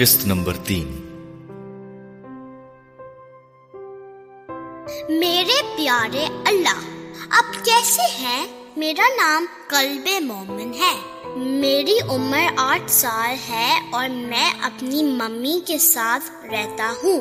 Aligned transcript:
قسط 0.00 0.26
نمبر 0.26 0.52
تین۔ 0.56 0.86
میرے 5.08 5.62
پیارے 5.76 6.26
اللہ 6.46 6.78
اب 7.30 7.64
کیسے 7.64 8.02
ہیں؟ 8.02 8.46
میرا 8.76 9.08
نام 9.16 9.46
قلب 9.66 10.22
مومن 10.22 10.74
ہے۔ 10.74 10.96
میری 11.36 11.98
عمر 12.08 12.38
آٹھ 12.56 12.90
سال 12.90 13.34
ہے 13.48 13.88
اور 13.92 14.08
میں 14.08 14.50
اپنی 14.62 15.02
ممی 15.02 15.60
کے 15.66 15.78
ساتھ 15.78 16.46
رہتا 16.46 16.94
ہوں۔ 17.02 17.20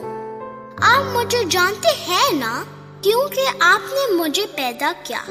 آپ 0.78 1.18
مجھے 1.18 1.44
جانتے 1.50 2.04
ہیں 2.08 2.34
نا؟ 2.34 2.64
کیونکہ 3.02 3.46
آپ 3.60 3.94
نے 3.94 4.16
مجھے 4.16 4.46
پیدا 4.56 4.92
کیا۔ 5.04 5.22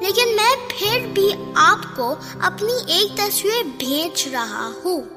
لیکن 0.00 0.36
میں 0.36 0.56
پھر 0.68 1.06
بھی 1.14 1.30
آپ 1.54 1.96
کو 1.96 2.14
اپنی 2.40 2.72
ایک 2.86 3.18
تصویر 3.18 3.64
بھیج 3.78 4.28
رہا 4.32 4.70
ہوں۔ 4.84 5.15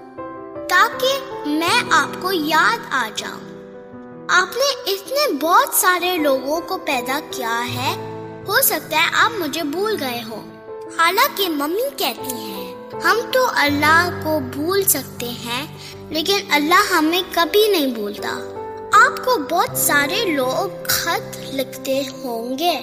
تاکہ 0.69 1.19
میں 1.45 1.81
آپ 1.91 2.21
کو 2.21 2.31
یاد 2.31 2.77
آ 2.91 3.09
جاؤں۔ 3.15 3.39
آپ 4.29 4.57
نے 4.57 4.91
اتنے 4.91 5.33
بہت 5.41 5.75
سارے 5.75 6.17
لوگوں 6.17 6.61
کو 6.61 6.77
پیدا 6.77 7.19
کیا 7.31 7.65
ہے۔ 7.73 7.95
ہو 8.47 8.61
سکتا 8.61 8.97
ہے 8.97 9.07
آپ 9.13 9.31
مجھے 9.39 9.63
بھول 9.63 9.95
گئے 9.99 10.21
ہو 10.29 10.45
حالانکہ 10.97 11.49
ممی 11.49 11.89
کہتی 11.97 12.33
ہیں، 12.33 12.75
ہم 12.93 13.17
تو 13.31 13.47
اللہ 13.55 14.09
کو 14.23 14.39
بھول 14.39 14.83
سکتے 14.83 15.29
ہیں، 15.29 15.67
لیکن 16.09 16.37
اللہ 16.49 16.93
ہمیں 16.93 17.21
کبھی 17.33 17.67
نہیں 17.67 17.87
بھولتا۔ 17.87 18.39
آپ 19.05 19.25
کو 19.25 19.37
بہت 19.37 19.77
سارے 19.77 20.25
لوگ 20.25 20.87
خط 20.87 21.37
لکھتے 21.53 22.01
ہوں 22.23 22.59
گے۔ 22.59 22.79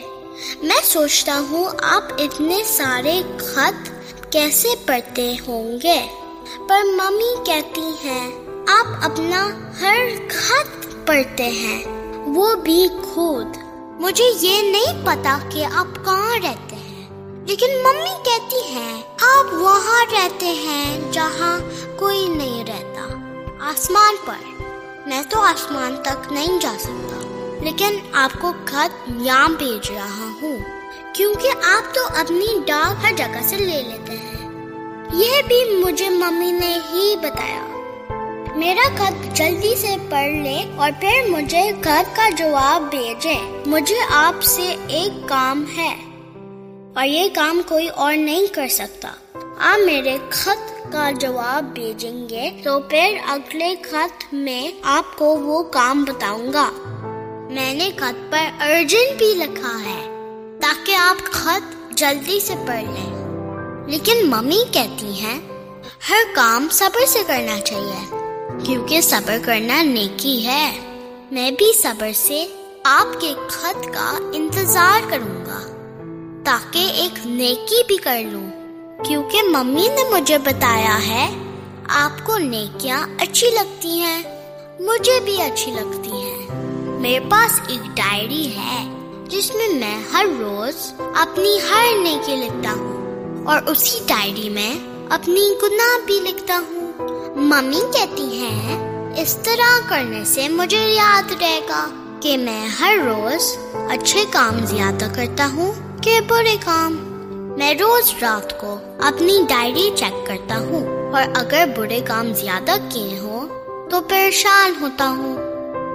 میں 0.62 0.80
سوچتا 0.84 1.41
ہوں 1.50 1.64
آپ 1.82 2.05
اتنے 2.18 2.62
سارے 2.64 3.22
خط 3.38 3.91
کیسے 4.32 4.68
پڑھتے 4.86 5.36
ہوں 5.46 5.78
گے۔ 5.82 6.25
پر 6.68 6.84
ممی 6.84 7.45
کہتی 7.46 7.91
ہیں، 8.05 8.30
آپ 8.68 8.86
اپنا 9.02 9.48
ہر 9.80 10.02
خط 10.30 10.86
پڑھتے 11.06 11.42
ہیں۔ 11.42 11.84
وہ 12.27 12.55
بھی 12.55 12.89
خود 13.14 13.56
مجھے 14.00 14.25
یہ 14.41 14.62
نہیں 14.62 15.06
پتا 15.06 15.39
کہ 15.52 15.64
آپ 15.64 15.86
کہاں 16.05 16.36
رہتے 16.42 16.77
ہیں۔ 16.77 17.06
لیکن 17.47 17.83
ممی 17.83 18.24
کہتی 18.24 18.62
ہیں، 18.62 19.02
آپ 19.22 19.55
وہاں 19.55 20.05
رہتے 20.12 20.47
ہیں 20.47 21.12
جہاں 21.12 21.61
کوئی 21.97 22.28
نہیں 22.28 22.64
رہتا۔ 22.64 23.02
آسمان 23.61 24.14
پر۔ 24.24 24.62
میں 25.06 25.22
تو 25.22 25.41
آسمان 25.41 26.02
تک 26.02 26.33
نہیں 26.33 26.58
جا 26.61 26.72
سکتا، 26.80 27.17
لیکن 27.64 27.98
آپ 28.12 28.30
کو 28.41 28.52
خط 28.64 29.11
یہاں 29.17 29.48
بھیج 29.48 29.91
رہا 29.91 30.28
ہوں۔ 30.42 30.58
کیونکہ 31.14 31.48
آپ 31.64 31.94
تو 31.94 32.00
اپنی 32.17 32.47
ڈاک 32.67 33.05
ہر 33.05 33.12
جگہ 33.17 33.47
سے 33.48 33.56
لے 33.56 33.83
لیتے 33.83 34.12
ہیں۔ 34.12 34.45
یہ 35.12 35.42
بھی 35.48 35.84
مجھے 35.84 36.10
ممی 36.10 36.52
نے 36.52 36.78
ہی 36.92 37.16
بتایا۔ 37.16 37.62
میرا 38.56 38.88
خط 38.96 39.36
جلدی 39.36 39.74
سے 39.76 39.94
پڑھ 40.10 40.32
لے 40.32 40.64
اور 40.76 40.90
پھر 41.00 41.28
مجھے 41.28 41.72
خط 41.80 42.16
کا 42.16 42.28
جواب 42.36 42.82
بھیجے 42.90 43.34
مجھے 43.66 43.94
آپ 44.10 44.42
سے 44.42 44.77
ایک 44.88 45.28
کام 45.28 45.64
ہے 45.77 45.96
اور 46.94 47.06
یہ 47.06 47.28
کام 47.34 47.60
کوئی 47.68 47.88
اور 47.88 48.14
نہیں 48.14 48.46
کر 48.54 48.68
سکتا۔ 48.68 49.08
آپ 49.58 49.78
میرے 49.86 50.16
خط 50.30 50.92
کا 50.92 51.10
جواب 51.10 51.64
بھیجیں 51.64 52.28
گے 52.28 52.50
تو 52.64 52.80
پھر 52.80 53.16
اگلے 53.27 53.74
خط 53.90 54.24
میں 54.32 54.70
آپ 54.82 55.16
کو 55.16 55.36
وہ 55.36 55.62
کام 55.62 56.04
بتاؤں 56.04 56.52
گا۔ 56.52 56.70
میں 57.50 57.74
نے 57.74 57.90
خط 57.96 58.32
پر 58.32 58.62
ارجنٹ 58.62 59.18
بھی 59.18 59.34
لکھا 59.34 59.78
ہے 59.86 60.08
تاکہ 60.62 60.96
آپ 60.96 61.24
خط 61.24 61.92
جلدی 61.92 62.40
سے 62.40 62.54
پڑھ 62.66 62.84
لیں۔ 62.84 63.16
لیکن 63.87 64.31
ممی 64.31 64.62
کہتی 64.73 65.20
ہیں، 65.20 65.41
ہر 66.09 66.34
کام 66.34 66.69
صبر 66.70 67.06
سے 67.06 67.19
کرنا 67.27 67.61
چاہیے، 67.61 68.17
کیونکہ 68.65 69.01
صبر 69.01 69.39
کرنا 69.45 69.83
نیکی 69.83 70.47
ہے۔ 70.47 70.79
میں 71.31 71.51
بھی 71.51 71.73
صبر 71.83 72.12
سے 72.14 72.47
آپ 72.84 73.20
کے 73.20 73.34
خط 73.48 73.87
کا 73.95 74.19
انتظار 74.33 75.01
کروں 75.11 75.47
گا، 75.47 75.61
تاکہ 76.45 76.91
ایک 76.95 77.27
نیکی 77.27 77.83
بھی 77.86 77.96
کر 77.96 78.20
لوں۔ 78.33 78.51
کیونکہ 79.05 79.42
ممی 79.42 79.89
نے 79.89 80.08
مجھے 80.11 80.39
بتایا 80.39 81.07
ہے، 81.07 81.30
آپ 81.89 82.27
کو 82.27 82.39
نیکیاں 82.39 83.07
اچھی 83.19 83.51
لگتی 83.51 83.98
ہیں، 84.01 84.23
مجھے 84.80 85.20
بھی 85.20 85.42
اچھی 85.42 85.73
لگتی 85.73 86.13
ہیں۔ 86.13 86.46
میرے 87.01 87.20
پاس 87.20 87.61
ایک 87.69 87.96
ڈائری 87.96 88.57
ہے، 88.57 88.96
جس 89.29 89.55
میں 89.55 89.69
میں 89.69 89.98
ہر 90.13 90.27
روز 90.39 90.92
اپنی 91.14 91.58
ہر 91.70 91.85
نیکی 92.02 92.36
لکھتا 92.36 92.73
ہوں۔ 92.73 93.05
اور 93.46 93.62
اسی 93.67 93.98
ڈائری 94.07 94.48
میں 94.48 94.79
اپنی 95.11 95.48
گناہ 95.62 96.07
بھی 96.07 96.20
لکھتا 96.20 96.61
ہوں۔ 96.70 96.92
ممی 97.36 97.80
کہتی 97.92 98.39
ہیں، 98.39 98.86
اس 99.23 99.36
طرح 99.36 99.89
کرنے 99.89 100.24
سے 100.24 100.48
مجھے 100.48 100.95
یاد 100.95 101.33
رہے 101.40 101.61
گا 101.68 101.86
کہ 102.20 102.36
میں 102.36 102.67
ہر 102.67 102.96
روز 103.05 103.57
اچھے 103.73 104.24
کام 104.30 104.67
زیادہ 104.67 105.05
کرتا 105.14 105.48
ہوں 105.52 105.73
کہ 106.02 106.20
برے 106.29 106.57
کام۔ 106.64 106.92
میں 107.58 107.74
روز 107.74 108.14
رات 108.23 108.61
کو 108.61 108.79
اپنی 109.01 109.39
ڈائری 109.48 109.90
چیک 109.96 110.27
کرتا 110.27 110.58
ہوں 110.58 111.13
اور 111.13 111.23
اگر 111.34 111.64
برے 111.77 112.01
کام 112.01 112.33
زیادہ 112.33 112.73
کیے 112.89 113.18
ہوں 113.18 113.48
تو 113.90 114.01
پریشان 114.01 114.73
ہوتا 114.80 115.08
ہوں۔ 115.08 115.36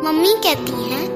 ممی 0.04 0.34
کہتی 0.42 0.74
ہیں، 0.74 1.08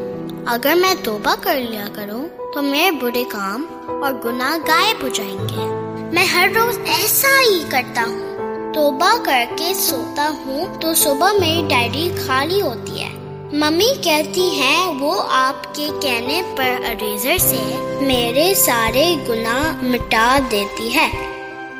اگر 0.45 0.73
میں 0.81 0.93
توبہ 1.03 1.35
کر 1.41 1.59
لیا 1.69 1.87
کروں 1.93 2.27
تو 2.53 2.61
میرے 2.61 2.91
برے 2.91 3.23
کام 3.31 3.65
اور 4.01 4.13
گناہ 4.25 4.57
غائب 4.67 5.03
ہو 5.03 5.07
جائیں 5.07 5.39
گے۔ 5.39 5.84
میں 6.15 6.25
ہر 6.25 6.49
روز 6.55 6.79
ایسا 6.85 7.27
ہی 7.49 7.63
کرتا 7.69 8.01
ہوں۔ 8.01 8.37
توبہ 8.73 9.23
کر 9.23 9.43
کے 9.55 9.73
سوتا 9.73 10.31
ہوں 10.45 10.81
تو 10.81 10.93
صبح 10.93 11.31
میری 11.31 11.63
ڈائری 11.69 12.09
خالی 12.25 12.61
ہوتی 12.61 13.03
ہے۔ 13.03 13.09
ممی 13.53 13.93
کہتی 14.03 14.49
ہیں 14.49 14.87
وہ 14.99 15.23
آپ 15.31 15.75
کے 15.75 15.89
کہنے 16.01 16.41
پر 16.55 16.73
اریزر 16.89 17.37
سے 17.37 17.57
میرے 18.01 18.53
سارے 18.55 19.15
گناہ 19.29 19.85
مٹا 19.85 20.39
دیتی 20.51 20.95
ہے۔ 20.95 21.09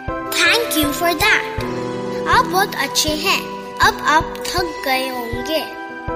تھینک 0.08 0.78
یو 0.78 0.92
فار 0.92 1.14
دیٹ 1.14 1.64
آپ 2.28 2.46
بہت 2.52 2.76
اچھے 2.80 3.14
ہیں۔ 3.14 3.42
اب 3.80 3.96
آپ 4.06 4.36
تھک 4.44 4.86
گئے 4.86 5.10
ہوں 5.10 5.32
گے۔ 5.48 5.64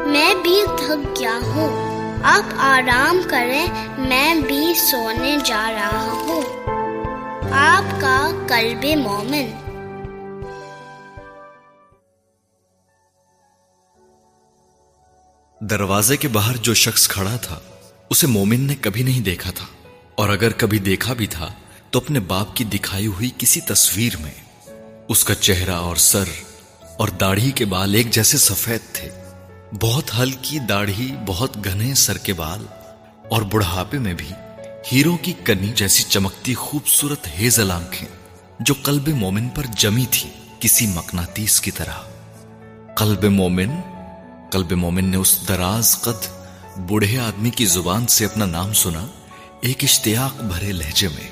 میں 0.06 0.34
بھی 0.44 0.62
تھک 0.78 1.20
گیا 1.20 1.40
ہوں۔ 1.56 2.00
آپ 2.24 2.54
آرام 2.58 3.22
کریں، 3.30 3.66
میں 3.98 4.36
بھی 4.36 4.74
سونے 4.74 5.38
جا 5.46 5.72
رہا 5.72 6.06
ہوں۔ 6.06 6.59
آپ 7.52 7.84
کا 8.02 8.18
قلب 8.50 8.86
مومن 8.98 9.48
دروازے 15.62 16.18
کے 16.18 16.28
باہر 16.28 16.58
جو 16.58 16.74
شخص 16.74 17.08
کھڑا 17.08 17.36
تھا 17.42 17.60
اسے 18.10 18.28
مومن 18.28 18.62
نے 18.62 18.76
کبھی 18.82 19.04
نہیں 19.04 19.22
دیکھا 19.22 19.52
تھا 19.52 19.66
اور 20.16 20.30
اگر 20.30 20.52
کبھی 20.58 20.80
دیکھا 20.80 21.14
بھی 21.14 21.28
تھا 21.28 21.50
تو 21.92 22.00
اپنے 22.00 22.20
باپ 22.20 22.56
کی 22.56 22.64
دکھائی 22.64 23.08
ہوئی 23.08 23.30
کسی 23.38 23.62
تصویر 23.62 24.18
میں 24.18 24.34
اس 25.08 25.24
کا 25.24 25.36
چہرہ 25.36 25.76
اور 25.80 25.96
سر 25.96 26.30
اور 26.98 27.08
داڑھی 27.20 27.52
کے 27.52 27.66
بال 27.66 27.96
ایک 27.96 28.12
جیسے 28.12 28.38
سفید 28.38 28.94
تھے 28.94 29.10
بہت 29.82 30.12
ہلکی 30.20 30.60
داڑھی 30.60 31.12
بہت 31.26 31.58
گھنے 31.66 31.94
سر 31.94 32.18
کے 32.18 32.34
بال 32.34 32.66
اور 33.30 33.42
بڑھاپے 33.42 34.00
میں 34.00 34.14
بھی 34.14 34.32
ہیرو 34.92 35.18
کی 35.18 35.34
کنی 35.44 35.68
جیسی 35.68 36.04
چمکتی 36.04 36.54
خوبصورت 36.54 37.28
ہیزل 37.40 37.72
آنکھیں 37.72 38.08
جو 38.60 38.74
قلب 38.84 39.08
مومن 39.08 39.50
پر 39.50 39.64
جمی 39.78 40.06
تھی 40.12 40.30
کسی 40.60 40.88
مقناطیس 40.88 41.62
کی 41.62 41.72
طرح۔ 41.72 41.94
قلب 42.96 43.24
مومن 43.24 43.70
قلب 44.52 44.72
مومن 44.72 45.06
نے 45.06 45.18
اس 45.18 45.48
دراز 45.48 46.02
قد 46.02 46.28
بوڑھے 46.78 47.20
آدمی 47.20 47.50
کی 47.50 47.66
زبان 47.66 48.08
سے 48.08 48.26
اپنا 48.26 48.46
نام 48.46 48.74
سنا، 48.74 49.08
ایک 49.62 49.84
اشتیاق 49.84 50.42
بھرے 50.42 50.72
لہجے 50.72 51.08
میں۔ 51.08 51.30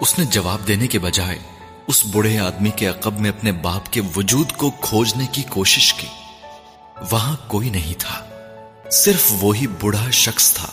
اس 0.00 0.18
نے 0.18 0.24
جواب 0.24 0.68
دینے 0.68 0.86
کے 0.86 0.98
بجائے 0.98 1.38
اس 1.86 2.06
بوڑھے 2.06 2.38
آدمی 2.38 2.70
کے 2.70 2.86
عقب 2.86 3.20
میں 3.20 3.30
اپنے 3.30 3.52
باپ 3.52 3.92
کے 3.92 4.00
وجود 4.16 4.52
کو 4.52 4.70
کھوجنے 4.70 5.26
کی 5.32 5.42
کوشش 5.48 5.94
کی۔ 5.94 6.06
وہاں 7.10 7.36
کوئی 7.46 7.70
نہیں 7.70 7.94
تھا، 7.98 8.24
صرف 8.92 9.32
وہی 9.40 9.66
بڑھا 9.66 10.10
شخص 10.10 10.52
تھا 10.52 10.66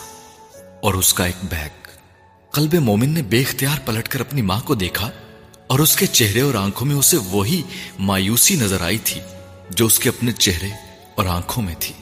اور 0.81 0.93
اس 0.93 1.13
کا 1.13 1.25
ایک 1.25 1.45
بیگ۔ 1.49 1.86
قلب 2.51 2.73
مومن 2.73 3.09
نے 3.09 3.21
بے 3.21 3.41
اختیار 3.41 3.79
پلٹ 3.85 4.07
کر 4.07 4.19
اپنی 4.19 4.41
ماں 4.41 4.59
کو 4.59 4.75
دیکھا 4.75 5.11
اور 5.67 5.79
اس 5.79 5.95
کے 5.95 6.05
چہرے 6.05 6.41
اور 6.41 6.53
آنکھوں 6.53 6.87
میں 6.87 6.95
اسے 6.95 7.17
وہی 7.17 7.61
مایوسی 7.99 8.55
نظر 8.55 8.81
آئی 8.81 8.97
تھی 8.97 9.21
جو 9.69 9.85
اس 9.85 9.99
کے 9.99 10.09
اپنے 10.09 10.31
چہرے 10.31 10.69
اور 11.15 11.25
آنکھوں 11.25 11.63
میں 11.63 11.75
تھی۔ 11.79 11.93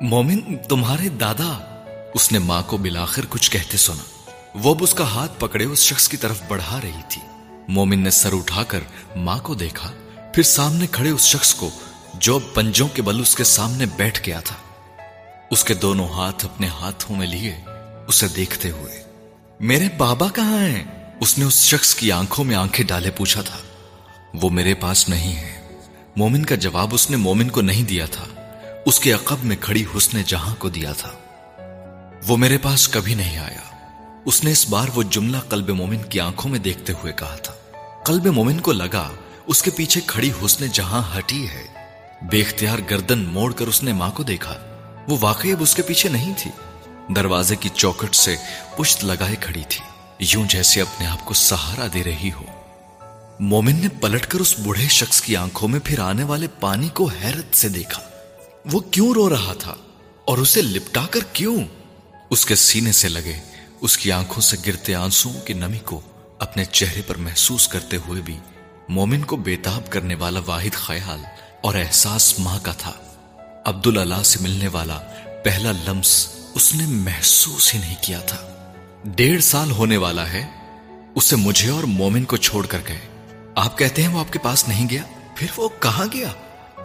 مومن، 0.00 0.56
تمہارے 0.68 1.08
دادا، 1.08 1.80
اس 2.14 2.32
نے 2.32 2.38
ماں 2.38 2.62
کو 2.66 2.76
بلاخر 2.76 3.22
کچھ 3.28 3.50
کہتے 3.50 3.76
سنا۔ 3.76 4.30
وہ 4.54 4.74
اب 4.74 4.82
اس 4.82 4.94
کا 4.94 5.04
ہاتھ 5.04 5.40
پکڑے 5.40 5.64
اس 5.64 5.78
شخص 5.78 6.08
کی 6.08 6.16
طرف 6.16 6.42
بڑھا 6.48 6.80
رہی 6.82 7.02
تھی۔ 7.08 7.22
مومن 7.68 7.98
نے 7.98 8.10
سر 8.10 8.32
اٹھا 8.32 8.62
کر 8.62 8.80
ماں 9.16 9.38
کو 9.38 9.54
دیکھا، 9.54 9.92
پھر 10.34 10.42
سامنے 10.42 10.86
کھڑے 10.90 11.10
اس 11.10 11.22
شخص 11.22 11.54
کو 11.54 11.70
جو 12.14 12.38
پنجوں 12.38 12.88
کے 12.88 13.02
بل 13.02 13.20
اس 13.20 13.36
کے 13.36 13.44
سامنے 13.44 13.86
بیٹھ 13.96 14.26
گیا 14.26 14.40
تھا۔ 14.40 14.56
اس 15.50 15.64
کے 15.64 15.74
دونوں 15.74 16.08
ہاتھ 16.08 16.44
اپنے 16.44 16.66
ہاتھوں 16.66 17.16
میں 17.16 17.26
لیے 17.26 17.56
اسے 18.08 18.28
دیکھتے 18.28 18.70
ہوئے۔ 18.70 18.99
میرے 19.60 19.88
بابا 19.98 20.26
کہاں 20.34 20.66
ہیں؟ 20.66 20.84
اس 21.20 21.38
نے 21.38 21.44
اس 21.44 21.60
شخص 21.60 21.94
کی 21.94 22.12
آنکھوں 22.12 22.44
میں 22.44 22.56
آنکھیں 22.56 22.86
ڈالے 22.86 23.10
پوچھا 23.10 23.42
تھا۔ 23.42 23.56
وہ 24.34 24.50
میرے 24.50 24.74
پاس 24.74 25.08
نہیں 25.08 25.36
ہے۔ 25.36 25.78
مومن 26.16 26.44
کا 26.44 26.54
جواب 26.54 26.88
اس 26.92 27.10
نے 27.10 27.16
مومن 27.16 27.48
کو 27.48 27.60
نہیں 27.60 27.82
دیا 27.82 28.06
تھا۔ 28.06 28.24
اس 28.86 29.00
کے 29.00 29.12
عقب 29.12 29.36
میں 29.42 29.56
کھڑی 29.60 29.84
حسن 29.96 30.22
جہاں 30.26 30.54
کو 30.54 30.68
دیا 30.68 30.92
تھا۔ 30.92 31.10
وہ 32.26 32.36
میرے 32.36 32.58
پاس 32.58 32.88
کبھی 32.88 33.14
نہیں 33.14 33.38
آیا۔ 33.38 33.90
اس 34.24 34.44
نے 34.44 34.50
اس 34.50 34.68
بار 34.70 34.88
وہ 34.94 35.02
جملہ 35.02 35.36
قلب 35.48 35.70
مومن 35.70 35.98
کی 35.98 36.20
آنکھوں 36.20 36.50
میں 36.50 36.58
دیکھتے 36.58 36.92
ہوئے 36.92 37.12
کہا 37.12 37.36
تھا۔ 37.36 37.54
قلب 38.04 38.26
مومن 38.26 38.60
کو 38.60 38.72
لگا، 38.72 39.10
اس 39.46 39.62
کے 39.62 39.70
پیچھے 39.70 40.00
کھڑی 40.06 40.30
حسن 40.44 40.66
جہاں 40.72 41.18
ہٹی 41.18 41.48
ہے۔ 41.48 41.66
بے 42.22 42.40
اختیار 42.40 42.78
گردن 42.90 43.18
موڑ 43.18 43.52
کر 43.52 43.66
اس 43.66 43.82
نے 43.82 43.92
ماں 43.92 44.10
کو 44.10 44.22
دیکھا۔ 44.22 44.54
وہ 45.08 45.16
واقعی 45.20 45.52
اب 45.52 45.62
اس 45.62 45.74
کے 45.74 45.82
پیچھے 45.82 46.08
نہیں 46.08 46.34
تھی۔ 46.38 46.50
دروازے 47.16 47.56
کی 47.56 47.68
چوکٹ 47.68 48.14
سے 48.14 48.36
پشت 48.76 49.04
لگائے 49.04 49.36
کھڑی 49.40 49.62
تھی۔ 49.68 49.84
یوں 50.18 50.44
جیسے 50.48 50.80
اپنے 50.80 51.06
آپ 51.06 51.24
کو 51.24 51.34
سہارا 51.34 51.86
دے 51.94 52.04
رہی 52.04 52.30
ہو۔ 52.32 52.44
مومن 53.40 53.74
نے 53.74 53.88
پلٹ 53.88 54.26
کر 54.26 54.40
اس 54.40 54.58
بڑھے 54.58 54.88
شخص 54.88 55.20
کی 55.20 55.36
آنکھوں 55.36 55.68
میں 55.68 55.80
پھر 55.84 55.98
آنے 55.98 56.24
والے 56.24 56.46
پانی 56.60 56.88
کو 56.88 57.04
حیرت 57.04 57.56
سے 57.56 57.68
دیکھا۔ 57.68 58.02
وہ 58.72 58.80
کیوں 58.80 59.12
رو 59.12 59.30
رہا 59.30 59.54
تھا؟ 59.58 59.74
اور 60.24 60.38
اسے 60.38 60.62
لپٹا 60.62 61.06
کر 61.10 61.20
کیوں؟ 61.32 61.64
اس 62.30 62.46
کے 62.46 62.54
سینے 62.54 62.92
سے 62.92 63.08
لگے، 63.08 63.38
اس 63.80 63.98
کی 63.98 64.12
آنکھوں 64.12 64.42
سے 64.42 64.56
گرتے 64.66 64.94
آنسو 64.94 65.30
کی 65.46 65.52
نمی 65.52 65.78
کو 65.78 66.00
اپنے 66.38 66.64
چہرے 66.64 67.02
پر 67.02 67.16
محسوس 67.16 67.68
کرتے 67.68 67.96
ہوئے 67.96 68.22
بھی 68.22 68.38
مومن 68.88 69.22
کو 69.22 69.36
بےتاب 69.36 69.90
کرنے 69.90 70.14
والا 70.14 70.40
واحد 70.46 70.74
خیال 70.74 71.20
اور 71.60 71.74
احساس 71.74 72.38
ماں 72.38 72.58
کا 72.62 72.72
تھا۔ 72.72 72.92
عبد 73.64 73.86
اللہ 73.86 74.22
سے 74.24 74.38
ملنے 74.40 74.68
والا 74.68 74.98
پہلا 75.44 75.72
لمس 75.72 76.39
اس 76.54 76.74
نے 76.74 76.86
محسوس 76.86 77.74
ہی 77.74 77.78
نہیں 77.78 77.94
کیا 78.00 78.20
تھا۔ 78.20 78.36
ڈیڑھ 79.04 79.42
سال 79.42 79.70
ہونے 79.70 79.96
والا 79.96 80.32
ہے۔ 80.32 80.46
اسے 81.14 81.36
مجھے 81.36 81.70
اور 81.70 81.84
مومن 81.84 82.24
کو 82.24 82.36
چھوڑ 82.36 82.66
کر 82.66 82.78
گئے۔ 82.88 83.00
آپ 83.54 83.78
کہتے 83.78 84.02
ہیں 84.02 84.08
وہ 84.08 84.20
آپ 84.20 84.32
کے 84.32 84.38
پاس 84.38 84.68
نہیں 84.68 84.88
گیا؟ 84.88 85.02
پھر 85.34 85.46
وہ 85.56 85.68
کہاں 85.80 86.06
گیا؟ 86.12 86.28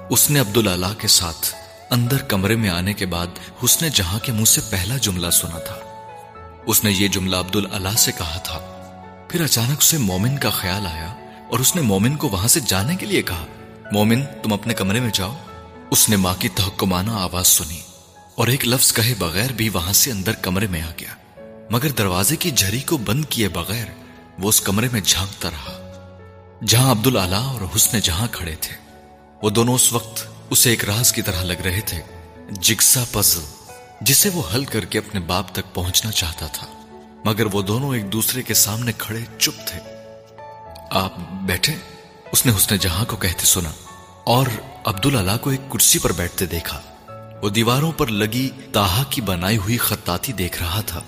اس 0.09 0.31
نے 0.31 0.39
عبد 0.39 0.57
اللہ 0.57 0.93
کے 0.97 1.07
ساتھ 1.07 1.55
اندر 1.89 2.17
کمرے 2.17 2.55
میں 2.55 2.69
آنے 2.69 2.93
کے 2.93 3.05
بعد 3.05 3.27
حسن 3.65 3.87
جہاں 3.87 4.19
کے 4.19 4.31
منہ 4.31 4.43
سے 4.43 4.61
پہلا 4.69 4.97
جملہ 4.97 5.29
سنا 5.29 5.59
تھا۔ 5.59 5.75
اس 6.65 6.83
نے 6.83 6.91
یہ 6.91 7.07
جملہ 7.07 7.35
عبد 7.35 7.55
اللہ 7.71 7.97
سے 7.97 8.11
کہا 8.11 8.37
تھا۔ 8.37 8.59
پھر 9.29 9.43
اچانک 9.43 9.77
اسے 9.77 9.97
مومن 9.97 10.37
کا 10.37 10.49
خیال 10.49 10.87
آیا 10.87 11.13
اور 11.51 11.59
اس 11.59 11.75
نے 11.75 11.81
مومن 11.81 12.15
کو 12.15 12.29
وہاں 12.29 12.47
سے 12.47 12.59
جانے 12.59 12.95
کے 12.95 13.05
لیے 13.05 13.21
کہا، 13.21 13.45
مومن، 13.91 14.21
تم 14.43 14.53
اپنے 14.53 14.73
کمرے 14.73 14.99
میں 14.99 15.11
جاؤ 15.13 15.37
اس 15.91 16.09
نے 16.09 16.15
ماں 16.15 16.33
کی 16.39 16.49
تحکمانہ 16.49 17.11
آواز 17.11 17.47
سنی۔ 17.47 17.94
اور 18.35 18.47
ایک 18.47 18.67
لفظ 18.67 18.93
کہے 18.93 19.13
بغیر 19.19 19.51
بھی 19.51 19.69
وہاں 19.69 19.93
سے 19.93 20.11
اندر 20.11 20.31
کمرے 20.31 20.67
میں 20.67 20.81
آ 20.81 20.91
گیا۔ 20.99 21.39
مگر 21.69 21.89
دروازے 21.89 22.35
کی 22.35 22.51
جھری 22.51 22.79
کو 22.79 22.97
بند 22.97 23.25
کیے 23.29 23.47
بغیر 23.47 23.85
وہ 24.39 24.49
اس 24.49 24.61
کمرے 24.61 24.87
میں 24.91 25.01
جھانکتا 25.01 25.49
رہا۔ 25.49 25.81
جہاں 26.67 26.91
عبد 26.91 27.07
اللہ 27.07 27.35
اور 27.35 27.61
حسن 27.75 27.99
جہاں 27.99 28.27
کھڑے 28.31 28.55
تھے، 28.61 28.75
وہ 29.43 29.49
دونوں 29.49 29.75
اس 29.75 29.93
وقت 29.93 30.27
اسے 30.49 30.69
ایک 30.69 30.85
راز 30.85 31.13
کی 31.13 31.21
طرح 31.21 31.43
لگ 31.43 31.61
رہے 31.65 31.81
تھے، 31.81 32.01
جگسا 32.49 33.03
پزل، 33.11 33.41
جسے 34.01 34.29
وہ 34.33 34.43
حل 34.53 34.65
کر 34.65 34.85
کے 34.85 34.97
اپنے 34.97 35.19
باپ 35.19 35.51
تک 35.51 35.73
پہنچنا 35.73 36.11
چاہتا 36.11 36.47
تھا۔ 36.47 36.67
مگر 37.25 37.45
وہ 37.45 37.61
دونوں 37.61 37.95
ایک 37.95 38.13
دوسرے 38.13 38.43
کے 38.43 38.53
سامنے 38.53 38.91
کھڑے 38.97 39.19
چپ 39.39 39.67
تھے۔ 39.67 39.79
آپ 40.89 41.13
بیٹھے؟ 41.41 41.73
اس 42.31 42.45
نے 42.45 42.51
حسن 42.57 42.75
جہاں 42.75 43.05
کو 43.05 43.15
کہتے 43.15 43.45
سنا 43.45 43.71
اور 44.23 44.47
عبد 44.85 45.05
اللہ 45.05 45.37
کو 45.41 45.49
ایک 45.49 45.71
کرسی 45.71 45.99
پر 45.99 46.11
بیٹھتے 46.11 46.45
دیکھا۔ 46.45 46.81
وہ 47.43 47.49
دیواروں 47.49 47.91
پر 47.91 48.07
لگی 48.07 48.49
تاہا 48.73 49.03
کی 49.09 49.21
بنائی 49.21 49.57
ہوئی 49.57 49.77
خطاطی 49.77 50.33
دیکھ 50.33 50.63
رہا 50.63 50.81
تھا۔ 50.81 51.01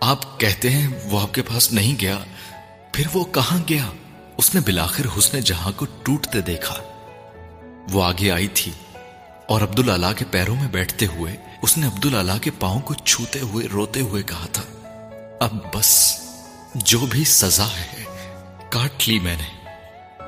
آپ 0.00 0.40
کہتے 0.40 0.70
ہیں 0.70 0.88
وہ 1.04 1.20
آپ 1.20 1.34
کے 1.34 1.42
پاس 1.42 1.72
نہیں 1.72 2.00
گیا، 2.00 2.18
پھر 2.92 3.04
وہ 3.14 3.24
کہاں 3.24 3.58
گیا؟ 3.68 3.90
اس 4.36 4.54
نے 4.54 4.60
بلاخر 4.60 5.18
حسن 5.18 5.40
جہاں 5.40 5.72
کو 5.76 5.86
ٹوٹتے 6.02 6.40
دیکھا۔ 6.40 6.74
وہ 7.92 8.04
آگے 8.04 8.30
آئی 8.30 8.48
تھی 8.48 8.72
اور 9.48 9.60
عبد 9.60 9.80
کے 10.16 10.24
پیروں 10.30 10.56
میں 10.56 10.68
بیٹھتے 10.68 11.06
ہوئے 11.06 11.36
اس 11.62 11.78
نے 11.78 11.86
عبد 11.86 12.06
کے 12.42 12.50
پاؤں 12.50 12.80
کو 12.80 12.94
چھوتے 12.94 13.40
ہوئے، 13.40 13.66
روتے 13.66 14.00
ہوئے 14.00 14.22
کہا 14.22 14.46
تھا، 14.52 14.62
اب 15.40 15.58
بس 15.74 16.20
جو 16.74 17.06
بھی 17.06 17.24
سزا 17.24 17.66
ہے، 17.66 18.04
کاٹ 18.70 19.08
لی 19.08 19.18
میں 19.18 19.36
نے۔ 19.36 19.68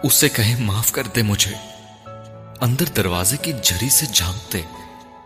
اسے 0.03 0.29
کہیں 0.29 0.61
معاف 0.61 0.93
کر 0.93 1.03
دے 1.03 1.23
مجھے۔ 1.23 1.55
اندر 2.61 2.85
دروازے 2.85 3.37
کی 3.37 3.53
جھری 3.63 3.89
سے 3.89 4.07
جھانکتے 4.07 4.63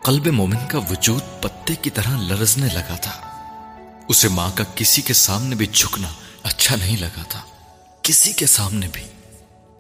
قلب 0.05 0.26
مومن 0.26 0.69
کا 0.69 0.79
وجود 0.79 1.43
پتے 1.43 1.75
کی 1.75 1.91
طرح 1.91 2.20
لرزنے 2.20 2.67
لگا 2.73 2.97
تھا۔ 2.97 3.12
اسے 4.08 4.29
ماں 4.29 4.50
کا 4.55 4.64
کسی 4.75 5.02
کے 5.02 5.12
سامنے 5.12 5.55
بھی 5.55 5.67
جھکنا 5.67 6.08
اچھا 6.43 6.76
نہیں 6.76 6.97
لگا 6.97 7.23
تھا۔ 7.29 7.41
کسی 8.02 8.32
کے 8.32 8.47
سامنے 8.47 8.88
بھی۔ 8.93 9.02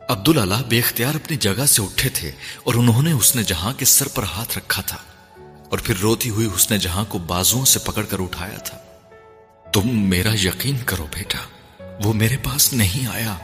عبد 0.08 0.28
اللہ 0.28 0.54
بے 0.68 0.78
اختیار 0.78 1.14
اپنی 1.14 1.36
جگہ 1.36 1.66
سے 1.66 1.82
اٹھے 1.82 2.08
تھے 2.08 2.30
اور 2.64 2.74
انہوں 2.74 3.02
نے 3.02 3.12
حسن 3.12 3.42
جہاں 3.42 3.72
کے 3.72 3.84
سر 3.84 4.08
پر 4.08 4.22
ہاتھ 4.22 4.58
رکھا 4.58 4.82
تھا 4.82 4.96
اور 5.70 5.78
پھر 5.78 5.94
روتی 6.02 6.30
ہوئی 6.30 6.48
حسن 6.56 6.76
جہاں 6.76 7.04
کو 7.04 7.18
بازوں 7.18 7.64
سے 7.64 7.78
پکڑ 7.78 8.02
کر 8.02 8.20
اٹھایا 8.20 8.58
تھا۔ 8.58 8.78
تم 9.72 10.00
میرا 10.00 10.34
یقین 10.34 10.76
کرو 10.86 11.06
بیٹا، 11.14 11.38
وہ 12.04 12.12
میرے 12.12 12.36
پاس 12.36 12.72
نہیں 12.72 13.06
آیا۔ 13.06 13.36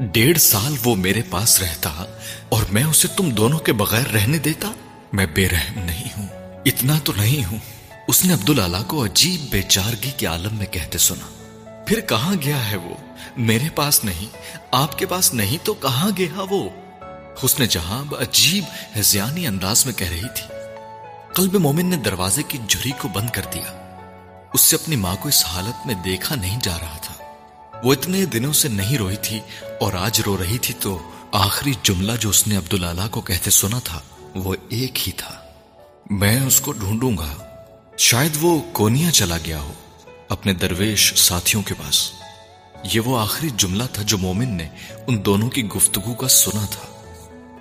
ڈیڑھ 0.00 0.38
سال 0.38 0.74
وہ 0.84 0.94
میرے 0.94 1.22
پاس 1.22 1.60
رہتا 1.60 2.04
اور 2.48 2.62
میں 2.70 2.84
اسے 2.84 3.08
تم 3.08 3.30
دونوں 3.30 3.58
کے 3.58 3.72
بغیر 3.72 4.06
رہنے 4.06 4.38
دیتا۔ 4.38 4.72
میں 5.14 5.26
بے 5.26 5.48
رحم 5.48 5.78
نہیں 5.78 6.08
ہوں۔ 6.18 6.26
اتنا 6.64 6.98
تو 7.04 7.12
نہیں 7.16 7.44
ہوں۔ 7.44 7.58
اس 8.08 8.24
نے 8.24 8.32
عبد 8.32 8.50
اللہ 8.50 8.82
کو 8.86 9.04
عجیب 9.04 9.50
بے 9.50 9.62
چارگی 9.62 10.10
کے 10.10 10.26
عالم 10.26 10.56
میں 10.56 10.66
کہتے 10.66 10.98
سنا۔ 10.98 11.26
پھر 11.86 12.00
کہاں 12.00 12.34
گیا 12.44 12.70
ہے 12.70 12.76
وہ؟ 12.76 12.94
میرے 13.36 13.68
پاس 13.74 14.04
نہیں، 14.04 14.36
آپ 14.70 14.98
کے 14.98 15.06
پاس 15.06 15.34
نہیں 15.34 15.58
تو 15.64 15.74
کہاں 15.74 16.10
گیا 16.18 16.44
وہ؟ 16.50 16.68
حسن 17.44 17.64
جہاں 17.64 18.04
عجیب 18.20 18.64
ہزیانی 18.98 19.46
انداز 19.46 19.86
میں 19.86 19.94
کہہ 19.94 20.10
رہی 20.10 20.28
تھی۔ 20.34 20.54
قلب 21.34 21.54
مومن 21.54 21.86
نے 21.86 21.96
دروازے 21.96 22.42
کی 22.48 22.58
جھری 22.68 22.90
کو 22.98 23.08
بند 23.08 23.30
کر 23.30 23.42
دیا۔ 23.54 23.96
اس 24.52 24.60
سے 24.60 24.76
اپنی 24.76 24.96
ماں 24.96 25.16
کو 25.20 25.28
اس 25.28 25.44
حالت 25.46 25.86
میں 25.86 25.94
دیکھا 25.94 26.34
نہیں 26.34 26.60
جا 26.62 26.78
رہا 26.80 26.98
تھا۔ 27.02 27.14
وہ 27.84 27.92
اتنے 27.92 28.24
دنوں 28.24 28.52
سے 28.52 28.68
نہیں 28.68 28.98
روئی 28.98 29.16
تھی 29.16 29.40
اور 29.80 29.92
آج 29.92 30.20
رو 30.26 30.42
رہی 30.42 30.58
تھی 30.58 30.74
تو 30.80 31.10
آخری 31.32 31.72
جملہ 31.82 32.12
جو 32.20 32.28
اس 32.28 32.46
نے 32.46 32.56
عبد 32.56 32.74
اللہ 32.74 33.08
کو 33.10 33.20
کہتے 33.20 33.50
سنا 33.50 33.78
تھا۔ 33.84 34.00
وہ 34.34 34.54
ایک 34.68 35.08
ہی 35.08 35.12
تھا۔ 35.12 35.34
میں 36.10 36.40
اس 36.40 36.60
کو 36.60 36.72
ڈھونڈوں 36.72 37.18
گا۔ 37.18 37.34
شاید 37.98 38.30
وہ 38.40 38.62
کونیا 38.72 39.10
چلا 39.10 39.38
گیا 39.44 39.60
ہو۔ 39.60 39.72
اپنے 40.28 40.52
درویش 40.52 41.14
ساتھیوں 41.14 41.62
کے 41.62 41.74
پاس۔ 41.74 42.10
یہ 42.92 43.00
وہ 43.00 43.18
آخری 43.18 43.50
جملہ 43.56 43.82
تھا 43.92 44.02
جو 44.02 44.18
مومن 44.18 44.48
نے 44.48 44.68
ان 45.06 45.24
دونوں 45.24 45.50
کی 45.50 45.64
گفتگو 45.64 46.14
کا 46.14 46.28
سنا 46.28 46.66
تھا۔ 46.70 47.02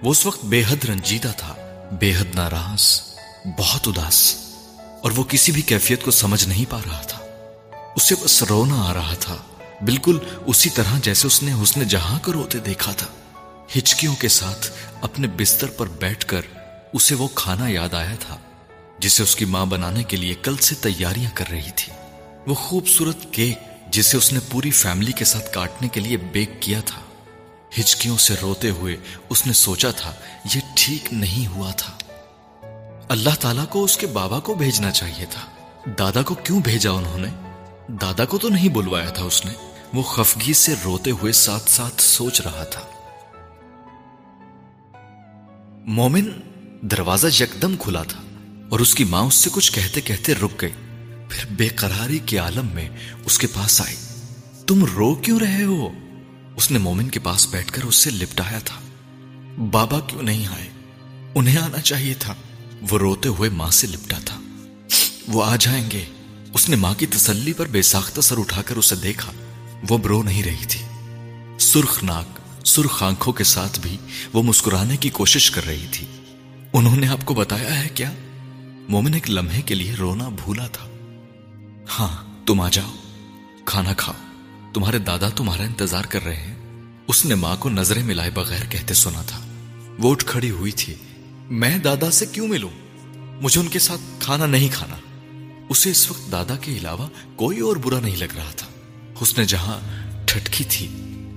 وہ 0.04 0.12
اس 0.12 0.26
وقت 0.26 0.46
بے 0.46 0.64
حد 0.70 0.86
رنجیدہ 0.86 1.32
تھا، 1.38 1.56
بے 2.00 2.14
حد 2.16 2.36
ناراض، 2.36 3.02
بہت 3.58 3.88
اداس۔ 3.88 4.36
اور 5.02 5.12
وہ 5.16 5.24
کسی 5.24 5.52
بھی 5.52 5.62
کیفیت 5.62 6.04
کو 6.04 6.12
سمجھ 6.12 6.48
نہیں 6.48 6.66
پا 6.70 6.78
رہا 6.78 7.02
تھا۔ 7.02 7.20
اسے 7.96 8.16
بس 8.24 8.44
رونا 8.44 8.84
آ 8.84 8.94
رہا 8.94 9.14
تھا۔ 9.20 9.38
بالکل 9.82 10.20
اسی 10.46 10.70
طرح 10.70 11.00
جیسے 11.02 11.28
اس 11.28 11.44
نے 11.44 11.64
حسن 11.64 11.88
جہاں 11.88 12.20
کو 12.20 12.34
روتے 12.34 12.60
دیکھا 12.60 12.92
تھا۔ 12.92 13.08
ہچکیوں 13.78 14.16
کے 14.16 14.28
ساتھ 14.28 14.72
اپنے 15.02 15.28
بستر 15.28 15.68
پر 15.68 15.88
بیٹھ 15.88 16.26
کر 16.26 16.42
اسے 16.94 17.16
وہ 17.16 17.28
کھانا 17.36 17.68
یاد 17.68 17.94
آیا 17.94 18.16
تھا، 18.20 18.38
جسے 19.00 19.24
اس 19.24 19.36
کی 19.36 19.46
ماں 19.46 19.66
بنانے 19.66 20.04
کے 20.04 20.18
لیے 20.18 20.34
کل 20.34 20.58
سے 20.58 20.76
تیاریاں 20.76 21.32
کر 21.34 21.46
رہی 21.52 21.72
تھی۔ 21.76 21.94
وہ 22.48 22.54
خوبصورت 22.54 23.18
کیک 23.32 23.60
جسے 23.94 24.18
اس 24.18 24.34
نے 24.34 24.40
پوری 24.52 24.72
فیملی 24.72 25.12
کے 25.12 25.26
ساتھ 25.26 25.54
کاٹنے 25.54 25.88
کے 25.88 26.00
لیے 26.00 26.18
بیک 26.18 26.50
کیا 26.60 26.80
تھا۔ 26.86 27.02
ہچکیوں 27.80 28.18
سے 28.18 28.36
روتے 28.42 28.70
ہوئے 28.70 28.98
اس 29.30 29.48
نے 29.48 29.54
سوچا 29.54 29.92
تھا، 29.92 30.14
یہ 30.56 30.62
ٹھیک 30.76 31.14
نہیں 31.14 31.48
ہوا 31.48 31.72
تھا۔ 31.72 31.94
اللہ 33.10 33.36
تعالیٰ 33.40 33.68
کو 33.70 33.84
اس 33.84 33.98
کے 33.98 34.08
بابا 34.08 34.40
کو 34.40 34.54
بھیجنا 34.54 34.92
چاہیے 34.92 35.26
تھا۔ 35.26 35.42
دادا 36.00 36.22
کو 36.22 36.36
کیوں 36.36 36.62
بھیجا 36.62 36.92
انہوں 36.92 37.20
نے؟ 37.20 37.28
دادا 37.90 38.26
کو 38.26 38.38
تو 38.38 38.50
نہیں 38.50 38.70
بلوایا 38.70 39.10
تھا 39.10 39.24
اس 39.24 39.46
نے۔ 39.46 39.54
وہ 39.94 40.04
خفگی 40.04 40.54
سے 40.54 40.74
روتے 40.86 41.12
ہوئے 41.12 41.32
ساتھ 41.32 41.70
ساتھ 41.70 42.02
سوچ 42.02 42.42
رہا 42.42 42.64
تھا۔ 42.64 42.82
مومن 45.86 46.53
دروازہ 46.92 47.28
یکدم 47.44 47.76
کھلا 47.78 48.04
تھا 48.04 48.22
اور 48.70 48.80
اس 48.80 48.96
کی 48.96 49.04
ماں 49.04 49.22
اس 49.22 49.36
سے 49.36 49.50
کچھ 49.54 49.72
کہتے 49.72 50.02
کہتے 50.02 50.36
رک 50.36 50.62
گئی۔ 50.62 50.72
پھر 51.30 51.54
بے 51.54 51.68
قراری 51.68 52.20
کے 52.26 52.38
عالم 52.38 52.68
میں 52.74 52.90
اس 53.26 53.38
کے 53.38 53.48
پاس 53.48 53.82
آئی۔ 53.82 53.96
تم 54.68 54.86
رو 54.86 55.16
کیوں 55.16 55.40
رہے 55.40 55.64
ہو؟ 55.64 55.90
اس 56.56 56.72
نے 56.72 56.80
مومن 56.80 57.10
کے 57.10 57.20
پاس 57.20 57.48
بیٹھ 57.48 57.72
کر 57.72 57.84
اس 57.84 57.96
سے 57.96 58.10
لپٹایا 58.10 58.60
تھا۔ 58.60 58.82
بابا 59.72 60.00
کیوں 60.00 60.22
نہیں 60.22 60.48
آئے؟ 60.48 60.70
انہیں 61.36 61.58
آنا 61.58 61.82
چاہیے 61.82 62.14
تھا۔ 62.14 62.36
وہ 62.90 62.98
روتے 62.98 63.30
ہوئے 63.30 63.50
ماں 63.50 63.72
سے 63.72 63.88
لپٹا 63.88 64.18
تھا۔ 64.26 64.42
وہ 65.28 65.46
آ 65.46 65.56
جائیں 65.56 65.92
گے۔ 65.92 66.06
اس 66.54 66.70
نے 66.70 66.76
ماں 66.76 66.94
کی 66.94 67.06
تسلی 67.06 67.54
پر 67.54 67.66
بے 67.66 67.82
ساختہ 67.82 68.22
سر 68.22 68.38
اٹھا 68.38 68.62
کر 68.62 68.76
اسے 68.76 68.96
دیکھا۔ 68.96 69.32
وہ 69.90 69.98
برو 69.98 70.24
نہیں 70.24 70.44
رہی 70.44 70.66
تھی۔ 70.70 70.82
سرخ 71.60 72.04
ناک، 72.04 72.40
سرخ 72.68 73.04
آنکھوں 73.04 73.34
کے 73.34 73.44
ساتھ 73.44 73.80
بھی 73.80 73.98
وہ 74.34 74.44
مسکرانے 74.44 74.98
کی 74.98 75.10
کوشش 75.10 75.52
کر 75.52 75.66
رہی 75.66 75.88
تھی۔ 75.92 76.08
انہوں 76.74 76.98
نے 76.98 77.08
آپ 77.08 77.26
کو 77.26 77.34
بتایا 77.34 77.84
ہے 77.84 77.90
کیا؟ 77.90 78.12
مومن 78.90 79.14
ایک 79.14 79.30
لمحے 79.30 79.62
کے 79.62 79.76
لیے 79.76 79.94
رونا 79.94 80.30
بھولا 80.30 80.68
تھا۔ 80.68 80.88
ہاں 82.00 82.42
تم 82.46 82.62
آ 82.62 82.70
جاؤ، 82.70 82.94
کھانا 83.66 83.94
کھاؤ۔ 83.94 84.16
تمہارے 84.74 85.00
دادا 85.00 85.30
تمہارا 85.30 85.64
انتظار 85.64 86.04
کر 86.04 86.24
رہے 86.24 86.36
ہیں۔ 86.36 86.56
اس 87.08 87.26
نے 87.26 87.36
ماں 87.36 87.56
کو 87.56 87.70
نظریں 87.70 88.04
ملائے 88.04 88.32
بغیر 88.32 88.66
کہتے 88.70 88.94
سنا 88.94 89.22
تھا۔ 89.22 89.40
وہ 90.00 90.12
اٹھ 90.12 90.26
کھڑی 90.26 90.52
ہوئی 90.52 90.72
تھی۔ 90.72 90.96
میں 91.50 91.78
دادا 91.78 92.12
سے 92.12 92.26
کیوں 92.26 92.48
ملوں؟ 92.48 92.70
مجھے 93.42 93.62
ان 93.62 93.68
کے 93.68 93.80
ساتھ 93.80 94.02
کھانا 94.20 94.46
نہیں 94.46 94.70
کھانا۔ 94.72 94.96
اسے 95.70 95.92
اس 95.92 96.12
وقت 96.12 96.32
دادا 96.32 96.56
کے 96.56 96.78
علاوہ 96.78 97.08
کوئی 97.36 97.60
اور 97.60 97.76
برا 97.76 98.00
نہیں 98.00 98.16
لگ 98.16 98.38
رہا 98.38 98.52
تھا۔ 98.56 98.68
اس 99.20 99.38
نے 99.38 99.46
جہاں 99.46 99.80
ٹھٹکی 100.26 100.64
تھی، 100.64 100.88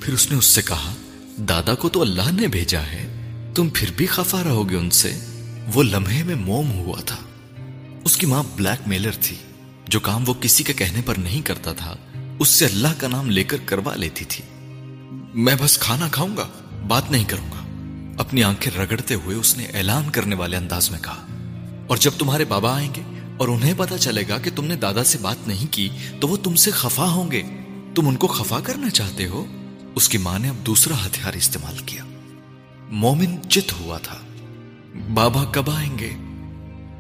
پھر 0.02 0.12
اس 0.12 0.30
نے 0.30 0.38
اس 0.38 0.44
سے 0.44 0.62
کہا، 0.62 0.94
دادا 1.38 1.74
کو 1.74 1.88
تو 1.88 2.00
اللہ 2.00 2.32
نے 2.32 2.46
بھیجا 2.46 2.82
ہے۔ 2.82 3.15
تم 3.56 3.68
پھر 3.74 3.90
بھی 3.96 4.06
خفا 4.06 4.44
رہو 4.44 4.70
گے 4.70 4.76
ان 4.76 4.90
سے۔ 4.90 5.18
وہ 5.74 5.82
لمحے 5.82 6.22
میں 6.22 6.34
موم 6.34 6.72
ہوا 6.72 7.00
تھا۔ 7.00 7.16
اس 8.04 8.16
کی 8.16 8.26
ماں 8.26 8.42
بلیک 8.56 8.88
میلر 8.88 9.10
تھی، 9.20 9.36
جو 9.88 10.00
کام 10.00 10.24
وہ 10.26 10.34
کسی 10.34 10.64
کے 10.64 10.72
کہنے 10.72 11.00
پر 11.06 11.14
نہیں 11.18 11.42
کرتا 11.42 11.72
تھا۔ 11.72 11.96
اس 12.38 12.48
سے 12.48 12.66
اللہ 12.66 12.88
کا 12.98 13.08
نام 13.08 13.30
لے 13.30 13.44
کر 13.44 13.56
کروا 13.66 13.96
لیتی 13.96 14.24
تھی۔ 14.24 14.44
میں 15.34 15.54
بس 15.60 15.78
کھانا 15.78 16.08
کھاؤں 16.08 16.36
گا، 16.36 16.48
بات 16.88 17.10
نہیں 17.10 17.24
کروں 17.24 17.46
گا۔ 17.46 17.66
اپنی 18.18 18.42
آنکھیں 18.42 18.78
رگڑتے 18.78 19.14
ہوئے 19.14 19.36
اس 19.36 19.56
نے 19.56 19.64
اعلان 19.64 20.10
کرنے 20.10 20.36
والے 20.36 20.56
انداز 20.56 20.90
میں 20.90 21.00
کہا۔ 21.00 21.26
اور 21.86 21.96
جب 21.96 22.10
تمہارے 22.18 22.44
بابا 22.44 22.76
آئیں 22.76 22.94
گے 22.94 23.02
اور 23.36 23.48
انہیں 23.48 23.74
پتا 23.76 23.98
چلے 23.98 24.22
گا 24.28 24.38
کہ 24.38 24.50
تم 24.56 24.64
نے 24.64 24.76
دادا 24.76 25.04
سے 25.04 25.18
بات 25.18 25.48
نہیں 25.48 25.72
کی، 25.72 25.88
تو 26.20 26.28
وہ 26.28 26.36
تم 26.36 26.54
سے 26.54 26.70
خفا 26.70 27.08
ہوں 27.08 27.30
گے۔ 27.30 27.42
تم 27.94 28.08
ان 28.08 28.16
کو 28.16 28.26
خفا 28.26 28.60
کرنا 28.60 28.90
چاہتے 28.90 29.26
ہو؟ 29.26 29.46
اس 29.94 30.08
کی 30.08 30.18
ماں 30.18 30.38
نے 30.38 30.48
اب 30.48 30.66
دوسرا 30.66 31.06
ہتھیار 31.06 31.32
استعمال 31.32 31.78
کیا۔ 31.78 32.04
مومن 32.90 33.48
چت 33.48 33.72
ہوا 33.72 33.98
تھا۔ 33.98 34.18
بابا 35.14 35.44
کب 35.44 35.70
آئیں 35.70 35.98
گے؟ 35.98 36.10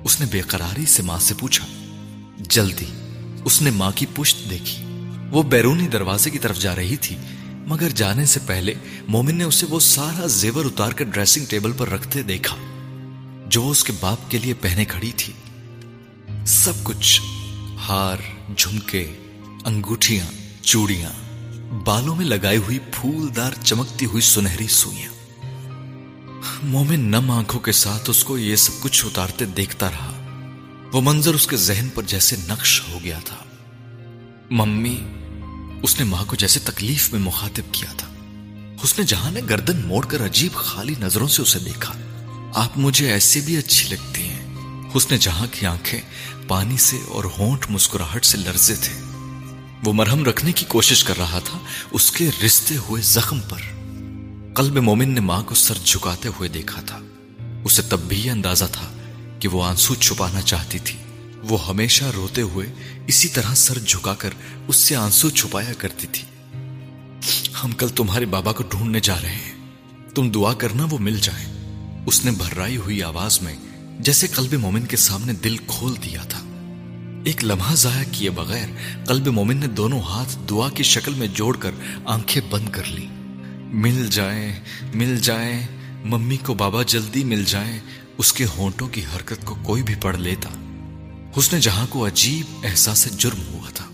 اس 0.04 0.20
نے 0.20 0.26
بے 0.30 0.40
قراری 0.40 0.86
سے 0.86 1.02
ماں 1.02 1.18
سے 1.18 1.34
پوچھا۔ 1.38 1.66
جلدی، 2.38 2.84
اس 3.44 3.62
نے 3.62 3.70
ماں 3.70 3.90
کی 3.94 4.06
پشت 4.14 4.50
دیکھی۔ 4.50 4.84
وہ 5.30 5.42
بیرونی 5.42 5.88
دروازے 5.88 6.30
کی 6.30 6.38
طرف 6.38 6.58
جا 6.58 6.76
رہی 6.76 6.96
تھی، 6.96 7.16
مگر 7.66 7.88
جانے 7.88 8.24
سے 8.24 8.40
پہلے 8.46 8.74
مومن 9.08 9.34
نے 9.34 9.44
اسے 9.44 9.66
وہ 9.66 9.80
سارا 9.80 10.26
زیور 10.26 10.64
اتار 10.64 10.92
کر 10.92 11.04
ڈریسنگ 11.04 11.44
ٹیبل 11.44 11.72
پر 11.72 11.88
رکھتے 11.88 12.22
دیکھا۔ 12.22 12.56
جو 13.48 13.62
وہ 13.62 13.70
اس 13.70 13.84
کے 13.84 13.92
باپ 14.00 14.30
کے 14.30 14.38
لیے 14.38 14.54
پہنے 14.54 14.84
کھڑی 14.84 15.12
تھی۔ 15.16 15.32
سب 16.46 16.72
کچھ، 16.82 17.20
ہار، 17.88 18.16
جھمکے، 18.56 19.12
انگوٹھیاں، 19.64 20.26
چوڑیاں، 20.62 21.10
بالوں 21.84 22.16
میں 22.16 22.24
لگائی 22.24 22.56
ہوئی 22.56 22.78
پھولدار 22.78 23.52
چمکتی 23.64 24.06
ہوئی 24.06 24.20
سنہری 24.20 24.66
سوئیاں۔ 24.66 25.15
مومن 26.66 27.00
نم 27.00 27.30
آنکھوں 27.30 27.60
کے 27.60 27.72
ساتھ 27.72 28.10
اس 28.10 28.24
کو 28.24 28.38
یہ 28.38 28.56
سب 28.56 28.72
کچھ 28.80 29.06
اتارتے 29.06 29.44
دیکھتا 29.44 29.90
رہا۔ 29.90 30.12
وہ 30.92 31.00
منظر 31.00 31.34
اس 31.34 31.46
کے 31.46 31.56
ذہن 31.56 31.88
پر 31.94 32.02
جیسے 32.02 32.36
نقش 32.48 32.82
ہو 32.88 32.98
گیا 33.04 33.18
تھا۔ 33.24 33.36
ممی، 34.50 35.00
اس 35.82 35.98
نے 35.98 36.04
ماں 36.04 36.24
کو 36.24 36.36
جیسے 36.36 36.60
تکلیف 36.64 37.12
میں 37.12 37.20
مخاطب 37.20 37.62
کیا 37.72 37.92
تھا۔ 37.96 38.08
اس 38.82 38.98
نے 38.98 39.04
جہاں 39.04 39.30
نے 39.30 39.40
گردن 39.50 39.86
موڑ 39.86 40.06
کر 40.06 40.24
عجیب 40.24 40.54
خالی 40.54 40.94
نظروں 41.00 41.28
سے 41.28 41.42
اسے 41.42 41.58
دیکھا۔ 41.58 41.92
آپ 42.54 42.78
مجھے 42.78 43.12
ایسے 43.12 43.40
بھی 43.40 43.56
اچھی 43.56 43.88
لگتی 43.88 44.22
ہیں۔ 44.22 44.46
اس 44.94 45.10
نے 45.10 45.18
جہاں 45.18 45.46
کی 45.50 45.66
آنکھیں 45.66 46.00
پانی 46.48 46.76
سے 46.76 46.98
اور 47.08 47.24
ہونٹ 47.24 47.66
مسکراہٹ 47.70 48.24
سے 48.24 48.36
لرزے 48.36 48.74
تھے۔ 48.74 49.00
وہ 49.84 49.92
مرہم 49.92 50.24
رکھنے 50.24 50.52
کی 50.52 50.64
کوشش 50.68 51.04
کر 51.04 51.18
رہا 51.18 51.38
تھا 51.44 51.58
اس 51.90 52.12
کے 52.12 52.30
رشتے 52.46 52.76
ہوئے 52.76 53.02
زخم 53.02 53.40
پر۔ 53.40 53.75
قلب 54.56 54.76
مومن 54.76 55.08
نے 55.08 55.20
ماں 55.20 55.42
کو 55.42 55.54
سر 55.54 55.74
جھکاتے 55.84 56.28
ہوئے 56.28 56.48
دیکھا 56.48 56.80
تھا۔ 56.80 57.00
اسے 57.64 57.82
تب 57.82 58.00
بھی 58.00 58.20
یہ 58.20 58.30
اندازہ 58.30 58.64
تھا 58.72 58.92
کہ 59.40 59.48
وہ 59.48 59.64
آنسو 59.64 59.94
چھپانا 59.94 60.40
چاہتی 60.40 60.78
تھی۔ 60.78 60.98
وہ 61.48 61.68
ہمیشہ 61.68 62.04
روتے 62.04 62.42
ہوئے 62.42 62.72
اسی 63.06 63.28
طرح 63.28 63.54
سر 63.54 63.78
جھکا 63.78 64.14
کر 64.14 64.30
اس 64.68 64.76
سے 64.76 64.96
آنسو 64.96 65.30
چھپایا 65.30 65.72
کرتی 65.78 66.06
تھی۔ 66.12 66.24
ہم 67.64 67.70
کل 67.70 67.88
تمہارے 67.88 68.26
بابا 68.26 68.52
کو 68.52 68.62
ڈھونڈنے 68.62 69.00
جا 69.00 69.20
رہے 69.22 69.34
ہیں۔ 69.34 69.52
تم 70.14 70.30
دعا 70.30 70.52
کرنا 70.52 70.86
وہ 70.90 70.98
مل 70.98 71.18
جائیں۔ 71.22 71.46
اس 72.06 72.24
نے 72.24 72.30
بھرائی 72.30 72.76
ہوئی 72.76 73.02
آواز 73.02 73.42
میں 73.42 73.56
جیسے 73.98 74.26
قلب 74.26 74.52
مومن 74.52 74.86
کے 74.86 74.96
سامنے 74.96 75.32
دل 75.32 75.56
کھول 75.56 75.94
دیا 76.04 76.22
تھا۔ 76.22 76.40
ایک 77.24 77.44
لمحہ 77.44 77.74
ضائع 77.74 78.04
کیے 78.12 78.30
بغیر 78.30 78.68
قلب 79.06 79.26
مومن 79.26 79.56
نے 79.56 79.66
دونوں 79.66 80.00
ہاتھ 80.00 80.38
دعا 80.50 80.68
کی 80.68 80.82
شکل 80.82 81.14
میں 81.14 81.26
جوڑ 81.26 81.56
کر 81.56 81.70
آنکھیں 82.04 82.42
بند 82.50 82.68
کر 82.68 82.84
لی 82.84 83.06
مل 83.72 84.08
جائیں 84.10 84.60
مل 84.94 85.18
جائیں 85.18 85.66
ممی 86.04 86.36
کو 86.36 86.54
بابا 86.54 86.82
جلدی 86.82 87.24
مل 87.24 87.44
جائیں 87.44 87.80
اس 88.18 88.32
کے 88.32 88.44
ہونٹوں 88.44 88.88
کی 88.88 89.02
حرکت 89.16 89.44
کو 89.44 89.56
کوئی 89.62 89.82
بھی 89.82 89.94
پڑھ 89.94 90.16
لیتا۔ 90.16 90.48
اس 91.36 91.52
نے 91.52 91.60
جہاں 91.60 91.86
کو 91.90 92.06
عجیب 92.06 92.56
احساس 92.64 93.18
جرم 93.18 93.54
ہوا 93.54 93.70
تھا۔ 93.70 93.84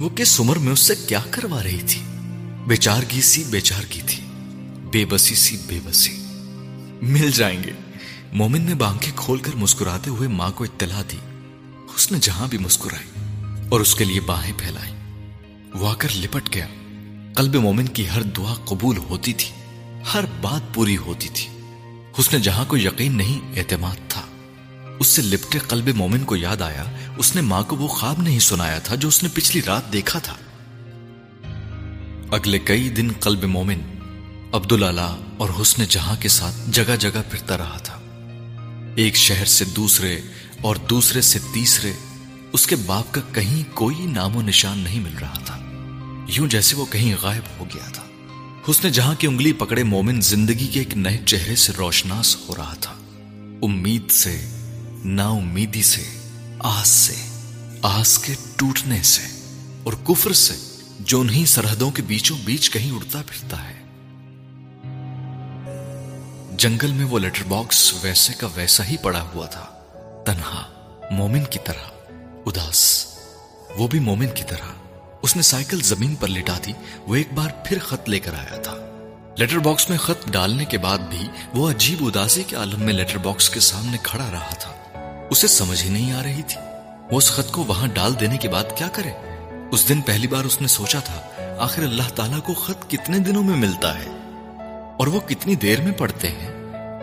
وہ 0.00 0.08
کس 0.08 0.40
عمر 0.40 0.56
میں 0.56 0.72
اس 0.72 0.80
سے 0.80 0.94
کیا 1.06 1.20
کروا 1.30 1.62
رہی 1.62 1.80
تھی؟ 1.88 2.02
بیچارگی 2.66 3.20
سی 3.20 3.44
بیچارگی 3.44 4.00
تھی 4.06 4.24
بے 4.90 5.04
بسی 5.04 5.34
سی 5.34 5.56
بے 5.66 5.80
بسی 5.84 6.24
مل 7.02 7.30
جائیں 7.30 7.64
گے۔ 7.64 7.72
مومن 8.32 8.62
نے 8.62 8.74
بانکیں 8.74 9.12
کھول 9.16 9.38
کر 9.38 9.56
مسکراتے 9.56 10.10
ہوئے 10.10 10.28
ماں 10.28 10.50
کو 10.50 10.64
اطلاع 10.64 11.02
دی۔ 11.12 11.18
اس 11.94 12.12
نے 12.12 12.18
جہاں 12.20 12.48
بھی 12.48 12.58
مسکرائی 12.58 13.10
اور 13.68 13.80
اس 13.80 13.94
کے 13.94 14.04
لیے 14.04 14.20
باہیں 14.20 14.52
پھیلائی۔ 14.56 14.92
وہ 15.74 15.88
آ 15.88 15.94
کر 15.94 16.08
لپٹ 16.14 16.54
گیا۔ 16.54 16.66
قلب 17.34 17.54
مومن 17.54 17.86
کی 17.86 18.10
ہر 18.10 18.22
دعا 18.22 18.54
قبول 18.54 18.96
ہوتی 18.96 19.32
تھی، 19.32 19.50
ہر 20.14 20.24
بات 20.40 20.74
پوری 20.74 20.96
ہوتی 20.96 21.28
تھی۔ 21.28 21.48
اس 22.16 22.32
نے 22.32 22.38
جہاں 22.38 22.64
کو 22.64 22.76
یقین 22.76 23.16
نہیں، 23.16 23.58
اعتماد 23.58 23.96
تھا۔ 24.08 24.20
اس 24.98 25.06
سے 25.06 25.22
لپٹے 25.22 25.58
قلب 25.58 25.88
مومن 25.88 26.24
کو 26.24 26.36
یاد 26.36 26.62
آیا، 26.62 26.84
اس 27.16 27.34
نے 27.34 27.40
ماں 27.40 27.62
کو 27.62 27.76
وہ 27.76 27.88
خواب 27.88 28.22
نہیں 28.22 28.38
سنایا 28.38 28.78
تھا 28.78 28.94
جو 28.94 29.08
اس 29.08 29.22
نے 29.22 29.28
پچھلی 29.34 29.62
رات 29.66 29.92
دیکھا 29.92 30.18
تھا۔ 30.18 30.34
اگلے 32.30 32.58
کئی 32.58 32.88
دن 32.88 33.08
قلب 33.20 33.44
مومن 33.44 33.80
عبداللہ 34.52 35.16
اور 35.36 35.48
حسن 35.62 35.84
جہاں 35.88 36.16
کے 36.20 36.28
ساتھ 36.28 36.70
جگہ 36.70 36.96
جگہ 36.98 37.22
پھرتا 37.30 37.58
رہا 37.58 37.78
تھا۔ 37.78 38.00
ایک 38.96 39.16
شہر 39.16 39.44
سے 39.44 39.64
دوسرے 39.64 40.20
اور 40.62 40.76
دوسرے 40.76 41.20
سے 41.20 41.38
تیسرے، 41.52 41.92
اس 42.52 42.66
کے 42.66 42.76
باپ 42.76 43.14
کا 43.14 43.20
کہیں 43.32 43.62
کوئی 43.74 44.06
نام 44.06 44.36
و 44.36 44.42
نشان 44.42 44.78
نہیں 44.78 45.00
مل 45.00 45.18
رہا 45.20 45.38
تھا۔ 45.44 45.58
یوں 46.28 46.48
جیسے 46.48 46.76
وہ 46.76 46.86
کہیں 46.86 47.14
غائب 47.22 47.60
ہو 47.60 47.64
گیا 47.74 47.90
تھا۔ 47.92 48.02
حسن 48.70 48.92
جہاں 48.92 49.14
کی 49.14 49.26
انگلی 49.26 49.52
پکڑے 49.52 49.82
مومن 49.82 50.20
زندگی 50.20 50.66
کے 50.66 50.80
ایک 50.80 50.96
نئے 50.96 51.18
چہرے 51.26 51.56
سے 51.56 51.72
روشناس 51.78 52.36
ہو 52.36 52.54
رہا 52.56 52.74
تھا۔ 52.80 52.92
امید 53.62 54.10
سے 54.10 54.48
نا 55.04 55.28
امیدی 55.28 55.82
سے، 55.82 56.02
آس 56.58 56.88
سے، 56.88 57.14
آس 57.82 58.18
کے 58.18 58.34
ٹوٹنے 58.56 59.02
سے۔ 59.02 59.22
اور 59.82 59.92
کفر 60.04 60.32
سے، 60.32 60.54
جو 61.00 61.20
انہیں 61.20 61.46
سرحدوں 61.46 61.90
کے 61.90 62.02
بیچوں 62.02 62.38
بیچ 62.44 62.70
کہیں 62.70 62.90
اڑتا 62.90 63.22
پھرتا 63.26 63.68
ہے۔ 63.68 63.84
جنگل 66.56 66.92
میں 66.92 67.04
وہ 67.04 67.18
لیٹر 67.18 67.44
باکس 67.48 67.94
ویسے 68.02 68.32
کا 68.32 68.48
ویسا 68.54 68.84
ہی 68.84 68.96
پڑا 68.96 69.22
ہوا 69.34 69.46
تھا۔ 69.46 69.64
تنہا، 70.26 70.62
مومن 71.10 71.44
کی 71.50 71.58
طرح، 71.64 72.10
اداس۔ 72.46 73.06
وہ 73.76 73.88
بھی 73.88 73.98
مومن 73.98 74.28
کی 74.34 74.44
طرح۔ 74.50 74.83
اس 75.24 75.36
نے 75.36 75.42
سائیکل 75.42 75.80
زمین 75.82 76.14
پر 76.14 76.28
لٹا 76.28 76.58
دی، 76.66 76.72
وہ 77.06 77.14
ایک 77.14 77.32
بار 77.32 77.50
پھر 77.64 77.78
خط 77.78 78.08
لے 78.08 78.18
کر 78.18 78.34
آیا 78.34 78.56
تھا۔ 78.56 78.74
لیٹر 79.38 79.58
باکس 79.58 79.90
میں 79.90 79.98
خط 79.98 80.28
ڈالنے 80.28 80.64
کے 80.64 80.78
بعد 80.78 80.98
بھی 80.98 81.28
وہ 81.54 81.70
عجیب 81.70 82.06
اداسی 82.06 82.42
کے 82.42 82.56
عالم 82.56 82.82
میں 82.82 82.92
لیٹر 82.92 83.18
باکس 83.18 83.50
کے 83.50 83.60
سامنے 83.60 83.96
کھڑا 84.02 84.30
رہا 84.32 84.54
تھا۔ 84.58 84.72
اسے 85.30 85.48
سمجھ 85.48 85.84
ہی 85.84 85.90
نہیں 85.90 86.12
آ 86.12 86.22
رہی 86.22 86.42
تھی۔ 86.42 86.60
وہ 87.10 87.18
اس 87.18 87.30
خط 87.30 87.52
کو 87.52 87.64
وہاں 87.64 87.88
ڈال 87.88 88.20
دینے 88.20 88.38
کے 88.38 88.48
بعد 88.48 88.64
کیا 88.76 88.88
کرے؟ 88.88 89.10
اس 89.72 89.88
دن 89.88 90.00
پہلی 90.00 90.26
بار 90.26 90.44
اس 90.44 90.60
نے 90.60 90.66
سوچا 90.66 90.98
تھا، 91.00 91.20
آخر 91.58 91.82
اللہ 91.82 92.08
تعالیٰ 92.14 92.42
کو 92.42 92.54
خط 92.54 92.90
کتنے 92.90 93.18
دنوں 93.18 93.44
میں 93.44 93.56
ملتا 93.56 93.98
ہے؟ 93.98 94.08
اور 94.98 95.06
وہ 95.06 95.20
کتنی 95.20 95.54
دیر 95.54 95.80
میں 95.80 95.92
پڑھتے 95.92 96.28
ہیں؟ 96.28 96.50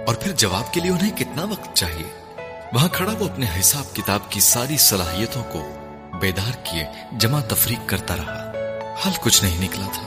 اور 0.08 0.16
پھر 0.16 0.32
جواب 0.32 0.74
کے 0.74 0.80
لیے 0.80 0.92
انہیں 0.92 1.18
کتنا 1.18 1.44
وقت 1.44 1.76
چاہیے؟ 1.76 2.42
وہاں 2.74 2.88
کھڑا 2.92 3.14
وہ 3.20 3.30
اپنے 3.30 3.46
حساب 3.60 3.96
کتاب 3.96 4.32
کی 4.32 4.40
ساری 4.40 4.78
صلاحیتوں 4.78 5.44
کو 5.44 5.78
بیدار 6.22 6.52
کیے، 6.64 6.86
جمع 7.12 7.42
تفریق 7.42 7.90
کرتا 7.90 8.18
رہا۔ 8.18 8.52
حل 9.06 9.12
کچھ 9.22 9.44
نہیں 9.44 9.62
نکلا 9.62 9.86
تھا۔ 9.94 10.04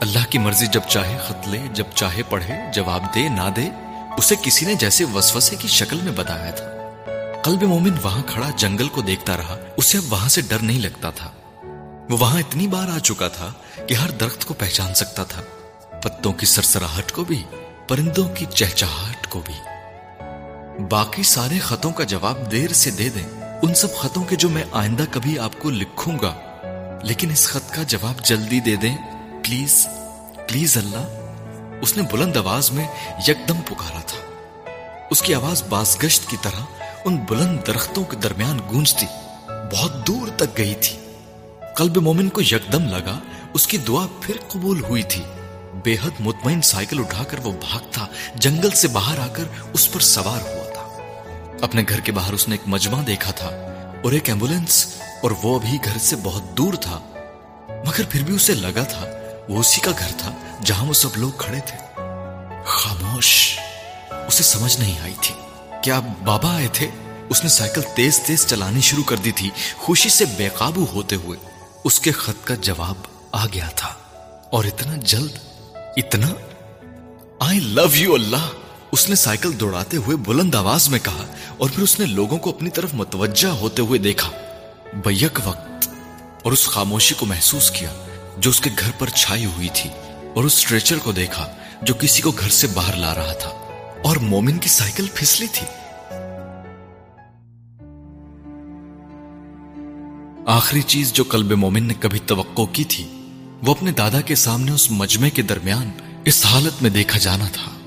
اللہ 0.00 0.30
کی 0.30 0.38
مرضی 0.38 0.66
جب 0.66 0.80
چاہے 0.88 1.18
خط 1.26 1.48
لے، 1.48 1.58
جب 1.72 1.84
چاہے 1.94 2.22
پڑھے، 2.22 2.54
جواب 2.74 3.14
دے، 3.14 3.28
نہ 3.28 3.50
دے، 3.56 3.68
اسے 4.18 4.34
کسی 4.42 4.66
نے 4.66 4.74
جیسے 4.74 5.04
وسوسے 5.04 5.56
کی 5.56 5.68
شکل 5.68 5.98
میں 6.02 6.12
بتایا 6.12 6.50
تھا۔ 6.50 6.66
قلب 7.42 7.62
مومن 7.62 7.92
وہاں 8.02 8.22
کھڑا 8.26 8.50
جنگل 8.56 8.88
کو 8.88 9.02
دیکھتا 9.02 9.36
رہا، 9.36 9.56
اسے 9.76 9.98
اب 9.98 10.12
وہاں 10.12 10.28
سے 10.28 10.40
ڈر 10.40 10.58
نہیں 10.58 10.80
لگتا 10.80 11.10
تھا۔ 11.10 11.30
وہ 12.10 12.16
وہاں 12.18 12.38
اتنی 12.38 12.66
بار 12.66 12.88
آ 12.88 12.98
چکا 12.98 13.28
تھا 13.28 13.52
کہ 13.86 13.94
ہر 13.94 14.10
درخت 14.10 14.44
کو 14.44 14.54
پہچان 14.54 14.94
سکتا 14.94 15.24
تھا۔ 15.24 15.42
پتوں 16.02 16.32
کی 16.32 16.46
سرسراہٹ 16.46 17.12
کو 17.12 17.24
بھی، 17.24 17.42
پرندوں 17.88 18.28
کی 18.28 18.46
چہچہاہٹ 18.54 19.26
کو 19.26 19.42
بھی۔ 19.46 19.54
باقی 20.84 21.22
سارے 21.22 21.58
خطوں 21.58 21.92
کا 21.92 22.04
جواب 22.04 22.50
دیر 22.50 22.72
سے 22.72 22.90
دے 22.90 23.08
دیں۔ 23.08 23.41
ان 23.62 23.74
سب 23.74 23.96
خطوں 23.96 24.24
کے 24.24 24.36
جو 24.36 24.48
میں 24.48 24.64
آئندہ 24.72 25.02
کبھی 25.10 25.38
آپ 25.38 25.50
کو 25.58 25.70
لکھوں 25.70 26.18
گا۔ 26.22 26.34
لیکن 27.02 27.30
اس 27.30 27.46
خط 27.46 27.74
کا 27.74 27.82
جواب 27.82 28.24
جلدی 28.24 28.60
دے 28.60 28.76
دیں۔ 28.76 28.96
پلیز 29.44 29.88
پلیز 30.48 30.76
اللہ، 30.76 31.30
اس 31.82 31.96
نے 31.96 32.02
بلند 32.12 32.36
آواز 32.36 32.70
میں 32.70 32.88
یکدم 33.28 33.60
پکارا 33.60 34.00
تھا۔ 34.06 34.30
اس 35.10 35.22
کی 35.22 35.34
آواز 35.34 35.62
بازگشت 35.68 36.30
کی 36.30 36.36
طرح 36.42 36.62
ان 37.04 37.16
بلند 37.16 37.58
درختوں 37.66 38.04
کے 38.04 38.16
درمیان 38.16 38.60
گونجتی، 38.72 39.06
بہت 39.72 40.06
دور 40.06 40.28
تک 40.36 40.58
گئی 40.58 40.74
تھی۔ 40.74 40.96
قلب 41.76 41.96
مومن 41.96 42.28
کو 42.28 42.40
یکدم 42.40 42.82
لگا، 42.82 43.18
اس 43.54 43.66
کی 43.66 43.78
دعا 43.78 44.06
پھر 44.20 44.36
قبول 44.48 44.84
ہوئی 44.84 45.02
تھی۔ 45.02 45.22
بے 45.84 45.94
حد 45.94 46.20
مطمئن 46.20 46.62
سائیکل 46.62 46.98
اٹھا 46.98 47.24
کر 47.24 47.38
وہ 47.38 47.52
بھاگتا 47.52 48.06
جنگل 48.34 48.70
سے 48.70 48.88
باہر 48.88 49.18
آ 49.18 49.26
کر 49.26 49.44
اس 49.72 49.92
پر 49.92 50.00
سوار 50.00 50.54
ہوا۔ 50.54 50.61
اپنے 51.62 51.82
گھر 51.88 52.00
کے 52.00 52.12
باہر 52.12 52.32
اس 52.32 52.48
نے 52.48 52.54
ایک 52.54 52.68
مجمع 52.68 53.02
دیکھا 53.06 53.30
تھا 53.30 53.46
اور 54.04 54.12
ایک 54.12 54.28
ایمبولینس، 54.28 54.86
اور 55.22 55.30
وہ 55.42 55.60
ابھی 55.60 55.78
گھر 55.84 55.98
سے 55.98 56.16
بہت 56.22 56.42
دور 56.58 56.74
تھا۔ 56.74 57.00
مگر 57.86 58.02
پھر 58.10 58.22
بھی 58.22 58.34
اسے 58.34 58.54
لگا 58.54 58.82
تھا 58.82 59.06
وہ 59.48 59.58
اسی 59.58 59.80
کا 59.80 59.90
گھر 59.98 60.10
تھا 60.18 60.32
جہاں 60.64 60.86
وہ 60.86 60.92
سب 60.92 61.08
لوگ 61.16 61.30
کھڑے 61.38 61.60
تھے۔ 61.66 61.78
خاموش، 62.64 63.58
اسے 64.26 64.42
سمجھ 64.42 64.80
نہیں 64.80 65.00
آئی 65.00 65.14
تھی۔ 65.20 65.34
کیا 65.82 66.00
بابا 66.24 66.54
آئے 66.54 66.68
تھے؟ 66.72 66.90
اس 67.28 67.42
نے 67.42 67.48
سائیکل 67.48 67.82
تیز 67.94 68.20
تیز 68.20 68.46
چلانی 68.46 68.80
شروع 68.80 69.04
کر 69.04 69.16
دی 69.16 69.32
تھی، 69.32 69.50
خوشی 69.76 70.08
سے 70.08 70.24
بے 70.24 70.48
قابو 70.58 70.86
ہوتے 70.92 71.16
ہوئے۔ 71.16 71.38
اس 71.84 72.00
کے 72.00 72.12
خط 72.12 72.46
کا 72.46 72.54
جواب 72.54 72.96
آ 73.32 73.46
گیا 73.46 73.68
تھا۔ 73.76 73.94
اور 74.50 74.64
اتنا 74.64 74.96
جلد، 74.96 75.32
اتنا؟ 75.96 76.28
آئی 77.40 77.60
لو 77.60 77.86
یو 77.94 78.14
اللہ! 78.14 78.61
اس 78.92 79.08
نے 79.08 79.14
سائیکل 79.14 79.60
دوڑاتے 79.60 79.96
ہوئے 79.96 80.16
بلند 80.16 80.54
آواز 80.54 80.88
میں 80.88 80.98
کہا 81.02 81.26
اور 81.58 81.70
پھر 81.74 81.82
اس 81.82 82.00
نے 82.00 82.06
لوگوں 82.06 82.38
کو 82.38 82.50
اپنی 82.50 82.70
طرف 82.70 82.94
متوجہ 82.94 83.48
ہوتے 83.48 83.82
ہوئے 83.82 83.98
دیکھا۔ 83.98 84.30
بیک 85.04 85.40
وقت۔ 85.44 85.88
اور 86.42 86.52
اس 86.52 86.66
خاموشی 86.66 87.14
کو 87.14 87.26
محسوس 87.26 87.70
کیا 87.70 87.92
جو 88.38 88.50
اس 88.50 88.60
کے 88.60 88.70
گھر 88.78 88.90
پر 88.98 89.08
چھائی 89.08 89.44
ہوئی 89.44 89.68
تھی 89.74 89.90
اور 90.34 90.44
اس 90.44 90.54
اسٹریچر 90.54 90.98
کو 90.98 91.12
دیکھا 91.12 91.48
جو 91.82 91.94
کسی 91.94 92.22
کو 92.22 92.30
گھر 92.30 92.48
سے 92.48 92.66
باہر 92.66 92.96
لا 92.96 93.14
رہا 93.14 93.32
تھا۔ 93.32 93.50
اور 94.04 94.16
مومن 94.16 94.58
کی 94.58 94.68
سائیکل 94.68 95.06
پھسلی 95.14 95.46
تھی۔ 95.52 95.66
آخری 100.46 100.82
چیز 100.82 101.12
جو 101.12 101.24
قلب 101.28 101.52
مومن 101.52 101.82
نے 101.82 101.94
کبھی 102.00 102.18
توقع 102.18 102.62
کی 102.72 102.84
تھی 102.84 103.06
وہ 103.62 103.70
اپنے 103.70 103.90
دادا 103.90 104.20
کے 104.20 104.34
سامنے 104.34 104.72
اس 104.72 104.90
مجمع 104.90 105.28
کے 105.28 105.42
درمیان 105.42 105.90
اس 106.24 106.46
حالت 106.46 106.82
میں 106.82 106.90
دیکھا 106.90 107.18
جانا 107.18 107.46
تھا۔ 107.52 107.81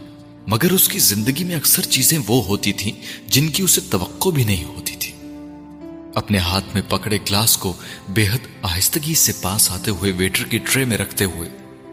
مگر 0.47 0.71
اس 0.71 0.87
کی 0.87 0.99
زندگی 0.99 1.43
میں 1.43 1.55
اکثر 1.55 1.81
چیزیں 1.81 2.17
وہ 2.27 2.45
ہوتی 2.45 2.73
تھیں 2.73 2.91
جن 3.27 3.47
کی 3.47 3.63
اسے 3.63 3.81
توقع 3.89 4.29
بھی 4.29 4.43
نہیں 4.43 4.63
ہوتی 4.63 4.95
تھی۔ 4.95 5.11
اپنے 6.15 6.37
ہاتھ 6.37 6.65
میں 6.73 6.81
پکڑے 6.89 7.17
گلاس 7.17 7.57
کو 7.57 7.73
بے 8.09 8.27
حد 8.27 8.47
آہستگی 8.61 9.13
سے 9.13 9.31
پاس 9.41 9.71
آتے 9.71 9.91
ہوئے 9.91 10.11
ویٹر 10.11 10.43
کی 10.43 10.57
ٹرے 10.57 10.85
میں 10.85 10.97
رکھتے 10.97 11.25
ہوئے 11.25 11.49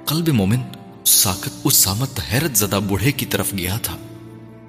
قلب 0.06 0.28
مومن 0.28 0.58
ساکت 1.06 1.48
اس 1.64 1.76
سامت 1.76 2.20
حیرت 2.32 2.56
زدہ 2.56 2.80
بوڑھے 2.88 3.12
کی 3.12 3.26
طرف 3.26 3.52
گیا 3.58 3.78
تھا۔ 3.82 3.96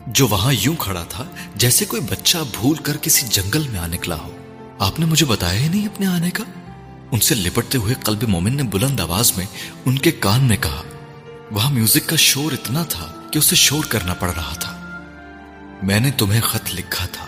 جو 0.07 0.27
وہاں 0.27 0.53
یوں 0.61 0.75
کھڑا 0.79 1.03
تھا 1.09 1.25
جیسے 1.55 1.85
کوئی 1.85 2.01
بچہ 2.01 2.37
بھول 2.37 2.75
کر 2.75 2.97
کسی 2.97 3.27
جنگل 3.29 3.67
میں 3.67 3.79
آ 3.79 3.87
نکلا 3.87 4.15
ہو۔ 4.15 4.37
آپ 4.79 4.99
نے 4.99 5.05
مجھے 5.05 5.25
بتایا 5.25 5.59
ہی 5.59 5.67
نہیں 5.67 5.85
اپنے 5.85 6.05
آنے 6.05 6.31
کا؟ 6.31 6.43
ان 7.11 7.19
سے 7.19 7.35
لپٹتے 7.35 7.77
ہوئے 7.77 7.95
قلب 8.03 8.23
مومن 8.23 8.57
نے 8.57 8.63
بلند 8.63 8.99
آواز 8.99 9.33
میں 9.37 9.45
ان 9.85 9.97
کے 9.97 10.11
کان 10.11 10.43
میں 10.43 10.57
کہا، 10.61 10.81
وہاں 11.51 11.71
میوزک 11.71 12.09
کا 12.09 12.15
شور 12.15 12.51
اتنا 12.51 12.83
تھا 12.83 13.22
کہ 13.33 13.37
اسے 13.37 13.55
شور 13.55 13.83
کرنا 13.83 14.13
پڑ 14.13 14.31
رہا 14.35 14.53
تھا۔ 14.53 14.99
میں 15.83 15.99
نے 15.99 16.11
تمہیں 16.11 16.41
خط 16.41 16.69
لکھا 16.73 17.05
تھا۔ 17.05 17.25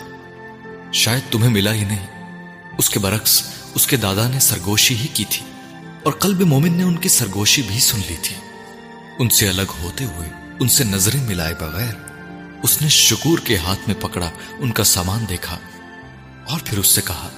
شاید 0.93 1.31
تمہیں 1.31 1.49
ملا 1.49 1.73
ہی 1.73 1.83
نہیں۔ 1.83 2.05
اس 2.77 2.89
کے 2.89 2.99
برعکس، 2.99 3.43
اس 3.75 3.87
کے 3.87 3.97
دادا 3.97 4.27
نے 4.27 4.39
سرگوشی 4.39 4.95
ہی 4.95 5.07
کی 5.07 5.23
تھی 5.29 5.45
اور 6.03 6.13
قلب 6.13 6.41
مومن 6.41 6.77
نے 6.77 6.83
ان 6.83 6.97
کی 6.97 7.09
سرگوشی 7.09 7.61
بھی 7.61 7.79
سن 7.79 8.01
لی 8.09 8.15
تھی۔ 8.21 8.35
ان 9.19 9.29
سے 9.29 9.49
الگ 9.49 9.71
ہوتے 9.81 10.05
ہوئے، 10.05 10.29
ان 10.59 10.69
سے 10.69 10.83
نظریں 10.83 11.23
ملائے 11.23 11.53
بغیر، 11.53 11.93
اس 12.63 12.81
نے 12.81 12.89
شکور 12.89 13.39
کے 13.39 13.57
ہاتھ 13.57 13.79
میں 13.87 13.95
پکڑا، 13.95 14.29
ان 14.59 14.71
کا 14.71 14.83
سامان 14.83 15.25
دیکھا 15.29 15.59
اور 16.47 16.59
پھر 16.65 16.77
اس 16.77 16.87
سے 16.87 17.01
کہا، 17.01 17.29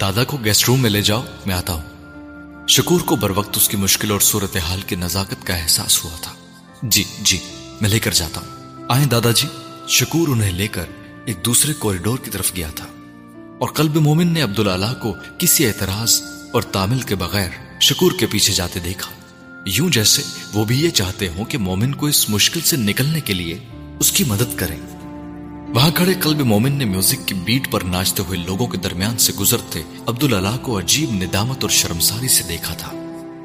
دادا 0.00 0.24
کو 0.24 0.36
گیسٹ 0.36 0.68
روم 0.68 0.80
میں 0.80 0.90
لے 0.90 1.02
جاؤ، 1.02 1.24
میں 1.46 1.54
آتا 1.54 1.72
ہوں۔ 1.72 1.82
شکور 2.68 3.00
کو 3.00 3.16
بر 3.16 3.30
وقت 3.30 3.56
اس 3.56 3.68
کی 3.68 3.76
مشکل 3.76 4.10
اور 4.10 4.20
صورتحال 4.20 4.80
کی 4.80 4.96
نزاکت 4.96 5.46
کا 5.46 5.56
احساس 5.56 6.04
ہوا 6.04 6.16
تھا۔ 6.22 6.32
جی 6.82 7.04
جی 7.22 7.38
میں 7.80 7.90
لے 7.90 7.98
کر 7.98 8.12
جاتا 8.12 8.40
ہوں۔ 8.40 8.84
آئیں 8.88 9.06
دادا 9.06 9.30
جی 9.30 9.48
شکور 9.88 10.28
انہیں 10.28 10.52
لے 10.52 10.68
کر 10.68 10.84
ایک 11.24 11.44
دوسرے 11.44 11.72
کوریڈور 11.72 12.18
کی 12.18 12.30
طرف 12.30 12.52
گیا 12.56 12.68
تھا۔ 12.74 12.86
اور 13.58 13.68
قلب 13.68 13.96
مومن 13.96 14.26
نے 14.26 14.42
عبداللہ 14.42 14.94
کو 15.02 15.14
کسی 15.38 15.66
اعتراض 15.66 16.22
اور 16.52 16.62
تامل 16.62 17.00
کے 17.00 17.14
بغیر 17.14 17.48
شکور 17.80 18.12
کے 18.18 18.26
پیچھے 18.26 18.54
جاتے 18.54 18.80
دیکھا۔ 18.80 19.10
یوں 19.66 19.88
جیسے 19.88 20.22
وہ 20.52 20.64
بھی 20.64 20.80
یہ 20.80 20.90
چاہتے 20.90 21.28
ہوں 21.28 21.44
کہ 21.44 21.58
مومن 21.58 21.94
کو 21.94 22.06
اس 22.06 22.30
مشکل 22.30 22.60
سے 22.60 22.76
نکلنے 22.76 23.20
کے 23.20 23.34
لیے 23.34 23.58
اس 24.00 24.12
کی 24.12 24.24
مدد 24.24 24.56
کریں۔ 24.56 24.80
وہاں 25.74 25.90
کھڑے 25.90 26.14
قلب 26.14 26.40
مومن 26.40 26.72
نے 26.72 26.84
میوزک 26.84 27.28
کی 27.28 27.34
بیٹ 27.34 27.70
پر 27.70 27.80
ناچتے 27.80 28.22
ہوئے 28.22 28.38
لوگوں 28.46 28.66
کے 28.66 28.78
درمیان 28.78 29.18
سے 29.18 29.32
گزرتے 29.32 29.82
عبداللہ 30.06 30.56
کو 30.62 30.78
عجیب 30.78 31.10
ندامت 31.12 31.58
اور 31.62 31.70
شرمساری 31.70 32.28
سے 32.28 32.42
دیکھا 32.48 32.74
تھا۔ 32.74 32.92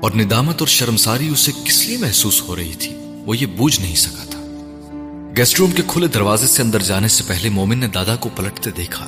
اور 0.02 0.12
ندامت 0.16 0.56
اور 0.60 0.68
شرمساری 0.68 1.28
اسے 1.28 1.52
کس 1.66 1.86
لیے 1.86 1.98
محسوس 1.98 2.42
ہو 2.42 2.56
رہی 2.56 2.74
تھی؟ 2.80 3.03
وہ 3.26 3.38
یہ 3.38 3.46
بوجھ 3.46 3.82
نہیں 3.82 3.96
سکا 3.96 4.24
تھا۔ 4.30 4.40
گیسٹ 5.38 5.60
روم 5.60 5.72
کے 5.72 5.84
کھلے 5.88 6.08
دروازے 6.08 6.48
سے 6.48 6.62
اندر 6.62 6.82
جانے 6.82 7.08
سے 7.08 7.24
پہلے 7.28 7.50
مومن 7.50 7.78
نے 7.78 7.88
دادا 7.88 8.16
کو 8.16 8.30
پلٹتے 8.36 8.72
دیکھا 8.72 9.08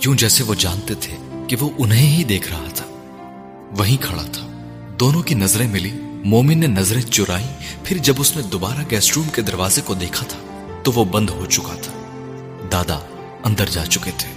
کیوں 0.00 0.14
جیسے 0.14 0.44
وہ 0.44 0.54
جانتے 0.58 0.94
تھے 0.94 1.16
کہ 1.48 1.56
وہ 1.60 1.70
انہیں 1.78 2.16
ہی 2.16 2.24
دیکھ 2.24 2.52
رہا 2.52 2.68
تھا۔ 2.74 2.84
وہیں 3.78 4.02
کھڑا 4.02 4.22
تھا۔ 4.22 4.48
دونوں 5.00 5.22
کی 5.22 5.34
نظریں 5.34 5.68
ملی۔ 5.68 5.90
مومن 6.24 6.58
نے 6.58 6.66
نظریں 6.66 7.02
چرائی، 7.02 7.46
پھر 7.84 7.96
جب 7.96 8.14
اس 8.18 8.36
نے 8.36 8.42
دوبارہ 8.42 8.82
گیسٹ 8.90 9.16
روم 9.16 9.28
کے 9.34 9.42
دروازے 9.42 9.80
کو 9.84 9.94
دیکھا 9.94 10.26
تھا، 10.26 10.38
تو 10.84 10.92
وہ 10.92 11.04
بند 11.04 11.30
ہو 11.30 11.46
چکا 11.46 11.74
تھا۔ 11.82 11.92
دادا 12.72 12.98
اندر 13.44 13.66
جا 13.66 13.84
چکے 13.84 14.10
تھے۔ 14.16 14.28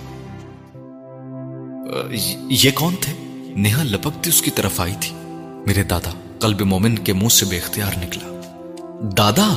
یہ 2.50 2.72
کون 2.72 2.96
تھے؟ 3.02 3.14
نیہا 3.56 3.84
لپکتی 3.84 4.30
اس 4.30 4.42
کی 4.42 4.52
طرف 4.52 4.82
آئی 4.82 4.96
تھی۔ 5.00 5.16
میرے 5.68 5.84
دادا، 5.84 6.12
قلب 6.40 6.62
مومن 6.62 6.96
کے 6.96 7.14
منہ 7.14 7.28
سے 7.28 7.46
بے 7.46 7.58
اختیار 7.58 7.92
نکلا۔ 7.98 8.35
دادا، 9.02 9.48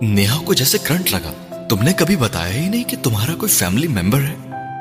نیہا 0.00 0.40
کو 0.44 0.54
جیسے 0.54 0.78
کرنٹ 0.78 1.12
لگا۔ 1.12 1.32
تم 1.68 1.82
نے 1.82 1.92
کبھی 1.92 2.16
بتایا 2.16 2.54
ہی 2.54 2.68
نہیں 2.68 2.84
کہ 2.84 2.96
تمہارا 3.02 3.34
کوئی 3.34 3.52
فیملی 3.52 3.88
ممبر 3.88 4.20
ہے۔ 4.20 4.34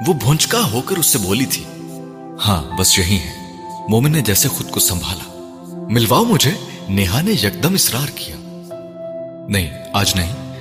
وہ 0.08 0.14
بھونچکا 0.14 0.72
ہو 0.72 0.82
کر 0.82 0.98
اس 0.98 1.06
سے 1.06 1.18
بولی 1.18 1.46
تھی۔ 1.46 1.64
ہاں 2.46 2.78
بس 2.78 3.00
یہی 3.00 3.18
ہے 3.18 3.52
مومن 3.90 4.12
نے 4.12 4.22
جیسے 4.22 4.48
خود 4.48 4.70
کو 4.70 4.80
سنبھالا۔ 4.80 5.24
ملواؤ 5.90 6.24
مجھے۔ 6.24 6.52
نیہا 6.90 7.22
نے 7.22 7.32
یکدم 7.32 7.74
اصرار 7.74 8.08
کیا۔ 8.16 8.36
نہیں، 9.50 9.72
آج 9.94 10.14
نہیں۔ 10.16 10.54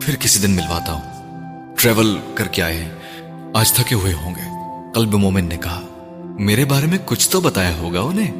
پھر 0.00 0.16
کسی 0.16 0.40
دن 0.40 0.50
ملواتا 0.50 0.92
ہوں۔ 0.92 1.36
ٹریول 1.76 2.18
کر 2.34 2.48
کے 2.48 2.62
آئے 2.62 2.84
ہیں۔ 2.84 2.92
آج 3.54 3.72
تھکے 3.72 3.94
ہوئے 3.94 4.12
ہوں 4.12 4.34
گے۔ 4.34 4.48
قلب 4.94 5.14
مومن 5.14 5.44
نے 5.44 5.56
کہا، 5.56 5.80
میرے 6.24 6.64
بارے 6.64 6.86
میں 6.86 6.98
کچھ 7.04 7.30
تو 7.30 7.40
بتایا 7.40 7.76
ہوگا 7.76 8.00
انہیں۔ 8.00 8.30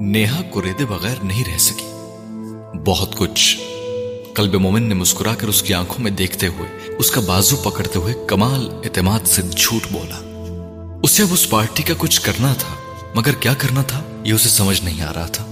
نیہا 0.00 0.42
کوریدے 0.42 0.84
بغیر 0.84 1.16
نہیں 1.22 1.52
رہ 1.52 1.58
سکی۔ 1.58 1.86
بہت 2.84 3.16
کچھ۔ 3.16 3.71
قلب 4.34 4.54
مومن 4.54 4.82
نے 4.82 4.94
مسکرا 4.94 5.34
کر 5.34 5.48
اس 5.48 5.62
کی 5.62 5.74
آنکھوں 5.74 6.02
میں 6.02 6.10
دیکھتے 6.10 6.46
ہوئے 6.46 6.94
اس 6.98 7.10
کا 7.10 7.20
بازو 7.20 7.56
پکڑتے 7.56 7.98
ہوئے 7.98 8.14
کمال 8.28 8.68
اعتماد 8.84 9.26
سے 9.26 9.42
جھوٹ 9.42 9.86
بولا۔ 9.92 10.20
اسے 11.02 11.22
اب 11.22 11.32
اس 11.32 11.48
پارٹی 11.50 11.82
کا 11.82 11.94
کچھ 11.98 12.20
کرنا 12.20 12.52
تھا، 12.58 12.74
مگر 13.14 13.32
کیا 13.40 13.54
کرنا 13.54 13.82
تھا، 13.82 14.02
یہ 14.24 14.32
اسے 14.32 14.48
سمجھ 14.48 14.82
نہیں 14.84 15.02
آ 15.02 15.12
رہا 15.14 15.26
تھا۔ 15.26 15.44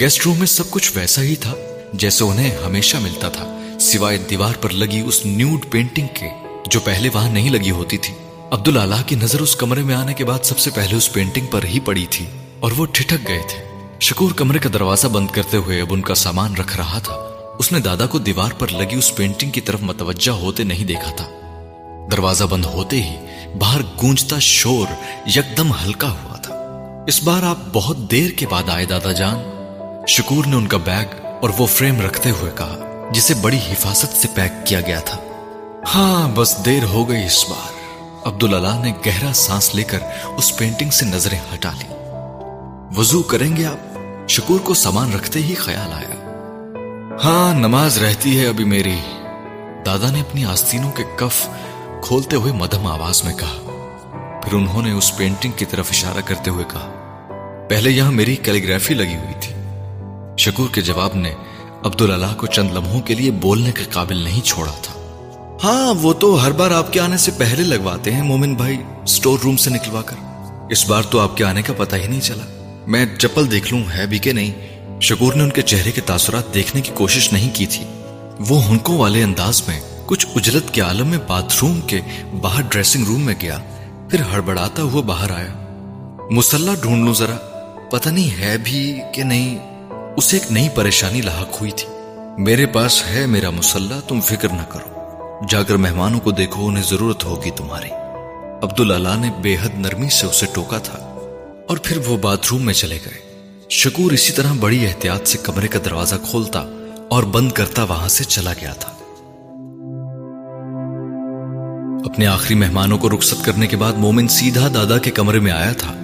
گیسٹ 0.00 0.26
روم 0.26 0.38
میں 0.38 0.46
سب 0.46 0.70
کچھ 0.70 0.92
ویسا 0.94 1.22
ہی 1.22 1.36
تھا، 1.36 1.54
جیسے 1.92 2.24
انہیں 2.24 2.56
ہمیشہ 2.64 2.96
ملتا 2.96 3.28
تھا، 3.28 3.46
سوائے 3.80 4.18
دیوار 4.30 4.54
پر 4.60 4.70
لگی 4.72 5.00
اس 5.00 5.24
نیوڈ 5.26 5.70
پینٹنگ 5.70 6.06
کے، 6.14 6.28
جو 6.70 6.80
پہلے 6.80 7.08
وہاں 7.14 7.30
نہیں 7.30 7.50
لگی 7.50 7.70
ہوتی 7.70 7.98
تھی۔ 7.98 8.14
عبداللہ 8.50 9.02
کی 9.06 9.14
نظر 9.14 9.40
اس 9.40 9.56
کمرے 9.56 9.82
میں 9.82 9.94
آنے 9.94 10.14
کے 10.14 10.24
بعد 10.24 10.44
سب 10.44 10.58
سے 10.58 10.70
پہلے 10.70 10.96
اس 10.96 11.12
پینٹنگ 11.12 11.46
پر 11.46 11.64
ہی 11.64 11.80
پڑی 11.80 12.06
تھی، 12.10 12.24
اور 12.60 12.72
وہ 12.76 12.86
ٹھٹک 12.86 13.28
گئے 13.28 13.42
تھے۔ 13.48 13.69
شکور 14.00 14.30
کمرے 14.30 14.58
کا 14.58 14.68
دروازہ 14.72 15.06
بند 15.06 15.26
کرتے 15.26 15.56
ہوئے 15.56 15.80
اب 15.80 15.86
ان 15.90 16.00
کا 16.00 16.14
سامان 16.14 16.54
رکھ 16.54 16.76
رہا 16.76 16.98
تھا۔ 16.98 17.14
اس 17.58 17.72
نے 17.72 17.80
دادا 17.80 18.06
کو 18.06 18.18
دیوار 18.18 18.50
پر 18.58 18.68
لگی 18.68 18.96
اس 18.96 19.14
پینٹنگ 19.14 19.50
کی 19.50 19.60
طرف 19.60 19.80
متوجہ 19.82 20.30
ہوتے 20.30 20.64
نہیں 20.64 20.84
دیکھا 20.84 21.12
تھا۔ 21.16 21.26
دروازہ 22.12 22.44
بند 22.44 22.64
ہوتے 22.64 23.02
ہی 23.02 23.16
باہر 23.58 23.80
گونجتا 24.02 24.38
شور 24.38 24.86
یکدم 25.28 25.72
ہلکا 25.72 26.10
ہوا 26.10 26.36
تھا۔ 26.36 26.54
اس 27.06 27.22
بار 27.22 27.42
آپ 27.42 27.56
بہت 27.72 27.96
دیر 27.96 28.30
کے 28.30 28.46
بعد 28.46 28.62
آئے 28.68 28.84
دادا 28.84 29.12
جان۔ 29.12 29.38
شکور 30.08 30.44
نے 30.44 30.56
ان 30.56 30.66
کا 30.66 30.76
بیگ 30.76 31.06
اور 31.40 31.50
وہ 31.58 31.66
فریم 31.66 32.00
رکھتے 32.00 32.30
ہوئے 32.30 32.52
کہا، 32.58 33.08
جسے 33.12 33.34
بڑی 33.34 33.58
حفاظت 33.70 34.16
سے 34.16 34.28
پیک 34.34 34.66
کیا 34.66 34.80
گیا 34.80 35.00
تھا۔ 35.00 35.18
ہاں 35.94 36.28
بس 36.34 36.56
دیر 36.64 36.84
ہو 36.84 37.08
گئی 37.08 37.24
اس 37.24 37.44
بار۔ 37.50 37.80
عبداللہ 38.28 38.84
نے 38.84 38.92
گہرا 39.06 39.32
سانس 39.32 39.74
لے 39.74 39.82
کر 39.82 39.98
اس 40.36 40.56
پینٹنگ 40.56 40.90
سے 40.90 41.06
نظریں 41.06 41.40
ہٹا 41.54 41.70
لی 41.78 41.94
وضو 42.96 43.22
کریں 43.22 43.56
گے 43.56 43.64
آپ؟ 43.64 43.89
شکور 44.30 44.60
کو 44.60 44.74
سامان 44.74 45.12
رکھتے 45.12 45.40
ہی 45.40 45.54
خیال 45.54 45.92
آیا۔ 45.92 46.14
ہاں 47.24 47.54
نماز 47.54 47.98
رہتی 47.98 48.40
ہے 48.40 48.46
ابھی 48.46 48.64
میری۔ 48.64 48.96
دادا 49.86 50.10
نے 50.10 50.20
اپنی 50.20 50.44
آستینوں 50.44 50.92
کے 50.92 51.04
کف 51.16 51.48
کھولتے 52.02 52.36
ہوئے 52.36 52.52
مدھم 52.52 52.86
آواز 52.86 53.24
میں 53.24 53.34
کہا۔ 53.34 53.80
پھر 54.44 54.52
انہوں 54.52 54.82
نے 54.82 54.92
اس 54.92 55.16
پینٹنگ 55.16 55.52
کی 55.56 55.64
طرف 55.64 55.86
اشارہ 55.90 56.20
کرتے 56.24 56.50
ہوئے 56.50 56.64
کہا۔ 56.64 56.88
پہلے 57.68 57.90
یہاں 57.90 58.12
میری 58.12 58.36
کیلیگرافی 58.36 58.94
لگی 58.94 59.16
ہوئی 59.16 59.34
تھی۔ 59.40 59.54
شکور 60.38 60.68
کے 60.72 60.82
جواب 60.82 61.10
نے 61.14 61.34
عبداللہ 61.84 62.34
کو 62.36 62.46
چند 62.46 62.70
لمحوں 62.74 63.00
کے 63.00 63.14
لیے 63.14 63.30
بولنے 63.30 63.72
کے 63.72 63.84
قابل 63.84 64.16
نہیں 64.16 64.40
چھوڑا 64.40 64.72
تھا۔ 64.82 64.94
ہاں 65.64 65.94
وہ 66.00 66.12
تو 66.12 66.44
ہر 66.44 66.52
بار 66.52 66.70
آپ 66.70 66.92
کے 66.92 67.00
آنے 67.00 67.16
سے 67.16 67.30
پہلے 67.38 67.62
لگواتے 67.62 68.12
ہیں 68.12 68.22
مومن 68.22 68.54
بھائی 68.54 68.82
سٹور 69.06 69.38
روم 69.44 69.56
سے 69.56 69.70
نکلوا 69.70 70.02
کر۔ 70.02 70.16
اس 70.70 70.86
بار 70.86 71.02
تو 71.02 71.20
آپ 71.20 71.36
کے 71.36 71.44
آنے 71.44 71.62
کا 71.62 71.72
پتہ 71.76 71.96
ہی 71.96 72.06
نہیں 72.06 72.20
چلا۔ 72.20 72.59
میں 72.90 73.06
چپل 73.18 73.50
دیکھ 73.50 73.74
لوں، 73.74 73.84
ہے 73.96 74.06
بھی 74.06 74.18
کہ 74.18 74.32
نہیں؟ 74.32 74.52
شکور 75.00 75.34
نے 75.34 75.42
ان 75.42 75.50
کے 75.50 75.62
چہرے 75.62 75.92
کے 75.92 76.00
تاثرات 76.00 76.54
دیکھنے 76.54 76.82
کی 76.82 76.92
کوشش 76.94 77.32
نہیں 77.32 77.50
کی 77.54 77.66
تھی۔ 77.66 77.84
وہ 78.48 78.64
ہنکوں 78.64 78.98
والے 78.98 79.22
انداز 79.22 79.62
میں 79.68 79.80
کچھ 80.06 80.26
اجلت 80.36 80.74
کے 80.74 80.80
عالم 80.80 81.06
میں 81.06 81.18
باتھ 81.26 81.54
روم 81.62 81.80
کے 81.80 82.00
باہر 82.40 82.62
ڈریسنگ 82.62 83.04
روم 83.06 83.20
میں 83.22 83.34
گیا، 83.42 83.58
پھر 84.10 84.20
ہڑبڑاتا 84.20 84.82
ہوا 84.82 85.00
باہر 85.00 85.30
آیا۔ 85.30 86.26
مسلح 86.30 86.74
ڈھونڈ 86.80 87.04
لوں 87.04 87.14
ذرا، 87.14 87.36
پتہ 87.90 88.08
نہیں 88.08 88.40
ہے 88.40 88.56
بھی 88.58 89.00
کہ 89.14 89.22
نہیں، 89.22 89.58
اسے 90.16 90.36
ایک 90.36 90.52
نئی 90.52 90.68
پریشانی 90.68 91.20
لاحق 91.20 91.60
ہوئی 91.60 91.70
تھی۔ 91.70 91.88
میرے 92.38 92.66
پاس 92.66 93.02
ہے 93.06 93.26
میرا 93.26 93.50
مسلح، 93.50 94.00
تم 94.08 94.20
فکر 94.20 94.48
نہ 94.48 94.62
کرو۔ 94.68 95.00
جا 95.48 95.62
کر 95.62 95.76
مہمانوں 95.76 96.20
کو 96.20 96.30
دیکھو، 96.30 96.66
انہیں 96.66 96.84
ضرورت 96.88 97.24
ہوگی 97.24 97.50
تمہاری۔ 97.50 97.90
عبداللہ 98.62 99.16
نے 99.18 99.30
بے 99.42 99.56
حد 99.62 99.78
نرمی 99.78 100.08
سے 100.08 100.26
اسے 100.26 100.46
ٹوکا 100.52 100.78
تھا۔ 100.78 101.09
اور 101.70 101.78
پھر 101.82 101.98
وہ 102.06 102.16
باتھ 102.16 102.46
روم 102.50 102.62
میں 102.62 102.74
چلے 102.74 102.98
گئے۔ 103.04 103.38
شکور 103.70 104.12
اسی 104.12 104.32
طرح 104.32 104.52
بڑی 104.60 104.86
احتیاط 104.86 105.28
سے 105.28 105.38
کمرے 105.42 105.68
کا 105.68 105.78
دروازہ 105.84 106.14
کھولتا 106.30 106.64
اور 107.10 107.22
بند 107.22 107.52
کرتا 107.52 107.82
وہاں 107.84 108.08
سے 108.08 108.24
چلا 108.24 108.52
گیا 108.60 108.72
تھا۔ 108.72 108.92
اپنے 112.10 112.26
آخری 112.26 112.54
مہمانوں 112.54 112.98
کو 112.98 113.10
رخصت 113.10 113.44
کرنے 113.44 113.66
کے 113.66 113.76
بعد 113.76 113.92
مومن 113.92 114.28
سیدھا 114.28 114.68
دادا 114.74 114.98
کے 114.98 115.10
کمرے 115.10 115.40
میں 115.40 115.52
آیا 115.52 115.72
تھا۔ 115.72 115.94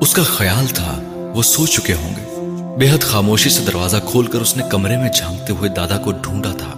اس 0.00 0.14
کا 0.14 0.22
خیال 0.22 0.66
تھا 0.66 1.02
وہ 1.34 1.42
سو 1.42 1.66
چکے 1.66 1.94
ہوں 1.94 2.14
گے۔ 2.16 2.36
بے 2.78 2.90
حد 2.90 3.02
خاموشی 3.02 3.50
سے 3.50 3.64
دروازہ 3.64 3.96
کھول 4.06 4.26
کر 4.26 4.40
اس 4.40 4.56
نے 4.56 4.62
کمرے 4.70 4.96
میں 4.96 5.10
جھانکتے 5.14 5.52
ہوئے 5.52 5.70
دادا 5.70 5.98
کو 5.98 6.12
ڈھونڈا 6.12 6.52
تھا۔ 6.52 6.72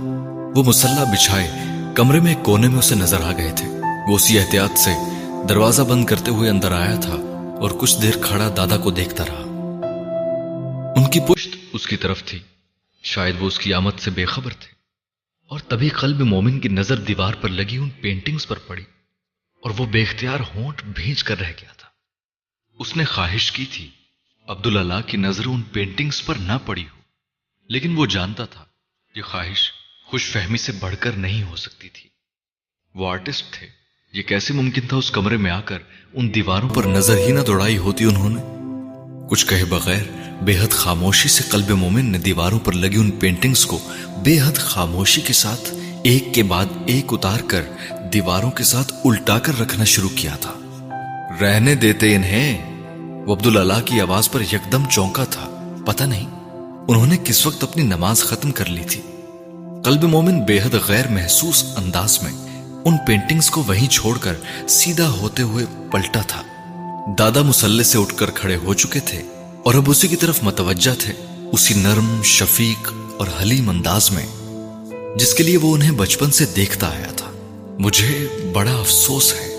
وہ 0.56 0.62
مسلح 0.62 1.04
بچھائے 1.04 1.50
کمرے 1.94 2.20
میں 2.20 2.34
ایک 2.34 2.44
کونے 2.44 2.68
میں 2.68 2.78
اسے 2.78 2.94
نظر 2.94 3.20
آ 3.20 3.32
گئے 3.38 3.52
تھے۔ 3.56 3.66
وہ 4.08 4.14
اسی 4.14 4.38
احتیاط 4.38 4.78
سے 4.78 4.90
دروازہ 5.48 5.82
بند 5.82 6.04
کرتے 6.04 6.30
ہوئے 6.30 6.50
اندر 6.50 6.72
آیا 6.72 6.96
تھا۔ 6.96 7.29
اور 7.60 7.70
کچھ 7.80 8.02
دیر 8.02 8.14
کھڑا 8.24 8.54
دادا 8.56 8.76
کو 8.76 8.90
دیکھتا 8.90 9.24
رہا۔ 9.26 9.44
ان 10.96 11.10
کی 11.10 11.20
پشت 11.28 11.56
اس 11.72 11.86
کی 11.86 11.96
طرف 11.96 12.24
تھی۔ 12.24 12.38
شاید 13.02 13.34
وہ 13.38 13.46
اس 13.46 13.58
کی 13.58 13.74
آمد 13.74 13.90
سے 13.98 14.10
بے 14.10 14.24
خبر 14.24 14.52
تھے۔ 14.52 14.72
اور 15.46 15.58
تبھی 15.60 15.88
قلب 15.88 16.20
مومن 16.20 16.60
کی 16.60 16.68
نظر 16.68 16.96
دیوار 16.96 17.34
پر 17.34 17.48
لگی 17.48 17.76
ان 17.76 17.90
پینٹنگز 17.90 18.46
پر 18.46 18.58
پڑی۔ 18.58 18.84
اور 19.62 19.70
وہ 19.78 19.86
بے 19.86 20.02
اختیار 20.02 20.40
ہونٹ 20.54 20.84
بھیج 20.84 21.24
کر 21.24 21.38
رہ 21.38 21.52
گیا 21.60 21.72
تھا۔ 21.76 21.88
اس 22.78 22.96
نے 22.96 23.04
خواہش 23.04 23.52
کی 23.52 23.64
تھی۔ 23.72 23.90
عبداللہ 24.48 25.00
کی 25.06 25.16
نظر 25.16 25.46
ان 25.46 25.62
پینٹنگز 25.62 26.24
پر 26.24 26.34
نہ 26.34 26.52
پڑی 26.66 26.84
ہو۔ 26.84 27.00
لیکن 27.68 27.96
وہ 27.96 28.06
جانتا 28.06 28.44
تھا 28.44 28.64
یہ 29.14 29.22
خواہش 29.22 29.72
خوش 30.04 30.30
فہمی 30.30 30.58
سے 30.58 30.72
بڑھ 30.72 30.94
کر 31.00 31.12
نہیں 31.12 31.42
ہو 31.42 31.56
سکتی 31.56 31.88
تھی۔ 31.88 32.10
وہ 32.94 33.10
آرٹسٹ 33.10 33.52
تھے۔ 33.52 33.66
یہ 34.12 34.22
کیسے 34.22 34.54
ممکن 34.54 34.86
تھا 34.88 34.96
اس 34.96 35.10
کمرے 35.10 35.36
میں 35.36 35.50
آ 35.50 35.60
کر 35.60 35.78
ان 36.14 36.34
دیواروں 36.34 36.68
پر 36.68 36.84
نظر 36.84 37.16
ہی 37.16 37.32
نہ 37.32 37.40
دوڑائی 37.40 37.78
ہوتی 37.78 38.04
انہوں 38.04 38.30
نے۔ 38.30 38.42
کچھ 39.30 39.46
کہے 39.46 39.64
بغیر 39.64 40.02
بے 40.42 40.58
حد 40.58 40.70
خاموشی 40.70 41.28
سے 41.28 41.42
قلب 41.50 41.70
مومن 41.70 42.04
نے 42.04 42.18
دیواروں 42.18 42.58
پر 42.58 42.72
لگی 42.72 42.96
ان 42.96 43.10
پینٹنگز 43.10 43.66
کو 43.66 43.78
بے 44.22 44.40
حد 44.40 44.56
خاموشی 44.56 45.20
کے 45.20 45.32
ساتھ 45.32 45.74
ایک 46.04 46.34
کے 46.34 46.42
بعد 46.42 46.64
ایک 46.86 47.04
اتار 47.12 47.40
کر 47.40 47.62
دیواروں 48.12 48.50
کے 48.50 48.64
ساتھ 48.64 48.92
الٹا 49.04 49.38
کر 49.38 49.60
رکھنا 49.60 49.84
شروع 49.84 50.08
کیا 50.16 50.36
تھا۔ 50.40 50.52
رہنے 51.40 51.74
دیتے 51.74 52.16
انہیں۔ 52.16 52.80
وہ 53.26 53.34
عبداللہ 53.34 53.80
کی 53.84 54.00
آواز 54.00 54.30
پر 54.30 54.40
یکدم 54.40 54.84
چونکا 54.90 55.24
تھا۔ 55.24 55.74
پتہ 55.86 56.04
نہیں 56.04 56.26
انہوں 56.88 57.06
نے 57.06 57.16
کس 57.24 57.46
وقت 57.46 57.62
اپنی 57.62 57.82
نماز 57.82 58.22
ختم 58.22 58.50
کر 58.50 58.66
لی 58.66 58.84
تھی۔ 58.84 59.00
قلب 59.84 60.04
مومن 60.04 60.40
بے 60.40 60.60
حد 60.60 60.74
غیر 60.88 61.08
محسوس 61.08 61.64
انداز 61.76 62.18
میں 62.22 62.49
ان 62.84 62.96
پینٹنگز 63.06 63.50
کو 63.50 63.62
وہیں 63.66 63.88
چھوڑ 63.88 64.18
کر 64.18 64.34
سیدھا 64.68 65.08
ہوتے 65.08 65.42
ہوئے 65.42 65.64
پلٹا 65.90 66.20
تھا۔ 66.26 66.42
دادا 67.18 67.42
مسلح 67.42 67.82
سے 67.82 67.98
اٹھ 67.98 68.14
کر 68.16 68.30
کھڑے 68.30 68.56
ہو 68.56 68.74
چکے 68.74 69.00
تھے 69.00 69.22
اور 69.64 69.74
اب 69.74 69.82
اسی 69.86 70.08
کی 70.08 70.16
طرف 70.16 70.38
متوجہ 70.42 70.90
تھے، 70.98 71.12
اسی 71.52 71.74
نرم، 71.74 72.22
شفیق 72.22 72.92
اور 73.18 73.26
حلیم 73.42 73.68
انداز 73.68 74.10
میں، 74.10 74.26
جس 75.18 75.34
کے 75.34 75.42
لیے 75.42 75.56
وہ 75.56 75.74
انہیں 75.74 75.90
بچپن 75.90 76.30
سے 76.30 76.44
دیکھتا 76.56 76.86
آیا 76.86 77.12
تھا۔ 77.16 77.30
مجھے 77.78 78.28
بڑا 78.52 78.72
افسوس 78.72 79.32
ہے۔ 79.32 79.54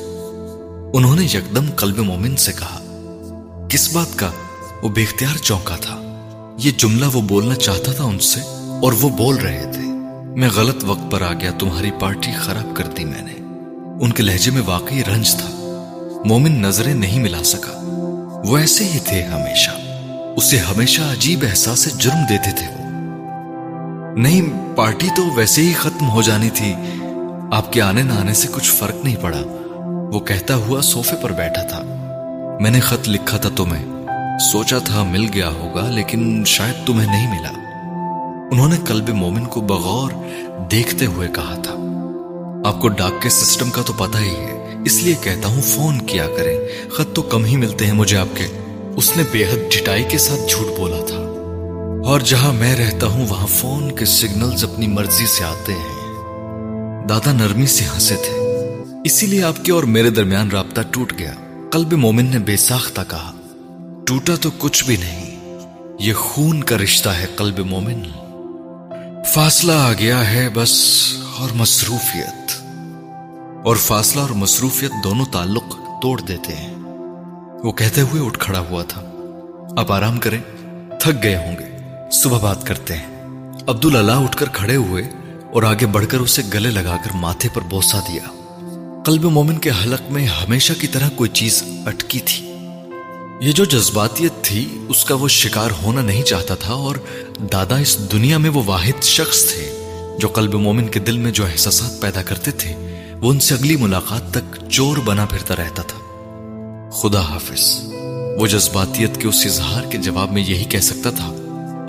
انہوں 0.93 1.15
نے 1.15 1.23
یکدم 1.25 1.71
قلب 1.75 1.97
مومن 1.97 2.35
سے 2.35 2.51
کہا، 2.51 2.79
کس 3.69 3.93
بات 3.93 4.19
کا؟ 4.19 4.31
وہ 4.83 4.89
بے 4.89 5.03
اختیار 5.03 5.37
چونکا 5.37 5.75
تھا۔ 5.75 5.97
یہ 6.57 6.71
جملہ 6.77 7.05
وہ 7.13 7.21
بولنا 7.21 7.55
چاہتا 7.55 7.91
تھا 7.91 8.03
ان 8.03 8.19
سے 8.19 8.39
اور 8.81 8.93
وہ 8.93 9.09
بول 9.09 9.35
رہے 9.35 9.71
تھے۔ 9.73 9.90
میں 10.35 10.49
غلط 10.55 10.83
وقت 10.87 11.11
پر 11.11 11.21
آ 11.21 11.33
گیا، 11.33 11.51
تمہاری 11.59 11.91
پارٹی 11.91 12.31
خراب 12.31 12.75
کر 12.75 12.87
دی 12.87 13.05
میں 13.05 13.21
نے۔ 13.21 13.33
ان 14.05 14.11
کے 14.11 14.23
لہجے 14.23 14.51
میں 14.51 14.61
واقعی 14.65 15.01
رنج 15.07 15.35
تھا۔ 15.35 15.49
مومن 16.25 16.51
نظریں 16.51 16.93
نہیں 16.93 17.19
ملا 17.19 17.43
سکا۔ 17.43 17.71
وہ 18.45 18.57
ایسے 18.57 18.83
ہی 18.83 18.99
تھے 18.99 19.23
ہمیشہ۔ 19.23 19.69
اسے 20.37 20.57
ہمیشہ 20.57 21.01
عجیب 21.01 21.45
احساس 21.49 21.97
جرم 21.97 22.25
دیتے 22.29 22.51
تھے 22.51 22.67
وہ۔ 22.67 22.89
نہیں، 24.15 24.75
پارٹی 24.75 25.07
تو 25.15 25.23
ویسے 25.35 25.61
ہی 25.61 25.73
ختم 25.73 26.09
ہو 26.09 26.21
جانی 26.21 26.49
تھی۔ 26.49 26.73
آپ 27.51 27.73
کے 27.73 27.81
آنے 27.81 28.03
نہ 28.03 28.13
آنے 28.13 28.33
سے 28.33 28.47
کچھ 28.51 28.71
فرق 28.71 29.05
نہیں 29.05 29.15
پڑا۔ 29.21 29.41
وہ 30.13 30.19
کہتا 30.19 30.55
ہوا 30.55 30.81
صوفے 30.81 31.15
پر 31.21 31.31
بیٹھا 31.31 31.63
تھا۔ 31.63 31.81
میں 32.61 32.71
نے 32.71 32.79
خط 32.79 33.09
لکھا 33.09 33.37
تھا 33.37 33.49
تمہیں۔ 33.55 33.85
سوچا 34.39 34.77
تھا 34.79 35.03
مل 35.03 35.29
گیا 35.33 35.49
ہوگا، 35.49 35.89
لیکن 35.89 36.43
شاید 36.45 36.87
تمہیں 36.87 37.07
نہیں 37.07 37.39
ملا۔ 37.39 37.60
انہوں 38.51 38.69
نے 38.69 38.75
قلب 38.87 39.09
مومن 39.09 39.45
کو 39.45 39.61
بغور 39.61 40.11
دیکھتے 40.71 41.05
ہوئے 41.05 41.27
کہا 41.35 41.55
تھا۔ 41.55 41.73
آپ 42.65 42.81
کو 42.81 42.87
ڈاک 42.87 43.21
کے 43.21 43.29
سسٹم 43.29 43.69
کا 43.69 43.81
تو 43.81 43.93
پتہ 43.93 44.17
ہی 44.17 44.35
ہے۔ 44.35 44.75
اس 44.85 45.03
لیے 45.03 45.15
کہتا 45.21 45.47
ہوں 45.47 45.61
فون 45.61 46.05
کیا 46.05 46.27
کریں۔ 46.37 46.57
خط 46.91 47.15
تو 47.15 47.21
کم 47.21 47.45
ہی 47.45 47.57
ملتے 47.57 47.85
ہیں 47.85 47.93
مجھے 47.93 48.17
آپ 48.17 48.27
کے۔ 48.35 48.47
اس 48.95 49.17
نے 49.17 49.23
بے 49.31 49.43
حد 49.43 49.71
ڈٹائی 49.71 50.03
کے 50.03 50.17
ساتھ 50.17 50.41
جھوٹ 50.49 50.79
بولا 50.79 51.05
تھا۔ 51.07 51.15
اور 52.05 52.19
جہاں 52.19 52.53
میں 52.53 52.75
رہتا 52.75 53.07
ہوں، 53.07 53.27
وہاں 53.27 53.47
فون 53.47 53.95
کے 53.95 54.05
سگنلز 54.05 54.63
اپنی 54.63 54.87
مرضی 54.87 55.25
سے 55.25 55.43
آتے 55.43 55.73
ہیں۔ 55.73 56.19
دادا 57.07 57.31
نرمی 57.31 57.65
سے 57.65 57.83
ہنسے 57.83 58.15
تھے۔ 58.15 58.37
اسی 59.03 59.25
لیے 59.25 59.43
آپ 59.43 59.65
کے 59.65 59.71
اور 59.71 59.83
میرے 59.83 60.09
درمیان 60.09 60.51
رابطہ 60.51 60.81
ٹوٹ 60.91 61.13
گیا۔ 61.19 61.33
قلب 61.71 61.93
مومن 61.93 62.25
نے 62.25 62.39
بے 62.39 62.57
ساختہ 62.57 63.01
کہا، 63.07 63.31
ٹوٹا 64.05 64.35
تو 64.41 64.49
کچھ 64.57 64.85
بھی 64.85 64.95
نہیں، 64.95 65.37
یہ 65.99 66.13
خون 66.13 66.63
کا 66.63 66.77
رشتہ 66.77 67.09
ہے 67.09 67.25
قلب 67.35 67.59
مومن۔ 67.59 68.20
فاصلہ 69.25 69.71
آ 69.71 69.93
گیا 69.93 70.31
ہے 70.31 70.49
بس 70.49 70.71
اور 71.37 71.49
مصروفیت۔ 71.55 72.51
اور 73.65 73.75
فاصلہ 73.75 74.21
اور 74.21 74.29
مصروفیت 74.29 74.91
دونوں 75.03 75.25
تعلق 75.25 75.75
توڑ 76.01 76.21
دیتے 76.21 76.55
ہیں۔ 76.55 76.73
وہ 77.63 77.71
کہتے 77.71 78.01
ہوئے 78.01 78.25
اٹھ 78.25 78.39
کھڑا 78.39 78.59
ہوا 78.59 78.83
تھا۔ 78.83 79.01
اب 79.77 79.91
آرام 79.91 80.17
کریں، 80.17 80.41
تھک 80.99 81.23
گئے 81.23 81.35
ہوں 81.35 81.55
گے۔ 81.59 81.77
صبح 82.11 82.37
بات 82.37 82.67
کرتے 82.67 82.95
ہیں۔ 82.95 83.23
عبداللہ 83.67 84.11
اٹھ 84.11 84.37
کر 84.37 84.45
کھڑے 84.53 84.75
ہوئے 84.75 85.03
اور 85.53 85.63
آگے 85.63 85.85
بڑھ 85.85 86.05
کر 86.09 86.19
اسے 86.19 86.41
گلے 86.53 86.69
لگا 86.69 86.97
کر 87.03 87.15
ماتھے 87.15 87.49
پر 87.53 87.61
بوسا 87.61 87.99
دیا۔ 87.99 88.23
قلب 89.05 89.23
مومن 89.25 89.57
کے 89.57 89.69
حلق 89.69 90.11
میں 90.11 90.27
ہمیشہ 90.27 90.73
کی 90.81 90.87
طرح 90.87 91.09
کوئی 91.15 91.29
چیز 91.29 91.63
اٹکی 91.85 92.19
تھی۔ 92.19 92.50
یہ 93.41 93.51
جو 93.51 93.65
جذباتیت 93.65 94.31
تھی، 94.41 94.85
اس 94.89 95.05
کا 95.05 95.15
وہ 95.15 95.27
شکار 95.27 95.69
ہونا 95.83 96.01
نہیں 96.01 96.23
چاہتا 96.23 96.55
تھا 96.55 96.73
اور 96.73 96.95
دادا 97.39 97.77
اس 97.77 98.11
دنیا 98.11 98.37
میں 98.37 98.49
وہ 98.49 98.61
واحد 98.65 99.03
شخص 99.03 99.45
تھے 99.45 99.83
جو 100.19 100.27
قلب 100.27 100.53
مومن 100.53 100.87
کے 100.87 100.99
دل 100.99 101.17
میں 101.17 101.31
جو 101.31 101.45
احساسات 101.45 102.01
پیدا 102.01 102.21
کرتے 102.21 102.51
تھے، 102.51 102.73
وہ 103.21 103.31
ان 103.31 103.39
سے 103.39 103.53
اگلی 103.53 103.75
ملاقات 103.75 104.31
تک 104.31 104.69
چور 104.69 104.97
بنا 105.05 105.25
پھرتا 105.25 105.55
رہتا 105.55 105.81
تھا۔ 105.81 105.97
خدا 106.93 107.21
حافظ، 107.21 107.81
وہ 108.39 108.47
جذباتیت 108.47 109.21
کے 109.21 109.27
اس 109.27 109.41
اظہار 109.45 109.83
کے 109.83 109.97
جواب 109.97 110.31
میں 110.31 110.41
یہی 110.41 110.65
کہہ 110.65 110.79
سکتا 110.79 111.09
تھا 111.09 111.27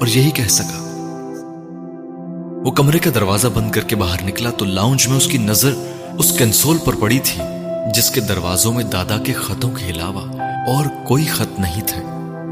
اور 0.01 0.07
یہی 0.07 0.31
کہہ 0.31 0.49
سکا۔ 0.49 0.79
وہ 2.65 2.71
کمرے 2.71 2.99
کا 2.99 3.11
دروازہ 3.15 3.49
بند 3.49 3.71
کر 3.71 3.81
کے 3.81 3.97
باہر 3.97 4.23
نکلا 4.23 4.51
تو 4.51 4.65
لاؤنج 4.65 5.09
میں 5.09 5.17
اس 5.17 5.27
کی 5.27 5.39
نظر 5.39 5.75
اس 6.19 6.35
کنسول 6.39 6.77
پر 6.85 6.93
پڑی 6.95 7.19
تھی۔ 7.25 7.43
جس 7.91 8.11
کے 8.11 8.21
دروازوں 8.21 8.73
میں 8.73 8.85
دادا 8.85 9.19
کے 9.19 9.33
خطوں 9.33 9.71
کے 9.77 9.85
علاوہ 9.85 10.21
اور 10.67 11.07
کوئی 11.07 11.27
خط 11.27 11.61
نہیں 11.61 11.87
تھے۔ 11.87 12.03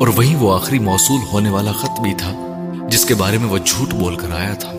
اور 0.01 0.09
وہی 0.09 0.35
وہ 0.35 0.55
آخری 0.55 0.79
موصول 0.79 1.21
ہونے 1.33 1.51
والا 1.51 1.73
خط 1.73 2.01
بھی 2.01 2.15
تھا 2.15 2.33
جس 2.91 3.05
کے 3.05 3.15
بارے 3.15 3.39
میں 3.39 3.47
وہ 3.47 3.59
جھوٹ 3.59 3.89
بول 3.89 4.17
کر 4.17 4.31
آیا 4.31 4.55
تھا۔ 4.55 4.73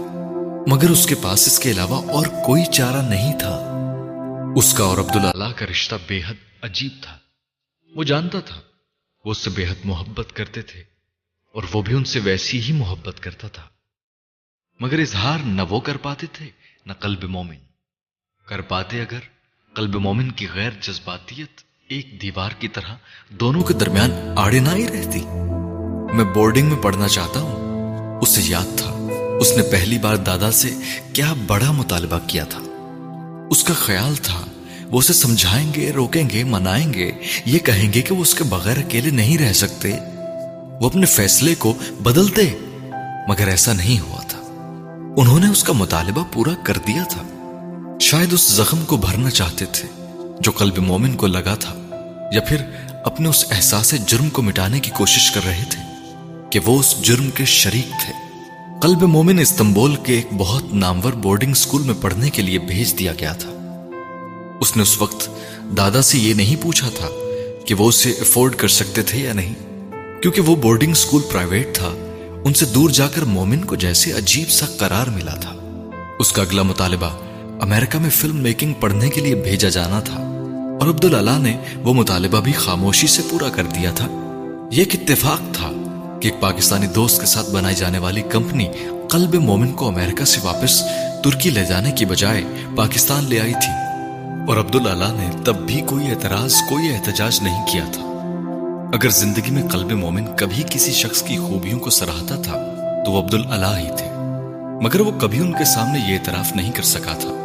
مگر 0.67 0.89
اس 0.89 1.05
کے 1.05 1.15
پاس 1.23 1.47
اس 1.47 1.59
کے 1.59 1.71
علاوہ 1.71 2.11
اور 2.11 2.25
کوئی 2.25 2.65
چارہ 2.65 3.01
نہیں 3.01 3.39
تھا۔ 3.39 3.61
اس 4.55 4.73
کا 4.73 4.83
اور 4.83 4.97
عبداللہ 4.97 5.51
کا 5.55 5.65
رشتہ 5.65 5.95
بے 6.07 6.21
حد 6.27 6.63
عجیب 6.63 6.91
تھا۔ 7.01 7.17
وہ 7.95 8.03
جانتا 8.03 8.39
تھا، 8.39 8.61
وہ 9.25 9.31
اس 9.31 9.37
سے 9.37 9.49
بے 9.49 9.65
حد 9.65 9.85
محبت 9.85 10.33
کرتے 10.33 10.61
تھے 10.61 10.79
اور 11.53 11.63
وہ 11.73 11.81
بھی 11.81 11.95
ان 11.95 12.03
سے 12.03 12.19
ویسی 12.23 12.61
ہی 12.61 12.71
محبت 12.71 13.19
کرتا 13.19 13.47
تھا۔ 13.47 13.63
مگر 14.79 14.99
اظہار 14.99 15.39
نہ 15.45 15.61
وہ 15.69 15.79
کر 15.79 15.97
پاتے 15.97 16.27
تھے، 16.33 16.49
نہ 16.85 16.93
قلب 16.93 17.23
مومن 17.23 17.55
کر 18.47 18.61
پاتے 18.61 19.01
اگر 19.01 19.19
قلب 19.73 19.95
مومن 19.95 20.31
کی 20.31 20.47
غیر 20.55 20.69
جذباتیت 20.81 21.61
ایک 21.89 22.21
دیوار 22.21 22.49
کی 22.59 22.67
طرح 22.67 22.95
دونوں 23.29 23.63
کے 23.63 23.73
درمیان 23.73 24.11
آڑے 24.35 24.59
نہ 24.59 24.69
ہی 24.69 24.87
رہتی۔ 24.87 25.19
میں 26.15 26.23
بورڈنگ 26.23 26.67
میں 26.67 26.77
پڑھنا 26.77 27.07
چاہتا 27.07 27.41
ہوں۔ 27.41 27.55
اسے 28.21 28.41
یاد 28.43 28.77
تھا۔ 28.77 29.07
اس 29.39 29.57
نے 29.57 29.63
پہلی 29.63 29.97
بار 29.97 30.15
دادا 30.15 30.51
سے 30.51 30.69
کیا 31.13 31.33
بڑا 31.47 31.71
مطالبہ 31.71 32.19
کیا 32.27 32.43
تھا۔ 32.43 32.59
اس 33.49 33.63
کا 33.63 33.73
خیال 33.73 34.15
تھا، 34.15 34.45
وہ 34.85 34.99
اسے 34.99 35.13
سمجھائیں 35.13 35.73
گے، 35.75 35.91
روکیں 35.91 36.29
گے، 36.29 36.43
منائیں 36.43 36.93
گے۔ 36.93 37.11
یہ 37.45 37.59
کہیں 37.59 37.93
گے 37.93 38.01
کہ 38.01 38.15
وہ 38.15 38.21
اس 38.21 38.35
کے 38.35 38.43
بغیر 38.43 38.77
اکیلے 38.77 39.09
نہیں 39.09 39.37
رہ 39.37 39.53
سکتے۔ 39.53 39.91
وہ 40.81 40.85
اپنے 40.85 41.05
فیصلے 41.05 41.55
کو 41.55 41.73
بدل 42.03 42.35
دے 42.35 42.57
مگر 43.27 43.47
ایسا 43.47 43.73
نہیں 43.73 43.99
ہوا 43.99 44.21
تھا۔ 44.27 44.39
انہوں 45.17 45.39
نے 45.39 45.47
اس 45.47 45.63
کا 45.63 45.73
مطالبہ 45.73 46.23
پورا 46.33 46.53
کر 46.63 46.77
دیا 46.77 47.03
تھا۔ 47.03 47.30
شاید 48.01 48.33
اس 48.33 48.47
زخم 48.49 48.83
کو 48.85 48.97
بھرنا 48.97 49.29
چاہتے 49.29 49.65
تھے 49.65 49.87
جو 50.39 50.51
قلب 50.51 50.77
مومن 50.77 51.15
کو 51.15 51.27
لگا 51.27 51.53
تھا، 51.55 51.73
یا 52.31 52.41
پھر 52.41 52.61
اپنے 53.05 53.29
اس 53.29 53.43
احساس 53.51 53.93
جرم 54.07 54.29
کو 54.29 54.41
مٹانے 54.41 54.79
کی 54.79 54.91
کوشش 54.91 55.29
کر 55.31 55.45
رہے 55.45 55.63
تھے 55.69 55.81
کہ 56.51 56.59
وہ 56.65 56.79
اس 56.79 56.95
جرم 57.01 57.29
کے 57.29 57.45
شریک 57.45 57.87
تھے۔ 58.03 58.13
قلب 58.81 59.03
مومن 59.03 59.39
استنبول 59.39 59.95
کے 59.95 60.13
ایک 60.13 60.33
بہت 60.37 60.73
نامور 60.73 61.13
بورڈنگ 61.13 61.53
سکول 61.53 61.81
میں 61.81 61.95
پڑھنے 62.01 62.29
کے 62.29 62.41
لیے 62.41 62.59
بھیج 62.59 62.97
دیا 62.99 63.13
گیا 63.19 63.33
تھا۔ 63.33 63.49
اس 64.61 64.75
نے 64.75 64.83
اس 64.83 65.01
وقت 65.01 65.29
دادا 65.77 66.01
سے 66.01 66.17
یہ 66.17 66.33
نہیں 66.33 66.61
پوچھا 66.63 66.89
تھا 66.89 67.09
کہ 67.65 67.75
وہ 67.75 67.89
اسے 67.89 68.11
افورڈ 68.11 68.55
کر 68.55 68.67
سکتے 68.67 69.03
تھے 69.03 69.19
یا 69.19 69.33
نہیں، 69.33 69.53
کیونکہ 70.21 70.41
وہ 70.41 70.55
بورڈنگ 70.55 70.93
سکول 70.93 71.21
پرائیویٹ 71.31 71.75
تھا۔ 71.75 71.93
ان 72.45 72.53
سے 72.53 72.65
دور 72.65 72.89
جا 72.89 73.07
کر 73.07 73.21
مومن 73.21 73.65
کو 73.65 73.75
جیسے 73.75 74.11
عجیب 74.13 74.49
سا 74.49 74.65
قرار 74.77 75.07
ملا 75.07 75.35
تھا۔ 75.35 75.55
اس 76.19 76.31
کا 76.31 76.41
اگلا 76.41 76.63
مطالبہ 76.63 77.09
امریکہ 77.61 77.99
میں 77.99 78.09
فلم 78.09 78.37
میکنگ 78.37 78.73
پڑھنے 78.73 79.09
کے 79.09 79.21
لیے 79.21 79.35
بھیجا 79.35 79.69
جانا 79.69 79.99
تھا 79.99 80.15
اور 80.79 80.89
عبداللہ 80.89 81.37
نے 81.37 81.57
وہ 81.83 81.93
مطالبہ 81.93 82.41
بھی 82.41 82.51
خاموشی 82.51 83.07
سے 83.07 83.21
پورا 83.29 83.49
کر 83.49 83.63
دیا 83.63 83.91
تھا۔ 83.95 84.07
یہ 84.71 84.83
ایک 84.83 84.95
اتفاق 84.95 85.39
تھا 85.53 85.69
کہ 86.21 86.27
ایک 86.27 86.41
پاکستانی 86.41 86.87
دوست 86.87 87.19
کے 87.19 87.25
ساتھ 87.25 87.49
بنائی 87.49 87.75
جانے 87.75 87.97
والی 87.97 88.21
کمپنی 88.21 88.67
قلب 89.09 89.35
مومن 89.35 89.71
کو 89.71 89.87
امریکہ 89.87 90.25
سے 90.25 90.39
واپس 90.43 90.83
ترکی 91.23 91.49
لے 91.49 91.65
جانے 91.65 91.91
کی 91.91 92.05
بجائے 92.05 92.43
پاکستان 92.75 93.23
لے 93.23 93.39
آئی 93.39 93.53
تھی 93.53 93.73
اور 94.47 94.57
عبداللہ 94.57 95.05
نے 95.05 95.43
تب 95.45 95.55
بھی 95.55 95.81
کوئی 95.81 96.09
اعتراض، 96.09 96.53
کوئی 96.69 96.95
احتجاج 96.95 97.39
نہیں 97.41 97.65
کیا 97.65 97.85
تھا۔ 97.91 98.01
اگر 98.93 99.09
زندگی 99.09 99.51
میں 99.51 99.67
قلب 99.67 99.91
مومن 99.91 100.25
کبھی 100.35 100.63
کسی 100.69 100.91
شخص 100.91 101.21
کی 101.21 101.37
خوبیوں 101.37 101.79
کو 101.79 101.89
سراہتا 101.89 102.35
تھا، 102.35 102.57
تو 103.05 103.11
وہ 103.11 103.21
عبداللہ 103.21 103.77
ہی 103.77 103.89
تھے۔ 103.97 104.07
مگر 104.81 104.99
وہ 104.99 105.11
کبھی 105.19 105.39
ان 105.39 105.53
کے 105.53 105.65
سامنے 105.65 105.99
یہ 105.99 106.17
اعتراف 106.19 106.55
نہیں 106.55 106.71
کر 106.71 106.83
سکا 106.83 107.13
تھا۔ 107.19 107.37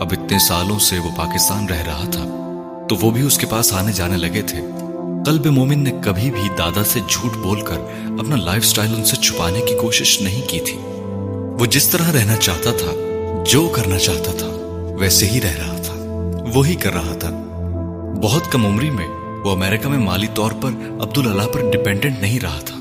اب 0.00 0.08
اتنے 0.12 0.38
سالوں 0.38 0.78
سے 0.78 0.98
وہ 0.98 1.08
پاکستان 1.16 1.68
رہ 1.68 1.82
رہا 1.86 2.04
تھا، 2.12 2.24
تو 2.88 2.96
وہ 3.00 3.10
بھی 3.10 3.22
اس 3.22 3.38
کے 3.38 3.46
پاس 3.46 3.72
آنے 3.72 3.92
جانے 3.92 4.16
لگے 4.16 4.42
تھے۔ 4.42 4.60
قلب 5.26 5.46
مومن 5.46 5.84
نے 5.84 5.92
کبھی 6.04 6.30
بھی 6.30 6.48
دادا 6.58 6.84
سے 6.84 7.00
جھوٹ 7.08 7.36
بول 7.36 7.60
کر 7.60 7.78
اپنا 8.18 8.36
لائف 8.36 8.64
سٹائل 8.64 8.94
ان 8.96 9.04
سے 9.04 9.16
چھپانے 9.16 9.60
کی 9.60 9.74
کوشش 9.80 10.20
نہیں 10.20 10.48
کی 10.48 10.60
تھی۔ 10.60 10.78
وہ 11.60 11.66
جس 11.66 11.88
طرح 11.88 12.12
رہنا 12.12 12.36
چاہتا 12.36 12.70
تھا، 12.70 12.90
جو 13.50 13.68
کرنا 13.68 13.98
چاہتا 13.98 14.32
تھا، 14.38 14.46
ویسے 14.98 15.26
ہی 15.26 15.40
رہ 15.40 15.54
رہا 15.58 15.76
تھا۔ 15.76 15.94
وہی 16.54 16.74
کر 16.74 16.92
رہا 16.92 17.14
تھا۔ 17.20 17.30
بہت 18.22 18.52
کم 18.52 18.66
عمری 18.66 18.90
میں 18.90 19.08
وہ 19.44 19.50
امریکہ 19.50 19.88
میں 19.88 19.98
مالی 19.98 20.26
طور 20.34 20.52
پر 20.52 20.70
عبداللہ 21.00 21.42
پر 21.42 21.60
ڈیپینڈنٹ 21.70 22.18
نہیں 22.20 22.40
رہا 22.40 22.60
تھا۔ 22.66 22.76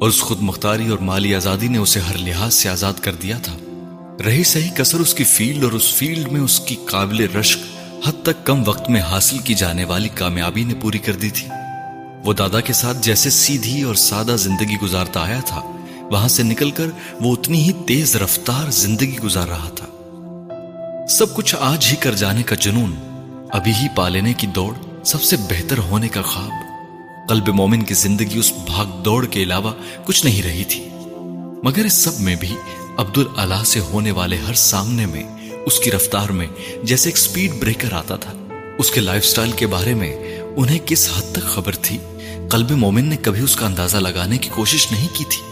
اور 0.00 0.08
اس 0.08 0.20
خود 0.20 0.38
مختاری 0.40 0.88
اور 0.88 0.98
مالی 0.98 1.34
آزادی 1.34 1.68
نے 1.68 1.78
اسے 1.78 2.00
ہر 2.00 2.18
لحاظ 2.18 2.54
سے 2.54 2.68
آزاد 2.68 2.92
کر 3.00 3.12
دیا 3.22 3.38
تھا۔ 3.42 3.52
رہی 4.24 4.44
صحیح 4.44 4.70
کسر 4.70 5.00
اس 5.00 5.14
کی 5.14 5.24
فیلڈ 5.24 5.64
اور 5.64 5.72
اس 5.72 5.94
فیلڈ 5.94 6.32
میں 6.32 6.40
اس 6.40 6.60
کی 6.60 6.76
قابل 6.84 7.36
رشک 7.36 7.58
حد 8.08 8.22
تک 8.22 8.46
کم 8.46 8.62
وقت 8.66 8.90
میں 8.90 9.00
حاصل 9.00 9.38
کی 9.38 9.54
جانے 9.54 9.84
والی 9.84 10.08
کامیابی 10.08 10.64
نے 10.64 10.74
پوری 10.74 10.98
کر 10.98 11.12
دی 11.12 11.30
تھی۔ 11.30 11.48
وہ 12.24 12.32
دادا 12.32 12.60
کے 12.60 12.72
ساتھ 12.72 12.98
جیسے 13.02 13.30
سیدھی 13.30 13.82
اور 13.82 13.94
سادہ 13.94 14.36
زندگی 14.38 14.76
گزارتا 14.82 15.20
آیا 15.20 15.40
تھا، 15.40 15.60
وہاں 16.10 16.28
سے 16.28 16.42
نکل 16.42 16.70
کر 16.70 16.86
وہ 17.20 17.32
اتنی 17.32 17.62
ہی 17.62 17.72
تیز 17.86 18.16
رفتار 18.16 18.70
زندگی 18.70 19.18
گزار 19.24 19.48
رہا 19.48 19.68
تھا۔ 19.68 21.06
سب 21.08 21.34
کچھ 21.34 21.54
آج 21.60 21.86
ہی 21.90 21.96
کر 21.96 22.14
جانے 22.14 22.42
کا 22.42 22.54
جنون، 22.54 22.94
ابھی 23.50 23.72
ہی 23.72 23.86
پالنے 23.94 24.32
کی 24.32 24.46
دوڑ 24.46 24.74
سب 25.04 25.22
سے 25.22 25.36
بہتر 25.36 25.78
ہونے 25.78 26.08
کا 26.08 26.22
خواب۔ 26.22 27.28
قلب 27.28 27.48
مومن 27.48 27.82
کی 27.82 27.94
زندگی 27.94 28.38
اس 28.38 28.52
بھاگ 28.66 29.02
دوڑ 29.02 29.26
کے 29.26 29.42
علاوہ 29.42 29.72
کچھ 30.04 30.24
نہیں 30.24 30.42
رہی 30.42 30.64
تھی۔ 30.64 30.88
مگر 31.62 31.84
اس 31.84 31.92
سب 31.92 32.20
میں 32.20 32.34
بھی 32.34 32.54
عبد 32.98 33.18
اللہ 33.36 33.64
سے 33.64 33.80
ہونے 33.80 34.10
والے 34.10 34.36
ہر 34.36 34.54
سامنے 34.54 35.06
میں، 35.06 35.22
اس 35.66 35.78
کی 35.80 35.90
رفتار 35.90 36.28
میں 36.28 36.46
جیسے 36.82 37.08
ایک 37.08 37.18
سپیڈ 37.18 37.52
بریکر 37.60 37.92
آتا 37.92 38.16
تھا۔ 38.16 38.32
اس 38.78 38.90
کے 38.90 39.00
لائف 39.00 39.24
سٹائل 39.24 39.52
کے 39.52 39.66
بارے 39.66 39.94
میں 39.94 40.14
انہیں 40.56 40.78
کس 40.86 41.08
حد 41.16 41.32
تک 41.32 41.42
خبر 41.44 41.74
تھی؟ 41.82 41.98
قلب 42.50 42.70
مومن 42.70 43.04
نے 43.04 43.16
کبھی 43.16 43.40
اس 43.40 43.56
کا 43.56 43.66
اندازہ 43.66 43.96
لگانے 43.96 44.38
کی 44.38 44.50
کوشش 44.54 44.90
نہیں 44.92 45.08
کی 45.14 45.24
تھی۔ 45.24 45.42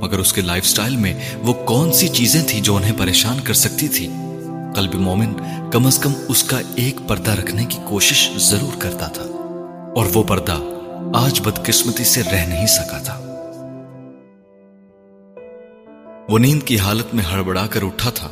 مگر 0.00 0.18
اس 0.18 0.32
کے 0.32 0.40
لائف 0.40 0.66
سٹائل 0.66 0.96
میں 0.96 1.14
وہ 1.42 1.52
کون 1.66 1.92
سی 1.92 2.08
چیزیں 2.08 2.42
تھی 2.48 2.60
جو 2.60 2.76
انہیں 2.76 2.98
پریشان 2.98 3.40
کر 3.40 3.54
سکتی 3.54 3.88
تھی؟ 3.88 4.08
قلب 4.76 4.94
مومن 4.94 5.34
کم 5.72 5.86
از 5.86 5.98
کم 5.98 6.12
اس 6.28 6.44
کا 6.44 6.60
ایک 6.76 7.00
پردہ 7.08 7.30
رکھنے 7.30 7.64
کی 7.64 7.78
کوشش 7.88 8.28
ضرور 8.40 8.80
کرتا 8.80 9.08
تھا، 9.08 9.24
اور 9.96 10.06
وہ 10.14 10.22
پردہ 10.22 10.58
آج 11.14 11.40
بدقسمتی 11.40 12.04
سے 12.04 12.22
رہ 12.22 12.46
نہیں 12.46 12.66
سکا 12.68 12.98
تھا۔ 12.98 13.20
وہ 16.28 16.38
نیند 16.38 16.62
کی 16.62 16.78
حالت 16.78 17.14
میں 17.14 17.24
ہڑبڑا 17.24 17.66
کر 17.66 17.82
اٹھا 17.82 18.10
تھا 18.10 18.26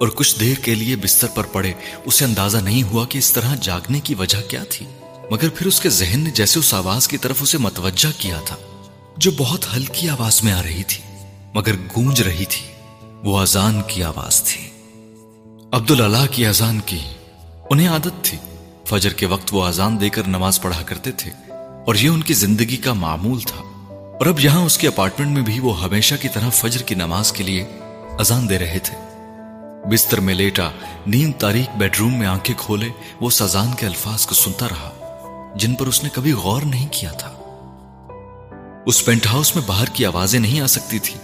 اور 0.00 0.08
کچھ 0.08 0.40
دیر 0.40 0.58
کے 0.58 0.74
لیے 0.74 0.96
بستر 0.96 1.26
پر 1.34 1.44
پڑے، 1.44 1.72
اسے 2.04 2.24
اندازہ 2.24 2.58
نہیں 2.58 2.82
ہوا 2.82 3.06
کہ 3.06 3.18
اس 3.18 3.32
طرح 3.32 3.54
جاگنے 3.54 4.00
کی 4.00 4.14
وجہ 4.14 4.50
کیا 4.50 4.64
تھی۔ 4.70 4.86
مگر 5.30 5.48
پھر 5.48 5.66
اس 5.66 5.80
کے 5.80 5.88
ذہن 5.88 6.20
نے 6.20 6.30
جیسے 6.30 6.58
اس 6.58 6.74
آواز 6.74 7.08
کی 7.08 7.18
طرف 7.18 7.36
اسے 7.40 7.58
متوجہ 7.58 8.20
کیا 8.20 8.40
تھا، 8.44 8.56
جو 9.16 9.30
بہت 9.36 9.76
ہلکی 9.76 10.08
آواز 10.08 10.44
میں 10.44 10.52
آ 10.52 10.62
رہی 10.62 10.82
تھی، 10.82 11.24
مگر 11.54 11.72
گونج 11.96 12.22
رہی 12.22 12.44
تھی۔ 12.44 12.66
وہ 13.24 13.38
اذان 13.38 13.82
کی 13.86 14.02
آواز 14.02 14.42
تھی۔ 14.42 14.70
عبداللہ 15.72 16.26
کی 16.30 16.46
اذان 16.46 16.80
کی 16.86 16.98
انہیں 17.70 17.88
عادت 17.88 18.24
تھی۔ 18.24 18.38
فجر 18.86 19.12
کے 19.12 19.26
وقت 19.26 19.54
وہ 19.54 19.64
اذان 19.64 20.00
دے 20.00 20.08
کر 20.08 20.22
نماز 20.26 20.62
پڑھا 20.62 20.82
کرتے 20.82 21.12
تھے 21.12 21.30
اور 21.86 21.94
یہ 21.94 22.08
ان 22.08 22.22
کی 22.22 22.34
زندگی 22.34 22.76
کا 22.76 22.92
معمول 22.92 23.40
تھا۔ 23.40 23.77
اور 24.18 24.26
اب 24.26 24.40
یہاں 24.40 24.64
اس 24.64 24.78
کے 24.78 24.88
اپارٹمنٹ 24.88 25.28
میں 25.28 25.42
بھی 25.42 25.60
وہ 25.60 25.82
ہمیشہ 25.82 26.14
کی 26.22 26.28
طرح 26.28 26.48
فجر 26.48 26.82
کی 26.82 26.94
نماز 26.94 27.32
کے 27.32 27.42
لیے 27.42 27.64
اذان 28.18 28.48
دے 28.48 28.58
رہے 28.58 28.78
تھے۔ 28.78 28.96
بستر 29.90 30.20
میں 30.20 30.34
لیٹا 30.34 30.70
نیند 31.06 31.32
تاریخ 31.38 31.76
بیڈ 31.76 31.96
روم 31.96 32.18
میں 32.18 32.26
آنکھیں 32.26 32.54
کھولے، 32.58 32.88
وہ 33.20 33.30
سزان 33.30 33.74
کے 33.76 33.86
الفاظ 33.86 34.26
کو 34.26 34.34
سنتا 34.34 34.66
رہا، 34.66 34.90
جن 35.56 35.74
پر 35.74 35.86
اس 35.86 36.02
نے 36.02 36.08
کبھی 36.12 36.32
غور 36.32 36.62
نہیں 36.62 36.88
کیا 36.90 37.12
تھا۔ 37.12 37.30
اس 38.86 39.04
پینٹ 39.04 39.26
ہاؤس 39.26 39.56
میں 39.56 39.64
باہر 39.66 39.86
کی 39.86 40.06
آوازیں 40.06 40.40
نہیں 40.40 40.60
آ 40.60 40.66
سکتی 40.66 40.98
تھی 40.98 41.14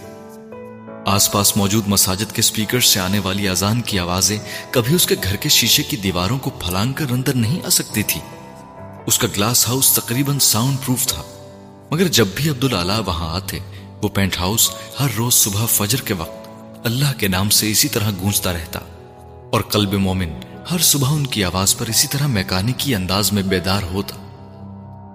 آس 1.05 1.31
پاس 1.31 1.57
موجود 1.57 1.87
مساجد 1.87 2.31
کے 2.31 2.41
سپیکر 2.41 2.79
سے 2.79 2.99
آنے 2.99 3.19
والی 3.19 3.49
اذان 3.49 3.81
کی 3.81 3.99
آوازیں 3.99 4.39
کبھی 4.71 4.95
اس 4.95 5.07
کے 5.07 5.15
گھر 5.23 5.35
کے 5.35 5.49
شیشے 5.49 5.83
کی 5.83 5.97
دیواروں 5.97 6.39
کو 6.39 6.49
پھلانگ 6.49 6.93
کر 6.93 7.05
اندر 7.11 7.33
نہیں 7.33 7.65
آ 7.65 7.69
سکتی 7.69 8.03
تھی 8.03 8.21
اس 9.05 9.19
کا 9.19 9.27
گلاس 9.37 9.67
ہاؤس 9.67 9.93
تقریباً 9.93 10.39
ساؤنڈ 10.39 10.77
پروف 10.85 11.05
تھا۔ 11.05 11.23
مگر 11.91 12.07
جب 12.07 12.27
بھی 12.35 12.49
عبداللہ 12.49 13.01
وہاں 13.05 13.35
آتے، 13.35 13.59
وہ 14.03 14.09
پینٹ 14.09 14.37
ہاؤس 14.37 14.69
ہر 14.99 15.07
روز 15.17 15.33
صبح 15.33 15.65
فجر 15.65 16.01
کے 16.01 16.13
وقت 16.13 16.49
اللہ 16.83 17.19
کے 17.19 17.27
نام 17.27 17.49
سے 17.49 17.71
اسی 17.71 17.87
طرح 17.87 18.11
گونجتا 18.21 18.53
رہتا۔ 18.53 18.79
اور 19.51 19.61
قلب 19.61 19.93
مومن 19.93 20.29
ہر 20.71 20.77
صبح 20.77 21.09
ان 21.11 21.27
کی 21.27 21.43
آواز 21.43 21.77
پر 21.77 21.85
اسی 21.87 22.07
طرح 22.07 22.27
میکانکی 22.27 22.95
انداز 22.95 23.31
میں 23.31 23.43
بیدار 23.43 23.83
ہوتا۔ 23.83 24.15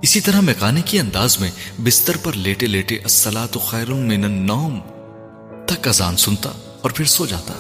اسی 0.03 0.21
طرح 0.21 0.41
میکانکی 0.41 0.99
انداز 0.99 1.41
میں 1.41 1.51
بستر 1.79 2.17
پر 2.23 2.33
لیٹے 2.33 2.67
لیٹے 2.67 2.95
السلام 2.95 3.47
تو 3.47 3.61
خیر 3.61 3.93
من 3.93 4.25
النوم 4.25 4.81
تک 5.67 5.89
اذان 5.89 6.17
سنتا 6.17 6.51
اور 6.83 6.91
پھر 6.91 7.05
سو 7.05 7.27
جاتا۔ 7.27 7.55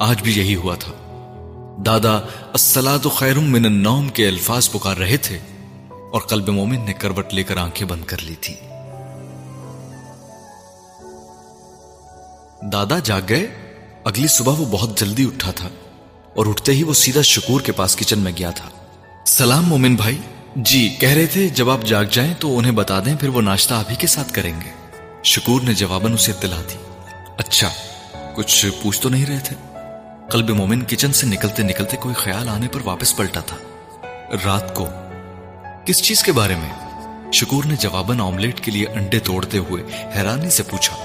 آج 0.00 0.22
بھی 0.22 0.38
یہی 0.38 0.54
ہوا 0.54 0.74
تھا۔ 0.74 0.92
دادا 1.86 2.16
السلاد 2.52 3.06
خیر 3.14 3.38
من 3.38 3.64
النوم 3.64 4.08
کے 4.08 4.28
الفاظ 4.28 4.70
پکار 4.70 4.96
رہے 4.96 5.16
تھے۔ 5.16 5.38
اور 6.12 6.20
قلب 6.20 6.48
مومن 6.48 6.80
نے 6.80 6.92
کروٹ 6.92 7.34
لے 7.34 7.42
کر 7.42 7.56
آنکھیں 7.56 7.88
بند 7.88 8.04
کر 8.04 8.16
لی 8.18 8.34
تھی۔ 8.34 8.54
دادا 12.72 12.98
جاگ 12.98 13.20
گئے۔ 13.28 13.46
اگلی 14.04 14.28
صبح 14.28 14.54
وہ 14.58 14.64
بہت 14.70 14.98
جلدی 14.98 15.24
اٹھا 15.24 15.50
تھا 15.50 15.68
اور 16.36 16.46
اٹھتے 16.46 16.72
ہی 16.72 16.82
وہ 16.82 16.94
سیدھا 16.94 17.22
شکور 17.22 17.60
کے 17.60 17.72
پاس 17.72 17.96
کچن 17.96 18.18
میں 18.18 18.32
گیا 18.38 18.50
تھا۔ 18.50 18.68
سلام 19.26 19.64
مومن 19.64 19.96
بھائی۔ 19.96 20.18
جی 20.56 20.96
کہہ 21.00 21.08
رہے 21.08 21.26
تھے 21.26 21.48
جب 21.48 21.70
آپ 21.70 21.78
جاگ 21.86 22.04
جائیں 22.04 22.34
تو 22.38 22.58
انہیں 22.58 22.72
بتا 22.72 23.00
دیں، 23.00 23.16
پھر 23.16 23.28
وہ 23.28 23.42
ناشتہ 23.42 23.74
آپ 23.74 23.90
ہی 23.90 23.96
کے 23.96 24.06
ساتھ 24.06 24.32
کریں 24.32 24.60
گے۔ 24.60 24.70
شکور 25.24 25.60
نے 25.60 25.74
جواباً 25.74 26.12
اسے 26.12 26.32
اطلاع 26.32 26.60
دی۔ 26.60 26.76
اچھا 27.38 27.68
کچھ 28.34 28.66
پوچھ 28.82 29.00
تو 29.00 29.08
نہیں 29.08 29.26
رہے 29.26 29.38
تھے۔ 29.44 29.56
قلب 30.30 30.50
مومن 30.50 30.84
کچن 30.84 31.12
سے 31.12 31.26
نکلتے 31.26 31.62
نکلتے 31.62 31.96
کوئی 31.96 32.14
خیال 32.14 32.48
آنے 32.48 32.68
پر 32.68 32.80
واپس 32.84 33.16
پلٹا 33.16 33.40
تھا۔ 33.40 33.56
رات 34.44 34.74
کو 34.74 34.86
کس 35.84 36.02
چیز 36.02 36.22
کے 36.22 36.32
بارے 36.32 36.54
میں؟ 36.56 36.70
شکور 37.32 37.64
نے 37.64 37.76
جواباً 37.76 38.20
آملیٹ 38.20 38.60
کے 38.60 38.70
لیے 38.70 38.86
انڈے 38.86 39.18
توڑتے 39.18 39.58
ہوئے 39.58 39.82
حیرانی 40.16 40.50
سے 40.50 40.62
پوچھا، 40.62 40.96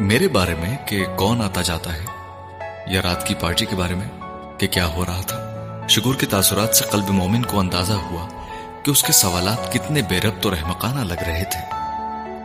میرے 0.00 0.28
بارے 0.28 0.54
میں 0.54 0.76
کہ 0.86 1.06
کون 1.16 1.42
آتا 1.42 1.62
جاتا 1.62 1.92
ہے؟ 1.92 2.04
یا 2.86 3.02
رات 3.02 3.26
کی 3.26 3.34
پارٹی 3.34 3.64
کے 3.64 3.76
بارے 3.76 3.94
میں 3.94 4.08
کہ 4.58 4.66
کیا 4.66 4.86
ہو 4.86 5.04
رہا 5.06 5.20
تھا؟ 5.20 5.40
شکور 5.88 6.14
کے 6.14 6.26
تاثرات 6.26 6.76
سے 6.76 6.84
قلب 6.90 7.10
مومن 7.10 7.42
کو 7.42 7.60
اندازہ 7.60 7.92
ہوا 7.92 8.28
کہ 8.82 8.90
اس 8.90 9.02
کے 9.02 9.12
سوالات 9.12 9.72
کتنے 9.72 10.02
بے 10.02 10.20
ربط 10.20 10.46
اور 10.46 10.56
احمقانہ 10.62 11.00
لگ 11.00 11.22
رہے 11.26 11.44
تھے۔ 11.44 11.74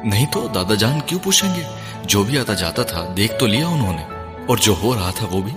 نہیں 0.03 0.25
تو 0.25 0.47
دادا 0.47 0.73
جان 0.73 0.99
کیوں 1.05 1.19
پوچھیں 1.23 1.55
گے؟ 1.55 1.63
جو 2.03 2.23
بھی 2.23 2.39
آتا 2.39 2.53
جاتا 2.53 2.83
تھا، 2.83 3.13
دیکھ 3.17 3.33
تو 3.39 3.47
لیا 3.47 3.67
انہوں 3.67 3.93
نے۔ 3.93 4.05
اور 4.47 4.57
جو 4.57 4.75
ہو 4.81 4.95
رہا 4.95 5.11
تھا 5.15 5.27
وہ 5.31 5.41
بھی۔ 5.41 5.53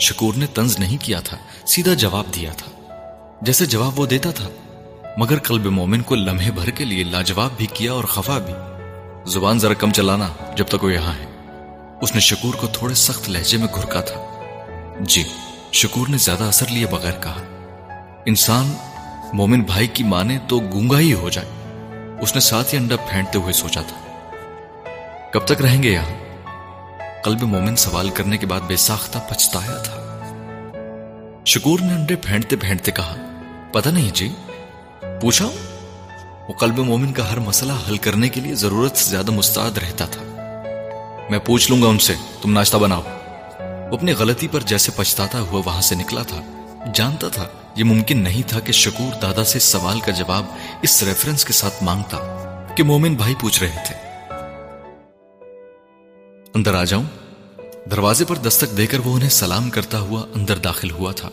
شکور 0.00 0.34
نے 0.36 0.46
تنز 0.46 0.78
نہیں 0.78 1.04
کیا 1.04 1.20
تھا، 1.20 1.36
سیدھا 1.66 1.94
جواب 1.94 2.24
دیا 2.34 2.50
تھا۔ 2.56 2.70
جیسے 3.42 3.66
جواب 3.66 4.00
وہ 4.00 4.06
دیتا 4.06 4.30
تھا 4.30 4.48
مگر 5.20 5.38
قلب 5.38 5.66
مومن 5.66 6.00
کو 6.00 6.14
لمحے 6.14 6.50
بھر 6.50 6.70
کے 6.70 6.84
لیے 6.84 7.04
لاجواب 7.04 7.50
بھی 7.56 7.66
کیا 7.66 7.92
اور 7.92 8.04
خفا 8.04 8.38
بھی۔ 8.38 8.54
زبان 9.30 9.58
ذرا 9.58 9.74
کم 9.74 9.90
چلانا 9.90 10.28
جب 10.56 10.64
تک 10.68 10.84
وہ 10.84 10.92
یہاں 10.92 11.12
ہے۔ 11.12 11.26
اس 12.02 12.14
نے 12.14 12.20
شکور 12.20 12.54
کو 12.54 12.66
تھوڑے 12.66 12.94
سخت 12.94 13.30
لہجے 13.30 13.56
میں 13.56 13.66
گھرکا 13.74 14.00
تھا۔ 14.00 14.42
جی 15.00 15.24
شکور 15.72 16.08
نے 16.08 16.16
زیادہ 16.16 16.44
اثر 16.44 16.66
لیے 16.70 16.86
بغیر 16.86 17.12
کہا۔ 17.12 17.42
انسان، 18.26 18.72
مومن 19.32 19.60
بھائی 19.60 19.86
کی 19.86 20.04
مانے 20.04 20.38
تو 20.48 20.60
گونگا 20.60 20.98
ہی 20.98 21.14
ہو 21.14 21.28
جائے۔ 21.28 21.48
اس 22.20 22.34
نے 22.34 22.40
ساتھ 22.40 22.74
ہی 22.74 22.78
انڈا 22.78 22.96
پھینٹتے 22.96 23.38
ہوئے 23.38 23.52
سوچا 23.52 23.80
تھا۔ 23.80 24.26
کب 25.32 25.44
تک 25.44 25.62
رہیں 25.62 25.82
گے 25.82 25.90
یہاں؟ 25.90 26.36
قلب 27.24 27.42
مومن 27.42 27.76
سوال 27.76 28.10
کرنے 28.10 28.38
کے 28.38 28.46
بعد 28.46 28.60
بے 28.60 28.76
ساختہ 28.76 29.18
پچھتایا 29.28 29.78
تھا۔ 29.78 30.20
شکور 31.46 31.78
نے 31.80 31.92
انڈے 31.92 32.16
پھینٹتے 32.16 32.56
پھینٹتے 32.56 32.90
کہا۔ 32.90 33.16
پتہ 33.72 33.88
نہیں 33.88 34.10
جی 34.14 34.32
پوچھا 35.20 35.48
وہ 36.48 36.52
قلب 36.52 36.78
مومن 36.78 37.12
کا 37.12 37.32
ہر 37.32 37.38
مسئلہ 37.38 37.72
حل 37.88 37.96
کرنے 37.96 38.28
کے 38.28 38.40
لیے 38.40 38.54
ضرورت 38.54 38.96
سے 38.96 39.10
زیادہ 39.10 39.30
مستعد 39.30 39.78
رہتا 39.78 40.04
تھا۔ 40.04 40.22
میں 41.30 41.38
پوچھ 41.38 41.70
لوں 41.70 41.82
گا 41.82 41.86
ان 41.86 41.98
سے، 41.98 42.14
تم 42.42 42.52
ناشتہ 42.52 42.76
بناؤ۔ 42.76 43.02
وہ 43.90 43.96
اپنی 43.96 44.12
غلطی 44.12 44.48
پر 44.48 44.60
جیسے 44.60 44.92
پچھتاتا 44.96 45.40
ہوا 45.40 45.62
وہاں 45.64 45.80
سے 45.80 45.94
نکلا 45.94 46.22
تھا۔ 46.22 46.40
جانتا 46.94 47.28
تھا، 47.28 47.48
یہ 47.76 47.84
ممکن 47.84 48.18
نہیں 48.18 48.48
تھا 48.48 48.60
کہ 48.60 48.72
شکور 48.72 49.20
دادا 49.20 49.44
سے 49.44 49.58
سوال 49.58 50.00
کا 50.00 50.12
جواب 50.12 50.44
اس 50.82 51.02
ریفرنس 51.02 51.44
کے 51.44 51.52
ساتھ 51.52 51.82
مانگتا 51.82 52.18
کہ 52.76 52.82
مومن 52.82 53.14
بھائی 53.14 53.34
پوچھ 53.40 53.62
رہے 53.62 53.78
تھے۔ 53.86 53.94
اندر 56.54 56.74
آ 56.74 56.84
جاؤں۔ 56.84 57.04
دروازے 57.90 58.24
پر 58.24 58.36
دستک 58.36 58.76
دے 58.76 58.86
کر 58.86 58.98
وہ 58.98 59.14
انہیں 59.14 59.28
سلام 59.28 59.70
کرتا 59.70 60.00
ہوا 60.00 60.26
اندر 60.34 60.58
داخل 60.58 60.90
ہوا 60.90 61.12
تھا۔ 61.12 61.28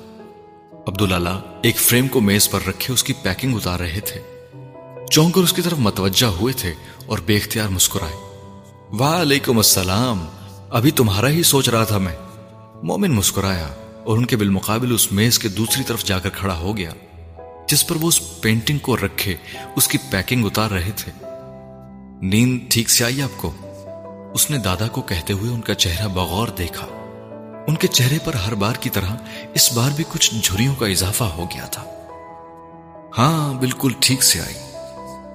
عبداللہ 0.87 1.41
ایک 1.61 1.77
فریم 1.77 2.07
کو 2.07 2.21
میز 2.21 2.49
پر 2.49 2.59
رکھے 2.67 2.93
اس 2.93 3.03
کی 3.03 3.13
پیکنگ 3.13 3.55
اتار 3.55 3.79
رہے 3.79 3.99
تھے۔ 3.99 4.21
چونک 5.11 5.35
کر 5.35 5.41
اس 5.41 5.53
کی 5.53 5.61
طرف 5.61 5.77
متوجہ 5.77 6.25
ہوئے 6.25 6.53
تھے 6.53 6.73
اور 7.05 7.17
بے 7.25 7.37
اختیار 7.37 7.67
مسکرائے۔ 7.67 8.13
وعلیکم 8.99 9.57
السلام، 9.57 10.25
ابھی 10.69 10.91
تمہارا 10.91 11.29
ہی 11.29 11.43
سوچ 11.43 11.69
رہا 11.69 11.83
تھا 11.83 11.97
میں۔ 11.97 12.15
مومن 12.83 13.11
مسکرایا 13.11 13.67
اور 14.03 14.17
ان 14.17 14.25
کے 14.25 14.35
بالمقابل 14.35 14.93
اس 14.93 15.11
میز 15.11 15.39
کے 15.39 15.47
دوسری 15.47 15.83
طرف 15.83 16.03
جا 16.03 16.19
کر 16.19 16.29
کھڑا 16.29 16.57
ہو 16.57 16.77
گیا، 16.77 16.91
جس 17.67 17.87
پر 17.87 17.95
وہ 17.95 18.07
اس 18.07 18.41
پینٹنگ 18.41 18.77
کو 18.77 18.97
رکھے، 18.97 19.35
اس 19.75 19.87
کی 19.87 19.97
پیکنگ 20.09 20.45
اتار 20.45 20.71
رہے 20.71 20.91
تھے۔ 20.95 21.11
نیند 22.21 22.59
ٹھیک 22.69 22.89
سے 22.89 23.05
آئی 23.05 23.21
آپ 23.21 23.41
کو؟ 23.41 23.51
اس 24.33 24.51
نے 24.51 24.57
دادا 24.57 24.87
کو 24.87 25.01
کہتے 25.01 25.33
ہوئے 25.33 25.51
ان 25.51 25.61
کا 25.61 25.73
چہرہ 25.73 26.07
بغور 26.07 26.47
دیکھا۔ 26.47 26.87
ان 27.67 27.75
کے 27.75 27.87
چہرے 27.87 28.17
پر 28.23 28.33
ہر 28.33 28.55
بار 28.55 28.73
کی 28.73 28.89
طرح 28.89 29.15
اس 29.53 29.73
بار 29.73 29.91
بھی 29.95 30.03
کچھ 30.09 30.35
جھریوں 30.43 30.75
کا 30.75 30.87
اضافہ 30.87 31.23
ہو 31.23 31.45
گیا 31.55 31.65
تھا۔ 31.65 31.83
ہاں 33.17 33.53
بالکل 33.53 33.91
ٹھیک 33.99 34.23
سے 34.23 34.41
آئی۔ 34.41 34.53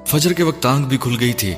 فجر 0.06 0.32
کے 0.32 0.42
وقت 0.42 0.66
آنکھ 0.66 0.88
بھی 0.88 0.98
کھل 0.98 1.16
گئی 1.20 1.32
تھی۔ 1.32 1.54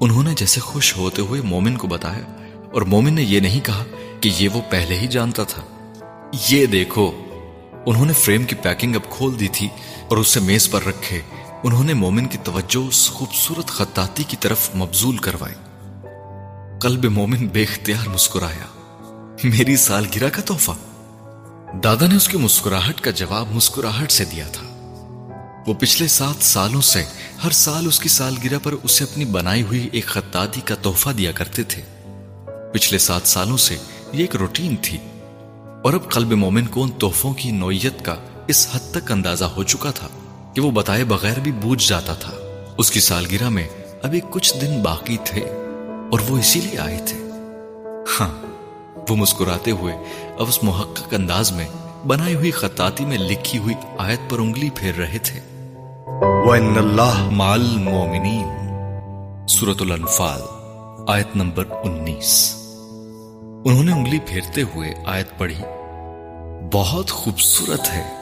انہوں 0.00 0.22
نے 0.22 0.34
جیسے 0.36 0.60
خوش 0.60 0.96
ہوتے 0.96 1.22
ہوئے 1.22 1.40
مومن 1.40 1.76
کو 1.76 1.86
بتایا 1.86 2.44
اور 2.72 2.82
مومن 2.82 3.12
نے 3.12 3.22
یہ 3.22 3.40
نہیں 3.40 3.60
کہا 3.60 3.84
کہ 4.20 4.30
یہ 4.38 4.48
وہ 4.48 4.60
پہلے 4.70 4.98
ہی 4.98 5.06
جانتا 5.06 5.44
تھا۔ 5.44 5.62
یہ 6.48 6.66
دیکھو، 6.66 7.10
انہوں 7.86 8.06
نے 8.06 8.12
فریم 8.12 8.44
کی 8.44 8.54
پیکنگ 8.54 8.94
اب 8.94 9.10
کھول 9.10 9.40
دی 9.40 9.48
تھی 9.48 9.68
اور 10.08 10.16
اسے 10.16 10.40
میز 10.40 10.70
پر 10.70 10.84
رکھے۔ 10.84 11.20
انہوں 11.62 11.84
نے 11.84 11.94
مومن 11.94 12.26
کی 12.26 12.38
توجہ 12.44 12.86
اس 12.88 13.10
خوبصورت 13.10 13.66
خطاطی 13.66 14.22
کی 14.22 14.36
طرف 14.40 14.74
مبزول 14.76 15.16
کروائی۔ 15.16 15.54
قلب 16.80 17.04
مومن 17.04 17.46
بے 17.46 17.62
اختیار 17.62 18.08
مسکرایا۔ 18.08 18.79
میری 19.44 19.76
سالگرہ 19.76 20.28
کا 20.30 20.42
تحفہ۔ 20.42 20.72
دادا 21.84 22.06
نے 22.06 22.16
اس 22.16 22.28
کی 22.28 22.38
مسکراہٹ 22.38 23.00
کا 23.00 23.10
جواب 23.10 23.46
مسکراہٹ 23.50 24.10
سے 24.10 24.24
دیا 24.24 24.46
تھا۔ 24.52 24.66
وہ 25.66 25.74
پچھلے 25.74 26.08
سات 26.08 26.44
سالوں 26.44 26.80
سے 26.80 27.04
ہر 27.44 27.50
سال 27.50 27.86
اس 27.86 28.00
کی 28.00 28.08
سالگرہ 28.08 28.58
پر 28.62 28.72
اسے 28.82 29.04
اپنی 29.04 29.24
بنائی 29.24 29.62
ہوئی 29.62 29.88
ایک 29.92 30.06
خطاطی 30.06 30.60
کا 30.60 30.74
تحفہ 30.82 31.10
دیا 31.10 31.32
کرتے 31.32 31.62
تھے۔ 31.62 31.82
پچھلے 32.72 32.98
سات 32.98 33.20
سالوں 33.24 33.56
سے 33.56 33.74
یہ 34.12 34.20
ایک 34.20 34.36
روٹین 34.36 34.74
تھی۔ 34.82 34.98
اور 35.84 35.92
اب 35.92 36.10
قلب 36.10 36.32
مومن 36.32 36.66
کو 36.66 36.82
ان 36.82 36.90
تحفوں 36.90 37.34
کی 37.34 37.50
نوعیت 37.50 38.04
کا 38.04 38.16
اس 38.48 38.68
حد 38.72 38.94
تک 38.94 39.12
اندازہ 39.12 39.44
ہو 39.44 39.62
چکا 39.62 39.90
تھا 39.90 40.08
کہ 40.54 40.60
وہ 40.60 40.70
بتائے 40.70 41.04
بغیر 41.04 41.40
بھی 41.40 41.52
بوجھ 41.52 41.88
جاتا 41.88 42.14
تھا۔ 42.14 42.32
اس 42.78 42.90
کی 42.90 43.00
سالگرہ 43.00 43.48
میں 43.48 43.68
ابھی 44.02 44.20
کچھ 44.30 44.54
دن 44.60 44.82
باقی 44.82 45.16
تھے 45.24 45.40
اور 46.12 46.18
وہ 46.28 46.38
اسی 46.38 46.60
لیے 46.60 46.78
آئے 46.78 47.00
تھے۔ 47.06 47.18
ہاں 48.20 48.49
وہ 49.10 49.16
مسکراتے 49.16 49.70
ہوئے 49.70 49.94
اب 50.38 50.46
اس 50.48 50.62
محقق 50.62 51.14
انداز 51.14 51.52
میں 51.52 51.66
بنائی 52.06 52.34
ہوئی 52.34 52.50
خطاطی 52.50 53.04
میں 53.04 53.18
لکھی 53.18 53.58
ہوئی 53.58 53.74
آیت 53.98 54.20
پر 54.30 54.38
انگلی 54.38 54.70
پھیر 54.70 54.94
رہے 54.94 55.18
تھے۔ 55.18 55.40
وَإِنَّ 56.46 56.78
اللَّهَ 56.78 57.30
مَعَ 57.30 57.48
الْمُؤْمِنِينَ۔ 57.48 58.46
سورة 59.46 59.74
الانفال 59.80 60.40
آیت 61.08 61.36
نمبر 61.36 61.64
انیس۔ 61.84 62.54
انہوں 63.64 63.84
نے 63.84 63.92
انگلی 63.92 64.18
پھیرتے 64.18 64.62
ہوئے 64.62 64.94
آیت 65.06 65.38
پڑھی۔ 65.38 65.62
بہت 66.72 67.10
خوبصورت 67.10 67.88
ہے۔ 67.92 68.14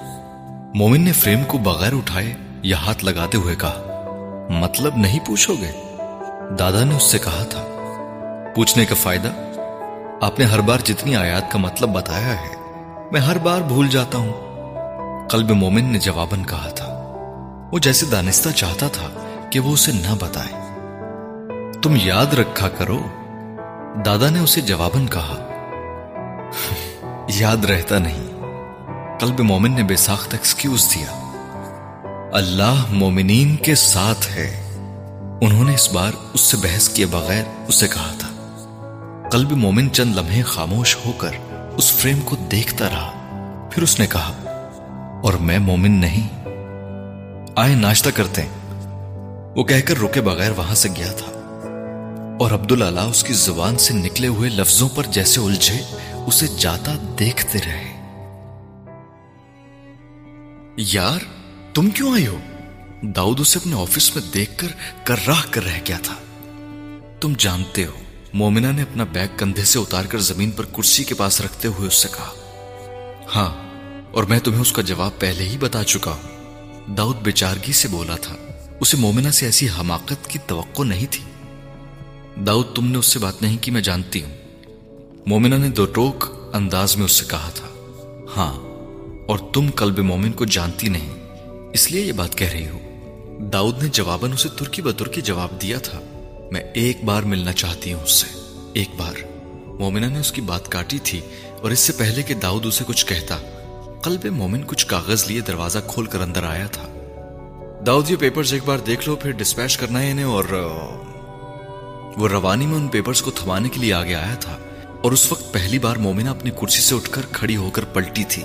مومن 0.74 1.00
نے 1.00 1.12
فریم 1.12 1.44
کو 1.44 1.58
بغیر 1.58 1.92
اٹھائے 1.92 2.34
یا 2.62 2.76
ہاتھ 2.76 3.04
لگاتے 3.04 3.38
ہوئے 3.38 3.54
کہا 3.54 4.04
مطلب 4.50 4.96
نہیں 4.96 5.26
پوچھو 5.26 5.54
گے؟ 5.54 5.70
دادا 6.58 6.84
نے 6.84 6.96
اس 6.96 7.02
سے 7.02 7.18
کہا 7.18 7.44
تھا 7.44 7.64
پوچھنے 8.54 8.84
کا 8.84 8.94
فائدہ؟ 8.94 9.47
آپ 10.22 10.38
نے 10.38 10.44
ہر 10.44 10.60
بار 10.60 10.78
جتنی 10.84 11.16
آیات 11.16 11.50
کا 11.50 11.58
مطلب 11.58 11.88
بتایا 11.88 12.40
ہے، 12.40 12.54
میں 13.12 13.20
ہر 13.20 13.38
بار 13.38 13.60
بھول 13.60 13.88
جاتا 13.88 14.18
ہوں۔ 14.18 14.32
قلب 15.28 15.50
مومن 15.50 15.84
نے 15.84 15.98
جواباً 15.98 16.42
کہا 16.42 16.68
تھا، 16.68 16.86
وہ 17.72 17.78
جیسے 17.78 18.06
دانستہ 18.06 18.50
چاہتا 18.50 18.88
تھا 18.88 19.08
کہ 19.50 19.60
وہ 19.60 19.72
اسے 19.72 19.92
نہ 19.92 20.14
بتائے۔ 20.20 20.52
تم 21.82 21.96
یاد 22.02 22.34
رکھا 22.34 22.68
کرو، 22.68 22.98
دادا 24.06 24.30
نے 24.30 24.38
اسے 24.38 24.60
جواباً 24.60 25.06
کہا۔ 25.06 25.48
یاد 27.28 27.64
رہتا 27.64 27.98
نہیں، 27.98 28.26
قلب 29.18 29.40
مومن 29.40 29.72
نے 29.72 29.82
بے 29.82 29.96
ساخت 29.96 30.34
ایکسکیوز 30.34 30.94
دیا۔ 30.94 31.30
اللہ 32.32 32.84
مومنین 32.88 33.56
کے 33.56 33.74
ساتھ 33.74 34.30
ہے، 34.30 34.62
انہوں 35.40 35.64
نے 35.64 35.74
اس 35.74 35.92
بار 35.92 36.12
اس 36.34 36.40
سے 36.40 36.56
بحث 36.56 36.88
کیے 36.88 37.06
بغیر 37.06 37.42
اسے 37.68 37.88
کہا 37.88 38.12
تھا۔ 38.18 38.28
قلب 39.30 39.52
مومن 39.52 39.92
چند 39.92 40.16
لمحے 40.16 40.42
خاموش 40.42 40.96
ہو 41.04 41.12
کر 41.12 41.30
اس 41.76 41.92
فریم 41.92 42.20
کو 42.20 42.36
دیکھتا 42.36 42.88
رہا۔ 42.88 43.68
پھر 43.72 43.82
اس 43.82 44.00
نے 44.00 44.06
کہا، 44.06 44.32
اور 45.24 45.34
میں 45.34 45.58
مومن 45.58 45.90
نہیں۔ 45.90 46.28
آئے 47.56 47.74
ناشتہ 47.74 48.10
کرتے 48.14 48.42
ہیں۔ 48.42 48.48
وہ 49.56 49.64
کہہ 49.64 49.80
کر 49.84 50.00
رکے 50.02 50.20
بغیر 50.20 50.50
وہاں 50.50 50.74
سے 50.74 50.88
گیا 50.96 51.12
تھا۔ 51.12 51.32
اور 52.40 52.50
عبداللہ 52.50 53.00
اس 53.00 53.24
کی 53.24 53.32
زبان 53.32 53.78
سے 53.78 53.94
نکلے 53.94 54.28
ہوئے 54.28 54.50
لفظوں 54.50 54.88
پر 54.94 55.04
جیسے 55.04 55.40
الجھے، 55.40 55.82
اسے 56.26 56.46
جاتا 56.58 56.96
دیکھتے 57.18 57.58
رہے۔ 57.58 58.14
یار، 60.76 61.18
تم 61.74 61.90
کیوں 61.90 62.12
آئی 62.12 62.26
ہو؟ 62.26 62.38
داؤد 63.02 63.40
اسے 63.40 63.58
اپنے 63.58 63.82
آفس 63.82 64.16
میں 64.16 64.32
دیکھ 64.34 64.56
کر 64.56 64.68
کر 65.04 65.16
راہ 65.28 65.42
کر 65.50 65.64
رہ 65.64 65.80
گیا 65.88 65.98
تھا۔ 66.02 66.14
تم 67.20 67.32
جانتے 67.38 67.84
ہو۔ 67.84 68.07
مومنہ 68.32 68.66
نے 68.66 68.82
اپنا 68.82 69.04
بیگ 69.04 69.28
کندھے 69.36 69.64
سے 69.64 69.78
اتار 69.78 70.04
کر 70.04 70.18
زمین 70.18 70.50
پر 70.50 70.64
کرسی 70.64 71.04
کے 71.04 71.14
پاس 71.14 71.40
رکھتے 71.40 71.68
ہوئے 71.68 71.88
اس 71.88 71.94
سے 71.94 72.08
کہا 72.08 72.32
ہاں 73.34 73.54
اور 74.12 74.24
میں 74.24 74.38
تمہیں 74.38 74.60
اس 74.60 74.72
کا 74.72 74.82
جواب 74.82 75.18
پہلے 75.18 75.44
ہی 75.44 75.58
بتا 75.58 75.84
چکا 75.84 76.10
ہوں۔ 76.10 76.94
داؤد 76.94 77.16
بیچارگی 77.16 77.72
سے 77.72 77.88
بولا 77.88 78.16
تھا، 78.16 78.36
اسے 78.80 78.96
مومنہ 78.96 79.30
سے 79.30 79.46
ایسی 79.46 79.68
حماقت 79.80 80.30
کی 80.30 80.38
توقع 80.46 80.82
نہیں 80.82 81.06
تھی۔ 81.10 81.24
داؤد، 82.46 82.74
تم 82.74 82.86
نے 82.86 82.98
اس 82.98 83.06
سے 83.06 83.18
بات 83.18 83.42
نہیں 83.42 83.56
کی، 83.60 83.70
میں 83.70 83.80
جانتی 83.80 84.22
ہوں۔ 84.22 84.36
مومنہ 85.26 85.54
نے 85.54 85.68
دو 85.68 85.86
ٹوک 85.86 86.24
انداز 86.52 86.96
میں 86.96 87.04
اس 87.04 87.12
سے 87.12 87.24
کہا 87.28 87.50
تھا 87.54 87.66
ہاں 88.36 88.54
اور 89.28 89.38
تم 89.52 89.70
قلب 89.74 89.98
مومن 89.98 90.32
کو 90.32 90.44
جانتی 90.44 90.88
نہیں، 90.88 91.14
اس 91.72 91.90
لیے 91.92 92.04
یہ 92.04 92.12
بات 92.12 92.38
کہہ 92.38 92.52
رہی 92.52 92.68
ہو۔ 92.68 92.78
داؤد 93.52 93.82
نے 93.82 93.88
جواباً 93.88 94.32
اسے 94.32 94.48
ترکی 94.58 94.82
بترکی 94.82 95.20
جواب 95.20 95.62
دیا 95.62 95.78
تھا۔ 95.78 96.00
میں 96.52 96.60
ایک 96.74 97.04
بار 97.04 97.22
ملنا 97.22 97.52
چاہتی 97.52 97.92
ہوں 97.92 98.02
اس 98.02 98.12
سے۔ 98.12 98.26
ایک 98.72 98.88
بار۔ 98.96 99.12
مومنہ 99.66 100.06
نے 100.06 100.20
اس 100.20 100.32
کی 100.32 100.40
بات 100.40 100.68
کاٹی 100.68 100.98
تھی 100.98 101.20
اور 101.62 101.70
اس 101.70 101.78
سے 101.78 101.92
پہلے 101.92 102.22
کہ 102.22 102.34
داؤد 102.34 102.66
اسے 102.66 102.84
کچھ 102.86 103.06
کہتا، 103.06 103.38
قلب 104.02 104.24
مومن 104.24 104.62
کچھ 104.66 104.86
کاغذ 104.86 105.24
لیے 105.26 105.40
دروازہ 105.40 105.78
کھول 105.86 106.06
کر 106.06 106.20
اندر 106.20 106.42
آیا 106.42 106.66
تھا۔ 106.66 106.88
داؤد، 107.86 108.10
یہ 108.10 108.16
پیپرز 108.16 108.52
ایک 108.52 108.62
بار 108.64 108.78
دیکھ 108.78 109.08
لو، 109.08 109.16
پھر 109.16 109.30
ڈسپیچ 109.30 109.76
کرنا 109.76 110.02
ہے 110.02 110.10
انہیں 110.10 110.24
اور، 110.24 110.44
وہ 112.16 112.28
روانی 112.28 112.66
میں 112.66 112.76
ان 112.76 112.88
پیپرز 112.88 113.22
کو 113.22 113.30
تھمانے 113.30 113.68
کے 113.68 113.80
لیے 113.80 113.92
آگے 113.92 114.14
آیا 114.14 114.34
تھا۔ 114.34 114.58
اور 115.02 115.12
اس 115.12 115.32
وقت 115.32 115.52
پہلی 115.52 115.78
بار 115.78 115.96
مومنہ 115.96 116.30
اپنی 116.30 116.50
کرسی 116.50 116.80
سے 116.80 116.94
اٹھ 116.94 117.10
کر 117.10 117.22
کھڑی 117.32 117.56
ہو 117.56 117.70
کر 117.70 117.84
پلٹی 117.84 118.24
تھی۔ 118.28 118.42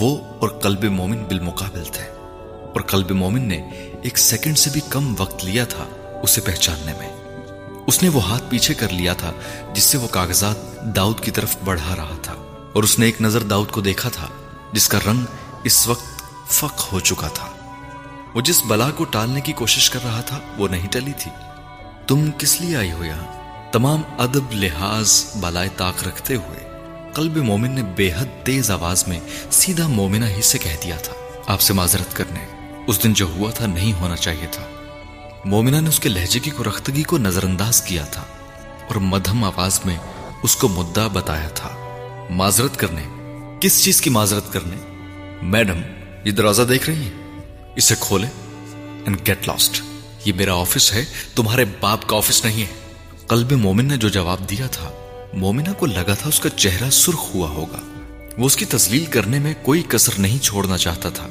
وہ 0.00 0.18
اور 0.38 0.48
قلب 0.48 0.84
مومن 0.84 1.24
بالمقابل 1.24 1.84
تھے۔ 1.84 2.04
اور 2.74 2.80
قلب 2.80 3.10
مومن 3.10 3.48
نے 3.48 3.68
ایک 4.02 4.18
سیکنڈ 4.18 4.58
سے 4.58 4.70
بھی 4.72 4.80
کم 4.88 5.14
وقت 5.18 5.44
لیا 5.44 5.64
تھا۔ 5.64 6.03
اسے 6.24 6.40
پہچاننے 6.40 6.92
میں۔ 6.98 7.16
اس 7.86 8.02
نے 8.02 8.08
وہ 8.08 8.24
ہاتھ 8.24 8.44
پیچھے 8.48 8.74
کر 8.74 8.88
لیا 8.88 9.14
تھا، 9.14 9.32
جس 9.72 9.84
سے 9.84 9.98
وہ 9.98 10.08
کاغذات 10.08 10.82
داؤد 10.96 11.20
کی 11.20 11.30
طرف 11.30 11.56
بڑھا 11.64 11.96
رہا 11.96 12.16
تھا۔ 12.22 12.34
اور 12.72 12.82
اس 12.82 12.98
نے 12.98 13.06
ایک 13.06 13.22
نظر 13.22 13.42
داؤد 13.42 13.70
کو 13.70 13.80
دیکھا 13.80 14.08
تھا، 14.08 14.26
جس 14.72 14.88
کا 14.88 14.98
رنگ 15.06 15.24
اس 15.64 15.88
وقت 15.88 16.22
فق 16.52 16.92
ہو 16.92 17.00
چکا 17.00 17.28
تھا۔ 17.28 17.46
وہ 18.34 18.40
جس 18.40 18.62
بلا 18.68 18.90
کو 18.90 19.04
ٹالنے 19.04 19.40
کی 19.40 19.52
کوشش 19.52 19.90
کر 19.90 20.00
رہا 20.04 20.20
تھا، 20.20 20.38
وہ 20.58 20.68
نہیں 20.68 20.88
ٹلی 20.88 21.12
تھی۔ 21.18 21.30
تم 22.06 22.30
کس 22.38 22.60
لیے 22.60 22.76
آئی 22.76 22.92
ہو 22.92 23.04
یہاں؟ 23.04 23.44
تمام 23.72 24.02
ادب 24.18 24.52
لحاظ 24.52 25.24
بالائے 25.40 25.68
طاق 25.76 26.08
رکھتے 26.08 26.34
ہوئے، 26.34 26.68
قلب 27.14 27.36
مومن 27.36 27.70
نے 27.70 27.82
بے 27.82 28.10
حد 28.12 28.44
تیز 28.44 28.70
آواز 28.70 29.08
میں 29.08 29.20
سیدھا 29.50 29.88
مومنہ 29.88 30.24
ہی 30.24 30.42
سے 30.42 30.58
کہہ 30.58 30.76
دیا 30.84 30.96
تھا، 30.96 31.12
آپ 31.46 31.60
سے 31.60 31.72
معذرت 31.72 32.16
کرنے، 32.16 32.46
اس 32.86 33.02
دن 33.02 33.12
جو 33.12 33.26
ہوا 33.26 33.50
تھا 33.50 33.66
نہیں 33.66 33.92
ہونا 33.92 34.16
چاہیے 34.16 34.46
تھا۔ 34.50 34.62
مومنہ 35.44 35.76
نے 35.76 35.88
اس 35.88 36.00
کے 36.00 36.08
لہجے 36.08 36.38
کی 36.38 36.50
کو 36.50 36.64
رختگی 36.64 37.02
کو 37.02 37.18
نظر 37.18 37.42
انداز 37.42 37.82
کیا 37.82 38.04
تھا 38.04 38.22
اور 38.88 38.96
مدھم 38.96 39.44
آواز 39.44 39.80
میں 39.84 39.96
اس 40.42 40.56
کو 40.56 40.68
مدعا 40.68 41.06
بتایا 41.06 41.48
تھا، 41.48 41.70
معذرت 42.30 42.76
کرنے۔ 42.76 43.02
کس 43.60 43.84
چیز 43.84 44.00
کی 44.00 44.10
معذرت 44.10 44.52
کرنے؟ 44.52 44.76
میڈم، 45.42 45.80
یہ 46.24 46.30
دروازہ 46.30 46.62
دیکھ 46.62 46.90
رہی 46.90 46.98
ہیں؟ 46.98 47.42
اسے 47.76 47.94
کھولے 48.00 48.26
اینڈ 49.04 49.26
گیٹ 49.26 49.48
لاسٹ 49.48 49.82
یہ 50.24 50.32
میرا 50.32 50.54
آفس 50.54 50.92
ہے، 50.92 51.04
تمہارے 51.34 51.64
باپ 51.80 52.08
کا 52.08 52.16
آفس 52.16 52.44
نہیں 52.44 52.62
ہے۔ 52.62 52.90
قلب 53.26 53.52
مومن 53.52 53.84
نے 53.84 53.96
جو 53.96 54.08
جواب 54.08 54.50
دیا 54.50 54.66
تھا، 54.66 54.90
مومنہ 55.32 55.72
کو 55.78 55.86
لگا 55.86 56.14
تھا 56.14 56.28
اس 56.28 56.40
کا 56.40 56.48
چہرہ 56.48 56.90
سرخ 56.90 57.34
ہوا 57.34 57.48
ہوگا۔ 57.48 57.78
وہ 58.38 58.46
اس 58.46 58.56
کی 58.56 58.64
تسلیل 58.64 59.06
کرنے 59.06 59.38
میں 59.38 59.54
کوئی 59.62 59.82
کسر 59.88 60.12
نہیں 60.18 60.38
چھوڑنا 60.38 60.78
چاہتا 60.78 61.08
تھا۔ 61.08 61.28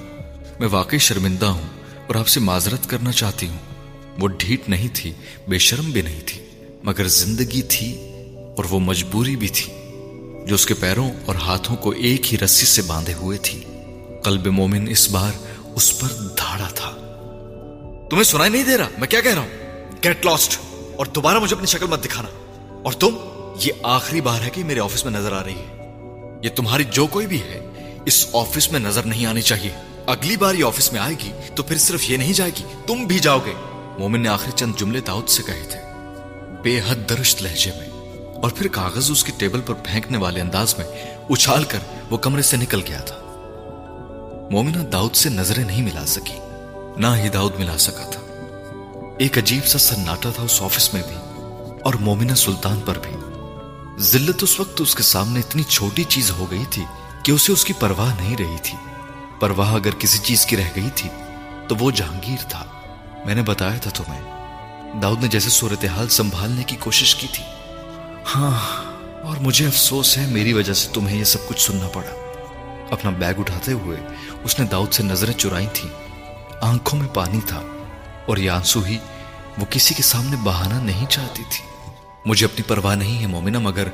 میں 0.59 0.67
واقعی 0.71 0.99
شرمندہ 0.99 1.45
ہوں 1.45 1.67
اور 2.07 2.15
آپ 2.15 2.27
سے 2.27 2.39
معذرت 2.39 2.89
کرنا 2.89 3.11
چاہتی 3.11 3.47
ہوں۔ 3.47 3.72
وہ 4.19 4.27
ڈھیٹ 4.27 4.69
نہیں 4.69 4.87
تھی، 4.93 5.13
بے 5.47 5.57
شرم 5.57 5.91
بھی 5.91 6.01
نہیں 6.01 6.21
تھی، 6.25 6.41
مگر 6.83 7.07
زندگی 7.07 7.61
تھی 7.61 7.97
اور 8.57 8.65
وہ 8.69 8.79
مجبوری 8.79 9.35
بھی 9.35 9.47
تھی 9.47 9.73
جو 10.47 10.55
اس 10.55 10.65
کے 10.65 10.73
پیروں 10.73 11.11
اور 11.25 11.35
ہاتھوں 11.35 11.75
کو 11.75 11.89
ایک 11.89 12.33
ہی 12.33 12.37
رسی 12.37 12.65
سے 12.65 12.81
باندھے 12.81 13.13
ہوئے 13.13 13.37
تھی۔ 13.37 13.63
قلب 14.23 14.47
مومن 14.47 14.87
اس 14.89 15.09
بار 15.09 15.31
اس 15.75 15.99
پر 15.99 16.07
دھاڑا 16.37 16.67
تھا۔ 16.75 16.89
تمہیں 18.09 18.23
سنائی 18.23 18.51
نہیں 18.51 18.63
دے 18.63 18.77
رہا، 18.77 18.89
میں 18.97 19.07
کیا 19.07 19.21
کہہ 19.21 19.33
رہا 19.33 19.41
ہوں؟ 19.41 19.49
گیٹ 20.03 20.25
لاسٹ 20.25 20.59
اور 20.97 21.05
دوبارہ 21.05 21.39
مجھے 21.39 21.55
اپنی 21.55 21.67
شکل 21.67 21.85
مت 21.85 22.03
دکھانا۔ 22.03 22.29
اور 22.83 22.93
تم، 22.93 23.09
یہ 23.61 23.71
آخری 23.83 24.21
بار 24.21 24.41
ہے 24.41 24.49
کہ 24.49 24.63
میرے 24.63 24.79
آفس 24.79 25.05
میں 25.05 25.19
نظر 25.19 25.31
آ 25.31 25.43
رہی 25.43 25.53
ہے۔ 25.53 25.93
یہ 26.43 26.49
تمہاری 26.49 26.83
جو 26.91 27.07
کوئی 27.07 27.27
بھی 27.27 27.39
ہے، 27.41 27.71
اس 28.05 28.27
آفس 28.33 28.71
میں 28.71 28.79
نظر 28.79 29.03
نہیں 29.03 29.25
آنی 29.25 29.41
چاہیے۔ 29.41 29.69
اگلی 30.07 30.37
بار 30.37 30.55
یہ 30.55 30.65
آفس 30.65 30.93
میں 30.93 31.01
آئے 31.01 31.15
گی 31.25 31.31
تو 31.55 31.63
پھر 31.63 31.77
صرف 31.77 32.09
یہ 32.09 32.17
نہیں 32.17 32.33
جائے 32.33 32.51
گی، 32.59 32.63
تم 32.87 33.03
بھی 33.03 33.19
جاؤ 33.19 33.39
گے۔ 33.45 33.72
مومن 33.99 34.21
نے 34.21 34.29
آخری 34.29 34.51
چند 34.55 34.73
جملے 34.77 34.99
داؤد 34.99 35.29
سے 35.29 35.43
کہے 35.43 35.67
تھے۔ 35.71 35.79
بے 36.61 36.81
حد 36.89 37.09
درشت 37.09 37.43
لہجے 37.43 37.71
میں۔ 37.71 37.89
اور 38.35 38.51
پھر 38.51 38.67
کاغذ 38.67 39.11
اس 39.11 39.23
کی 39.23 39.31
ٹیبل 39.37 39.61
پر 39.61 39.73
پھینکنے 39.73 40.17
والے 40.17 40.41
انداز 40.41 40.75
میں 40.77 40.85
اچھال 41.29 41.63
کر 41.63 41.79
وہ 42.09 42.17
کمرے 42.17 42.41
سے 42.41 42.57
نکل 42.57 42.81
گیا 42.87 42.99
تھا۔ 42.99 43.15
مومنہ 44.51 44.83
داؤد 44.83 45.15
سے 45.15 45.29
نظریں 45.29 45.65
نہیں 45.65 45.81
ملا 45.81 46.05
سکی، 46.05 46.39
نہ 46.97 47.07
ہی 47.15 47.29
داؤد 47.29 47.59
ملا 47.59 47.77
سکا 47.77 48.09
تھا۔ 48.09 48.21
ایک 49.19 49.37
عجیب 49.37 49.65
سا 49.65 49.77
سناٹا 49.77 50.29
تھا 50.35 50.43
اس 50.43 50.61
آفس 50.61 50.93
میں 50.93 51.01
بھی، 51.07 51.15
اور 51.83 51.93
مومنہ 51.93 52.33
سلطان 52.33 52.79
پر 52.85 52.97
بھی۔ 53.01 53.17
ذلت 53.99 54.35
اس 54.41 54.59
وقت 54.59 54.81
اس 54.81 54.95
کے 54.95 55.03
سامنے 55.03 55.39
اتنی 55.39 55.63
چھوٹی 55.63 56.03
چیز 56.03 56.31
ہو 56.31 56.51
گئی 56.51 56.65
تھی 56.69 56.83
کہ 57.23 57.31
اسے 57.31 57.53
اس 57.53 57.65
کی 57.65 57.73
پرواہ 57.73 58.15
نہیں 58.15 58.35
رہی 58.39 58.57
تھی۔ 58.63 58.77
پرواہ 59.39 59.73
اگر 59.73 59.91
کسی 59.99 60.17
چیز 60.17 60.45
کی 60.45 60.57
رہ 60.57 60.69
گئی 60.75 60.89
تھی 60.95 61.09
تو 61.67 61.75
وہ 61.79 61.91
جہانگیر 61.91 62.43
تھا۔ 62.49 62.65
میں 63.25 63.35
نے 63.35 63.41
بتایا 63.41 63.77
تھا 63.81 63.91
تمہیں، 63.95 64.21
داؤد 65.01 65.21
نے 65.21 65.27
جیسے 65.27 65.49
صورتحال 65.49 66.07
سنبھالنے 66.09 66.63
کی 66.63 66.75
کوشش 66.79 67.15
کی 67.15 67.27
تھی۔ 67.31 67.43
ہاں 68.35 68.57
اور 69.23 69.37
مجھے 69.37 69.67
افسوس 69.67 70.17
ہے، 70.17 70.25
میری 70.27 70.53
وجہ 70.53 70.73
سے 70.73 70.89
تمہیں 70.93 71.17
یہ 71.19 71.23
سب 71.23 71.47
کچھ 71.47 71.61
سننا 71.61 71.87
پڑا۔ 71.87 72.13
اپنا 72.91 73.11
بیگ 73.19 73.39
اٹھاتے 73.39 73.71
ہوئے 73.73 73.97
اس 74.43 74.59
نے 74.59 74.65
داؤد 74.65 74.93
سے 74.93 75.03
نظریں 75.03 75.33
چرائی 75.33 75.67
تھی 75.73 75.89
آنکھوں 76.61 76.99
میں 76.99 77.07
پانی 77.13 77.39
تھا، 77.47 77.61
اور 78.25 78.37
یہ 78.37 78.49
آنسو 78.51 78.81
ہی 78.81 78.97
وہ 79.57 79.65
کسی 79.69 79.93
کے 79.93 80.03
سامنے 80.03 80.37
بہانا 80.43 80.79
نہیں 80.81 81.05
چاہتی 81.05 81.43
تھی۔ 81.49 81.65
مجھے 82.25 82.45
اپنی 82.45 82.63
پرواہ 82.67 82.95
نہیں 82.95 83.21
ہے 83.21 83.27
مومنہ، 83.27 83.59
مگر 83.59 83.87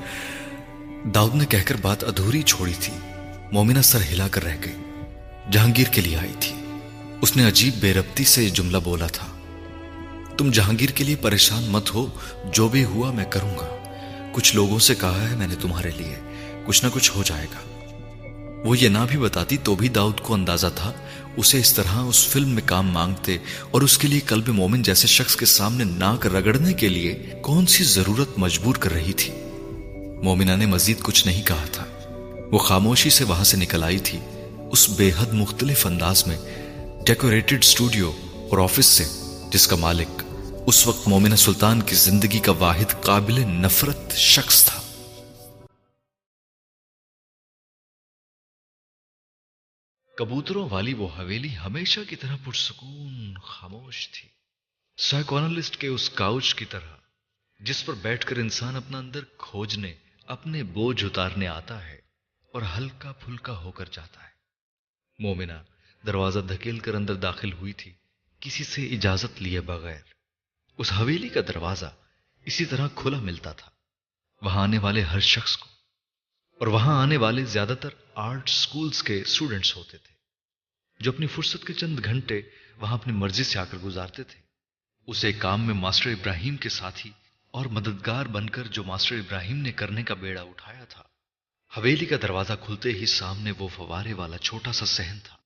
داؤد 1.15 1.35
نے 1.35 1.45
کہہ 1.45 1.63
کر 1.65 1.75
بات 1.81 2.03
ادھوری 2.03 2.41
چھوڑی 2.43 2.73
تھی۔ 2.79 2.93
مومنہ 3.51 3.81
سر 3.81 4.01
ہلا 4.11 4.27
کر 4.27 4.43
رہ 4.43 4.55
گئی 4.65 4.75
جہانگیر 5.51 5.87
کے 5.87 6.01
لیے 6.01 6.17
آئی 6.17 6.33
تھی۔ 6.39 6.53
اس 7.21 7.37
نے 7.37 7.47
عجیب 7.47 7.73
بے 7.79 7.93
ربتی 7.93 8.23
سے 8.23 8.43
یہ 8.43 8.49
جملہ 8.49 8.77
بولا 8.77 9.07
تھا۔ 9.07 9.27
تم 10.37 10.51
جہانگیر 10.51 10.89
کے 10.89 11.03
لیے 11.03 11.15
پریشان 11.15 11.63
مت 11.63 11.93
ہو، 11.93 12.07
جو 12.53 12.67
بھی 12.67 12.83
ہوا 12.83 13.11
میں 13.11 13.25
کروں 13.25 13.55
گا۔ 13.55 13.83
کچھ 14.33 14.55
لوگوں 14.55 14.79
سے 14.79 14.95
کہا 14.95 15.29
ہے 15.29 15.35
میں 15.35 15.47
نے 15.47 15.55
تمہارے 15.61 15.91
لیے، 15.97 16.15
کچھ 16.65 16.85
نہ 16.85 16.89
کچھ 16.93 17.11
ہو 17.15 17.23
جائے 17.23 17.45
گا۔ 17.45 17.69
وہ 18.65 18.77
یہ 18.77 18.89
نہ 18.89 18.97
بھی 19.09 19.19
بتاتی 19.19 19.57
تو 19.63 19.75
بھی 19.75 19.89
داؤد 19.89 20.19
کو 20.19 20.33
اندازہ 20.33 20.67
تھا، 20.75 20.91
اسے 21.37 21.59
اس 21.59 21.73
طرح 21.73 21.97
اس 21.97 22.27
فلم 22.27 22.49
میں 22.49 22.61
کام 22.65 22.91
مانگتے 22.91 23.37
اور 23.71 23.81
اس 23.81 23.97
کے 23.97 24.07
لیے 24.07 24.19
قلب 24.19 24.49
مومن 24.49 24.81
جیسے 24.81 25.07
شخص 25.07 25.35
کے 25.35 25.45
سامنے 25.45 25.83
ناک 25.83 26.27
رگڑنے 26.27 26.73
کے 26.73 26.89
لیے 26.89 27.33
کون 27.41 27.65
سی 27.65 27.83
ضرورت 27.83 28.29
مجبور 28.37 28.75
کر 28.75 28.93
رہی 28.93 29.13
تھی۔ 29.13 29.33
مومنہ 30.23 30.51
نے 30.51 30.65
مزید 30.65 30.99
کچھ 31.03 31.27
نہیں 31.27 31.43
کہا 31.43 31.65
تھا۔ 31.71 31.85
وہ 32.51 32.57
خاموشی 32.57 33.09
سے 33.09 33.23
وہاں 33.23 33.43
سے 33.43 33.57
نکل 33.57 33.83
آئی 33.83 33.99
تھی، 33.99 34.19
اس 34.71 34.89
بے 34.89 35.11
حد 35.19 35.33
مختلف 35.33 35.85
انداز 35.85 36.27
میں۔ 36.27 36.37
ڈیکوریٹڈ 37.05 37.57
اسٹوڈیو 37.59 38.11
اور 38.51 38.63
آفس 38.63 38.85
سے 38.85 39.03
جس 39.49 39.67
کا 39.67 39.75
مالک 39.75 40.23
اس 40.67 40.87
وقت 40.87 41.07
مومنہ 41.07 41.35
سلطان 41.35 41.81
کی 41.81 41.95
زندگی 41.95 42.39
کا 42.39 42.51
واحد 42.51 43.03
قابل 43.03 43.39
نفرت 43.39 44.11
شخص 44.11 44.65
تھا۔ 44.65 44.81
کبوتروں 50.17 50.69
والی 50.69 50.93
وہ 50.93 51.07
حویلی 51.17 51.57
ہمیشہ 51.57 51.99
کی 52.09 52.15
طرح 52.15 52.35
پرسکون 52.45 53.33
خاموش 53.43 54.09
تھی۔ 54.09 54.29
سائیکونلسٹ 54.97 55.77
کے 55.77 55.87
اس 55.87 56.09
کاؤچ 56.09 56.55
کی 56.55 56.65
طرح، 56.65 56.95
جس 57.59 57.85
پر 57.85 57.93
بیٹھ 57.93 58.25
کر 58.25 58.35
انسان 58.35 58.75
اپنا 58.75 58.97
اندر 58.97 59.19
کھوجنے، 59.37 59.93
اپنے 60.25 60.63
بوجھ 60.63 61.05
اتارنے 61.05 61.47
آتا 61.47 61.85
ہے 61.85 61.95
اور 62.53 62.61
ہلکا 62.77 63.11
پھلکا 63.11 63.57
ہو 63.57 63.71
کر 63.71 63.85
جاتا 63.91 64.23
ہے۔ 64.23 64.29
مومنہ 65.19 65.53
دروازہ 66.05 66.39
دھکیل 66.39 66.79
کر 66.79 66.93
اندر 66.93 67.15
داخل 67.15 67.53
ہوئی 67.53 67.73
تھی۔ 67.73 67.93
کسی 68.39 68.63
سے 68.63 68.87
اجازت 68.87 69.41
لیے 69.41 69.61
بغیر 69.61 70.01
اس 70.77 70.93
حویلی 70.93 71.29
کا 71.29 71.41
دروازہ 71.47 71.95
اسی 72.45 72.65
طرح 72.65 72.87
کھلا 72.95 73.19
ملتا 73.19 73.51
تھا۔ 73.51 73.71
وہاں 74.41 74.63
آنے 74.63 74.77
والے 74.77 75.01
ہر 75.01 75.19
شخص 75.19 75.57
کو 75.57 75.67
اور 76.59 76.67
وہاں 76.67 77.01
آنے 77.01 77.17
والے 77.17 77.45
زیادہ 77.45 77.75
تر 77.81 77.89
آرٹ 78.15 78.49
سکولز 78.49 79.03
کے 79.03 79.21
اسٹوڈنٹس 79.21 79.75
ہوتے 79.75 79.97
تھے۔ 79.97 80.13
جو 80.99 81.11
اپنی 81.11 81.27
فرصت 81.27 81.67
کے 81.67 81.73
چند 81.73 81.99
گھنٹے 82.05 82.41
وہاں 82.77 82.93
اپنی 82.93 83.13
مرضی 83.13 83.43
سے 83.43 83.59
آ 83.59 83.63
کر 83.63 83.77
گزارتے 83.77 84.23
تھے۔ 84.23 84.41
اسے 85.07 85.33
کام 85.33 85.65
میں 85.65 85.75
ماسٹر 85.75 86.09
ابراہیم 86.09 86.57
کے 86.57 86.69
ساتھی 86.69 87.11
اور 87.51 87.65
مددگار 87.65 88.25
بن 88.25 88.49
کر 88.49 88.67
جو 88.67 88.83
ماسٹر 88.83 89.15
ابراہیم 89.15 89.57
نے 89.57 89.71
کرنے 89.71 90.03
کا 90.03 90.13
بیڑا 90.13 90.41
اٹھایا 90.41 90.83
تھا، 90.83 91.03
حویلی 91.77 92.05
کا 92.05 92.15
دروازہ 92.21 92.53
کھلتے 92.65 92.91
ہی 92.91 93.05
سامنے 93.05 93.51
وہ 93.57 93.67
فوارے 93.67 94.13
والا 94.13 94.37
چھوٹا 94.37 94.71
سا 94.71 94.85
سہن 94.85 95.17
تھا۔ 95.23 95.38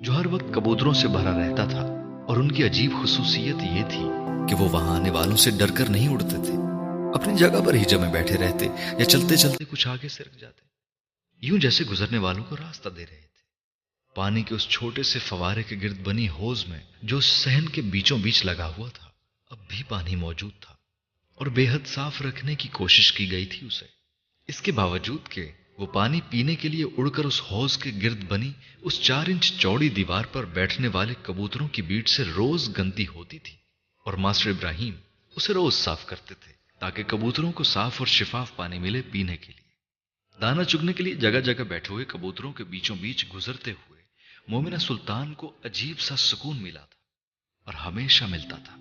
جو 0.00 0.16
ہر 0.16 0.26
وقت 0.26 0.44
کبوتروں 0.54 0.94
سے 0.94 1.08
بھرا 1.08 1.38
رہتا 1.38 1.64
تھا 1.64 1.80
اور 2.28 2.36
ان 2.36 2.52
کی 2.52 2.64
عجیب 2.64 2.92
خصوصیت 3.02 3.54
یہ 3.54 3.82
تھی 3.88 4.04
کہ 4.48 4.54
وہ 4.54 4.68
وہاں 4.68 4.96
آنے 4.96 5.10
والوں 5.10 5.36
سے 5.36 5.50
ڈر 5.50 5.70
کر 5.78 5.86
نہیں 5.88 6.08
اڑتے 6.08 6.36
تھے۔ 6.44 6.52
اپنی 7.14 7.36
جگہ 7.36 7.64
پر 7.66 7.74
ہی 7.74 7.84
جمے 7.84 8.12
بیٹھے 8.12 8.36
رہتے 8.36 8.64
یا 8.98 9.04
چلتے 9.04 9.36
چلتے 9.36 9.64
کچھ 9.64 9.88
آگے 9.88 10.08
سرک 10.08 10.40
جاتے۔ 10.40 10.60
یوں 11.46 11.58
جیسے 11.58 11.84
گزرنے 11.84 12.18
والوں 12.18 12.44
کو 12.44 12.56
راستہ 12.56 12.88
دے 12.88 13.00
رہے 13.00 13.20
تھے۔ 13.20 13.44
پانی 14.14 14.42
کے 14.42 14.54
اس 14.54 14.68
چھوٹے 14.68 15.02
سے 15.02 15.18
فوارے 15.18 15.62
کے 15.62 15.76
گرد 15.82 16.00
بنی 16.04 16.28
ہوز 16.28 16.64
میں 16.68 16.80
جو 17.02 17.20
سہن 17.20 17.68
کے 17.68 17.82
بیچوں 17.82 18.18
بیچ 18.18 18.44
لگا 18.44 18.72
ہوا 18.78 18.88
تھا، 18.94 19.06
اب 19.50 19.58
بھی 19.68 19.82
پانی 19.88 20.16
موجود 20.16 20.52
تھا 20.60 20.74
اور 21.34 21.46
بے 21.46 21.68
حد 21.68 21.86
صاف 21.86 22.22
رکھنے 22.22 22.54
کی 22.54 22.68
کوشش 22.68 23.12
کی 23.12 23.32
گئی 23.32 23.46
تھی 23.46 23.66
اسے۔ 23.66 23.86
اس 24.48 24.62
کے 24.62 24.72
باوجود 24.72 25.28
کہ 25.28 25.50
وہ 25.78 25.86
پانی 25.86 26.20
پینے 26.30 26.54
کے 26.54 26.68
لیے 26.68 26.84
اڑ 26.84 27.08
کر 27.08 27.24
اس 27.24 27.42
حوض 27.50 27.78
کے 27.78 27.90
گرد 28.02 28.24
بنی، 28.28 28.50
اس 28.80 29.00
چار 29.00 29.24
انچ 29.26 29.52
چوڑی 29.58 29.88
دیوار 29.88 30.24
پر 30.32 30.44
بیٹھنے 30.44 30.88
والے 30.88 31.14
کبوتروں 31.22 31.68
کی 31.68 31.82
بیٹ 31.82 32.08
سے 32.08 32.24
روز 32.36 32.78
گندی 32.78 33.06
ہوتی 33.06 33.38
تھی 33.38 33.56
اور 34.06 34.14
ماسٹر 34.14 34.50
ابراہیم 34.50 34.94
اسے 35.36 35.52
روز 35.52 35.74
صاف 35.74 36.06
کرتے 36.06 36.34
تھے 36.34 36.52
تاکہ 36.78 37.02
کبوتروں 37.02 37.52
کو 37.52 37.64
صاف 37.64 37.94
اور 37.98 38.06
شفاف 38.06 38.56
پانی 38.56 38.78
ملے 38.78 39.02
پینے 39.02 39.36
کے 39.36 39.52
لیے۔ 39.52 39.64
دانا 40.40 40.64
چگنے 40.64 40.92
کے 40.92 41.02
لیے 41.02 41.14
جگہ 41.14 41.40
جگہ 41.40 41.64
بیٹھے 41.64 41.94
ہوئے 41.94 42.04
کبوتروں 42.04 42.52
کے 42.52 42.64
بیچوں 42.64 42.96
بیچ 43.00 43.34
گزرتے 43.34 43.70
ہوئے 43.70 44.02
مومنہ 44.48 44.76
سلطان 44.76 45.34
کو 45.34 45.52
عجیب 45.64 46.00
سا 46.00 46.16
سکون 46.16 46.62
ملا 46.62 46.80
تھا 46.80 47.00
اور 47.64 47.74
ہمیشہ 47.74 48.24
ملتا 48.24 48.56
تھا۔ 48.56 48.76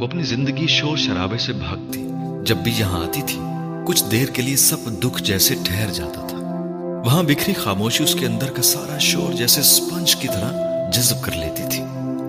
وہ 0.00 0.06
اپنی 0.06 0.22
زندگی 0.22 0.66
شور 0.66 0.96
شرابے 0.96 1.38
سے 1.38 1.52
بھاگتی 1.52 2.00
جب 2.46 2.56
بھی 2.56 2.72
یہاں 2.72 3.06
آتی 3.06 3.20
تھی۔ 3.26 3.57
کچھ 3.88 4.04
دیر 4.04 4.28
کے 4.28 4.42
لیے 4.42 4.56
سب 4.56 4.76
دکھ 5.04 5.22
جیسے 5.22 5.54
ٹھہر 5.64 5.92
جاتا 5.92 6.26
تھا۔ 6.26 6.36
وہاں 7.06 7.22
بکھری 7.22 7.54
خاموشی 7.54 8.04
اس 8.04 8.14
کے 8.14 8.26
اندر 8.26 8.50
کا 8.50 8.62
سارا 8.62 8.98
شور 8.98 9.32
جیسے 9.32 9.62
سپنج 9.62 10.16
کی 10.16 10.28
طرح 10.28 10.52
جذب 10.90 11.22
کر 11.22 11.32
لیتی 11.32 11.62
تھی۔ 11.70 11.82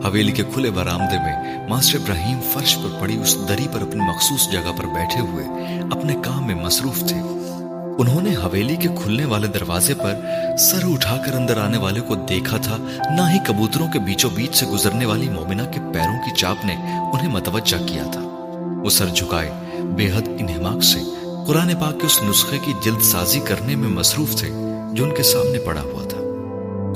حویلی 0.06 0.32
کے 0.32 0.44
کھلے 0.54 0.72
برامدے 0.72 1.20
میں 1.20 1.68
ماسٹر 1.70 1.98
ابراہیم 1.98 2.40
فرش 2.54 2.76
پر 2.76 3.00
پڑی 3.00 3.22
اس 3.22 3.38
دری 3.50 3.68
پر 3.74 3.82
اپنی 3.82 4.02
مخصوص 4.02 4.52
جگہ 4.52 4.72
پر 4.78 4.86
بیٹھے 4.86 5.20
ہوئے 5.20 5.46
اپنے 5.92 6.16
کام 6.24 6.48
میں 6.48 6.56
مصروف 6.56 7.00
تھے۔ 7.00 7.20
انہوں 8.00 8.22
نے 8.22 8.36
حویلی 8.36 8.76
کے 8.76 8.88
کھلنے 9.04 9.26
والے 9.26 9.48
دروازے 9.48 9.94
پر 9.94 10.16
سر 10.58 10.80
اٹھا 10.84 11.18
کر 11.26 11.34
اندر 11.34 11.58
آنے 11.58 11.78
والے 11.78 12.02
کو 12.02 12.16
دیکھا 12.16 12.58
تھا، 12.58 12.78
نہ 13.18 13.22
ہی 13.22 13.40
کبوتروں 13.48 13.88
کے 13.94 14.00
بیچوں 14.00 14.30
بیچ 14.36 14.56
سے 14.56 14.66
گزرنے 14.66 15.06
والی 15.06 15.30
مومنہ 15.30 15.64
کے 15.72 15.80
پیروں 15.94 16.18
کی 16.26 16.36
چاپ 16.36 16.66
نے 16.66 16.74
انہیں 17.14 17.30
متوجہ 17.30 17.88
کیا 17.88 18.04
تھا۔ 18.04 18.22
وہ 18.84 18.90
سر 18.90 19.08
جھکائے، 19.08 19.52
بے 19.82 20.12
حد 20.12 20.28
انہماک 20.28 20.84
سے 20.84 21.00
قرآن 21.50 21.72
پاک 21.80 22.00
کے 22.00 22.06
اس 22.06 22.24
نسخے 22.24 22.58
کی 22.66 22.74
جلد 22.84 23.02
سازی 23.02 23.40
کرنے 23.40 23.76
میں 23.76 23.90
مصروف 23.90 24.36
تھے 24.36 24.48
جو 24.94 25.04
ان 25.04 25.16
کے 25.16 25.24
سامنے 25.24 25.60
پڑا 25.60 25.82
ہوا 25.82 26.04
تھا۔ 26.04 26.18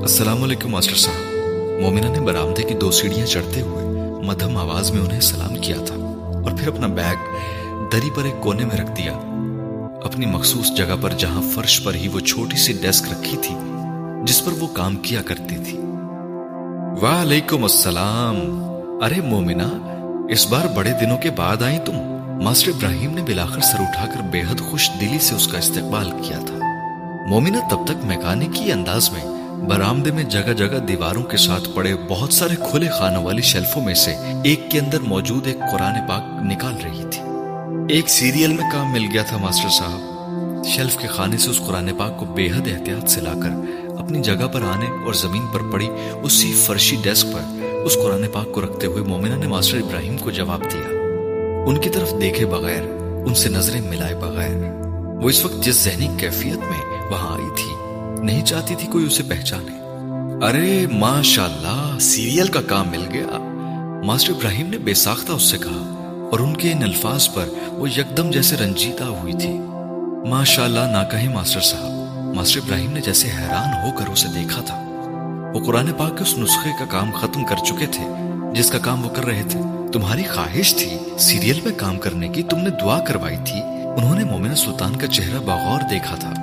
السلام 0.01 0.43
علیکم 0.43 0.69
ماسٹر 0.69 0.95
صاحب۔ 0.95 1.35
مومنہ 1.81 2.09
نے 2.09 2.21
برامدے 2.21 2.63
کی 2.63 2.73
دو 2.73 2.91
سیڑھیاں 2.91 3.25
چڑھتے 3.25 3.61
ہوئے 3.61 3.85
مدھم 4.25 4.57
آواز 4.57 4.91
میں 4.91 5.01
انہیں 5.01 5.19
سلام 5.19 5.55
کیا 5.55 5.75
تھا 5.85 5.95
اور 6.43 6.51
پھر 6.59 6.67
اپنا 6.67 6.87
بیگ 6.87 7.15
دری 7.91 8.09
پر 8.15 8.23
ایک 8.23 8.33
کونے 8.41 8.65
میں 8.65 8.77
رکھ 8.77 8.91
دیا۔ 8.91 9.11
اپنی 10.03 10.25
مخصوص 10.25 10.77
جگہ 10.77 10.95
پر 11.01 11.09
جہاں 11.17 11.41
فرش 11.55 11.83
پر 11.83 11.95
ہی 11.95 12.07
وہ 12.07 12.19
چھوٹی 12.19 12.57
سی 12.57 12.73
ڈیسک 12.73 13.03
رکھی 13.11 13.37
تھی، 13.41 13.55
جس 14.23 14.45
پر 14.45 14.51
وہ 14.59 14.67
کام 14.73 14.95
کیا 14.95 15.21
کرتی 15.21 15.57
تھی۔ 15.57 15.77
وعلیکم 17.01 17.63
السلام۔ 17.63 18.63
ارے 19.03 19.21
مومنہ، 19.21 19.97
اس 20.29 20.47
بار 20.47 20.65
بڑے 20.75 20.91
دنوں 21.01 21.17
کے 21.17 21.29
بعد 21.29 21.63
آئی 21.63 21.79
تم؟ 21.85 22.12
ماسٹر 22.41 22.71
ابراہیم 22.75 23.13
نے 23.13 23.21
بلاخر 23.21 23.61
سر 23.61 23.79
اٹھا 23.79 24.05
کر 24.05 24.21
بے 24.21 24.41
حد 24.41 24.59
خوش 24.59 24.89
دلی 25.01 25.19
سے 25.19 25.35
اس 25.35 25.47
کا 25.47 25.57
استقبال 25.57 26.11
کیا 26.11 26.39
تھا۔ 26.45 26.57
مومنہ 27.27 27.57
تب 27.69 27.85
تک 27.85 28.05
میکانکی 28.05 28.71
انداز 28.71 29.09
میں 29.09 29.25
برامدے 29.67 30.11
میں 30.11 30.23
جگہ 30.23 30.53
جگہ 30.53 30.79
دیواروں 30.79 31.23
کے 31.23 31.37
ساتھ 31.37 31.69
پڑے 31.75 31.95
بہت 32.09 32.33
سارے 32.33 32.55
کھلے 32.55 32.87
خانوں 32.87 33.23
والی 33.23 33.41
شیلفوں 33.41 33.83
میں 33.83 33.93
سے 33.93 34.15
ایک 34.43 34.71
کے 34.71 34.79
اندر 34.79 34.99
موجود 34.99 35.47
ایک 35.47 35.59
قرآن 35.71 35.93
پاک 36.07 36.43
نکال 36.43 36.75
رہی 36.83 37.03
تھی۔ 37.11 37.21
ایک 37.89 38.09
سیریل 38.09 38.53
میں 38.53 38.71
کام 38.71 38.91
مل 38.91 39.05
گیا 39.13 39.23
تھا 39.23 39.37
ماسٹر 39.37 39.69
صاحب۔ 39.69 40.65
شیلف 40.65 40.97
کے 40.97 41.07
خانے 41.07 41.37
سے 41.37 41.49
اس 41.49 41.59
قرآن 41.67 41.89
پاک 41.97 42.17
کو 42.17 42.25
بے 42.25 42.47
حد 42.47 42.67
احتیاط 42.67 43.09
سے 43.09 43.21
لا 43.21 43.33
کر 43.33 43.49
اپنی 43.99 44.21
جگہ 44.21 44.47
پر 44.47 44.61
آنے 44.61 44.85
اور 45.05 45.13
زمین 45.13 45.45
پر 45.53 45.59
پڑی 45.71 45.87
اسی 46.23 46.53
فرشی 46.53 46.95
ڈیسک 47.01 47.27
پر 47.33 47.41
اس 47.85 47.93
قرآن 47.93 48.25
پاک 48.33 48.51
کو 48.51 48.61
رکھتے 48.61 48.87
ہوئے 48.87 49.03
مومنہ 49.03 49.35
نے 49.35 49.47
ماسٹر 49.47 49.77
ابراہیم 49.77 50.17
کو 50.17 50.31
جواب 50.31 50.61
دیا۔ 50.63 50.92
ان 51.67 51.77
کی 51.77 51.89
طرف 51.89 52.13
دیکھے 52.21 52.45
بغیر، 52.45 52.81
ان 53.25 53.33
سے 53.33 53.49
نظریں 53.49 53.81
ملائے 53.81 54.15
بغیر۔ 54.15 54.55
وہ 55.23 55.29
اس 55.29 55.43
وقت 55.45 55.63
جس 55.63 55.83
ذہنی 55.83 56.07
کیفیت 56.17 56.63
میں 56.69 56.79
وہاں 57.11 57.33
آئی 57.33 57.49
تھی، 57.55 57.71
نہیں 58.23 58.45
چاہتی 58.45 58.75
تھی 58.75 58.87
کوئی 58.87 59.05
اسے 59.05 59.23
پہچانے۔ 59.23 60.45
ارے 60.45 60.85
ماشاء 60.91 61.43
اللہ 61.43 61.97
سیریل 62.01 62.47
کا 62.47 62.61
کام 62.61 62.89
مل 62.89 63.05
گیا۔ 63.13 63.37
ماسٹر 64.05 64.33
ابراہیم 64.33 64.67
نے 64.67 64.77
بے 64.77 64.93
ساختہ 64.93 65.31
اس 65.31 65.43
سے 65.43 65.57
کہا، 65.57 65.83
اور 66.31 66.39
ان 66.39 66.53
کے 66.53 66.71
ان 66.71 66.83
الفاظ 66.83 67.29
پر 67.33 67.49
وہ 67.71 67.89
یکدم 67.89 68.31
جیسے 68.31 68.55
رنجیدہ 68.57 69.03
ہوئی 69.03 69.33
تھی۔ 69.33 69.53
ماشاء 70.29 70.63
اللہ 70.63 70.85
نہ 70.91 71.09
کہیں 71.11 71.33
ماسٹر 71.33 71.61
صاحب، 71.61 72.35
ماسٹر 72.35 72.59
ابراہیم 72.63 72.91
نے 72.91 73.01
جیسے 73.01 73.27
حیران 73.27 73.73
ہو 73.83 73.97
کر 73.97 74.09
اسے 74.09 74.27
دیکھا 74.33 74.61
تھا۔ 74.61 74.79
وہ 75.55 75.65
قرآن 75.65 75.91
پاک 75.97 76.17
کے 76.17 76.23
اس 76.23 76.37
نسخے 76.37 76.71
کا 76.79 76.85
کام 76.91 77.11
ختم 77.11 77.45
کر 77.45 77.63
چکے 77.65 77.85
تھے، 77.85 78.05
جس 78.53 78.71
کا 78.71 78.79
کام 78.79 79.05
وہ 79.05 79.09
کر 79.09 79.25
رہے 79.25 79.43
تھے۔ 79.49 79.59
تمہاری 79.93 80.23
خواہش 80.23 80.75
تھی 80.75 80.97
سیریل 81.19 81.59
میں 81.63 81.71
کام 81.77 81.97
کرنے 81.97 82.27
کی 82.27 82.43
تم 82.43 82.57
نے 82.57 82.69
دعا 82.69 82.99
کروائی 82.99 83.37
تھی۔ 83.45 83.61
انہوں 83.97 84.15
نے 84.15 84.23
مومنہ 84.23 84.55
سلطان 84.55 84.95
کا 84.95 85.07
چہرہ 85.07 85.39
بغور 85.39 85.81
دیکھا 85.89 86.15
تھا، 86.15 86.33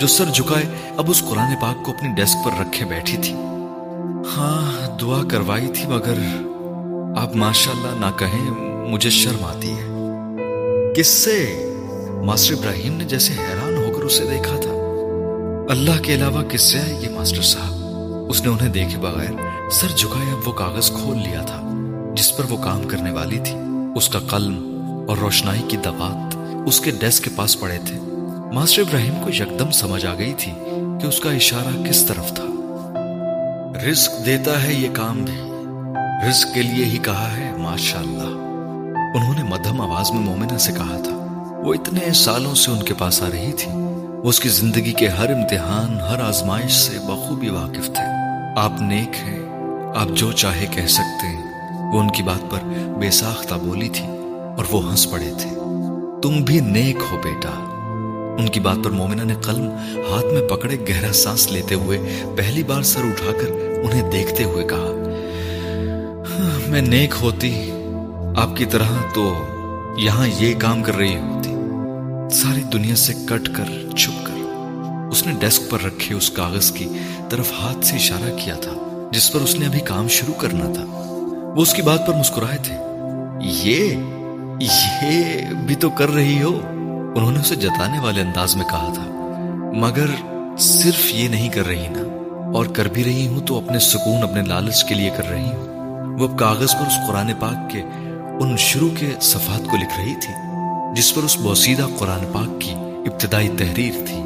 جو 0.00 0.06
سر 0.06 0.24
جھکائے 0.24 0.64
اب 0.96 1.10
اس 1.10 1.22
قرآن 1.28 1.54
پاک 1.60 1.84
کو 1.84 1.92
اپنی 1.92 2.08
ڈیسک 2.16 2.44
پر 2.44 2.50
رکھے 2.60 2.84
بیٹھی 2.84 3.16
تھی۔ 3.16 3.32
ہاں 4.36 4.98
دعا 4.98 5.22
کروائی 5.30 5.66
تھی، 5.66 5.86
مگر 5.86 6.14
آپ 7.16 7.36
ماشاء 7.36 7.72
اللہ 7.72 8.06
نہ 8.06 8.18
کہیں 8.18 8.50
مجھے 8.88 9.10
شرم 9.10 9.44
آتی 9.44 9.70
ہے۔ 9.70 9.86
کس 10.96 11.06
سے 11.06 11.68
ماسٹر 12.24 12.54
ابراہیم 12.54 12.94
نے 12.94 13.04
جیسے 13.04 13.32
حیران 13.32 13.76
ہو 13.76 13.96
کر 13.96 14.02
اسے 14.02 14.24
دیکھا 14.24 14.56
تھا۔ 14.62 14.70
اللہ 15.70 16.02
کے 16.02 16.14
علاوہ 16.14 16.42
کس 16.42 16.62
سے 16.62 16.78
آئے 16.78 17.00
گی 17.00 17.08
ماسٹر 17.08 17.42
صاحب۔ 17.42 17.74
اس 18.28 18.42
نے 18.42 18.48
انہیں 18.48 18.68
دیکھے 18.68 18.98
بغیر 18.98 19.34
سر 19.70 19.88
جھکائے 19.96 20.30
اب 20.32 20.48
وہ 20.48 20.52
کاغذ 20.52 20.90
کھول 20.90 21.18
لیا 21.18 21.42
تھا۔ 21.42 21.58
جس 22.16 22.36
پر 22.36 22.44
وہ 22.50 22.56
کام 22.56 22.82
کرنے 22.88 23.10
والی 23.10 23.38
تھی، 23.38 23.56
اس 23.94 24.08
کا 24.08 24.18
قلم 24.18 24.56
اور 25.08 25.16
روشنائی 25.16 25.62
کی 25.68 25.76
دبات 25.76 26.36
اس 26.66 26.80
کے 26.80 26.90
ڈیسک 26.90 27.24
کے 27.24 27.30
پاس 27.36 27.60
پڑے 27.60 27.78
تھے۔ 27.86 27.98
ماسٹر 28.52 28.82
ابراہیم 28.82 29.14
کو 29.24 29.30
یکدم 29.30 29.70
سمجھ 29.70 30.06
آ 30.06 30.14
گئی 30.18 30.34
تھی 30.38 30.52
کہ 31.02 31.06
اس 31.06 31.20
کا 31.20 31.30
اشارہ 31.30 31.88
کس 31.88 32.04
طرف 32.04 32.32
تھا۔ 32.32 32.44
رزق 33.86 34.26
دیتا 34.26 34.62
ہے 34.62 34.74
یہ 34.74 34.88
کام 34.92 35.24
بھی۔ 35.24 35.40
رزق 36.28 36.54
کے 36.54 36.62
لیے 36.62 36.84
ہی 36.84 36.98
کہا 36.98 37.36
ہے 37.36 37.52
ماشاء 37.56 38.00
اللہ 38.00 38.38
انہوں 39.16 39.34
نے 39.34 39.42
مدھم 39.42 39.80
آواز 39.80 40.10
میں 40.10 40.20
مومنہ 40.20 40.58
سے 40.58 40.72
کہا 40.72 41.00
تھا، 41.04 41.26
وہ 41.64 41.74
اتنے 41.74 42.12
سالوں 42.12 42.54
سے 42.54 42.70
ان 42.70 42.82
کے 42.82 42.94
پاس 42.94 43.22
آ 43.22 43.28
رہی 43.32 43.52
تھی۔ 43.52 43.72
وہ 44.06 44.28
اس 44.28 44.40
کی 44.40 44.48
زندگی 44.48 44.92
کے 44.92 45.08
ہر 45.08 45.34
امتحان، 45.34 46.00
ہر 46.00 46.20
آزمائش 46.20 46.72
سے 46.72 46.98
بخوبی 46.98 47.48
واقف 47.48 47.86
تھے۔ 47.86 48.04
آپ 48.56 48.82
نیک 48.82 49.14
ہیں، 49.14 49.40
آپ 49.96 50.08
جو 50.14 50.32
چاہے 50.32 50.66
کہہ 50.70 50.86
سکتے 50.86 51.26
ہیں۔ 51.26 51.51
وہ 51.92 52.00
ان 52.00 52.10
کی 52.10 52.22
بات 52.22 52.50
پر 52.50 52.58
بے 52.98 53.10
ساختہ 53.10 53.54
بولی 53.54 53.88
تھی 53.88 54.06
اور 54.56 54.64
وہ 54.70 54.90
ہنس 54.90 55.10
پڑے 55.10 55.32
تھے۔ 55.38 55.50
تم 56.22 56.44
بھی 56.44 56.60
نیک 56.60 56.96
ہو 57.12 57.20
بیٹا۔ 57.24 57.68
ان 58.38 58.48
کی 58.48 58.60
بات 58.60 58.76
پر 58.84 58.90
مومنہ 58.90 59.22
نے 59.22 59.34
قلم 59.42 59.68
ہاتھ 60.12 60.24
میں 60.24 60.48
پکڑے 60.48 60.76
گہرا 60.88 61.12
سانس 61.12 61.52
لیتے 61.52 61.74
ہوئے 61.74 62.22
پہلی 62.36 62.62
بار 62.62 62.82
سر 62.82 63.00
اٹھا 63.00 63.32
کر 63.32 63.50
انہیں 63.84 64.10
دیکھتے 64.10 64.44
ہوئے 64.44 64.64
کہا، 64.64 64.98
میں 66.68 66.80
نیک 66.80 67.14
ہوتی، 67.22 67.70
آپ 68.36 68.56
کی 68.56 68.64
طرح 68.64 68.84
تو 69.14 69.34
یہاں 69.96 70.26
یہ 70.26 70.54
کام 70.58 70.82
کر 70.82 70.96
رہی 70.96 71.16
ہوتی۔ 71.16 71.50
ساری 72.36 72.60
دنیا 72.60 72.96
سے 72.96 73.12
کٹ 73.12 73.48
کر، 73.56 73.96
چھپ 73.96 74.26
کر۔ 74.26 74.32
اس 75.10 75.26
نے 75.26 75.32
ڈیسک 75.40 75.70
پر 75.70 75.78
رکھے 75.84 76.14
اس 76.14 76.30
کاغذ 76.30 76.72
کی 76.72 76.88
طرف 77.28 77.52
ہاتھ 77.52 77.86
سے 77.86 77.96
اشارہ 77.96 78.36
کیا 78.44 78.54
تھا، 78.54 79.08
جس 79.12 79.32
پر 79.32 79.40
اس 79.40 79.54
نے 79.54 79.66
ابھی 79.66 79.80
کام 79.80 80.08
شروع 80.08 80.34
کرنا 80.34 80.72
تھا۔ 80.72 81.01
وہ 81.56 81.62
اس 81.62 81.74
کی 81.74 81.82
بات 81.82 82.06
پر 82.06 82.14
مسکرائے 82.14 82.58
تھے۔ 82.58 82.76
یہ 83.40 83.96
یہ 84.60 85.50
بھی 85.66 85.74
تو 85.74 85.90
کر 85.90 86.10
رہی 86.10 86.42
ہو؟ 86.42 86.60
انہوں 87.16 87.30
نے 87.32 87.40
اسے 87.40 87.54
جتانے 87.54 87.98
والے 87.98 88.20
انداز 88.20 88.56
میں 88.56 88.64
کہا 88.64 88.92
تھا۔ 88.94 89.02
مگر 89.74 90.06
صرف 90.58 91.14
یہ 91.14 91.28
نہیں 91.28 91.48
کر 91.48 91.66
رہی 91.66 91.88
نا، 91.88 92.02
اور 92.54 92.66
کر 92.66 92.84
بھی 92.84 93.04
رہی 93.04 93.26
ہوں 93.26 93.40
تو 93.40 93.58
اپنے 93.58 93.78
سکون، 93.78 94.22
اپنے 94.22 94.42
لالچ 94.42 94.84
کے 94.84 94.94
لیے 94.94 95.10
کر 95.16 95.28
رہی 95.28 95.44
ہوں۔ 95.44 96.18
وہ 96.20 96.28
کاغذ 96.36 96.72
پر 96.72 96.86
اس 96.86 96.96
قرآن 97.08 97.32
پاک 97.40 97.70
کے 97.70 97.82
ان 98.40 98.56
شروع 98.56 98.90
کے 98.98 99.10
صفحات 99.20 99.70
کو 99.70 99.76
لکھ 99.76 99.98
رہی 99.98 100.14
تھی، 100.14 100.34
جس 100.96 101.14
پر 101.14 101.22
اس 101.22 101.36
بوسیدہ 101.36 101.86
قرآن 101.98 102.24
پاک 102.32 102.60
کی 102.60 102.72
ابتدائی 103.10 103.48
تحریر 103.48 103.92
تھی۔ 104.06 104.22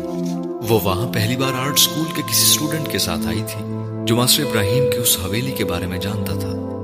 وہ 0.69 0.79
وہاں 0.83 1.13
پہلی 1.13 1.37
بار 1.37 1.67
آرٹ 1.67 1.79
سکول 1.79 2.07
کے 2.17 2.23
کسی 2.23 2.43
اسٹوڈنٹ 2.43 2.89
کے 2.93 2.99
ساتھ 2.99 3.27
آئی 3.27 3.43
تھی، 3.47 3.65
جو 4.05 4.17
ماسٹر 4.17 4.43
ابراہیم 4.43 4.91
کی 4.93 4.99
اس 4.99 5.19
حویلی 5.25 5.53
کے 5.53 5.65
بارے 5.65 5.87
میں 5.87 5.99
جانتا 5.99 6.39
تھا۔ 6.41 6.76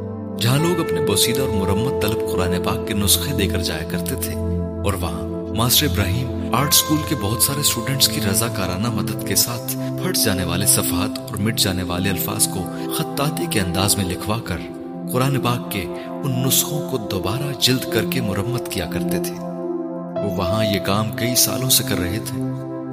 جہاں 0.42 0.58
لوگ 0.58 0.80
اپنے 0.80 1.00
بوسیدہ 1.06 1.40
اور 1.40 1.48
مرمت 1.48 2.00
طلب 2.02 2.20
قرآن 2.30 2.54
پاک 2.62 2.86
کے 2.86 2.94
نسخے 2.94 3.32
دے 3.38 3.46
کر 3.48 3.60
جایا 3.62 3.88
کرتے 3.90 4.14
تھے، 4.22 4.32
اور 4.84 4.94
وہاں 5.00 5.20
ماسٹر 5.56 5.86
ابراہیم 5.86 6.54
آرٹ 6.54 6.74
سکول 6.74 6.96
کے 7.08 7.14
بہت 7.20 7.42
سارے 7.42 7.60
اسٹوڈنٹس 7.60 8.08
کی 8.08 8.20
رضا 8.20 8.48
کارانہ 8.56 8.88
مدد 8.94 9.26
کے 9.28 9.36
ساتھ 9.42 9.76
پھٹ 10.02 10.16
جانے 10.24 10.44
والے 10.44 10.66
صفحات 10.66 11.18
اور 11.18 11.36
مٹ 11.38 11.58
جانے 11.58 11.82
والے 11.90 12.10
الفاظ 12.10 12.48
کو 12.54 12.62
خطاطی 12.96 13.46
کے 13.50 13.60
انداز 13.60 13.96
میں 13.96 14.04
لکھوا 14.04 14.38
کر 14.46 14.66
قرآن 15.12 15.38
پاک 15.40 15.70
کے 15.72 15.84
ان 16.08 16.42
نسخوں 16.46 16.80
کو 16.90 16.98
دوبارہ 17.12 17.52
جلد 17.60 17.84
کر 17.92 18.10
کے 18.10 18.20
مرمت 18.22 18.70
کیا 18.72 18.86
کرتے 18.92 19.22
تھے۔ 19.24 19.34
وہ 19.34 20.34
وہاں 20.36 20.64
یہ 20.64 20.80
کام 20.86 21.16
کئی 21.16 21.34
سالوں 21.36 21.70
سے 21.70 21.84
کر 21.88 21.98
رہے 21.98 22.18
تھے، 22.26 22.40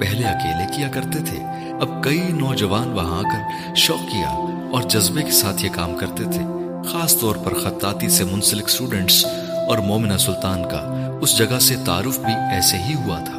پہلے 0.00 0.24
اکیلے 0.26 0.66
کیا 0.76 0.88
کرتے 0.94 1.24
تھے، 1.24 1.42
اب 1.80 2.02
کئی 2.04 2.22
نوجوان 2.38 2.92
وہاں 2.92 3.18
آ 3.18 3.28
کر 3.32 3.74
شوقیہ 3.78 4.32
اور 4.72 4.88
جذبے 4.88 5.22
کے 5.22 5.32
ساتھ 5.42 5.64
یہ 5.64 5.70
کام 5.74 5.96
کرتے 5.98 6.30
تھے۔ 6.32 6.44
خاص 6.88 7.16
طور 7.18 7.36
پر 7.36 7.54
خطاطی 7.54 8.08
سے 8.08 8.24
منسلک 8.24 8.64
اسٹوڈنٹس 8.64 9.24
اور 9.68 9.78
مومنہ 9.78 10.16
سلطان 10.16 10.62
کا 10.62 11.10
اس 11.20 11.38
جگہ 11.38 11.58
سے 11.58 11.76
تعارف 11.86 12.18
بھی 12.18 12.32
ایسے 12.32 12.76
ہی 12.76 12.94
ہوا 12.94 13.18
تھا۔ 13.18 13.36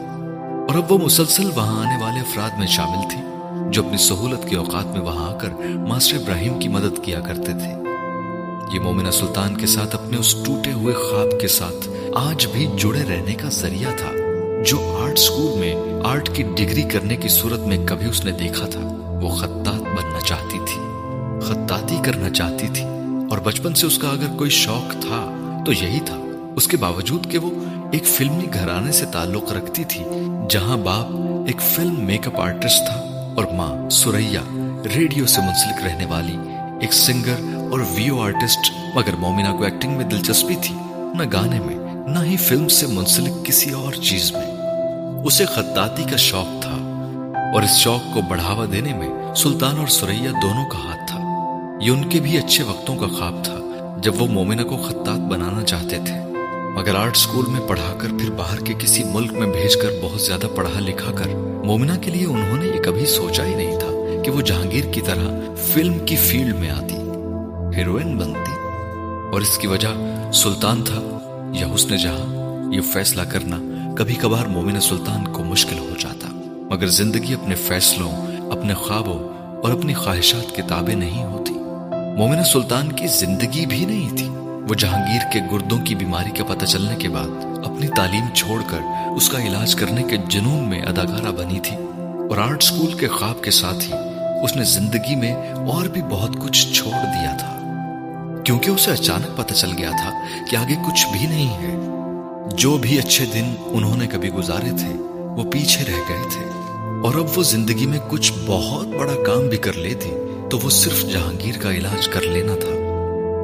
اور 0.69 0.75
اب 0.75 0.91
وہ 0.91 0.97
مسلسل 0.97 1.51
وہاں 1.55 1.85
آنے 1.85 2.03
والے 2.03 2.19
افراد 2.19 2.49
میں 2.59 2.67
شامل 2.67 3.09
تھی 3.09 3.19
جو 3.71 3.85
اپنی 3.85 3.97
سہولت 3.97 4.49
کے 4.49 4.55
اوقات 4.55 4.85
میں 4.85 5.01
وہاں 5.01 5.33
آ 5.33 5.37
کر 5.37 5.49
ماسٹر 5.75 6.17
ابراہیم 6.17 6.59
کی 6.59 6.67
مدد 6.67 7.03
کیا 7.03 7.19
کرتے 7.19 7.51
تھے۔ 7.51 7.73
یہ 8.73 8.79
مومنہ 8.79 9.11
سلطان 9.11 9.57
کے 9.57 9.65
ساتھ 9.65 9.95
اپنے 9.95 10.17
اس 10.17 10.35
ٹوٹے 10.45 10.71
ہوئے 10.71 10.93
خواب 10.93 11.41
کے 11.41 11.47
ساتھ 11.47 11.89
آج 12.15 12.47
بھی 12.47 12.67
جڑے 12.79 13.03
رہنے 13.03 13.33
کا 13.33 13.49
ذریعہ 13.49 13.91
تھا 13.97 14.11
جو 14.65 15.05
آرٹ 15.07 15.19
سکول 15.19 15.59
میں 15.59 15.75
آرٹ 16.03 16.29
کی 16.35 16.43
ڈگری 16.43 16.81
کرنے 16.81 17.15
کی 17.15 17.27
صورت 17.27 17.59
میں 17.59 17.87
کبھی 17.87 18.09
اس 18.09 18.25
نے 18.25 18.31
دیکھا 18.31 18.65
تھا۔ 18.65 18.79
وہ 19.21 19.35
خطاط 19.35 19.81
بننا 19.81 20.19
چاہتی 20.27 20.59
تھی۔ 20.65 20.81
خطاطی 21.41 21.97
کرنا 22.05 22.29
چاہتی 22.29 22.67
تھی۔ 22.73 22.83
اور 23.31 23.39
بچپن 23.39 23.73
سے 23.73 23.87
اس 23.87 23.97
کا 23.97 24.07
اگر 24.07 24.37
کوئی 24.37 24.49
شوق 24.49 24.91
تھا، 24.91 25.19
تو 25.65 25.71
یہی 25.71 25.99
تھا۔ 26.05 26.17
اس 26.55 26.67
کے 26.67 26.77
باوجود 26.77 27.31
کہ 27.31 27.37
وہ 27.37 27.49
ایک 27.91 28.05
فلمی 28.05 28.45
گھرانے 28.53 28.91
سے 28.91 29.05
تعلق 29.05 29.51
رکھتی 29.51 29.83
تھی، 29.83 30.03
جہاں 30.49 30.77
باپ 30.77 31.05
ایک 31.47 31.61
فلم 31.61 32.05
میک 32.05 32.27
اپ 32.27 32.39
آرٹسٹ 32.41 32.87
تھا 32.87 32.95
اور 33.37 33.45
ماں 33.53 33.89
سوریا 33.89 34.41
ریڈیو 34.95 35.25
سے 35.25 35.41
منسلک 35.41 35.85
رہنے 35.85 36.05
والی 36.05 36.37
ایک 36.81 36.93
سنگر 36.93 37.55
اور 37.71 37.79
ویو 37.79 38.21
آرٹسٹ، 38.21 38.71
مگر 38.95 39.15
مومنہ 39.19 39.57
کو 39.57 39.63
ایکٹنگ 39.63 39.97
میں 39.97 40.05
دلچسپی 40.05 40.55
تھی، 40.61 40.75
نہ 40.95 41.23
گانے 41.33 41.59
میں، 41.59 41.75
نہ 42.07 42.19
ہی 42.23 42.37
فلم 42.37 42.67
سے 42.67 42.87
منسلک 42.87 43.45
کسی 43.45 43.71
اور 43.71 43.93
چیز 43.93 44.31
میں۔ 44.31 44.51
اسے 45.25 45.45
خطاطی 45.45 46.03
کا 46.03 46.17
شوق 46.17 46.61
تھا 46.61 46.77
اور 47.53 47.61
اس 47.61 47.77
شوق 47.77 48.13
کو 48.13 48.21
بڑھاوا 48.21 48.65
دینے 48.71 48.93
میں 48.93 49.35
سلطان 49.35 49.77
اور 49.77 49.87
سریا 49.87 50.31
دونوں 50.41 50.65
کا 50.65 50.77
ہاتھ 50.77 51.11
تھا۔ 51.11 51.20
یہ 51.81 51.91
ان 51.91 52.09
کے 52.09 52.19
بھی 52.19 52.37
اچھے 52.37 52.63
وقتوں 52.63 52.95
کا 52.95 53.07
خواب 53.07 53.43
تھا، 53.43 53.97
جب 54.03 54.21
وہ 54.21 54.27
مومنہ 54.27 54.61
کو 54.61 54.77
خطاط 54.77 55.19
بنانا 55.19 55.63
چاہتے 55.63 55.97
تھے۔ 56.05 56.33
مگر 56.73 56.95
آرٹ 56.95 57.17
سکول 57.17 57.45
میں 57.47 57.67
پڑھا 57.67 57.95
کر 57.97 58.07
پھر 58.19 58.31
باہر 58.31 58.59
کے 58.59 58.73
کسی 58.79 59.03
ملک 59.03 59.33
میں 59.33 59.47
بھیج 59.47 59.75
کر 59.75 59.89
بہت 60.01 60.21
زیادہ 60.21 60.45
پڑھا 60.55 60.79
لکھا 60.79 61.11
کر، 61.11 61.27
مومنہ 61.65 61.91
کے 62.01 62.11
لیے 62.11 62.25
انہوں 62.25 62.57
نے 62.57 62.65
یہ 62.65 62.83
کبھی 62.83 63.05
سوچا 63.05 63.45
ہی 63.45 63.55
نہیں 63.55 63.79
تھا 63.79 64.21
کہ 64.23 64.31
وہ 64.31 64.41
جہانگیر 64.41 64.85
کی 64.91 65.01
طرح 65.01 65.55
فلم 65.55 65.99
کی 65.99 66.15
فیلڈ 66.15 66.55
میں 66.55 66.69
آتی، 66.69 66.95
ہیروئن 67.77 68.17
بنتی۔ 68.17 68.53
اور 69.31 69.41
اس 69.41 69.57
کی 69.57 69.67
وجہ 69.67 70.31
سلطان 70.33 70.83
تھا 70.83 71.17
یا 71.53 71.67
حسن 71.75 71.97
جہاں، 71.97 72.73
یہ 72.73 72.81
فیصلہ 72.81 73.21
کرنا 73.21 73.57
کبھی 73.97 74.15
کبھار 74.15 74.45
مومن 74.45 74.79
سلطان 74.79 75.33
کو 75.33 75.43
مشکل 75.43 75.79
ہو 75.79 75.93
جاتا۔ 75.99 76.27
مگر 76.71 76.87
زندگی 76.87 77.33
اپنے 77.33 77.55
فیصلوں، 77.55 78.11
اپنے 78.51 78.73
خوابوں 78.73 79.19
اور 79.61 79.71
اپنی 79.71 79.93
خواہشات 79.93 80.55
کے 80.55 80.61
تابع 80.61 80.93
نہیں 80.93 81.23
ہوتی۔ 81.23 81.53
مومن 82.17 82.43
سلطان 82.43 82.91
کی 82.91 83.07
زندگی 83.07 83.65
بھی 83.65 83.85
نہیں 83.85 84.17
تھی۔ 84.17 84.27
وہ 84.69 84.75
جہانگیر 84.75 85.31
کے 85.31 85.39
گردوں 85.51 85.77
کی 85.77 85.95
بیماری 85.95 86.29
کا 86.29 86.43
پتہ 86.43 86.65
چلنے 86.65 86.95
کے 86.95 87.09
بعد 87.09 87.45
اپنی 87.65 87.87
تعلیم 87.87 88.25
چھوڑ 88.33 88.61
کر 88.67 88.77
اس 89.15 89.29
کا 89.29 89.43
علاج 89.43 89.75
کرنے 89.75 90.03
کے 90.03 90.17
جنون 90.17 90.69
میں 90.69 90.81
اداکارہ 90.81 91.31
بنی 91.31 91.59
تھی 91.59 91.75
اور 92.29 92.37
آرٹ 92.37 92.63
سکول 92.63 92.93
کے 92.93 93.07
خواب 93.07 93.43
کے 93.43 93.51
ساتھ 93.51 93.83
ہی 93.87 93.93
اس 94.43 94.55
نے 94.55 94.63
زندگی 94.63 95.15
میں 95.15 95.33
اور 95.53 95.87
بھی 95.87 96.01
بہت 96.09 96.29
کچھ 96.39 96.73
چھوڑ 96.73 96.93
دیا 96.93 97.35
تھا۔ 97.39 97.57
کیونکہ 98.45 98.69
اسے 98.69 98.91
اچانک 98.91 99.37
پتہ 99.37 99.53
چل 99.53 99.71
گیا 99.77 99.89
تھا 99.89 100.11
کہ 100.51 100.55
آگے 100.55 100.75
کچھ 100.87 101.07
بھی 101.11 101.27
نہیں 101.27 101.53
ہے۔ 101.53 101.75
جو 102.55 102.77
بھی 102.77 102.99
اچھے 102.99 103.25
دن 103.25 103.55
انہوں 103.65 103.97
نے 103.97 104.07
کبھی 104.07 104.29
گزارے 104.29 104.69
تھے، 104.77 104.93
وہ 105.13 105.43
پیچھے 105.51 105.85
رہ 105.85 105.99
گئے 106.09 106.23
تھے۔ 106.31 106.45
اور 107.03 107.15
اب 107.15 107.25
وہ 107.35 107.43
زندگی 107.43 107.85
میں 107.85 107.99
کچھ 108.09 108.33
بہت 108.47 108.87
بڑا 108.87 109.13
کام 109.25 109.49
بھی 109.49 109.57
کر 109.57 109.73
لیتی۔ 109.73 110.09
تو 110.51 110.59
وہ 110.59 110.69
صرف 110.69 111.05
جہانگیر 111.13 111.57
کا 111.61 111.71
علاج 111.71 112.07
کر 112.07 112.21
لینا 112.21 112.55
تھا۔ 112.55 112.71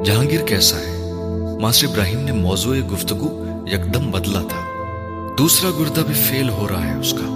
جہانگیر 0.04 0.40
کیسا 0.46 0.76
ہے؟ 0.76 1.12
ماسٹر 1.60 1.86
ابراہیم 1.88 2.20
نے 2.20 2.32
موضوع 2.32 2.76
گفتگو 2.92 3.44
یکدم 3.66 4.10
بدلا 4.10 4.40
تھا۔ 4.40 4.84
دوسرا 5.38 5.70
گردہ 5.70 6.00
بھی 6.00 6.14
فیل 6.14 6.48
ہو 6.48 6.68
رہا 6.68 6.86
ہے 6.86 6.94
اس 6.94 7.12
کا۔ 7.12 7.26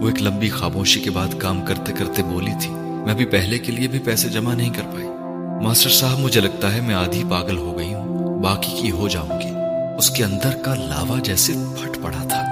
وہ 0.00 0.08
ایک 0.08 0.22
لمبی 0.22 0.48
خاموشی 0.48 1.00
کے 1.00 1.10
بعد 1.10 1.28
کام 1.38 1.66
کرتے 1.66 1.92
کرتے 1.92 2.22
بولی 2.22 2.50
تھی، 2.60 2.70
میں 2.70 3.14
بھی 3.14 3.24
پہلے 3.24 3.58
کے 3.58 3.72
لیے 3.72 3.88
بھی 3.88 3.98
پیسے 3.98 4.28
جمع 4.28 4.54
نہیں 4.54 4.70
کر 4.70 4.82
پائی۔ 4.82 5.08
ماسٹر 5.66 5.90
صاحب، 5.90 6.18
مجھے 6.18 6.40
لگتا 6.40 6.74
ہے 6.74 6.80
میں 6.80 6.94
آدھی 6.94 7.22
پاگل 7.30 7.58
ہو 7.58 7.78
گئی 7.78 7.94
ہوں، 7.94 8.42
باقی 8.42 8.78
کی 8.82 8.90
ہو 8.90 9.08
جاؤں 9.08 9.40
گی۔ 9.40 9.50
اس 9.98 10.10
کے 10.10 10.24
اندر 10.24 10.56
کا 10.64 10.74
لاوا 10.74 11.18
جیسے 11.22 11.52
پھٹ 11.52 11.98
پڑا 12.02 12.28
تھا۔ 12.28 12.42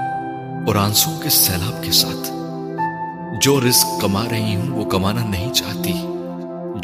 اور 0.67 0.77
آنسو 0.77 1.11
کے 1.23 1.29
سیلاب 1.29 1.83
کے 1.83 1.93
ساتھ۔ 1.93 2.33
جو 3.43 3.61
رزق 3.61 4.01
کما 4.01 4.25
رہی 4.31 4.57
ہوں، 4.57 4.71
وہ 4.71 4.91
کمانا 4.91 5.29
نہیں 5.29 5.55
چاہتی۔ 5.55 5.93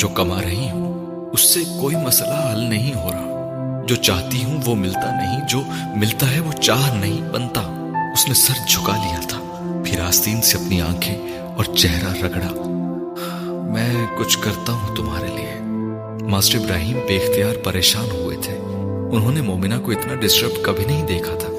جو 0.00 0.08
کما 0.08 0.42
رہی 0.42 0.70
ہوں، 0.70 1.10
اس 1.32 1.54
سے 1.54 1.60
کوئی 1.80 1.96
مسئلہ 1.96 2.52
حل 2.52 2.60
نہیں 2.60 2.94
ہو 2.94 3.12
رہا۔ 3.12 3.24
جو 3.86 3.96
چاہتی 3.96 4.44
ہوں 4.44 4.60
وہ 4.66 4.74
ملتا 4.74 5.16
نہیں، 5.16 5.48
جو 5.48 5.62
ملتا 5.96 6.30
ہے 6.30 6.40
وہ 6.40 6.52
چاہ 6.52 6.94
نہیں 6.94 7.30
بنتا۔ 7.30 7.60
اس 8.12 8.28
نے 8.28 8.34
سر 8.34 8.54
جھکا 8.68 8.96
لیا 8.96 9.20
تھا 9.28 9.38
پھر 9.86 10.00
آستین 10.00 10.42
سے 10.42 10.56
اپنی 10.56 10.80
آنکھیں 10.80 11.16
اور 11.38 11.64
چہرہ 11.64 12.26
رگڑا۔ 12.26 12.52
میں 13.72 14.06
کچھ 14.18 14.38
کرتا 14.40 14.72
ہوں 14.72 14.96
تمہارے 14.96 15.26
لیے۔ 15.26 15.54
ماسٹر 16.26 16.58
ابراہیم 16.58 16.98
بے 17.08 17.16
اختیار 17.16 17.54
پریشان 17.64 18.10
ہوئے 18.10 18.36
تھے۔ 18.42 18.58
انہوں 19.12 19.32
نے 19.32 19.40
مومنہ 19.40 19.74
کو 19.84 19.90
اتنا 19.90 20.14
ڈسٹرب 20.14 20.64
کبھی 20.64 20.84
نہیں 20.84 21.06
دیکھا 21.06 21.38
تھا۔ 21.38 21.52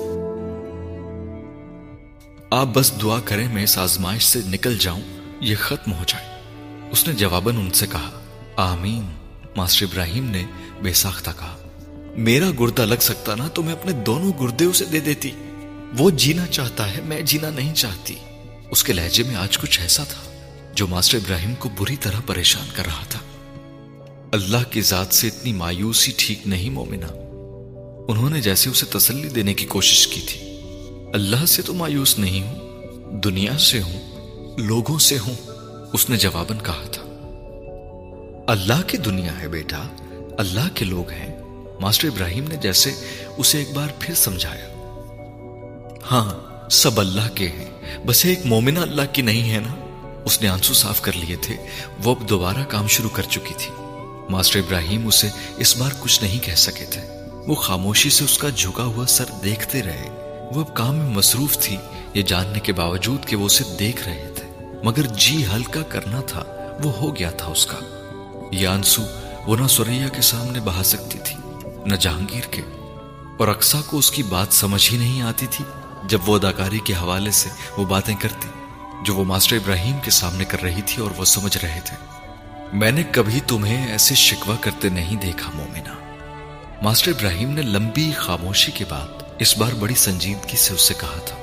آپ 2.60 2.68
بس 2.74 3.02
دعا 3.02 3.20
کریں، 3.26 3.48
میں 3.54 3.64
اس 3.64 3.78
آزمائش 3.78 4.24
سے 4.24 4.40
نکل 4.48 4.78
جاؤں، 4.78 5.02
یہ 5.40 5.56
ختم 5.60 5.94
ہو 5.94 6.04
جائے۔ 6.08 6.26
اس 6.92 7.08
نے 7.08 7.14
جواباً 7.14 7.56
ان 7.56 7.70
سے 7.70 7.88
کہا 7.88 8.21
آمین۔ 8.56 9.06
ماسٹر 9.56 9.86
ابراہیم 9.86 10.26
نے 10.26 10.44
بے 10.82 10.94
ساختہ 10.94 11.30
کہا، 11.40 11.58
میرا 12.18 12.50
گردہ 12.60 12.82
لگ 12.82 13.02
سکتا 13.02 13.36
نا 13.36 13.48
تو 13.48 13.64
میں 13.64 13.74
اپنے 13.74 13.92
دونوں 13.92 14.32
گردے 14.40 14.66
اسے 14.66 14.86
دے 14.86 15.00
دیتی۔ 15.00 15.32
وہ 15.98 16.10
جینا 16.10 16.46
چاہتا 16.46 16.98
ہے، 16.98 17.02
میں 17.02 17.22
جینا 17.22 17.50
نہیں 17.50 17.74
چاہتی۔ 17.74 18.16
اس 18.72 18.84
کے 18.84 18.94
لہجے 18.94 19.24
میں 19.24 19.36
آج 19.36 19.58
کچھ 19.58 19.82
ایسا 19.82 20.04
تھا 20.04 20.32
جو 20.74 20.88
ماسٹر 20.88 21.18
ابراہیم 21.18 21.56
کو 21.56 21.70
بری 21.78 21.96
طرح 21.96 22.20
پریشان 22.26 22.68
کر 22.76 22.86
رہا 22.86 23.04
تھا۔ 23.10 23.20
اللہ 24.34 24.72
کی 24.72 24.82
ذات 24.82 25.14
سے 25.14 25.28
اتنی 25.28 25.54
مایوسی 25.54 26.12
ٹھیک 26.18 26.40
نہیں 26.46 26.70
مومنہ۔ 26.70 27.06
انہوں 28.12 28.30
نے 28.30 28.42
جیسے 28.42 28.70
اسے 28.70 28.86
تسلی 28.86 29.30
دینے 29.30 29.54
کی 29.54 29.66
کوشش 29.66 30.08
کی 30.08 30.22
تھی۔ 30.28 30.40
اللہ 31.14 31.46
سے 31.46 31.62
تو 31.62 31.74
مایوس 31.74 32.20
نہیں 32.20 32.44
ہوں، 32.44 32.60
دنیا 33.12 33.58
سے 33.58 33.82
ہوں، 33.82 34.02
لوگوں 34.58 35.00
سے 35.00 35.18
ہوں، 35.18 35.36
اس 35.94 36.10
نے 36.10 36.18
جواباً 36.18 36.58
کہا 36.58 36.86
تھا۔ 36.92 37.11
اللہ 38.48 38.82
کی 38.88 38.98
دنیا 38.98 39.40
ہے 39.40 39.48
بیٹا، 39.48 39.84
اللہ 40.38 40.76
کے 40.76 40.86
لوگ 40.86 41.10
ہیں۔ 41.10 41.42
ماسٹر 41.80 42.08
ابراہیم 42.08 42.46
نے 42.50 42.56
جیسے 42.56 42.92
اسے 43.38 43.58
ایک 43.58 43.74
بار 43.74 43.88
پھر 44.00 44.14
سمجھایا۔ 44.14 44.66
ہاں 46.12 46.40
سب 46.70 47.00
اللہ 47.00 47.36
کے 47.36 47.48
ہیں۔ 47.48 47.98
بس 48.06 48.26
ایک 48.26 48.40
مومنہ 48.46 48.80
اللہ 48.80 49.02
کی 49.14 49.22
نہیں 49.22 49.54
ہے 49.54 49.60
نا؟ 49.60 49.76
اس 50.26 50.42
نے 50.42 50.48
آنسو 50.48 50.74
صاف 50.74 51.02
کر 51.02 51.12
لیے 51.16 51.36
تھے۔ 51.36 51.56
وہ 52.04 52.16
اب 52.16 52.30
دوبارہ 52.30 52.64
کام 52.64 52.88
شروع 52.88 53.10
کر 53.10 53.24
چکی 53.24 53.54
تھی۔ 53.58 53.72
ماسٹر 54.30 54.60
ابراہیم 54.60 55.08
اسے 55.08 55.28
اس 55.58 55.78
بار 55.78 55.92
کچھ 56.00 56.24
نہیں 56.24 56.40
کہہ 56.40 56.56
سکے 56.56 56.86
تھے۔ 56.86 57.02
وہ 57.48 57.56
خاموشی 57.56 58.10
سے 58.10 58.24
اس 58.24 58.38
کا 58.38 58.50
جھکا 58.50 58.84
ہوا 58.84 59.06
سر 59.06 59.26
دیکھتے 59.44 59.84
رہے۔ 59.84 60.08
وہ 60.56 60.62
اب 60.62 60.76
کام 60.76 60.96
میں 60.96 61.10
مصروف 61.10 61.58
تھی۔ 61.58 61.78
یہ 62.14 62.22
جاننے 62.22 62.60
کے 62.60 62.74
باوجود 62.74 63.26
کہ 63.26 63.36
وہ 63.36 63.46
اسے 63.46 63.64
دیکھ 63.80 64.08
رہے 64.08 64.32
تھے۔ 64.36 64.66
مگر 64.84 65.06
جی 65.06 65.46
ہلکا 65.56 65.82
کرنا 65.82 66.22
تھا، 66.22 66.44
وہ 66.84 66.92
ہو 66.92 67.16
گیا 67.16 67.32
تھا 67.32 67.48
اس 67.48 67.66
کا۔ 67.66 67.98
یہ 68.52 68.68
آنسو 68.68 69.02
وہ 69.48 69.58
نہ 69.58 69.68
سوریا 69.68 70.08
کے 70.08 70.22
سامنے 70.22 70.60
بہا 70.60 70.84
سکتی 70.84 71.20
تھی، 71.20 71.36
نہ 71.86 71.96
جہانگیر 71.96 72.48
کے۔ 72.52 72.62
اور 73.40 73.48
اکسا 73.48 73.82
کو 73.86 73.98
اس 73.98 74.12
کی 74.12 74.24
بات 74.24 74.48
سمجھ 74.52 74.94
ہی 74.94 74.98
نہیں 74.98 75.22
آتی 75.22 75.48
تھی 75.52 75.66
جب 76.04 76.30
وہ 76.30 76.36
اداکاری 76.36 76.80
کے 76.80 76.94
حوالے 76.94 77.32
سے 77.32 77.50
وہ 77.78 77.86
باتیں 77.86 78.16
کرتی، 78.16 78.48
جو 79.06 79.16
وہ 79.16 79.24
ماسٹر 79.24 79.56
ابراہیم 79.56 79.98
کے 80.04 80.12
سامنے 80.12 80.46
کر 80.46 80.62
رہی 80.62 80.82
تھی 80.82 81.04
اور 81.04 81.12
وہ 81.18 81.26
سمجھ 81.26 81.58
رہے 81.58 81.80
تھے۔ 81.86 81.96
میں 82.74 82.92
نے 82.92 83.04
کبھی 83.12 83.40
تمہیں 83.48 83.92
ایسے 83.92 84.16
شکوا 84.16 84.56
کرتے 84.62 84.90
نہیں 84.90 85.16
دیکھا، 85.16 85.52
مومنہ۔ 85.54 85.94
ماسٹر 86.82 87.12
ابراہیم 87.12 87.50
نے 87.50 87.62
لمبی 87.62 88.12
خاموشی 88.16 88.72
کے 88.72 88.86
بعد 88.90 89.24
اس 89.40 89.58
بار 89.58 89.72
بڑی 89.72 89.96
سنجیدگی 89.96 90.58
سے 90.58 90.74
اس 90.74 90.82
سے 90.82 90.94
کہا 90.94 91.20
تھا، 91.26 91.38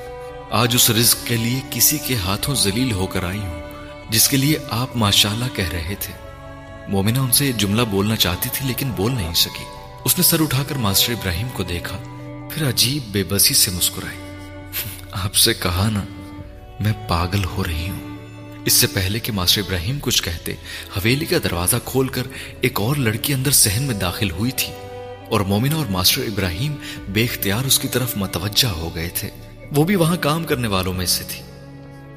آج 0.50 0.74
اس 0.74 0.90
رزق 0.90 1.26
کے 1.26 1.36
لیے 1.36 1.60
کسی 1.70 1.98
کے 1.98 2.16
ہاتھوں 2.16 2.54
ذلیل 2.54 2.92
ہو 2.92 3.06
کر 3.06 3.24
آئی 3.24 3.38
ہوں، 3.38 3.62
جس 4.10 4.28
کے 4.28 4.36
لیے 4.36 4.58
آپ 4.70 4.96
ماشاءاللہ 4.96 5.44
کہہ 5.54 5.68
رہے 5.68 5.94
تھے۔ 6.00 6.27
مومنہ 6.88 7.18
ان 7.18 7.32
سے 7.32 7.46
یہ 7.46 7.52
جملہ 7.52 7.82
بولنا 7.82 8.16
چاہتی 8.16 8.48
تھی 8.52 8.66
لیکن 8.68 8.90
بول 8.90 9.12
نہیں 9.12 9.34
سکی۔ 9.34 9.64
اس 10.04 10.18
نے 10.18 10.24
سر 10.24 10.40
اٹھا 10.40 10.62
کر 10.68 10.74
ماسٹر 10.74 11.12
ابراہیم 11.12 11.48
کو 11.52 11.62
دیکھا۔ 11.62 11.98
پھر 12.52 12.68
عجیب 12.68 13.02
بے 13.12 13.24
بسی 13.24 13.54
سے 13.54 13.70
مسکرائی 13.70 14.18
آپ 15.12 15.34
سے 15.34 15.54
کہا 15.54 15.90
نا، 15.92 16.02
میں 16.80 16.92
پاگل 17.08 17.44
ہو 17.44 17.64
رہی 17.64 17.88
ہوں۔ 17.88 18.16
اس 18.64 18.72
سے 18.72 18.86
پہلے 18.86 19.18
کہ 19.18 19.32
ماسٹر 19.32 19.60
ابراہیم 19.60 19.98
کچھ 20.02 20.22
کہتے، 20.22 20.52
حویلی 20.96 21.24
کا 21.24 21.36
دروازہ 21.44 21.76
کھول 21.84 22.08
کر 22.08 22.22
ایک 22.60 22.80
اور 22.80 22.96
لڑکی 22.96 23.34
اندر 23.34 23.50
سہن 23.50 23.82
میں 23.82 23.94
داخل 23.94 24.30
ہوئی 24.30 24.50
تھی۔ 24.50 24.72
اور 25.30 25.40
مومنہ 25.40 25.74
اور 25.74 25.86
ماسٹر 25.86 26.22
ابراہیم 26.22 26.74
بے 27.08 27.24
اختیار 27.24 27.64
اس 27.64 27.78
کی 27.78 27.88
طرف 27.88 28.16
متوجہ 28.16 28.68
ہو 28.68 28.94
گئے 28.94 29.08
تھے۔ 29.08 29.30
وہ 29.76 29.84
بھی 29.84 29.96
وہاں 29.96 30.16
کام 30.16 30.44
کرنے 30.44 30.68
والوں 30.68 30.92
میں 30.92 31.06
سے 31.06 31.24
تھی۔ 31.28 31.42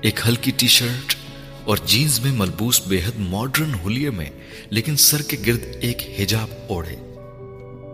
ایک 0.01 0.19
ہلکی 0.27 0.51
ٹی 0.57 0.67
شرٹ 0.67 1.15
اور 1.71 1.79
جینز 1.85 2.19
میں 2.19 2.31
ملبوس 2.31 2.81
بے 2.87 2.97
حد 3.05 3.19
ماڈرن 3.19 3.73
ہولیے 3.83 4.09
میں، 4.09 4.29
لیکن 4.69 4.95
سر 4.99 5.21
کے 5.21 5.37
گرد 5.47 5.65
ایک 5.81 6.01
حجاب 6.17 6.49
اوڑھے۔ 6.67 6.95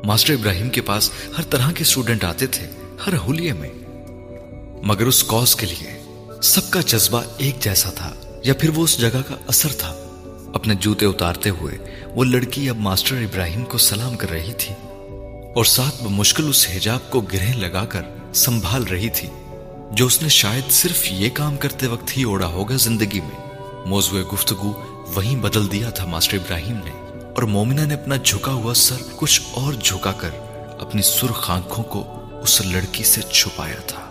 ماسٹر 0.03 0.33
ابراہیم 0.33 0.69
کے 0.69 0.81
پاس 0.81 1.09
ہر 1.37 1.43
طرح 1.43 1.71
کے 1.71 1.81
اسٹوڈنٹ 1.81 2.23
آتے 2.23 2.47
تھے، 2.47 2.65
ہر 3.05 3.17
ہولیے 3.17 3.53
میں۔ 3.53 3.69
مگر 4.83 5.07
اس 5.07 5.23
کوز 5.23 5.55
کے 5.55 5.65
لیے 5.65 5.97
سب 6.43 6.69
کا 6.71 6.81
جذبہ 6.87 7.21
ایک 7.37 7.59
جیسا 7.59 7.89
تھا، 7.89 8.13
یا 8.43 8.53
پھر 8.53 8.69
وہ 8.69 8.83
اس 8.83 8.97
جگہ 8.99 9.21
کا 9.27 9.35
اثر 9.47 9.73
تھا۔ 9.77 9.93
اپنے 10.53 10.75
جوتے 10.75 11.05
اتارتے 11.05 11.49
ہوئے 11.51 11.77
وہ 12.15 12.23
لڑکی 12.23 12.69
اب 12.69 12.77
ماسٹر 12.81 13.15
ابراہیم 13.15 13.63
کو 13.63 13.77
سلام 13.77 14.17
کر 14.17 14.31
رہی 14.31 14.53
تھی، 14.57 14.73
اور 15.55 15.65
ساتھ 15.67 16.03
بمشکل 16.03 16.49
اس 16.49 16.67
حجاب 16.69 17.09
کو 17.11 17.21
گرہ 17.33 17.57
لگا 17.57 17.85
کر 17.85 18.13
سنبھال 18.35 18.83
رہی 18.83 19.09
تھی، 19.09 19.27
جو 19.91 20.05
اس 20.05 20.21
نے 20.21 20.29
شاید 20.35 20.71
صرف 20.73 21.11
یہ 21.11 21.29
کام 21.33 21.57
کرتے 21.57 21.87
وقت 21.87 22.17
ہی 22.17 22.23
اوڑا 22.23 22.47
ہوگا 22.47 22.75
زندگی 22.75 23.19
میں۔ 23.19 23.45
موضوع 23.87 24.21
گفتگو 24.33 24.71
وہیں 25.15 25.41
بدل 25.41 25.71
دیا 25.71 25.89
تھا 25.89 26.05
ماسٹر 26.05 26.37
ابراہیم 26.37 26.77
نے 26.85 26.91
اور 27.35 27.43
مومنہ 27.43 27.81
نے 27.81 27.93
اپنا 27.93 28.15
جھکا 28.15 28.51
ہوا 28.51 28.73
سر 28.73 29.01
کچھ 29.15 29.41
اور 29.51 29.73
جھکا 29.73 30.11
کر 30.11 30.29
اپنی 30.79 31.01
سرخ 31.01 31.51
آنکھوں 31.51 31.83
کو 31.83 32.03
اس 32.41 32.61
لڑکی 32.61 33.03
سے 33.03 33.21
چھپایا 33.21 33.79
تھا۔ 33.87 34.03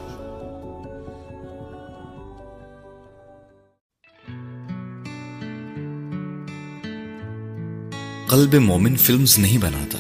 قلب 8.28 8.54
مومن 8.54 8.96
فلمز 8.96 9.38
نہیں 9.38 9.58
بناتا، 9.58 9.98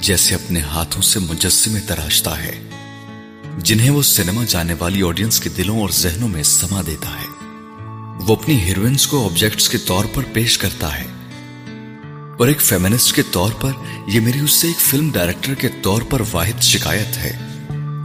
جیسے 0.00 0.34
اپنے 0.34 0.60
ہاتھوں 0.60 1.02
سے 1.02 1.18
مجسمے 1.20 1.80
تراشتا 1.80 2.42
ہے، 2.44 2.56
جنہیں 3.58 3.90
وہ 3.90 4.02
سینما 4.02 4.44
جانے 4.48 4.74
والی 4.78 5.02
آڈینس 5.02 5.40
کے 5.40 5.48
دلوں 5.48 5.80
اور 5.80 5.88
ذہنوں 5.88 6.28
میں 6.28 6.42
سما 6.42 6.82
دیتا 6.86 7.10
ہے۔ 7.10 7.27
وہ 8.26 8.36
اپنی 8.36 8.60
ہیروئنس 8.60 9.06
کو 9.06 9.24
آبجیکٹس 9.24 9.68
کے 9.68 9.78
طور 9.78 10.04
پر 10.14 10.22
پیش 10.32 10.58
کرتا 10.58 10.98
ہے۔ 10.98 11.04
اور 12.38 12.48
ایک 12.48 12.60
فیمنسٹ 12.60 13.16
کے 13.16 13.22
طور 13.30 13.52
پر 13.60 13.72
یہ 14.06 14.20
میری 14.20 14.38
اس 14.40 14.50
سے 14.50 14.66
ایک 14.66 14.80
فلم 14.80 15.10
ڈائریکٹر 15.12 15.54
کے 15.54 15.68
طور 15.82 16.02
پر 16.02 16.22
واحد 16.32 16.62
شکایت 16.62 17.16
ہے۔ 17.16 17.38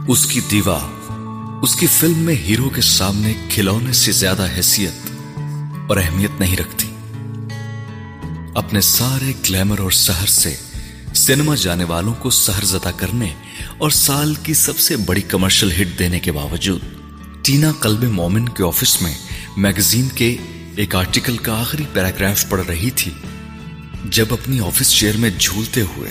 اس 0.08 0.26
کی 0.26 0.40
دیوا 0.50 0.80
اس 1.62 1.76
کی 1.76 1.86
فلم 1.86 2.18
میں 2.18 2.34
ہیرو 2.34 2.68
کے 2.68 2.80
سامنے 2.80 3.32
کھلونے 3.48 3.92
سے 3.92 4.12
زیادہ 4.12 4.46
حیثیت 4.56 5.10
اور 5.88 5.96
اہمیت 5.96 6.40
نہیں 6.40 6.56
رکھتی۔ 6.56 6.88
اپنے 8.54 8.80
سارے 8.80 9.30
گلیمر 9.30 9.78
اور 9.78 9.90
سہر 9.90 10.26
سے 10.26 10.56
سینما 11.14 11.54
جانے 11.54 11.84
والوں 11.84 12.14
کو 12.14 12.30
سہر 12.30 12.64
زدہ 12.64 12.90
کرنے 12.96 13.34
اور 13.78 13.90
سال 13.90 14.34
کی 14.34 14.54
سب 14.54 14.78
سے 14.78 14.96
بڑی 14.96 15.22
کمرشل 15.22 15.82
ہٹ 15.82 15.98
دینے 15.98 16.20
کے 16.20 16.32
باوجود، 16.32 16.80
ٹینا 17.44 17.72
قلب 17.72 18.04
مومن 18.04 18.48
کے 18.48 18.64
آفس 18.64 19.02
میں 19.02 19.14
میگزین 19.56 20.08
کے 20.08 20.36
ایک 20.76 20.96
آرٹیکل 20.96 21.36
کا 21.36 21.60
آخری 21.60 21.84
پیراگراف 21.92 22.48
پڑھ 22.48 22.66
رہی 22.66 22.90
تھی۔ 22.90 23.10
جب 24.04 24.26
اپنی 24.30 24.60
آفس 24.60 24.90
چیئر 24.90 25.16
میں 25.16 25.30
جھولتے 25.38 25.80
ہوئے 25.80 26.10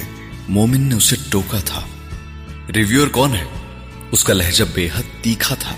مومن 0.49 0.81
نے 0.81 0.95
اسے 0.95 1.15
ٹوکا 1.29 1.59
تھا۔ 1.65 1.81
ریویور 2.75 3.07
کون 3.07 3.35
ہے؟ 3.35 3.43
اس 4.11 4.23
کا 4.23 4.33
لہجہ 4.33 4.63
بے 4.73 4.89
حد 4.95 5.23
تیکھا 5.23 5.55
تھا۔ 5.55 5.75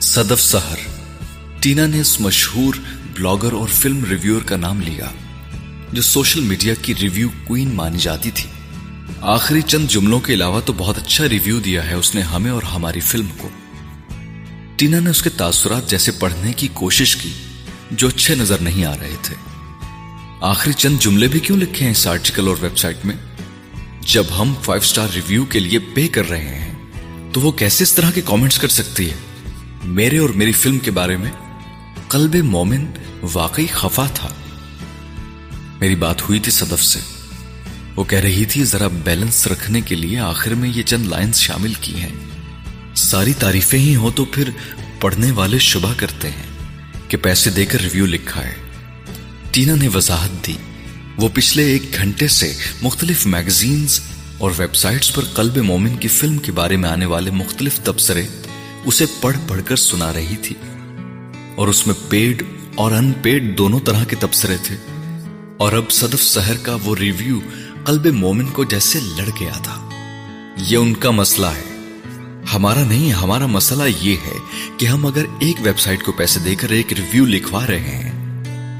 صدف 0.00 0.40
سہر۔ 0.40 0.76
ٹینا 1.60 1.86
نے 1.86 2.00
اس 2.00 2.20
مشہور 2.20 2.74
بلاگر 3.12 3.52
اور 3.52 3.68
فلم 3.68 4.04
ریویور 4.04 4.42
کا 4.42 4.56
نام 4.56 4.80
لیا، 4.80 5.06
جو 5.92 6.02
سوشل 6.02 6.40
میڈیا 6.40 6.74
کی 6.82 6.94
ریویو 7.02 7.28
کوئین 7.44 7.74
مانی 7.74 7.98
جاتی 7.98 8.30
تھی۔ 8.30 8.50
آخری 9.20 9.60
چند 9.62 9.88
جملوں 9.88 10.20
کے 10.20 10.34
علاوہ 10.34 10.60
تو 10.60 10.72
بہت 10.72 10.98
اچھا 10.98 11.28
ریویو 11.28 11.60
دیا 11.60 11.86
ہے 11.86 11.94
اس 11.94 12.14
نے 12.14 12.20
ہمیں 12.20 12.50
اور 12.50 12.62
ہماری 12.62 13.00
فلم 13.00 13.26
کو۔ 13.38 13.48
ٹینا 14.84 15.00
نے 15.00 15.10
اس 15.10 15.22
کے 15.22 15.30
تاثرات 15.30 15.90
جیسے 15.90 16.12
پڑھنے 16.12 16.52
کی 16.52 16.68
کوشش 16.72 17.16
کی 17.16 17.32
جو 17.90 18.08
اچھے 18.08 18.34
نظر 18.34 18.58
نہیں 18.58 18.84
آ 18.84 18.96
رہے 18.96 19.16
تھے۔ 19.22 19.34
آخری 20.40 20.72
چند 20.72 20.98
جملے 20.98 21.28
بھی 21.28 21.40
کیوں 21.40 21.58
لکھے 21.58 21.84
ہیں 21.84 21.92
اس 21.92 22.06
آرٹیکل 22.06 22.48
اور 22.48 22.56
ویب 22.60 22.78
سائٹ 22.78 22.96
میں؟ 23.04 23.14
جب 24.00 24.24
ہم 24.38 24.54
فائیو 24.62 24.80
سٹار 24.80 25.08
ریویو 25.14 25.44
کے 25.44 25.58
لیے 25.58 25.78
پے 25.78 26.08
کر 26.08 26.28
رہے 26.30 26.58
ہیں، 26.58 26.74
تو 27.32 27.40
وہ 27.40 27.52
کیسے 27.52 27.84
اس 27.84 27.92
طرح 27.92 28.10
کے 28.10 28.20
کامنٹس 28.24 28.58
کر 28.58 28.68
سکتی 28.68 29.10
ہے؟ 29.10 29.14
میرے 29.84 30.18
اور 30.18 30.30
میری 30.30 30.52
فلم 30.52 30.78
کے 30.78 30.90
بارے 30.90 31.16
میں 31.16 31.30
قلب 32.08 32.34
مومن 32.34 32.86
واقعی 33.32 33.66
خفا 33.66 34.06
تھا۔ 34.14 34.28
میری 35.80 35.94
بات 35.94 36.22
ہوئی 36.22 36.40
تھی 36.40 36.52
صدف 36.52 36.84
سے۔ 36.84 37.00
وہ 37.96 38.04
کہہ 38.04 38.18
رہی 38.18 38.44
تھی، 38.44 38.64
ذرا 38.64 38.88
بیلنس 38.88 39.46
رکھنے 39.46 39.80
کے 39.80 39.94
لیے 39.94 40.18
آخر 40.18 40.54
میں 40.54 40.68
یہ 40.74 40.82
چند 40.82 41.06
لائنز 41.06 41.36
شامل 41.36 41.72
کی 41.74 41.94
ہیں۔ 41.94 42.33
ساری 42.94 43.32
تعریفیں 43.32 43.78
ہی 43.78 43.96
ہو 43.96 44.10
تو 44.10 44.24
پھر 44.24 44.50
پڑھنے 45.00 45.30
والے 45.30 45.58
شبہ 45.58 45.94
کرتے 45.96 46.30
ہیں 46.30 46.42
کہ 47.08 47.16
پیسے 47.16 47.50
دے 47.50 47.66
کر 47.66 47.80
ریویو 47.80 48.06
لکھا 48.06 48.44
ہے۔ 48.44 48.54
ٹینا 49.50 49.74
نے 49.74 49.88
وضاحت 49.94 50.46
دی۔ 50.46 50.52
وہ 51.16 51.28
پچھلے 51.34 51.64
ایک 51.64 51.82
گھنٹے 51.94 52.28
سے 52.28 52.54
مختلف 52.82 53.26
میگزینز 53.26 54.00
اور 54.38 54.50
ویب 54.58 54.74
سائٹس 54.74 55.14
پر 55.14 55.24
قلب 55.24 55.56
مومن 55.56 55.96
کی 55.96 56.08
فلم 56.08 56.38
کے 56.38 56.52
بارے 56.52 56.76
میں 56.76 56.90
آنے 56.90 57.06
والے 57.06 57.30
مختلف 57.30 57.80
تبصرے 57.80 58.26
اسے 58.84 59.04
پڑھ 59.20 59.36
پڑھ 59.48 59.62
کر 59.64 59.76
سنا 59.76 60.12
رہی 60.12 60.36
تھی۔ 60.42 60.56
اور 61.56 61.68
اس 61.68 61.86
میں 61.86 61.94
پیڈ 62.08 62.42
اور 62.74 62.92
ان 62.92 63.12
پیڈ 63.22 63.58
دونوں 63.58 63.80
طرح 63.80 64.04
کے 64.04 64.16
تبصرے 64.16 64.56
تھے۔ 64.62 64.76
اور 65.58 65.72
اب 65.72 65.90
صدف 65.90 66.22
سہر 66.22 66.56
کا 66.56 66.76
وہ 66.84 66.96
ریویو 66.96 67.40
قلب 67.84 68.06
مومن 68.06 68.46
کو 68.46 68.64
جیسے 68.64 69.00
لڑ 69.00 69.28
گیا 69.40 69.52
تھا۔ 69.52 69.90
یہ 70.68 70.76
ان 70.76 70.94
کا 70.94 71.10
مسئلہ 71.10 71.46
ہے۔ 71.46 71.73
ہمارا 72.54 72.84
نہیں، 72.84 73.12
ہمارا 73.12 73.46
مسئلہ 73.46 73.82
یہ 74.00 74.16
ہے 74.26 74.38
کہ 74.78 74.86
ہم 74.86 75.06
اگر 75.06 75.24
ایک 75.38 75.56
ویب 75.60 75.78
سائٹ 75.78 76.02
کو 76.02 76.12
پیسے 76.12 76.40
دے 76.40 76.54
کر 76.54 76.68
ایک 76.68 76.92
ریویو 76.92 77.24
لکھوا 77.24 77.66
رہے 77.66 77.80
ہیں، 77.80 78.14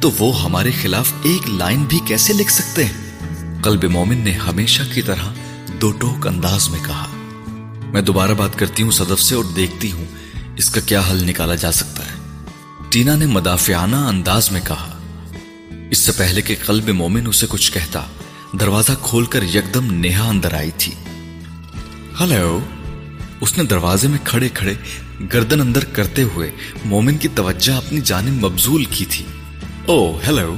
تو 0.01 0.11
وہ 0.19 0.43
ہمارے 0.43 0.71
خلاف 0.83 1.13
ایک 1.23 1.51
لائن 1.51 1.85
بھی 1.85 2.01
کیسے 2.07 2.33
لکھ 2.33 2.53
سکتے 2.53 2.85
ہیں؟ 2.85 3.05
قلب 3.63 3.85
مومن 3.85 4.17
نے 4.17 4.33
ہمیشہ 4.33 4.83
کی 4.95 5.03
طرح 5.03 5.33
دو 5.81 5.91
ٹوک 5.91 6.27
انداز 6.27 6.69
میں 6.69 6.81
کہا۔ 6.87 7.07
میں 7.93 8.03
دوبارہ 8.03 8.31
بات 8.31 8.59
کرتی 8.59 8.83
ہوں 8.83 8.91
صدف 8.91 9.23
سے 9.23 9.35
اور 9.35 9.45
دیکھتی 9.45 9.93
ہوں 9.93 10.05
اس 10.57 10.71
کا 10.71 10.81
کیا 10.81 11.03
حل 11.11 11.25
نکالا 11.25 11.55
جا 11.55 11.73
سکتا 11.73 12.03
ہے۔ 12.03 12.45
ٹینا 12.89 13.17
نے 13.17 13.27
مدافعانہ 13.27 13.97
انداز 13.97 14.51
میں 14.51 14.61
کہا۔ 14.65 14.99
اس 15.91 15.99
سے 15.99 16.13
پہلے 16.13 16.43
کہ 16.43 16.55
قلب 16.67 16.89
مومن 16.89 17.27
اسے 17.27 17.47
کچھ 17.49 17.73
کہتا، 17.73 18.01
دروازہ 18.61 18.93
کھول 19.03 19.25
کر 19.25 19.43
یکدم 19.43 19.95
نیہا 19.95 20.29
اندر 20.29 20.55
آئی 20.55 20.71
تھی۔ 20.79 20.93
ہلو؟ 22.21 22.61
اس 23.41 23.59
نے 23.59 23.65
دروازے 23.65 24.09
میں 24.09 24.19
کھڑے 24.25 24.49
کھڑے 24.49 24.75
گردن 25.33 25.61
اندر 25.61 25.85
کرتے 25.85 26.23
ہوئے 26.23 26.51
مومن 26.85 27.19
کی 27.19 27.29
توجہ 27.35 27.73
اپنی 27.73 28.01
جانب 28.05 28.45
مبزول 28.45 28.85
کی 28.85 29.05
تھی۔ 29.05 29.25
oh, 29.27 29.85
او 29.87 30.19
ہیلو 30.27 30.55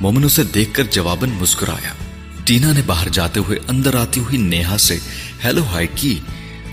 مومن 0.00 0.24
اسے 0.24 0.42
دیکھ 0.42 0.74
کر 0.74 0.84
جواباً 0.90 1.30
مسکرایا۔ 1.30 1.92
ٹینا 2.44 2.72
نے 2.72 2.82
باہر 2.86 3.08
جاتے 3.08 3.40
ہوئے 3.40 3.58
اندر 3.68 3.94
آتی 3.94 4.20
ہوئی 4.20 4.36
نیہا 4.36 4.78
سے 4.78 4.98
ہیلو 5.44 5.64
ہائی 5.64 5.86
کی 5.94 6.18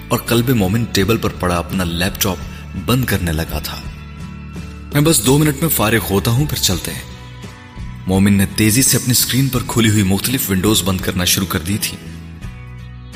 اور 0.07 0.19
قلب 0.19 0.49
مومن 0.49 0.83
ٹیبل 0.83 1.17
پر 1.17 1.29
پڑا 1.29 1.57
اپنا 1.57 1.83
لیپ 1.83 2.21
ٹاپ 2.21 2.37
بند 2.85 3.05
کرنے 3.05 3.31
لگا 3.31 3.59
تھا۔ 3.59 3.81
میں 4.93 5.01
بس 5.01 5.25
دو 5.25 5.37
منٹ 5.37 5.55
میں 5.61 5.69
فارغ 5.69 5.99
ہوتا 6.09 6.31
ہوں، 6.31 6.45
پھر 6.45 6.57
چلتے 6.57 6.93
ہیں. 6.93 7.01
مومن 8.07 8.33
نے 8.33 8.45
تیزی 8.55 8.81
سے 8.81 8.97
اپنی 8.97 9.13
سکرین 9.13 9.47
پر 9.49 9.59
کھلی 9.67 9.89
ہوئی 9.89 10.03
مختلف 10.03 10.49
ونڈوز 10.49 10.83
بند 10.83 11.01
کرنا 11.01 11.25
شروع 11.25 11.47
کر 11.47 11.59
دی 11.59 11.77
تھی۔ 11.81 11.97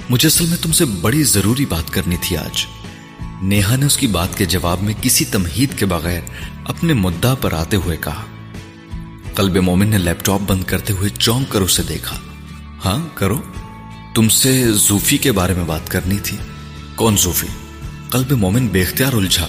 مجھے 0.10 0.28
اصل 0.28 0.46
میں 0.46 0.58
تم 0.62 0.72
سے 0.72 0.86
بڑی 0.86 1.24
ضروری 1.24 1.66
بات 1.66 1.90
کرنی 1.90 2.16
تھی 2.22 2.38
آج۔ 2.38 2.66
نیہا 3.42 3.76
نے 3.76 3.86
اس 3.86 3.98
کی 3.98 4.08
بات 4.08 4.38
کے 4.38 4.46
جواب 4.46 4.84
میں 4.84 4.94
کسی 5.02 5.26
تمہید 5.26 5.70
کے 5.78 5.86
بغیر 5.86 6.22
اپنے 6.66 6.94
مدعا 6.94 7.36
پر 7.36 7.54
آتے 7.54 7.78
ہوئے 7.78 7.98
کہا۔ 7.98 8.26
قلب 9.36 9.58
مومن 9.58 9.88
نے 9.88 9.98
لیپ 9.98 10.26
ٹاپ 10.26 10.42
بند 10.48 10.64
کرتے 10.64 10.94
ہوئے 10.94 11.10
چونک 11.10 11.50
کر 11.50 11.62
اسے 11.62 11.84
دیکھا۔ 11.84 12.16
ہاں 12.86 13.08
کرو۔ 13.14 13.42
تم 14.16 14.30
سے 14.30 14.72
زوفی 14.72 15.18
کے 15.18 15.32
بارے 15.32 15.54
میں 15.54 15.64
بات 15.64 15.90
کرنی 15.90 16.18
تھی۔ 16.24 16.38
کون 16.96 17.18
زوفی؟ 17.18 17.48
قلب 18.10 18.32
مومن 18.32 18.68
بے 18.68 18.82
اختیار 18.82 19.14
الجھا۔ 19.14 19.48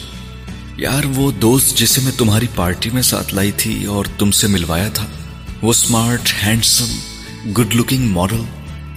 یار، 0.77 1.05
وہ 1.05 1.31
دوست 1.31 1.79
جسے 1.79 2.01
میں 2.01 2.13
تمہاری 2.19 2.47
پارٹی 2.55 2.91
میں 2.91 3.03
ساتھ 3.03 3.35
لائی 3.35 3.53
تھی 3.53 3.85
اور 3.85 4.05
تم 4.19 4.31
سے 4.31 4.47
ملوایا 4.47 4.89
تھا۔ 4.89 5.07
وہ 5.63 5.71
smart 5.71 6.33
handsome 6.43 6.99
good 7.53 7.75
looking 7.75 8.07
model 8.07 8.41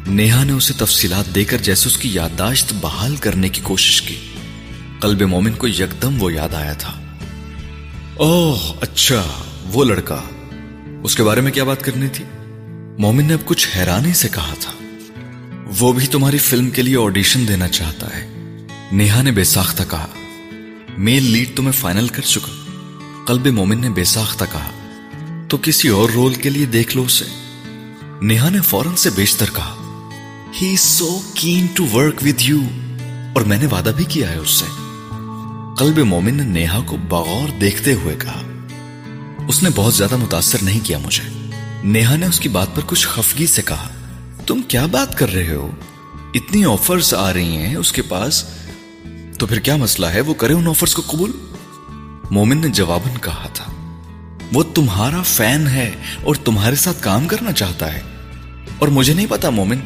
Neha 0.07 0.43
نے 0.43 0.51
اسے 0.51 0.73
تفصیلات 0.73 1.35
دے 1.35 1.43
کر 1.43 1.57
جیسے 1.57 1.89
اس 1.89 1.97
کی 1.97 2.09
یادداشت 2.13 2.73
بحال 2.81 3.15
کرنے 3.15 3.49
کی 3.49 3.61
کوشش 3.63 4.01
کی۔ 4.01 4.15
قلب 4.99 5.21
مومن 5.21 5.53
کو 5.53 5.67
یکدم 5.67 6.23
وہ 6.23 6.33
یاد 6.33 6.53
آیا 6.53 6.73
تھا۔ 6.73 7.01
اوہ 8.15 8.73
اچھا 8.81 9.27
وہ 9.65 9.85
لڑکا۔ 9.85 10.23
اس 11.03 11.15
کے 11.15 11.23
بارے 11.23 11.41
میں 11.41 11.51
کیا 11.51 11.63
بات 11.63 11.83
کرنی 11.83 12.07
تھی؟ 12.07 12.25
مومن 12.99 13.25
نے 13.25 13.33
اب 13.33 13.39
کچھ 13.45 13.77
حیرانی 13.77 14.13
سے 14.13 14.29
کہا 14.29 14.53
تھا۔ 14.59 14.71
وہ 15.79 15.93
بھی 15.93 16.07
تمہاری 16.07 16.37
فلم 16.37 16.69
کے 16.69 16.81
لیے 16.81 16.97
آڈیشن 16.97 17.47
دینا 17.47 17.67
چاہتا 17.67 18.07
ہے۔ 18.07 18.27
نیہا 18.91 19.21
نے 19.21 19.31
بے 19.31 19.43
ساختہ 19.43 19.83
کہا۔ 19.89 20.07
میل 20.97 21.23
لیڈ 21.23 21.49
تو 21.55 21.63
میں 21.63 21.71
فائنل 21.71 22.07
کر 22.07 22.21
چکا۔ 22.21 22.71
قلب 23.27 23.47
مومن 23.47 23.81
نے 23.81 23.89
بے 23.89 24.03
ساختہ 24.03 24.45
کہا۔ 24.51 24.71
تو 25.49 25.57
کسی 25.61 25.87
اور 25.87 26.09
رول 26.09 26.33
کے 26.33 26.49
لیے 26.49 26.65
دیکھ 26.65 26.97
لو 26.97 27.03
اسے۔ 27.03 27.25
نیہا 28.21 28.49
نے 28.49 28.61
فوراً 28.61 28.95
سے 28.95 29.09
بیشتر 29.09 29.45
کہا۔ 29.55 29.80
He 30.61 30.75
so 30.77 31.19
can 31.33 31.65
to 31.73 31.85
work 31.93 32.15
with 32.21 32.41
you 32.41 32.59
اور 33.35 33.41
میں 33.41 33.57
نے 33.57 33.65
وعدہ 33.65 33.91
بھی 33.95 34.05
کیا 34.05 34.31
ہے 34.31 34.37
اس 34.37 34.49
سے۔ 34.49 34.65
قلب 35.77 35.97
مومن 35.97 36.33
نے 36.33 36.43
نیہا 36.43 36.79
کو 36.85 36.97
بغور 36.97 37.59
دیکھتے 37.61 37.93
ہوئے 37.93 38.15
کہا، 38.15 38.41
اس 39.47 39.63
نے 39.63 39.69
بہت 39.75 39.93
زیادہ 39.93 40.17
متاثر 40.17 40.57
نہیں 40.61 40.79
کیا 40.83 40.97
مجھے۔ 40.97 41.49
نیہا 41.83 42.15
نے 42.15 42.25
اس 42.25 42.39
کی 42.39 42.49
بات 42.49 42.75
پر 42.75 42.81
کچھ 42.87 43.07
خفگی 43.07 43.47
سے 43.47 43.61
کہا، 43.61 43.89
تم 44.45 44.61
کیا 44.67 44.85
بات 44.85 45.17
کر 45.17 45.33
رہے 45.33 45.55
ہو؟ 45.55 45.71
اتنی 46.33 46.65
آفرز 46.65 47.13
آ 47.13 47.33
رہی 47.33 47.55
ہیں 47.55 47.75
اس 47.75 47.91
کے 47.91 48.01
پاس۔ 48.01 48.43
تو 49.37 49.47
پھر 49.47 49.59
کیا 49.59 49.75
مسئلہ 49.75 50.05
ہے؟ 50.05 50.21
وہ 50.21 50.33
کرے 50.33 50.53
ان 50.53 50.67
آفرز 50.67 50.93
کو 50.93 51.01
قبول؟ 51.07 51.31
مومن 52.31 52.57
نے 52.57 52.67
جواباً 52.67 53.13
کہا 53.21 53.47
تھا، 53.53 53.95
وہ 54.53 54.63
تمہارا 54.63 55.21
فین 55.21 55.67
ہے 55.67 55.91
اور 56.23 56.35
تمہارے 56.35 56.75
ساتھ 56.75 56.97
کام 57.03 57.27
کرنا 57.27 57.51
چاہتا 57.51 57.93
ہے۔ 57.93 58.01
اور 58.79 58.87
مجھے 58.87 59.13
نہیں 59.13 59.25
پتا 59.29 59.49
مومن 59.49 59.77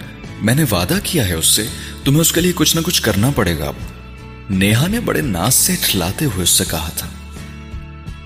میں 0.42 0.56
نے 0.56 0.66
وعدہ 0.72 1.00
کیا 1.04 1.28
ہے 1.28 1.34
اس 1.34 1.48
سے، 1.48 1.68
تمہیں 2.04 2.22
اس 2.22 2.32
کے 2.32 2.42
لیے 2.42 2.52
کچھ 2.56 2.76
نہ 2.76 2.82
کچھ 2.82 3.02
کرنا 3.02 3.32
پڑے 3.36 3.60
گا۔ 3.60 3.68
اب 3.68 3.74
نیہا 4.50 4.88
نے 4.88 5.00
بڑے 5.00 5.22
ناز 5.22 5.54
سے 5.54 5.76
ٹھلاتے 5.82 6.26
ہوئے 6.26 6.44
اس 6.44 6.50
سے 6.50 6.64
کہا 6.72 6.90
تھا۔ 6.96 7.08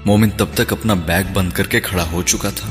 مومن 0.06 0.30
تب 0.30 0.46
تک 0.54 0.74
اپنا 0.74 0.94
بیگ 0.94 1.24
بند 1.34 1.52
کر 1.52 1.68
کے 1.68 1.80
کھڑا 1.80 2.12
ہو 2.12 2.22
چکا 2.22 2.50
تھا۔ 2.50 2.70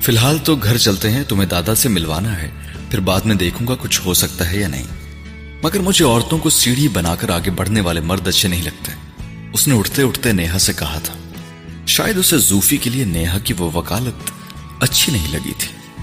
فی 0.00 0.12
الحال 0.12 0.38
تو 0.38 0.56
گھر 0.56 0.78
چلتے 0.78 1.10
ہیں، 1.10 1.24
تمہیں 1.24 1.48
دادا 1.48 1.74
سے 1.74 1.88
ملوانا 1.88 2.42
ہے۔ 2.42 2.50
پھر 2.90 3.00
بعد 3.00 3.20
میں 3.20 3.34
دیکھوں 3.34 3.66
گا 3.66 3.74
کچھ 3.80 4.00
ہو 4.04 4.14
سکتا 4.14 4.50
ہے 4.50 4.58
یا 4.58 4.68
نہیں۔ 4.68 4.84
مگر 5.62 5.80
مجھے 5.80 6.04
عورتوں 6.04 6.38
کو 6.38 6.50
سیڑھی 6.50 6.88
بنا 6.88 7.14
کر 7.14 7.30
آگے 7.30 7.50
بڑھنے 7.50 7.80
والے 7.80 8.00
مرد 8.00 8.28
اچھے 8.28 8.48
نہیں 8.48 8.62
لگتے۔ 8.62 8.92
اس 9.52 9.68
نے 9.68 9.78
اٹھتے 9.78 10.02
اٹھتے 10.02 10.32
نیہا 10.32 10.58
سے 10.58 10.72
کہا 10.72 10.98
تھا۔ 11.04 11.14
شاید 11.86 12.18
اسے 12.18 12.38
زوفی 12.38 12.76
کے 12.76 12.90
لیے 12.90 13.04
نیہا 13.04 13.38
کی 13.38 13.54
وہ 13.58 13.70
وکالت 13.74 14.30
اچھی 14.80 15.12
نہیں 15.12 15.32
لگی 15.32 15.52
تھی۔ 15.58 16.02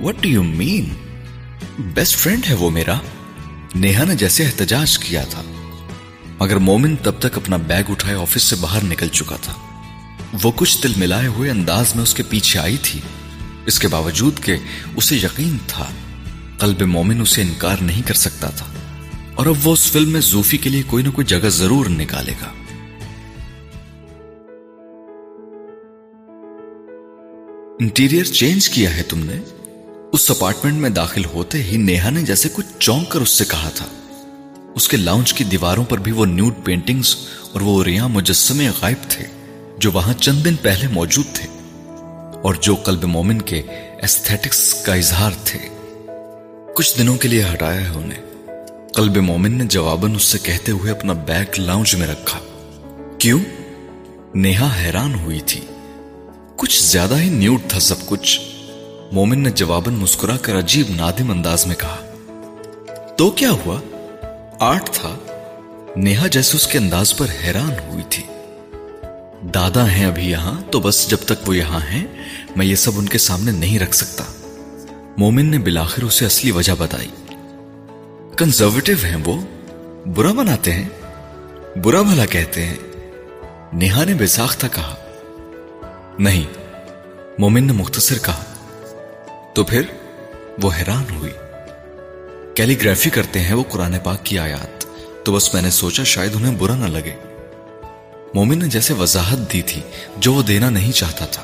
What 0.00 0.16
do 0.20 0.28
you 0.28 0.42
mean 0.42 1.11
best 1.78 2.16
friend 2.16 2.42
ہے 2.48 2.54
وہ 2.54 2.70
میرا۔ 2.70 2.98
نیہا 3.74 4.04
نے 4.04 4.14
جیسے 4.14 4.44
احتجاج 4.44 4.98
کیا 4.98 5.24
تھا، 5.24 5.42
مگر 6.40 6.56
مومن 6.56 6.96
تب 6.96 7.12
تک 7.18 7.36
اپنا 7.36 7.56
بیگ 7.56 7.82
اٹھائے 7.88 8.16
آفس 8.16 8.42
سے 8.42 8.56
باہر 8.56 8.84
نکل 8.84 9.08
چکا 9.08 9.36
تھا۔ 9.36 9.54
وہ 10.42 10.52
کچھ 10.56 10.82
دل 10.82 10.92
ملائے 10.96 11.26
ہوئے 11.26 11.50
انداز 11.50 11.94
میں 11.94 12.02
اس 12.02 12.14
کے 12.14 12.22
پیچھے 12.22 12.60
آئی 12.60 12.76
تھی۔ 12.82 13.00
اس 13.66 13.78
کے 13.78 13.88
باوجود 13.88 14.40
کہ 14.44 14.56
اسے 14.96 15.16
یقین 15.16 15.56
تھا، 15.66 15.90
قلب 16.58 16.82
مومن 16.82 17.20
اسے 17.20 17.42
انکار 17.42 17.76
نہیں 17.80 18.02
کر 18.02 18.14
سکتا 18.14 18.50
تھا۔ 18.50 18.66
اور 19.34 19.46
اب 19.46 19.54
وہ 19.64 19.72
اس 19.72 19.92
فلم 19.92 20.10
میں 20.10 20.20
زوفی 20.20 20.56
کے 20.56 20.70
لیے 20.70 20.82
کوئی 20.86 21.04
نہ 21.04 21.10
کوئی 21.10 21.24
جگہ 21.24 21.48
ضرور 21.48 21.86
نکالے 21.86 22.32
گا۔ 22.32 22.52
انٹیریئر 27.80 28.24
چینج 28.24 28.68
کیا 28.68 28.96
ہے 28.96 29.02
تم 29.02 29.18
نے؟ 29.18 29.61
اس 30.12 30.30
اپارٹمنٹ 30.30 30.74
میں 30.74 30.90
داخل 30.90 31.24
ہوتے 31.24 31.62
ہی 31.62 31.76
نیہا 31.76 32.10
نے 32.10 32.22
جیسے 32.22 32.48
کچھ 32.52 32.66
چونک 32.78 33.08
کر 33.08 33.20
اس 33.20 33.30
سے 33.30 33.44
کہا 33.44 33.68
تھا۔ 33.74 33.86
اس 34.74 34.88
کے 34.88 34.96
لاؤنج 34.96 35.32
کی 35.32 35.44
دیواروں 35.44 35.84
پر 35.84 35.98
بھی 35.98 36.12
وہ 36.12 36.26
نیوڈ 36.26 36.54
پینٹنگز 36.64 37.16
اور 37.52 37.60
وہ 37.60 37.84
ریاں 37.84 38.08
مجسمے 38.08 38.68
غائب 38.80 38.96
تھے 39.08 39.24
جو 39.78 39.90
وہاں 39.92 40.14
چند 40.14 40.44
دن 40.44 40.54
پہلے 40.62 40.88
موجود 40.88 41.26
تھے 41.32 41.46
اور 42.42 42.54
جو 42.54 42.74
قلب 42.74 43.04
مومن 43.04 43.42
کے 43.42 43.62
ایستھیٹکس 44.02 44.74
کا 44.74 44.94
اظہار 44.94 45.30
تھے۔ 45.44 45.58
کچھ 46.74 46.98
دنوں 46.98 47.16
کے 47.16 47.28
لیے 47.28 47.44
ہٹایا 47.52 47.80
ہے 47.80 47.98
انہیں۔ 47.98 48.46
قلب 48.94 49.16
مومن 49.16 49.58
نے 49.58 49.64
جواباً 49.64 50.14
اس 50.14 50.24
سے 50.24 50.38
کہتے 50.42 50.72
ہوئے 50.72 50.90
اپنا 50.92 51.12
بیگ 51.12 51.60
لاؤنج 51.60 51.94
میں 51.94 52.06
رکھا۔ 52.06 52.38
کیوں؟ 53.18 53.40
نیہا 54.34 54.82
حیران 54.82 55.14
ہوئی 55.14 55.40
تھی۔ 55.40 55.60
کچھ 56.56 56.84
زیادہ 56.84 57.20
ہی 57.20 57.28
نیوٹ 57.28 57.60
تھا 57.68 57.80
سب 57.80 58.06
کچھ۔ 58.06 58.40
مومن 59.12 59.38
نے 59.38 59.50
جواباً 59.50 59.94
مسکرا 59.94 60.36
کر 60.36 60.58
عجیب 60.58 60.86
نادم 60.90 61.30
انداز 61.30 61.66
میں 61.66 61.74
کہا، 61.74 61.96
تو 63.16 63.30
کیا 63.30 63.50
ہوا؟ 63.50 63.80
آرٹ 64.60 64.90
تھا۔ 64.90 65.16
نیہا 65.96 66.26
جیسے 66.26 66.56
اس 66.56 66.66
کے 66.66 66.78
انداز 66.78 67.16
پر 67.16 67.26
حیران 67.44 67.70
ہوئی 67.88 68.04
تھی۔ 68.10 68.22
دادا 69.54 69.90
ہیں 69.90 70.06
ابھی 70.06 70.30
یہاں، 70.30 70.60
تو 70.70 70.80
بس 70.80 71.10
جب 71.10 71.16
تک 71.26 71.48
وہ 71.48 71.56
یہاں 71.56 71.80
ہیں، 71.90 72.06
میں 72.56 72.66
یہ 72.66 72.74
سب 72.74 72.90
ان 72.94 73.06
کے 73.06 73.18
سامنے 73.18 73.50
نہیں 73.50 73.78
رکھ 73.78 73.96
سکتا۔ 73.96 74.24
مومن 75.16 75.46
نے 75.46 75.58
بلاخر 75.58 76.02
اسے 76.02 76.26
اصلی 76.26 76.50
وجہ 76.50 76.72
بتائی۔ 76.78 77.10
کنزرویٹو 78.36 78.92
ہیں 79.04 79.16
وہ۔ 79.24 79.40
برا 80.06 80.32
بناتے 80.32 80.72
ہیں۔ 80.72 80.88
برا 81.78 82.02
بھلا 82.02 82.26
کہتے 82.26 82.66
ہیں۔ 82.66 82.76
نیہا 83.72 84.04
نے 84.04 84.14
بے 84.14 84.26
ساختہ 84.26 84.66
کہا، 84.72 84.94
نہیں۔ 86.18 86.44
مومن 87.38 87.64
نے 87.64 87.72
مختصر 87.72 88.18
کہا 88.22 88.44
تو 89.54 89.64
پھر 89.64 89.82
وہ 90.62 90.70
حیران 90.78 91.04
ہوئی۔ 91.16 91.32
کیلی 92.54 92.82
گرافی 92.82 93.10
کرتے 93.10 93.40
ہیں 93.40 93.54
وہ 93.54 93.62
قرآن 93.68 93.98
پاک 94.04 94.24
کی 94.24 94.38
آیات۔ 94.38 94.84
تو 95.24 95.32
بس 95.32 95.54
میں 95.54 95.62
نے 95.62 95.70
سوچا 95.70 96.04
شاید 96.04 96.36
انہیں 96.36 96.56
برا 96.56 96.76
نہ 96.76 96.84
لگے۔ 96.84 97.16
مومن 98.34 98.58
نے 98.58 98.68
جیسے 98.68 98.94
وضاحت 98.94 99.52
دی 99.52 99.62
تھی 99.62 99.80
جو 100.16 100.34
وہ 100.34 100.42
دینا 100.42 100.70
نہیں 100.70 100.92
چاہتا 100.92 101.26
تھا۔ 101.26 101.42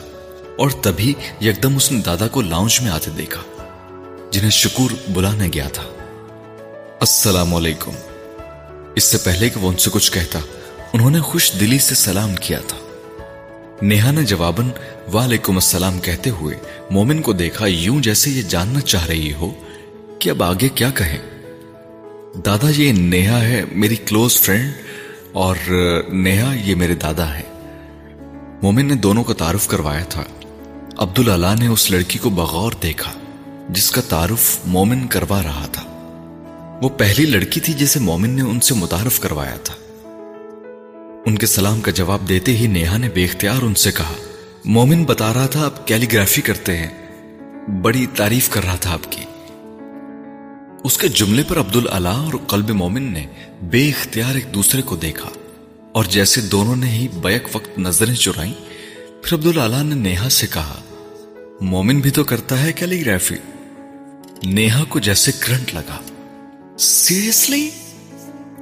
اور 0.58 0.70
تبھی 0.70 1.14
یکدم 1.40 1.76
اس 1.76 1.92
نے 1.92 2.00
دادا 2.00 2.28
کو 2.28 2.42
لاؤنج 2.42 2.80
میں 2.80 2.90
آتے 2.90 3.10
دیکھا، 3.10 3.40
جنہیں 4.30 4.50
شکور 4.50 4.90
بلانے 5.10 5.48
گیا 5.54 5.68
تھا۔ 5.68 5.82
السلام 7.00 7.54
علیکم۔ 7.54 7.90
اس 8.94 9.04
سے 9.04 9.18
پہلے 9.18 9.48
کہ 9.48 9.60
وہ 9.60 9.68
ان 9.68 9.76
سے 9.76 9.90
کچھ 9.92 10.12
کہتا، 10.12 10.38
انہوں 10.92 11.10
نے 11.10 11.20
خوش 11.20 11.52
دلی 11.60 11.78
سے 11.78 11.94
سلام 11.94 12.34
کیا 12.34 12.60
تھا۔ 12.66 12.87
نیہا 13.82 14.10
نے 14.10 14.22
جواباً، 14.24 14.70
وعلیکم 15.12 15.54
السلام 15.54 15.98
کہتے 15.98 16.30
ہوئے 16.30 16.56
مومن 16.90 17.22
کو 17.22 17.32
دیکھا، 17.32 17.66
یوں 17.66 18.00
جیسے 18.00 18.30
یہ 18.30 18.42
جاننا 18.42 18.80
چاہ 18.80 19.06
رہی 19.06 19.32
ہو 19.32 19.50
کہ 20.18 20.30
اب 20.30 20.42
آگے 20.42 20.68
کیا 20.68 20.90
کہیں؟ 20.90 21.18
دادا، 22.46 22.70
یہ 22.76 22.92
نیہا 22.92 23.42
ہے 23.42 23.62
میری 23.72 23.96
کلوز 23.96 24.40
فرینڈ 24.40 24.72
اور 25.32 25.56
نیہا 26.12 26.54
یہ 26.54 26.74
میرے 26.74 26.94
دادا 26.94 27.34
ہے 27.34 27.42
مومن 28.62 28.86
نے 28.86 28.94
دونوں 28.94 29.24
کا 29.24 29.34
تعارف 29.34 29.68
کروایا 29.68 30.04
تھا۔ 30.04 30.24
عبداللہ 30.98 31.54
نے 31.58 31.66
اس 31.66 31.90
لڑکی 31.90 32.18
کو 32.18 32.30
بغور 32.30 32.72
دیکھا، 32.82 33.12
جس 33.68 33.90
کا 33.90 34.00
تعارف 34.00 34.58
مومن 34.64 35.06
کروا 35.06 35.42
رہا 35.42 35.66
تھا۔ 35.72 35.82
وہ 36.82 36.88
پہلی 36.88 37.26
لڑکی 37.26 37.60
تھی 37.60 37.72
جسے 37.72 38.00
مومن 38.00 38.30
نے 38.30 38.42
ان 38.42 38.60
سے 38.60 38.74
متعارف 38.74 39.20
کروایا 39.20 39.56
تھا۔ 39.64 39.74
ان 41.26 41.38
کے 41.38 41.46
سلام 41.46 41.80
کا 41.80 41.90
جواب 41.90 42.28
دیتے 42.28 42.56
ہی 42.56 42.66
نیہا 42.66 42.96
نے 42.96 43.08
بے 43.08 43.24
اختیار 43.24 43.62
ان 43.62 43.74
سے 43.74 43.92
کہا، 43.92 44.14
مومن 44.64 45.04
بتا 45.04 45.34
رہا 45.34 45.46
تھا 45.46 45.64
آپ 45.64 45.86
کیلی 45.86 46.12
گرافی 46.12 46.42
کرتے 46.42 46.76
ہیں۔ 46.76 47.08
بڑی 47.82 48.06
تعریف 48.16 48.50
کر 48.50 48.64
رہا 48.64 48.76
تھا 48.76 48.92
آپ 48.92 49.12
کی۔ 49.12 49.22
اس 50.84 50.98
کے 50.98 51.08
جملے 51.08 51.42
پر 51.48 51.58
عبد 51.58 51.76
اور 51.94 52.34
قلب 52.46 52.70
مومن 52.70 53.02
نے 53.02 53.26
بے 53.62 53.88
اختیار 53.88 54.34
ایک 54.34 54.54
دوسرے 54.54 54.82
کو 54.82 54.96
دیکھا 54.96 55.28
اور 55.92 56.04
جیسے 56.04 56.40
دونوں 56.40 56.76
نے 56.76 56.90
ہی 56.90 57.08
بیک 57.08 57.48
وقت 57.54 57.78
نظریں 57.78 58.14
چرائیں، 58.14 58.52
پھر 59.22 59.34
عبد 59.34 59.58
اللہ 59.58 59.82
نے 59.82 59.94
نیہا 59.94 60.28
سے 60.28 60.46
کہا، 60.46 60.80
مومن 61.60 62.00
بھی 62.00 62.10
تو 62.10 62.24
کرتا 62.24 62.62
ہے 62.62 62.72
کیلی 62.72 63.06
گرافی 63.06 63.34
نیہا 64.42 64.84
کو 64.88 64.98
جیسے 64.98 65.32
کرنٹ 65.32 65.74
لگا۔ 65.74 65.98
سیریسلی؟ 66.78 67.70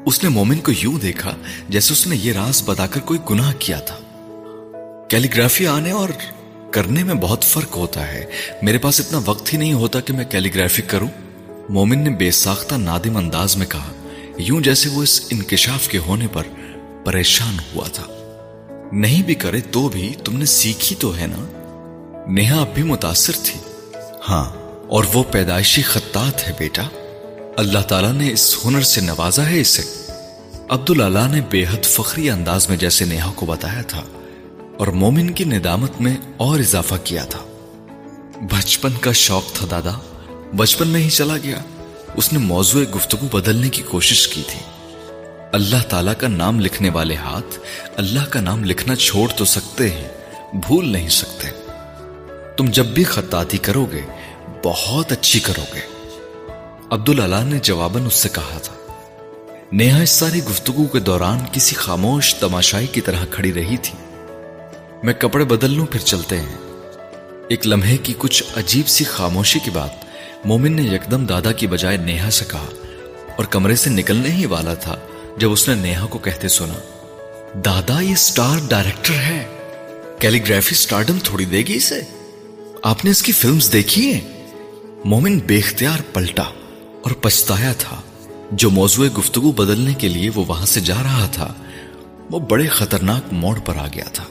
اس 0.06 0.22
نے 0.22 0.28
مومن 0.28 0.58
کو 0.58 0.72
یوں 0.72 0.98
دیکھا 0.98 1.34
جیسے 1.68 1.92
اس 1.92 2.06
نے 2.06 2.16
یہ 2.16 2.32
راز 2.32 2.62
بتا 2.64 2.86
کر 2.86 3.00
کوئی 3.00 3.20
گناہ 3.30 3.52
کیا 3.58 3.80
تھا۔ 3.80 3.96
کیلی 5.08 5.28
گرافی 5.36 5.66
آنے 5.66 5.90
اور 5.90 6.08
کرنے 6.70 7.04
میں 7.04 7.14
بہت 7.14 7.44
فرق 7.44 7.76
ہوتا 7.76 8.12
ہے۔ 8.12 8.24
میرے 8.62 8.78
پاس 8.78 9.00
اتنا 9.00 9.20
وقت 9.26 9.52
ہی 9.52 9.58
نہیں 9.58 9.72
ہوتا 9.72 10.00
کہ 10.00 10.12
میں 10.12 10.24
کیلی 10.24 10.54
گرافی 10.54 10.82
کروں۔ 10.82 11.08
مومن 11.68 11.98
نے 11.98 12.10
بے 12.10 12.30
ساختہ 12.30 12.74
نادم 12.74 13.16
انداز 13.16 13.56
میں 13.56 13.66
کہا، 13.66 13.92
یوں 14.38 14.60
جیسے 14.60 14.88
وہ 14.88 15.02
اس 15.02 15.20
انکشاف 15.30 15.88
کے 15.88 15.98
ہونے 15.98 16.26
پر 16.32 16.42
پریشان 17.04 17.56
ہوا 17.74 17.88
تھا۔ 17.88 18.04
نہیں 18.92 19.22
بھی 19.22 19.34
کرے 19.34 19.60
تو 19.60 19.88
بھی 19.88 20.14
تم 20.24 20.36
نے 20.36 20.44
سیکھی 20.44 20.96
تو 20.96 21.16
ہے 21.16 21.26
نا؟ 21.26 21.46
نیہا 22.26 22.60
اب 22.60 22.68
بھی 22.74 22.82
متاثر 22.82 23.32
تھی۔ 23.42 23.60
ہاں 24.28 24.44
اور 24.88 25.04
وہ 25.14 25.24
پیدائشی 25.30 25.82
خطات 25.82 26.48
ہے 26.48 26.52
بیٹا۔ 26.58 26.82
اللہ 27.56 27.78
تعالیٰ 27.78 28.12
نے 28.12 28.32
اس 28.32 28.56
ہنر 28.64 28.80
سے 28.80 29.00
نوازا 29.00 29.50
ہے 29.50 29.60
اسے۔ 29.60 29.82
عبداللہ 30.68 31.28
نے 31.30 31.40
بے 31.50 31.64
حد 31.64 31.84
فخری 31.84 32.30
انداز 32.30 32.68
میں 32.68 32.76
جیسے 32.76 33.04
نیہا 33.04 33.32
کو 33.34 33.46
بتایا 33.46 33.82
تھا 33.82 34.02
اور 34.78 34.86
مومن 34.86 35.30
کی 35.30 35.44
ندامت 35.44 36.00
میں 36.00 36.16
اور 36.36 36.58
اضافہ 36.58 36.94
کیا 37.04 37.24
تھا۔ 37.24 37.38
بچپن 38.40 38.92
کا 39.00 39.12
شوق 39.12 39.52
تھا 39.52 39.66
دادا۔ 39.70 39.90
بچپن 40.56 40.88
میں 40.88 41.00
ہی 41.00 41.10
چلا 41.10 41.36
گیا۔ 41.36 41.58
اس 42.14 42.32
نے 42.32 42.38
موضوع 42.38 42.84
گفتگو 42.96 43.38
بدلنے 43.38 43.68
کی 43.68 43.82
کوشش 43.82 44.28
کی 44.28 44.42
تھی۔ 44.46 44.60
اللہ 45.52 45.82
تعالیٰ 45.88 46.14
کا 46.18 46.28
نام 46.28 46.60
لکھنے 46.60 46.90
والے 46.90 47.14
ہاتھ 47.14 47.58
اللہ 47.96 48.24
کا 48.30 48.40
نام 48.40 48.64
لکھنا 48.64 48.96
چھوڑ 48.96 49.28
تو 49.36 49.44
سکتے 49.44 49.90
ہیں، 49.90 50.08
بھول 50.52 50.88
نہیں 50.88 51.08
سکتے۔ 51.08 51.48
تم 52.56 52.64
جب 52.64 52.86
بھی 52.86 53.04
خطاطی 53.04 53.58
کرو 53.58 53.86
گے، 53.92 54.02
بہت 54.64 55.12
اچھی 55.12 55.40
کرو 55.40 55.64
گے۔ 55.74 55.95
عبداللہ 56.90 57.44
نے 57.44 57.58
جواباً 57.58 58.06
اس 58.06 58.14
سے 58.14 58.28
کہا 58.28 58.58
تھا 58.58 58.74
نیہا 59.72 60.02
اس 60.02 60.10
ساری 60.10 60.44
گفتگو 60.44 60.84
کے 60.84 60.98
دوران 60.98 61.38
کسی 61.52 61.74
خاموش 61.74 62.34
تماشائی 62.34 62.86
کی 62.86 63.00
طرح 63.00 63.24
کھڑی 63.30 63.52
رہی 63.54 63.76
تھی۔ 63.76 63.98
میں 65.02 65.14
کپڑے 65.14 65.44
بدل 65.44 65.70
لوں، 65.70 65.86
پھر 65.86 66.00
چلتے 66.00 66.38
ہیں۔ 66.38 66.56
ایک 67.48 67.66
لمحے 67.66 67.96
کی 67.96 68.14
کچھ 68.18 68.42
عجیب 68.56 68.88
سی 68.88 69.04
خاموشی 69.04 69.58
کی 69.58 69.70
بات 69.70 69.90
مومن 70.44 70.72
نے 70.72 70.82
یکدم 70.82 71.26
دادا 71.26 71.52
کی 71.52 71.66
بجائے 71.66 71.96
نیہا 71.96 72.30
سے 72.30 72.44
کہا 72.48 72.66
اور 73.36 73.44
کمرے 73.44 73.76
سے 73.76 73.90
نکلنے 73.90 74.30
ہی 74.30 74.46
والا 74.46 74.74
تھا 74.74 74.96
جب 75.36 75.52
اس 75.52 75.68
نے 75.68 75.74
نیہا 75.74 76.06
کو 76.06 76.18
کہتے 76.18 76.48
سنا، 76.48 76.78
دادا، 77.64 78.00
یہ 78.00 78.14
سٹار 78.14 78.58
ڈائریکٹر 78.68 79.14
ہے۔ 79.14 79.44
کیلی 80.18 80.48
گرافی 80.48 80.74
سٹارڈم 80.74 81.18
تھوڑی 81.24 81.44
دے 81.44 81.58
گی 81.58 81.76
اسے؟ 81.76 82.00
آپ 82.82 83.04
نے 83.04 83.10
اس 83.10 83.22
کی 83.22 83.32
فلمز 83.32 83.72
دیکھی 83.72 84.14
ہیں؟ 84.14 84.44
مومن 85.04 85.38
بے 85.38 85.58
اختیار 85.58 85.98
پلٹا۔ 86.12 86.44
اور 87.06 87.14
پچھتایا 87.14 87.72
تھا۔ 87.78 88.00
جو 88.52 88.70
موضوع 88.70 89.06
گفتگو 89.18 89.52
بدلنے 89.52 89.94
کے 89.94 90.08
لیے 90.08 90.30
وہ 90.34 90.44
وہاں 90.48 90.66
سے 90.66 90.80
جا 90.80 91.02
رہا 91.02 91.26
تھا، 91.32 91.54
وہ 92.30 92.38
بڑے 92.38 92.66
خطرناک 92.66 93.32
موڑ 93.32 93.58
پر 93.58 93.76
آ 93.76 93.86
گیا 93.94 94.04
تھا۔ 94.04 94.24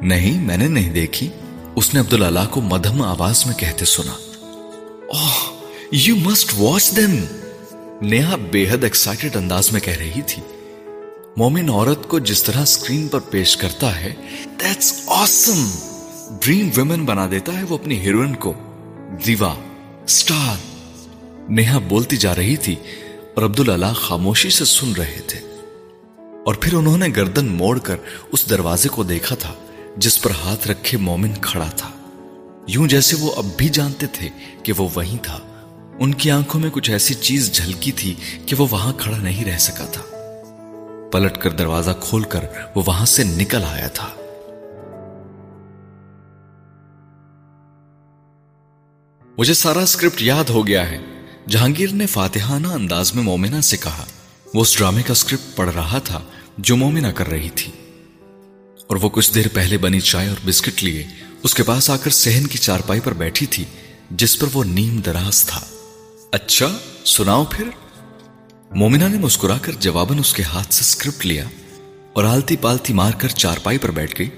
نہیں، 0.00 0.40
میں 0.40 0.56
نے 0.56 0.68
نہیں 0.68 0.92
دیکھی۔ 0.92 1.28
اس 1.76 1.94
نے 1.94 2.00
عبداللہ 2.00 2.40
کو 2.50 2.60
مدھم 2.60 3.02
آواز 3.02 3.46
میں 3.46 3.54
کہتے 3.54 3.84
سنا۔ 3.84 4.12
یو 5.92 6.16
مسٹ 6.16 6.54
واچ 6.58 6.96
دم 6.96 7.24
نیہا 8.02 8.36
بے 8.50 8.70
حد 8.70 8.84
ایکسائٹیڈ 8.84 9.36
انداز 9.36 9.72
میں 9.72 9.80
کہہ 9.80 9.98
رہی 9.98 10.22
تھی۔ 10.26 10.42
مومن 11.36 11.68
عورت 11.68 12.08
کو 12.08 12.18
جس 12.18 12.42
طرح 12.42 12.62
اسکرین 12.62 13.08
پر 13.08 13.20
پیش 13.20 13.56
کرتا 13.56 14.00
ہے 14.00 14.14
دیٹس 14.60 15.02
آسم 15.06 15.70
ڈریم 16.42 16.70
ویمن 16.76 17.04
بنا 17.04 17.28
دیتا 17.30 17.58
ہے 17.58 17.62
وہ 17.68 17.78
اپنی 17.78 17.98
ہیروئن 17.98 18.34
کو۔ 18.34 18.54
دیوا 19.26 19.54
سٹار 20.06 20.73
نیہا 21.48 21.78
بولتی 21.78 22.16
جا 22.16 22.34
رہی 22.34 22.56
تھی 22.56 22.76
اور 23.34 23.42
عبداللہ 23.42 23.92
خاموشی 23.94 24.50
سے 24.50 24.64
سن 24.64 24.92
رہے 24.92 25.20
تھے۔ 25.26 25.40
اور 26.46 26.54
پھر 26.54 26.74
انہوں 26.74 26.98
نے 26.98 27.06
گردن 27.16 27.46
موڑ 27.46 27.78
کر 27.78 27.96
اس 28.32 28.50
دروازے 28.50 28.88
کو 28.88 29.02
دیکھا 29.02 29.36
تھا، 29.36 29.54
جس 29.96 30.22
پر 30.22 30.30
ہاتھ 30.30 30.68
رکھے 30.68 30.98
مومن 30.98 31.32
کھڑا 31.40 31.70
تھا۔ 31.76 31.90
یوں 32.66 32.88
جیسے 32.88 33.16
وہ 33.20 33.34
اب 33.36 33.44
بھی 33.56 33.68
جانتے 33.68 34.06
تھے 34.12 34.28
کہ 34.62 34.72
وہ 34.78 34.88
وہیں 34.94 35.24
تھا۔ 35.24 35.38
ان 36.00 36.14
کی 36.14 36.30
آنکھوں 36.30 36.60
میں 36.60 36.70
کچھ 36.70 36.90
ایسی 36.90 37.14
چیز 37.14 37.52
جھلکی 37.52 37.92
تھی 37.92 38.14
کہ 38.46 38.56
وہ 38.58 38.66
وہاں 38.70 38.92
کھڑا 38.92 39.18
نہیں 39.18 39.44
رہ 39.44 39.58
سکا 39.58 39.84
تھا۔ 39.84 40.02
پلٹ 41.12 41.38
کر 41.38 41.50
دروازہ 41.50 41.90
کھول 42.00 42.22
کر 42.22 42.40
وہ 42.74 42.82
وہاں 42.86 43.06
سے 43.06 43.24
نکل 43.24 43.62
آیا 43.64 43.88
تھا۔ 43.88 44.08
مجھے 49.38 49.54
سارا 49.54 49.80
اسکرپٹ 49.80 50.22
یاد 50.22 50.44
ہو 50.44 50.66
گیا 50.66 50.90
ہے۔ 50.90 50.98
جہانگیر 51.48 51.92
نے 51.92 52.06
فاتحانہ 52.06 52.66
انداز 52.66 53.14
میں 53.14 53.22
مومنہ 53.22 53.60
سے 53.60 53.76
کہا، 53.76 54.04
وہ 54.54 54.60
اس 54.60 54.78
ڈرامے 54.78 55.02
کا 55.02 55.12
اسکرپٹ 55.12 55.56
پڑھ 55.56 55.70
رہا 55.74 55.98
تھا 55.98 56.20
جو 56.58 56.76
مومنہ 56.76 57.06
کر 57.06 57.28
رہی 57.28 57.48
تھی۔ 57.50 57.72
اور 58.86 58.96
وہ 58.96 59.08
کچھ 59.08 59.34
دیر 59.34 59.48
پہلے 59.52 59.78
بنی 59.78 60.00
چائے 60.00 60.28
اور 60.28 60.36
بسکٹ 60.46 60.84
لیے 60.84 61.06
اس 61.42 61.54
کے 61.54 61.62
پاس 61.62 61.90
آ 61.90 61.96
کر 61.96 62.10
سہن 62.10 62.46
کی 62.46 62.58
چارپائی 62.58 63.00
پر 63.00 63.12
بیٹھی 63.12 63.46
تھی، 63.46 63.64
جس 64.10 64.38
پر 64.38 64.46
وہ 64.52 64.64
نیم 64.64 64.98
دراز 64.98 65.44
تھا۔ 65.44 65.60
اچھا 66.32 66.78
سناؤ 67.04 67.44
پھر۔ 67.44 67.68
مومنہ 68.70 69.04
نے 69.04 69.18
مسکرا 69.18 69.58
کر 69.58 69.72
جواباً 69.72 70.18
اس 70.18 70.34
کے 70.34 70.42
ہاتھ 70.42 70.74
سے 70.74 70.80
اسکرپٹ 70.80 71.26
لیا 71.26 71.44
اور 72.12 72.24
آلتی 72.24 72.56
پالتی 72.56 72.92
مار 72.92 73.12
کر 73.12 73.28
چارپائی 73.28 73.78
پر 73.78 73.90
بیٹھ 73.90 74.22
گئی۔ 74.22 74.30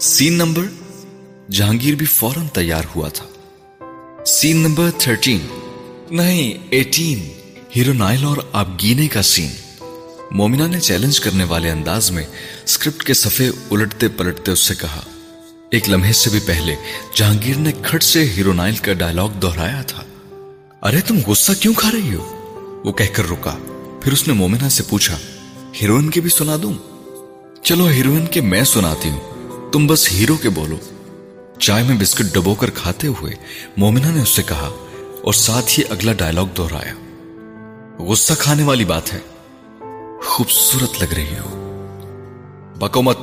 سین 0.00 0.32
نمبر، 0.32 0.64
جہانگیر 1.50 1.94
بھی 1.94 2.06
فوراً 2.06 2.46
تیار 2.46 2.82
ہوا 2.96 3.08
تھا۔ 3.08 3.26
سین 4.26 4.56
نمبر 4.56 4.90
تھرٹین 4.98 5.40
نہیں 6.14 6.66
ایٹین 6.70 7.28
ہیرو 7.76 7.92
نائل 7.92 8.24
اور 8.24 8.36
آبگینے 8.52 9.08
کا 9.08 9.22
سین۔ 9.22 9.50
مومنہ 10.30 10.62
نے 10.62 10.80
چیلنج 10.80 11.20
کرنے 11.20 11.44
والے 11.44 11.70
انداز 11.70 12.10
میں 12.10 12.24
اسکرپٹ 12.64 13.02
کے 13.02 13.14
صفحے 13.14 13.48
الٹتے 13.48 14.08
پلٹتے 14.08 14.52
اس 14.52 14.60
سے 14.60 14.74
کہا، 14.74 15.00
ایک 15.70 15.88
لمحے 15.88 16.12
سے 16.12 16.30
بھی 16.30 16.40
پہلے 16.46 16.74
جہانگیر 17.16 17.56
نے 17.56 17.72
کھٹ 17.82 18.02
سے 18.02 18.24
ہیرو 18.36 18.52
نائل 18.52 18.76
کا 18.76 18.92
ڈائلگ 18.92 19.38
دہرایا 19.42 19.82
تھا۔ 19.82 20.04
ارے، 20.82 21.00
تم 21.00 21.18
غصہ 21.26 21.52
کیوں 21.60 21.74
کھا 21.74 21.90
رہی 21.92 22.14
ہو؟ 22.14 22.80
وہ 22.84 22.92
کہہ 22.92 23.12
کر 23.12 23.30
رکا۔ 23.30 23.58
پھر 24.02 24.12
اس 24.12 24.28
نے 24.28 24.34
مومنہ 24.34 24.68
سے 24.68 24.82
پوچھا، 24.88 25.18
ہیروئن 25.82 26.10
کے 26.10 26.20
بھی 26.20 26.30
سنا 26.30 26.56
دوں؟ 26.62 26.74
چلو، 27.62 27.86
ہیروئن 27.86 28.26
کے 28.26 28.40
میں 28.40 28.64
سناتی 28.64 29.08
ہوں۔ 29.08 29.20
تم 29.72 29.86
بس 29.86 30.12
ہیرو 30.12 30.36
کے 30.36 30.48
بولو۔ 30.48 30.76
چائے 31.58 31.84
میں 31.84 31.96
بسکٹ 31.96 32.24
ڈبو 32.34 32.54
کر 32.54 32.70
کھاتے 32.70 33.06
ہوئے 33.06 33.32
مومنہ 33.76 34.06
نے 34.06 34.22
اس 34.22 34.28
سے 34.28 34.42
کہا 34.42 34.70
اور 35.24 35.32
ساتھ 35.32 35.78
ہی 35.78 35.84
اگلا 35.90 36.12
ڈائلگ 36.12 36.54
دہرایا۔ 36.58 36.94
غصہ 37.98 38.32
کھانے 38.38 38.62
والی 38.62 38.84
بات 38.84 39.14
ہے۔ 39.14 39.18
خوبصورت 40.24 41.02
لگ 41.02 41.14
رہی 41.14 41.38
ہو۔ 41.38 41.78
بکو 42.78 43.02
مت 43.02 43.18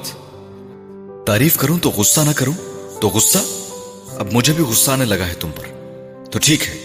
تعریف 1.28 1.58
کروں 1.58 1.80
تو 1.80 1.90
غصہ 1.90 2.22
نہ 2.22 2.32
کروں؟ 2.36 2.54
تو 3.02 3.10
غصہ؟ 3.10 3.38
اب 4.18 4.34
مجھے 4.34 4.54
بھی 4.54 4.64
غصہ 4.64 4.92
آنے 4.92 5.06
لگا 5.06 5.28
ہے 5.28 5.34
تم 5.34 5.52
پر۔ 5.52 5.64
تو 6.32 6.40
ٹھیک 6.40 6.68
ہے۔ 6.68 6.78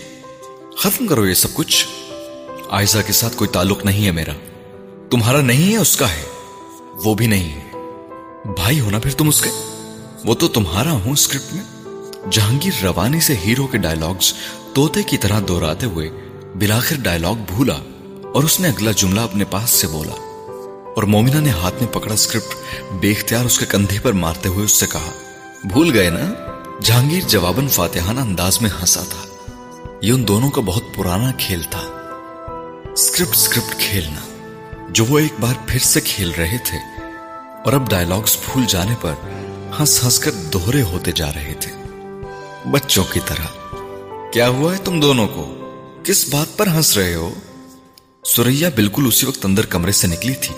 ختم 0.78 1.06
کرو 1.06 1.26
یہ 1.26 1.34
سب 1.34 1.48
کچھ۔ 1.54 1.86
آئزہ 2.70 2.98
کے 3.06 3.12
ساتھ 3.12 3.36
کوئی 3.36 3.48
تعلق 3.48 3.84
نہیں 3.84 4.06
ہے 4.06 4.10
میرا۔ 4.10 4.32
تمہارا 5.10 5.40
نہیں 5.40 5.72
ہے، 5.72 5.76
اس 5.76 5.96
کا 5.96 6.10
ہے۔ 6.10 6.24
وہ 7.04 7.14
بھی 7.14 7.26
نہیں 7.26 7.60
ہے۔ 7.60 7.70
بھائی 8.44 8.80
ہونا 8.80 8.98
پھر 8.98 9.10
تم 9.10 9.28
اس 9.28 9.40
کے؟ 9.40 9.50
وہ 10.24 10.34
تو 10.34 10.48
تمہارا 10.48 10.92
ہوں 10.92 11.12
اسکرپٹ 11.12 11.54
میں۔ 11.54 11.64
جہانگیر 12.30 12.84
روانی 12.84 13.20
سے 13.20 13.36
ہیرو 13.36 13.66
کے 13.66 13.78
ڈائلگز 13.78 14.34
توتے 14.76 15.02
کی 15.02 15.16
طرح 15.16 15.40
دوہراتے 15.48 15.86
ہوئے 15.86 16.10
بلاخر 16.54 16.96
ڈائلگ 17.02 17.44
بھولا 17.46 17.74
اور 18.34 18.42
اس 18.42 18.60
نے 18.60 18.68
اگلا 18.68 18.90
جملہ 18.90 19.20
اپنے 19.20 19.44
پاس 19.44 19.70
سے 19.70 19.86
بولا 19.86 20.12
اور 20.96 21.02
مومنہ 21.02 21.40
نے 21.40 21.50
ہاتھ 21.50 21.82
میں 21.82 21.92
پکڑا 21.92 22.14
اسکرپٹ 22.14 22.54
بے 22.92 23.10
اختیار 23.10 23.44
اس 23.44 23.58
کے 23.58 23.66
کندھے 23.68 23.98
پر 24.02 24.12
مارتے 24.12 24.48
ہوئے 24.48 24.64
اس 24.64 24.72
سے 24.72 24.86
کہا، 24.86 25.10
بھول 25.64 25.92
گئے 25.94 26.10
نا؟ 26.10 26.50
جہانگیر 26.82 27.20
جواباً 27.28 27.68
فاتحانہ 27.68 28.20
انداز 28.20 28.62
میں 28.62 28.70
ہنسا 28.80 29.02
تھا۔ 29.02 29.50
یہ 30.02 30.12
ان 30.12 30.28
دونوں 30.28 30.50
کا 30.50 30.60
بہت 30.60 30.82
پرانا 30.94 31.32
کھیل 31.38 31.62
تھا۔ 31.62 31.82
اسکرپٹ 32.92 33.36
اسکرپٹ 33.36 33.74
کھیلنا۔ 33.78 34.52
جو 34.90 35.04
وہ 35.04 35.18
ایک 35.18 35.32
بار 35.40 35.54
پھر 35.66 35.80
سے 35.80 36.00
کھیل 36.00 36.30
رہے 36.38 36.58
تھے 36.64 36.78
اور 37.64 37.72
اب 37.72 37.90
ڈائلگس 37.90 38.36
بھول 38.36 38.64
جانے 38.68 38.94
پر 39.00 39.12
ہنس 39.80 40.04
ہنس 40.04 40.18
کر 40.18 40.30
دوہرے 40.30 40.82
ہوتے 40.82 41.12
جا 41.12 41.32
رہے 41.32 41.54
تھے۔ 41.60 41.72
بچوں 42.70 43.04
کی 43.12 43.20
طرح۔ 43.26 43.65
کیا 44.36 44.48
ہوا 44.48 44.72
ہے 44.72 44.78
تم 44.84 45.00
دونوں 45.00 45.28
کو؟ 45.28 45.70
کس 46.04 46.34
بات 46.34 46.58
پر 46.58 46.66
ہنس 46.66 46.98
رہے 46.98 47.14
ہو؟ 47.14 47.34
سوریا 48.24 48.68
بالکل 48.74 49.06
اسی 49.06 49.26
وقت 49.26 49.44
اندر 49.44 49.66
کمرے 49.66 49.92
سے 49.92 50.06
نکلی 50.06 50.34
تھی 50.34 50.54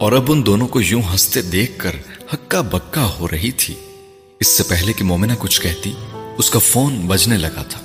اور 0.00 0.12
اب 0.12 0.32
ان 0.32 0.46
دونوں 0.46 0.68
کو 0.68 0.80
یوں 0.80 1.02
ہنستے 1.12 1.42
دیکھ 1.42 1.72
کر 1.76 1.96
ہکا 2.34 2.60
بکا 2.60 3.14
ہو 3.18 3.28
رہی 3.28 3.50
تھی۔ 3.50 3.74
اس 4.40 4.46
سے 4.46 4.62
پہلے 4.62 4.92
کہ 4.92 5.04
مومنہ 5.04 5.32
کچھ 5.38 5.60
کہتی، 5.60 5.92
اس 6.38 6.50
کا 6.50 6.58
فون 6.58 7.06
بجنے 7.06 7.36
لگا 7.36 7.62
تھا۔ 7.62 7.80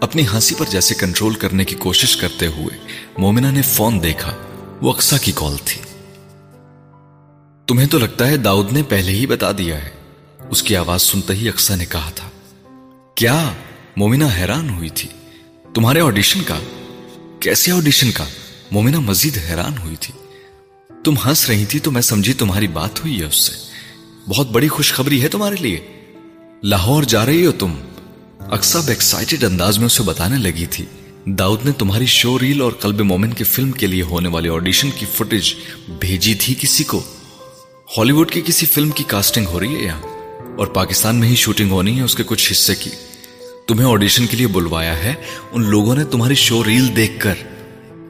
اپنی 0.00 0.22
ہنسی 0.32 0.54
پر 0.58 0.66
جیسے 0.70 0.94
کنٹرول 0.94 1.34
کرنے 1.34 1.64
کی 1.64 1.74
کوشش 1.74 2.16
کرتے 2.16 2.46
ہوئے 2.46 2.78
مومنہ 3.18 3.46
نے 3.46 3.62
فون 3.62 4.02
دیکھا۔ 4.02 4.36
وہ 4.82 4.92
اکسا 4.92 5.16
کی 5.16 5.32
کال 5.34 5.56
تھی۔ 5.64 5.80
تمہیں 7.66 7.86
تو 7.86 7.98
لگتا 7.98 8.26
ہے 8.26 8.36
داؤد 8.36 8.72
نے 8.72 8.82
پہلے 8.82 9.12
ہی 9.12 9.26
بتا 9.26 9.52
دیا 9.52 9.84
ہے؟ 9.84 9.90
اس 10.50 10.62
کی 10.62 10.76
آواز 10.76 11.02
سنتے 11.02 11.34
ہی 11.34 11.48
اکسا 11.48 11.76
نے 11.76 11.84
کہا 11.84 12.10
تھا۔ 12.14 12.28
کیا؟ 13.14 13.52
مومنہ 13.96 14.24
حیران 14.36 14.70
ہوئی 14.70 14.88
تھی۔ 14.88 15.08
تمہارے 15.74 16.00
آڈیشن 16.00 16.40
کا، 16.42 16.58
کیسے 17.40 17.72
آڈیشن 17.72 18.10
کا؟ 18.10 18.24
مومنہ 18.70 19.00
مزید 19.00 19.38
حیران 19.50 19.72
ہوئی 19.84 19.96
تھی۔ 20.00 20.14
تم 21.04 21.14
ہنس 21.26 21.50
رہی 21.50 21.64
تھی 21.64 21.78
تو 21.78 21.90
میں 21.90 22.02
سمجھی 22.02 22.32
تمہاری 22.32 22.66
بات 22.66 23.00
ہوئی 23.00 23.20
ہے 23.20 23.24
اس 23.24 23.36
سے۔ 23.36 23.52
بہت 24.28 24.50
بڑی 24.50 24.68
خوشخبری 24.68 25.22
ہے 25.22 25.28
تمہارے 25.28 25.54
لیے۔ 25.60 25.86
لاہور 26.62 27.02
جا 27.02 27.26
رہی 27.26 27.46
ہو 27.46 27.52
تم۔ 27.52 27.74
اکسب 28.40 28.88
ایکسائٹڈ 28.88 29.44
انداز 29.44 29.78
میں 29.78 29.86
اسے 29.86 30.02
بتانے 30.02 30.36
لگی 30.36 30.66
تھی۔ 30.66 30.84
داؤد 31.26 31.64
نے 31.64 31.72
تمہاری 31.72 32.06
شو 32.06 32.38
ریل 32.38 32.60
اور 32.60 32.72
قلب 32.72 33.00
مومن 33.00 33.32
کی 33.32 33.44
فلم 33.44 33.72
کے 33.72 33.86
لیے 33.86 34.02
ہونے 34.02 34.28
والے 34.28 34.48
آڈیشن 34.48 34.90
کی 34.98 35.06
فوٹیج 35.14 35.54
بھیجی 36.00 36.34
تھی 36.34 36.54
کسی 36.60 36.84
کو۔ 36.84 37.02
ہالی 37.98 38.12
ووڈ 38.12 38.30
کی 38.30 38.40
کسی 38.40 38.66
فلم 38.66 38.90
کی 38.90 39.04
کاسٹنگ 39.04 39.46
ہو 39.46 39.60
رہی 39.60 39.76
ہے 39.76 39.84
یہاں۔ 39.84 40.02
اور 40.58 40.66
پاکستان 40.66 41.16
میں 41.16 41.28
ہی 41.28 41.34
شوٹنگ 41.34 41.70
ہونی 41.70 41.98
ہے، 41.98 42.02
اس 42.02 42.14
کے 42.14 42.22
کچھ 42.26 42.52
حصے 42.52 42.74
کی۔ 42.74 42.90
تمہیں 43.66 43.90
آڈیشن 43.90 44.26
کے 44.26 44.36
لیے 44.36 44.46
بلوایا 44.46 45.04
ہے، 45.04 45.14
ان 45.52 45.64
لوگوں 45.64 45.94
نے 45.96 46.04
تمہاری 46.04 46.34
شو 46.34 46.64
ریل 46.64 46.96
دیکھ 46.96 47.20
کر۔ 47.20 47.34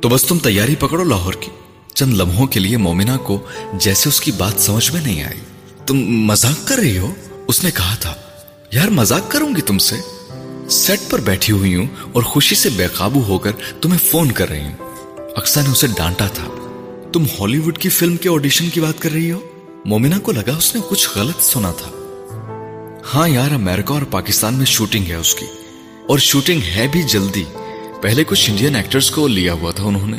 تو 0.01 0.09
بس 0.09 0.25
تم 0.25 0.39
تیاری 0.39 0.75
پکڑو 0.75 1.05
لاہور 1.05 1.33
کی۔ 1.33 1.51
چند 1.95 2.15
لمحوں 2.15 2.47
کے 2.47 2.61
لیے 2.61 2.77
مومنہ 2.77 3.17
کو 3.23 3.47
جیسے 3.75 4.09
اس 4.09 4.21
کی 4.21 4.33
بات 4.33 4.53
سمجھ 4.57 4.93
میں 4.93 5.01
نہیں 5.01 5.23
آئی۔ 5.23 5.41
تم 5.87 5.97
مزاق 6.05 6.69
کر 6.69 6.77
رہی 6.77 6.99
ہو؟ 6.99 7.15
اس 7.49 7.65
نے 7.65 7.71
کہا 7.71 7.95
تھا، 7.95 8.15
یار 8.73 8.89
مزاق 8.89 9.31
کروں 9.31 9.57
گی 9.57 9.61
تم 9.61 9.79
سے؟ 9.79 9.97
سیٹ 10.71 11.01
پر 11.11 11.21
بیٹھی 11.21 11.53
ہوئی 11.53 11.75
ہوں 11.75 11.87
اور 12.13 12.23
خوشی 12.23 12.55
سے 12.55 12.69
بے 12.71 12.87
قابو 12.93 13.23
ہو 13.23 13.39
کر 13.39 13.53
تمہیں 13.81 13.99
فون 13.99 14.31
کر 14.31 14.49
رہی 14.49 14.63
ہوں۔ 14.63 14.77
اکثر 15.37 15.63
نے 15.63 15.69
اسے 15.69 15.87
ڈانٹا 15.87 16.27
تھا۔ 16.27 16.45
تم 17.13 17.23
ہالی 17.23 17.59
ووڈ 17.59 17.79
کی 17.79 17.89
فلم 17.89 18.17
کے 18.17 18.29
آڈیشن 18.29 18.71
کی 18.71 18.81
بات 18.81 19.03
کر 19.03 19.13
رہی 19.13 19.33
ہو؟ 19.33 19.41
مومنہ 19.85 20.15
کو 20.23 20.33
لگا 20.33 20.57
اس 20.57 20.75
نے 20.75 20.81
کچھ 20.89 21.09
غلط 21.15 21.43
سنا 21.43 21.73
تھا۔ 21.73 21.96
ہاں 23.15 23.29
یار، 23.29 23.51
امریکہ 23.51 23.93
اور 23.93 24.03
پاکستان 24.03 24.55
میں 24.55 24.67
شوٹنگ 24.67 25.05
ہے 25.09 25.15
اس 25.15 25.35
کی۔ 25.35 25.47
اور 26.09 26.19
شوٹنگ 26.19 26.61
ہے 26.77 26.87
بھی 26.93 27.03
جلدی۔ 27.03 27.45
پہلے 28.03 28.25
کچھ 28.25 28.51
انڈین 28.51 28.77
ایکٹرز 28.77 29.11
کو 29.11 29.29
لیا 29.29 29.53
ہوا 29.53 29.71
تھا 29.71 29.85
انہوں 29.85 30.07
نے۔ 30.07 30.17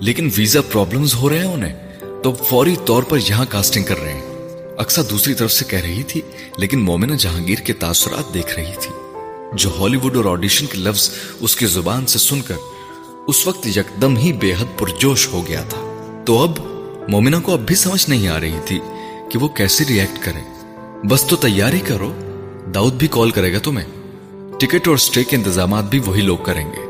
لیکن 0.00 0.28
ویزا 0.36 0.60
پرابلمز 0.60 1.14
ہو 1.14 1.28
رہے 1.28 1.38
ہیں 1.38 1.52
انہیں۔ 1.52 1.74
تو 2.22 2.32
فوری 2.32 2.74
طور 2.84 3.02
پر 3.02 3.18
یہاں 3.28 3.44
کاسٹنگ 3.48 3.84
کر 3.84 4.00
رہے 4.00 4.12
ہیں۔ 4.12 4.28
اکثر 4.78 5.02
دوسری 5.02 5.34
طرف 5.34 5.52
سے 5.52 5.64
کہہ 5.68 5.78
رہی 5.78 6.02
تھی، 6.02 6.20
لیکن 6.56 6.80
مومنہ 6.80 7.14
جہانگیر 7.14 7.58
کے 7.58 7.72
تاثرات 7.72 8.34
دیکھ 8.34 8.58
رہی 8.58 8.72
تھی۔ 8.80 8.90
جو 9.52 9.70
ہالی 9.78 9.96
ووڈ 9.96 10.16
اور 10.16 10.24
آڈیشن 10.24 10.66
کے 10.66 10.78
لفظ 10.78 11.10
اس 11.40 11.56
کی 11.56 11.66
زبان 11.66 12.06
سے 12.06 12.18
سن 12.18 12.40
کر 12.40 12.54
اس 13.26 13.46
وقت 13.46 13.66
یکدم 13.66 14.16
ہی 14.16 14.32
بے 14.32 14.52
حد 14.52 14.78
پرجوش 14.78 15.28
ہو 15.28 15.46
گیا 15.48 15.62
تھا۔ 15.62 16.12
تو 16.26 16.42
اب 16.42 16.50
مومنہ 17.08 17.36
کو 17.42 17.52
اب 17.52 17.60
بھی 17.60 17.74
سمجھ 17.74 18.10
نہیں 18.10 18.28
آ 18.28 18.40
رہی 18.40 18.58
تھی 18.66 18.80
کہ 19.30 19.38
وہ 19.38 19.48
کیسے 19.48 19.84
ریئیکٹ 19.88 20.24
کرے 20.24 20.57
بس 21.04 21.24
تو 21.24 21.36
تیاری 21.36 21.78
کرو 21.80 22.10
داؤد 22.74 22.94
بھی 22.94 23.08
کال 23.08 23.30
کرے 23.30 23.52
گا 23.52 23.58
تمہیں 23.58 23.86
ٹکٹ 24.60 24.88
اور 24.88 24.96
سٹے 24.96 25.24
کے 25.24 25.36
انتظامات 25.36 25.84
بھی 25.84 25.98
وہی 26.06 26.22
لوگ 26.22 26.38
کریں 26.44 26.64
گے 26.66 26.86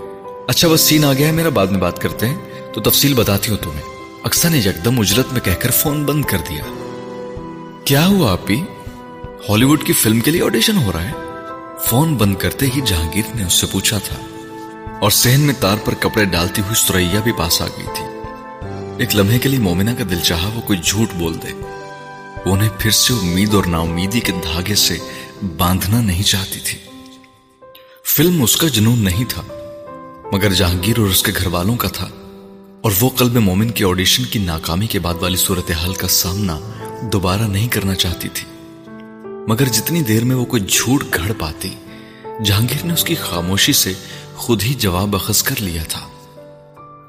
اچھا 0.49 0.69
بس 0.69 0.81
سین 0.81 1.05
آ 1.05 1.13
گیا 1.13 1.27
ہے 1.27 1.33
میرا 1.33 1.49
بعد 1.49 1.67
میں 1.67 1.81
بات 1.81 2.01
کرتے 2.01 2.29
ہیں 2.29 2.37
تو 2.75 2.81
تفصیل 2.81 3.15
بتاتی 3.15 3.51
ہوں 3.51 3.59
تمہیں 3.59 3.83
اکثر 4.25 4.51
نے 4.51 4.59
یکدم 4.59 5.01
اجلت 5.01 5.33
میں 5.33 5.41
کہہ 5.41 5.61
کر 5.61 5.71
فون 5.71 6.05
بند 6.05 6.25
کر 6.25 6.39
دیا 6.51 6.65
کیا 7.85 8.07
ہوا 8.07 8.33
آپ 8.33 8.47
بھی 8.47 8.61
ہالی 9.49 9.65
ووڈ 9.65 9.85
کی 9.85 9.93
فلم 9.93 10.21
کے 10.21 10.31
لیے 10.31 10.43
آڈیشن 10.43 10.77
ہو 10.77 10.93
رہا 10.93 11.05
ہے 11.05 11.13
فون 11.87 12.15
بند 12.15 12.35
کرتے 12.35 12.67
ہی 12.77 12.81
جہانگیر 12.81 13.35
نے 13.35 13.45
اس 13.45 13.53
سے 13.53 13.67
پوچھا 13.73 13.99
تھا 13.99 14.17
اور 15.01 15.11
سہن 15.11 15.41
میں 15.41 15.55
تار 15.61 15.77
پر 15.85 15.95
کپڑے 16.01 16.25
ڈالتی 16.25 16.63
ہوئی 16.63 16.87
سریا 16.87 17.21
بھی 17.21 17.33
پاس 17.33 17.63
آ 17.63 17.67
گئی 17.79 17.87
تھی 17.97 18.05
ایک 18.99 19.17
لمحے 19.17 19.39
کے 19.39 19.49
لیے 19.49 19.59
مومنہ 19.59 19.91
کا 19.99 20.05
دل 20.11 20.21
چاہا 20.21 20.51
وہ 20.55 20.61
کوئی 20.61 20.79
جھوٹ 20.79 21.09
بول 21.19 21.35
دے 21.35 21.53
انہیں 22.53 22.69
پھر 22.79 22.91
سے 22.91 23.15
امید 23.15 23.55
اور 23.55 23.65
نا 23.65 23.79
امیدی 23.79 24.21
کے 24.21 24.33
دھاگے 24.33 24.75
سے 24.75 24.99
باندھنا 25.57 26.01
نہیں 26.01 26.23
چاہتی 26.23 26.61
تھی۔ 26.61 26.79
فلم 28.05 28.43
اس 28.43 28.57
کا 28.57 28.69
جنون 28.69 28.99
نہیں 28.99 29.25
تھا، 29.29 29.43
مگر 30.33 30.53
جہانگیر 30.53 30.99
اور 30.99 31.07
اس 31.07 31.23
کے 31.23 31.33
گھر 31.37 31.47
والوں 31.47 31.77
کا 31.77 31.89
تھا۔ 31.89 32.09
اور 32.83 32.93
وہ 33.01 33.11
قلب 33.11 33.37
مومن 33.37 33.71
کی 33.71 33.85
آڈیشن 33.85 34.25
کی 34.25 34.39
ناکامی 34.39 34.87
کے 34.87 34.99
بعد 34.99 35.15
والی 35.21 35.37
صورتحال 35.37 35.95
کا 35.95 36.09
سامنا 36.09 36.61
دوبارہ 37.13 37.43
نہیں 37.43 37.69
کرنا 37.69 37.95
چاہتی 37.95 38.29
تھی۔ 38.29 38.49
مگر 39.49 39.65
جتنی 39.65 40.03
دیر 40.03 40.25
میں 40.25 40.37
وہ 40.37 40.45
کوئی 40.45 40.63
جھوٹ 40.69 41.05
گھڑ 41.15 41.33
پاتی، 41.39 41.71
جہانگیر 42.45 42.85
نے 42.85 42.93
اس 42.93 43.05
کی 43.05 43.15
خاموشی 43.15 43.73
سے 43.73 43.93
خود 44.37 44.63
ہی 44.63 44.75
جواب 44.75 45.17
اخذ 45.17 45.43
کر 45.43 45.55
لیا 45.61 45.83
تھا۔ 45.83 46.09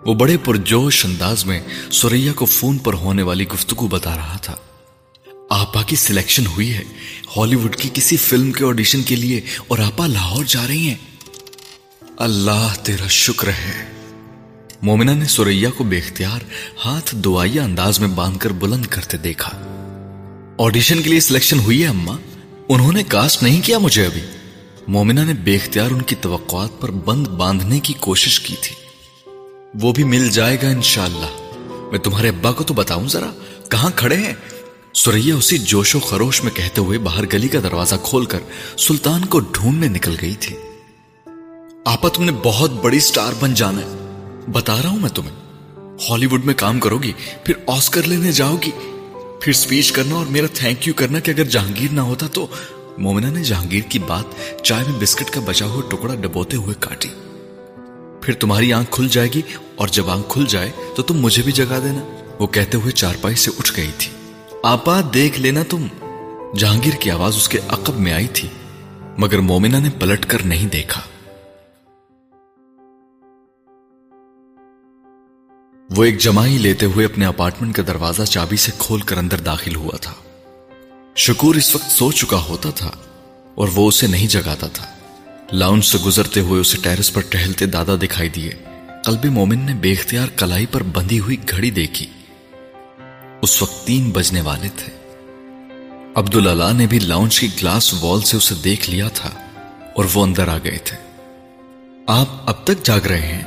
وہ 0.05 0.13
بڑے 0.13 0.37
پرجوش 0.37 1.05
انداز 1.05 1.45
میں 1.45 1.61
سوریا 1.91 2.33
کو 2.33 2.45
فون 2.45 2.77
پر 2.77 2.93
ہونے 2.93 3.23
والی 3.23 3.47
گفتگو 3.47 3.87
بتا 3.87 4.15
رہا 4.15 4.37
تھا۔ 4.37 4.55
آپا 5.49 5.81
کی 5.81 5.95
سلیکشن 5.95 6.45
ہوئی 6.45 6.73
ہے۔ 6.73 6.83
ہالی 7.37 7.55
ووڈ 7.55 7.75
کی 7.75 7.89
کسی 7.93 8.17
فلم 8.17 8.51
کے 8.51 8.65
آڈیشن 8.65 9.03
کے 9.03 9.15
لیے 9.15 9.41
اور 9.67 9.79
آپا 9.79 10.07
لاہور 10.07 10.45
جا 10.45 10.67
رہی 10.67 10.87
ہیں۔ 10.87 10.95
اللہ 12.17 12.73
تیرا 12.83 13.07
شکر 13.07 13.47
ہے۔ 13.47 13.91
مومنہ 14.81 15.11
نے 15.11 15.25
سوریا 15.25 15.69
کو 15.69 15.83
بے 15.83 15.97
اختیار 15.97 16.39
ہاتھ 16.85 17.15
دعائیا 17.15 17.63
انداز 17.63 17.99
میں 17.99 18.07
باندھ 18.07 18.39
کر 18.39 18.49
بلند 18.49 18.85
کرتے 18.85 19.17
دیکھا۔ 19.17 19.51
آڈیشن 20.57 21.01
کے 21.01 21.09
لیے 21.09 21.19
سلیکشن 21.19 21.59
ہوئی 21.59 21.83
ہے 21.83 21.87
اما 21.87 22.15
انہوں 22.69 22.91
نے 22.91 23.03
کاسٹ 23.03 23.43
نہیں 23.43 23.61
کیا 23.61 23.77
مجھے 23.77 24.05
ابھی۔ 24.05 24.21
مومنہ 24.87 25.19
نے 25.19 25.33
بے 25.33 25.55
اختیار 25.55 25.91
ان 25.91 26.01
کی 26.01 26.15
توقعات 26.15 26.81
پر 26.81 26.91
بند 26.91 27.27
باندھنے 27.27 27.79
کی 27.79 27.93
کوشش 27.99 28.39
کی 28.39 28.55
تھی۔ 28.61 28.75
وہ 29.81 29.91
بھی 29.91 30.03
مل 30.03 30.29
جائے 30.29 30.57
گا 30.61 30.67
انشاءاللہ۔ 30.69 31.51
میں 31.91 31.99
تمہارے 31.99 32.29
ابا 32.29 32.51
کو 32.51 32.63
تو 32.63 32.73
بتاؤں 32.73 33.07
ذرا۔ 33.07 33.31
کہاں 33.69 33.91
کھڑے 33.95 34.17
ہیں؟ 34.17 34.33
سوریا 34.93 35.35
اسی 35.35 35.57
جوش 35.57 35.95
و 35.95 35.99
خروش 35.99 36.43
میں 36.43 36.51
کہتے 36.51 36.81
ہوئے 36.81 36.97
باہر 36.97 37.23
گلی 37.33 37.47
کا 37.47 37.59
دروازہ 37.63 37.95
کھول 38.03 38.25
کر 38.25 38.39
سلطان 38.77 39.25
کو 39.25 39.39
ڈھونڈنے 39.39 39.87
نکل 39.87 40.15
گئی 40.21 40.35
تھی۔ 40.35 40.55
آپا 41.85 42.09
تم 42.09 42.23
نے 42.23 42.31
بہت 42.43 42.71
بڑی 42.71 42.99
سٹار 42.99 43.33
بن 43.39 43.53
جانا 43.53 43.81
ہے۔ 43.81 43.97
بتا 44.51 44.81
رہا 44.81 44.89
ہوں 44.89 44.99
میں 44.99 45.09
تمہیں۔ 45.09 45.35
ہالی 46.09 46.25
ووڈ 46.25 46.45
میں 46.45 46.53
کام 46.57 46.79
کرو 46.79 46.97
گی، 46.97 47.13
پھر 47.43 47.53
آسکر 47.67 48.03
لینے 48.03 48.31
جاؤ 48.31 48.55
گی۔ 48.55 48.71
پھر 49.41 49.53
سپیچ 49.53 49.91
کرنا 49.91 50.15
اور 50.15 50.25
میرا 50.25 50.47
تھینک 50.53 50.87
یو 50.87 50.93
کرنا 50.93 51.19
کہ 51.19 51.31
اگر 51.31 51.43
جہانگیر 51.43 51.91
نہ 51.91 52.01
ہوتا 52.01 52.27
تو 52.27 52.47
مومنہ 52.97 53.27
نے 53.27 53.43
جہانگیر 53.43 53.81
کی 53.89 53.99
بات 53.99 54.25
چائے 54.63 54.83
میں 54.91 54.99
بسکٹ 54.99 55.29
کا 55.29 55.41
بچا 55.45 55.65
ہوا 55.65 55.81
ٹکڑا 55.89 56.15
ڈبوتے 56.15 56.57
ہوئے 56.57 56.75
کاٹی۔ 56.79 57.09
پھر 58.21 58.33
تمہاری 58.33 58.73
آنکھ 58.73 58.91
کھل 58.91 59.07
جائے 59.11 59.29
گی 59.35 59.41
اور 59.75 59.87
جب 59.87 60.09
آنکھ 60.09 60.27
کھل 60.29 60.45
جائے 60.49 60.71
تو 60.95 61.03
تم 61.03 61.13
مجھے 61.13 61.43
بھی 61.43 61.51
جگا 61.51 61.79
دینا۔ 61.83 62.33
وہ 62.39 62.47
کہتے 62.47 62.77
ہوئے 62.77 62.91
چارپائی 62.91 63.35
سے 63.35 63.51
اٹھ 63.59 63.73
گئی 63.77 63.91
تھی۔ 63.97 64.18
آپا 64.63 65.01
دیکھ 65.13 65.39
لینا 65.39 65.63
تم۔ 65.69 65.87
جہانگیر 66.57 66.93
کی 66.99 67.11
آواز 67.11 67.35
اس 67.35 67.49
کے 67.49 67.59
عقب 67.67 67.99
میں 67.99 68.13
آئی 68.13 68.27
تھی، 68.27 68.47
مگر 69.17 69.39
مومنہ 69.39 69.77
نے 69.77 69.89
پلٹ 69.99 70.25
کر 70.25 70.41
نہیں 70.45 70.67
دیکھا۔ 70.67 71.01
وہ 75.95 76.03
ایک 76.03 76.17
جمائی 76.17 76.57
لیتے 76.57 76.85
ہوئے 76.85 77.05
اپنے 77.05 77.25
اپارٹمنٹ 77.25 77.75
کا 77.75 77.83
دروازہ 77.87 78.23
چابی 78.23 78.55
سے 78.55 78.71
کھول 78.77 79.01
کر 79.01 79.17
اندر 79.17 79.39
داخل 79.39 79.75
ہوا 79.75 79.97
تھا۔ 79.97 80.13
شکور 81.15 81.55
اس 81.55 81.75
وقت 81.75 81.91
سو 81.91 82.11
چکا 82.11 82.43
ہوتا 82.49 82.69
تھا 82.69 82.91
اور 83.55 83.67
وہ 83.75 83.87
اسے 83.87 84.07
نہیں 84.07 84.27
جگاتا 84.27 84.67
تھا۔ 84.67 84.85
لاؤنج 85.51 85.85
سے 85.85 85.97
گزرتے 86.05 86.39
ہوئے 86.39 86.61
اسے 86.61 86.77
ٹیرس 86.81 87.13
پر 87.13 87.21
ٹہلتے 87.29 87.65
دادا 87.65 87.95
دکھائی 88.03 88.29
دیے۔ 88.29 88.51
قلب 89.05 89.25
مومن 89.25 89.59
نے 89.59 89.73
بے 89.73 89.91
اختیار 89.91 90.27
کلائی 90.27 90.65
پر 90.65 90.83
بندھی 90.83 91.19
ہوئی 91.19 91.37
گھڑی 91.49 91.71
دیکھی۔ 91.71 92.05
اس 93.41 93.61
وقت 93.61 93.87
تین 93.87 94.11
بجنے 94.11 94.41
والے 94.41 94.67
تھے۔ 94.75 95.13
عبد 96.15 96.35
اللہ 96.35 96.73
نے 96.73 96.87
بھی 96.87 96.99
لاؤنج 96.99 97.39
کی 97.39 97.47
گلاس 97.61 97.93
وال 97.93 98.21
سے 98.21 98.37
اسے 98.37 98.55
دیکھ 98.55 98.89
لیا 98.89 99.07
تھا 99.07 99.29
اور 99.95 100.05
وہ 100.13 100.23
اندر 100.23 100.47
آ 100.47 100.57
گئے 100.57 100.77
تھے۔ 100.77 100.97
آپ 102.07 102.25
اب 102.45 102.63
تک 102.63 102.85
جاگ 102.85 102.99
رہے 102.99 103.21
ہیں؟ 103.21 103.43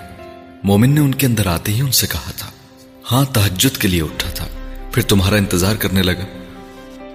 مومن 0.63 0.91
نے 0.91 1.01
ان 1.01 1.15
کے 1.15 1.27
اندر 1.27 1.47
آتے 1.47 1.73
ہی 1.73 1.81
ان 1.81 1.93
سے 1.93 2.07
کہا 2.07 2.31
تھا۔ 2.37 2.51
ہاں 3.13 3.25
تحجد 3.25 3.77
کے 3.77 3.89
لیے 3.89 4.03
اٹھا 4.03 4.31
تھا۔ 4.31 4.47
پھر 4.93 5.03
تمہارا 5.03 5.37
انتظار 5.37 5.77
کرنے 5.77 6.03
لگا۔ 6.03 6.25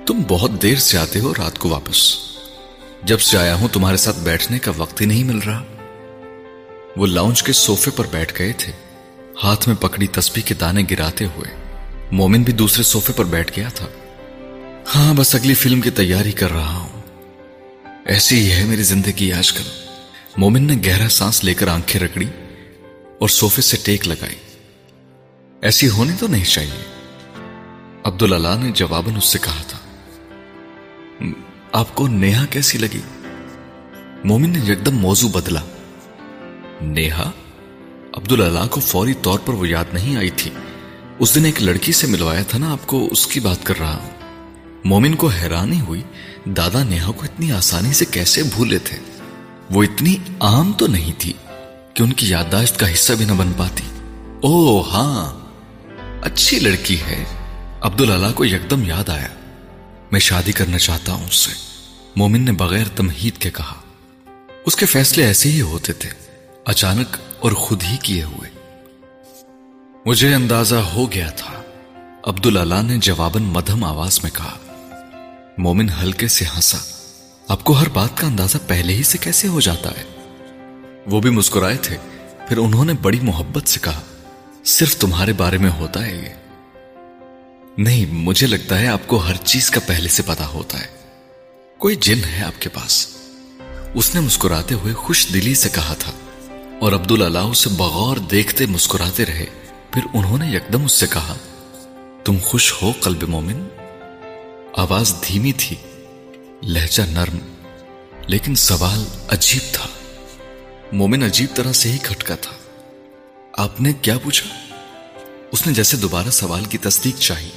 تم 0.05 0.21
بہت 0.27 0.51
دیر 0.61 0.75
سے 0.75 0.97
آتے 0.97 1.19
ہو 1.19 1.33
رات 1.33 1.59
کو 1.59 1.69
واپس۔ 1.69 2.17
جب 3.03 3.19
سے 3.19 3.37
آیا 3.37 3.55
ہوں، 3.55 3.67
تمہارے 3.67 3.97
ساتھ 3.97 4.19
بیٹھنے 4.19 4.59
کا 4.59 4.71
وقت 4.77 5.01
ہی 5.01 5.05
نہیں 5.05 5.23
مل 5.23 5.39
رہا۔ 5.39 5.63
وہ 6.97 7.07
لاؤنج 7.07 7.43
کے 7.43 7.53
سوفے 7.53 7.91
پر 7.91 8.05
بیٹھ 8.11 8.33
گئے 8.39 8.53
تھے۔ 8.53 8.71
ہاتھ 9.43 9.67
میں 9.67 9.77
پکڑی 9.81 10.07
تسبیح 10.07 10.43
کے 10.43 10.53
دانے 10.53 10.83
گراتے 10.91 11.25
ہوئے۔ 11.25 11.66
مومن 12.11 12.43
بھی 12.43 12.53
دوسرے 12.53 12.83
سوفے 12.83 13.13
پر 13.13 13.25
بیٹھ 13.25 13.59
گیا 13.59 13.69
تھا۔ 13.69 13.87
ہاں 14.95 15.13
بس 15.13 15.35
اگلی 15.35 15.53
فلم 15.53 15.81
کی 15.81 15.89
تیاری 15.89 16.31
کر 16.31 16.51
رہا 16.53 16.75
ہوں۔ 16.75 17.01
ایسی 18.05 18.39
ہی 18.39 18.51
ہے 18.51 18.63
میری 18.63 18.83
زندگی 18.83 19.33
آج 19.33 19.53
کل۔ 19.53 19.63
مومن 20.37 20.63
نے 20.63 20.73
گہرا 20.85 21.09
سانس 21.09 21.43
لے 21.43 21.53
کر 21.53 21.67
آنکھیں 21.67 22.01
رکڑی 22.01 22.25
اور 23.19 23.29
سوفے 23.29 23.61
سے 23.61 23.77
ٹیک 23.83 24.07
لگائی۔ 24.07 24.35
ایسی 25.61 25.89
ہونی 25.89 26.13
تو 26.19 26.27
نہیں 26.27 26.45
چاہیے۔ 26.45 26.83
عبد 28.03 28.21
اللہ 28.21 28.63
نے 28.63 28.71
جواباً 28.71 29.15
اس 29.15 29.25
سے 29.25 29.39
کہا 29.39 29.61
تھا۔ 29.67 29.77
آپ 31.71 31.95
کو 31.95 32.07
نیہا 32.07 32.45
کیسی 32.45 32.77
لگی؟ 32.77 33.01
مومن 34.23 34.49
نے 34.49 34.71
یکدم 34.71 34.97
موضوع 34.97 35.29
بدلا۔ 35.29 35.61
نیہا؟ 36.81 37.31
عبد 38.13 38.31
اللہ 38.31 38.67
کو 38.67 38.79
فوری 38.79 39.13
طور 39.21 39.39
پر 39.39 39.53
وہ 39.53 39.67
یاد 39.67 39.85
نہیں 39.93 40.17
آئی 40.17 40.29
تھی۔ 40.29 40.51
اس 41.19 41.35
دن 41.35 41.45
ایک 41.45 41.63
لڑکی 41.63 41.91
سے 41.91 42.07
ملوایا 42.07 42.43
تھا 42.47 42.57
نا، 42.57 42.71
آپ 42.71 42.87
کو 42.87 43.07
اس 43.11 43.27
کی 43.27 43.39
بات 43.39 43.57
کر 43.63 43.79
رہا 43.79 43.95
ہوں۔ 43.95 44.09
مومن 44.83 45.15
کو 45.15 45.27
حیرانی 45.27 45.81
ہوئی، 45.81 46.01
دادا 46.45 46.83
نیہا 46.83 47.11
کو 47.11 47.23
اتنی 47.23 47.51
آسانی 47.51 47.93
سے 47.93 48.05
کیسے 48.05 48.43
بھولے 48.43 48.79
تھے؟ 48.79 48.97
وہ 49.69 49.83
اتنی 49.83 50.15
عام 50.39 50.73
تو 50.73 50.87
نہیں 50.87 51.11
تھی 51.17 51.33
کہ 51.93 52.03
ان 52.03 52.13
کی 52.13 52.29
یادداشت 52.29 52.79
کا 52.79 52.93
حصہ 52.93 53.13
بھی 53.13 53.25
نہ 53.25 53.31
بن 53.31 53.51
پاتی۔ 53.57 53.83
او 54.43 54.81
ہاں 54.81 55.39
اچھی 56.21 56.59
لڑکی 56.59 56.97
ہے۔ 57.01 57.23
عبد 57.81 58.01
اللہ 58.01 58.31
کو 58.35 58.45
یکدم 58.45 58.83
یاد 58.83 59.09
آیا۔ 59.09 59.27
میں 60.11 60.19
شادی 60.19 60.51
کرنا 60.51 60.77
چاہتا 60.77 61.13
ہوں 61.13 61.25
اس 61.25 61.35
سے۔ 61.35 61.51
مومن 62.15 62.41
نے 62.41 62.51
بغیر 62.51 62.87
تمہید 62.95 63.37
کے 63.37 63.51
کہا۔ 63.51 63.81
اس 64.65 64.75
کے 64.75 64.85
فیصلے 64.85 65.25
ایسے 65.25 65.51
ہی 65.51 65.61
ہوتے 65.61 65.93
تھے، 65.93 66.09
اچانک 66.65 67.17
اور 67.39 67.51
خود 67.51 67.83
ہی 67.83 67.97
کیے 68.01 68.23
ہوئے۔ 68.23 68.56
مجھے 70.07 70.33
اندازہ 70.33 70.75
ہو 70.75 71.11
گیا 71.11 71.29
تھا۔ 71.29 71.61
عبد 72.23 72.45
اللہ 72.45 72.81
نے 72.83 72.97
جواباً 72.97 73.43
مدھم 73.43 73.83
آواز 73.83 74.19
میں 74.23 74.31
کہا، 74.31 74.57
مومن 75.57 75.89
ہلکے 75.89 76.27
سے 76.27 76.45
ہنسا۔ 76.45 76.77
آپ 77.47 77.63
کو 77.63 77.73
ہر 77.73 77.89
بات 77.89 78.17
کا 78.17 78.27
اندازہ 78.27 78.57
پہلے 78.67 78.93
ہی 78.93 79.03
سے 79.03 79.17
کیسے 79.17 79.47
ہو 79.47 79.61
جاتا 79.61 79.89
ہے؟ 79.89 80.03
وہ 81.05 81.21
بھی 81.21 81.29
مسکرائے 81.29 81.77
تھے۔ 81.77 81.97
پھر 82.47 82.57
انہوں 82.57 82.85
نے 82.85 82.93
بڑی 83.01 83.19
محبت 83.19 83.67
سے 83.67 83.79
کہا، 83.83 84.01
صرف 84.65 84.97
تمہارے 84.97 85.33
بارے 85.33 85.57
میں 85.57 85.69
ہوتا 85.69 86.05
ہے 86.05 86.15
یہ۔ 86.15 86.29
نہیں، 87.77 88.05
مجھے 88.13 88.47
لگتا 88.47 88.79
ہے 88.79 88.87
آپ 88.87 89.07
کو 89.07 89.17
ہر 89.17 89.35
چیز 89.35 89.71
کا 89.71 89.79
پہلے 89.85 90.09
سے 90.09 90.23
پتا 90.25 90.47
ہوتا 90.47 90.79
ہے۔ 90.79 90.87
کوئی 91.77 91.95
جن 91.95 92.21
ہے 92.23 92.43
آپ 92.43 92.61
کے 92.61 92.69
پاس۔ 92.69 93.07
اس 93.93 94.15
نے 94.15 94.21
مسکراتے 94.21 94.75
ہوئے 94.75 94.93
خوش 94.93 95.27
دلی 95.33 95.55
سے 95.55 95.69
کہا 95.69 95.93
تھا 95.99 96.11
اور 96.79 96.93
عبد 96.93 97.11
اللہ 97.11 97.37
اسے 97.37 97.69
بغور 97.69 98.17
دیکھتے 98.17 98.65
مسکراتے 98.65 99.25
رہے۔ 99.25 99.45
پھر 99.97 100.05
انہوں 100.13 100.37
نے 100.37 100.47
یکدم 100.47 100.85
اس 100.85 100.91
سے 100.91 101.07
کہا، 101.07 101.35
تم 102.23 102.37
خوش 102.43 102.73
ہو 102.81 102.91
قلب 103.01 103.23
مومن؟ 103.23 103.67
آواز 104.73 105.15
دھیمی 105.27 105.51
تھی، 105.51 105.75
لہجہ 106.63 107.03
نرم، 107.03 107.37
لیکن 108.27 108.55
سوال 108.55 109.03
عجیب 109.29 109.73
تھا۔ 109.73 109.87
مومن 110.91 111.23
عجیب 111.23 111.55
طرح 111.55 111.71
سے 111.71 111.91
ہی 111.91 111.97
کھٹکا 111.97 112.35
تھا۔ 112.35 112.51
آپ 113.53 113.81
نے 113.81 113.93
کیا 113.93 114.17
پوچھا؟ 114.17 114.75
اس 115.51 115.67
نے 115.67 115.73
جیسے 115.73 115.97
دوبارہ 115.97 116.29
سوال 116.29 116.65
کی 116.65 116.77
تصدیق 116.77 117.19
چاہی، 117.19 117.49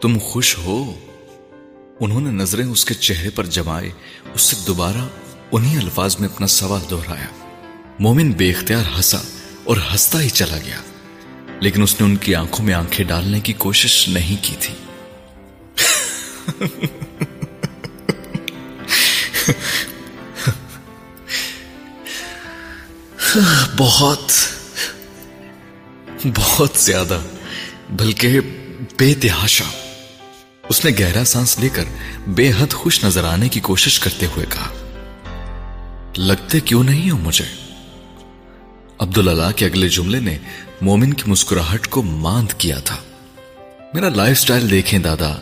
تم 0.00 0.18
خوش 0.18 0.58
ہو؟ 0.58 0.94
انہوں 2.00 2.20
نے 2.20 2.30
نظریں 2.30 2.66
اس 2.66 2.84
کے 2.84 2.94
چہرے 2.94 3.30
پر 3.30 3.46
جمائے، 3.46 3.90
اس 4.34 4.42
سے 4.42 4.56
دوبارہ 4.66 5.08
انہی 5.52 5.78
الفاظ 5.78 6.16
میں 6.20 6.28
اپنا 6.28 6.46
سوال 6.46 6.90
دہرایا۔ 6.90 7.46
مومن 7.98 8.32
بے 8.32 8.50
اختیار 8.50 9.00
ہسا 9.00 9.18
اور 9.64 9.76
ہستا 9.94 10.20
ہی 10.22 10.28
چلا 10.28 10.58
گیا۔ 10.66 10.80
لیکن 11.60 11.82
اس 11.82 12.00
نے 12.00 12.06
ان 12.06 12.16
کی 12.16 12.34
آنکھوں 12.34 12.66
میں 12.66 12.74
آنکھیں 12.74 13.04
ڈالنے 13.04 13.40
کی 13.40 13.52
کوشش 13.52 14.08
نہیں 14.08 14.36
کی 14.42 14.56
تھی۔ 14.60 14.74
بہت 23.76 24.32
بہت 26.34 26.70
زیادہ، 26.76 27.20
بلکہ 27.90 28.40
بے 28.98 29.14
تحاشا۔ 29.14 29.64
اس 30.68 30.84
نے 30.84 30.90
گہرا 31.00 31.24
سانس 31.24 31.58
لے 31.58 31.68
کر 31.68 31.84
بے 32.26 32.52
حد 32.58 32.72
خوش 32.72 33.04
نظر 33.04 33.24
آنے 33.24 33.48
کی 33.48 33.60
کوشش 33.60 34.00
کرتے 34.00 34.26
ہوئے 34.26 34.46
کہا، 34.48 34.72
لگتے 36.16 36.60
کیوں 36.60 36.84
نہیں 36.84 37.10
ہو 37.10 37.16
مجھے؟ 37.16 37.44
عبد 38.98 39.18
اللہ 39.18 39.50
کے 39.56 39.66
اگلے 39.66 39.88
جملے 39.88 40.20
نے 40.20 40.38
مومن 40.80 41.12
کی 41.12 41.22
مسکراہٹ 41.26 41.86
کو 41.86 42.02
ماند 42.02 42.52
کیا 42.52 42.78
تھا۔ 42.78 42.96
میرا 43.94 44.08
لائف 44.08 44.38
سٹائل 44.38 44.70
دیکھیں 44.70 44.98
دادا، 44.98 45.34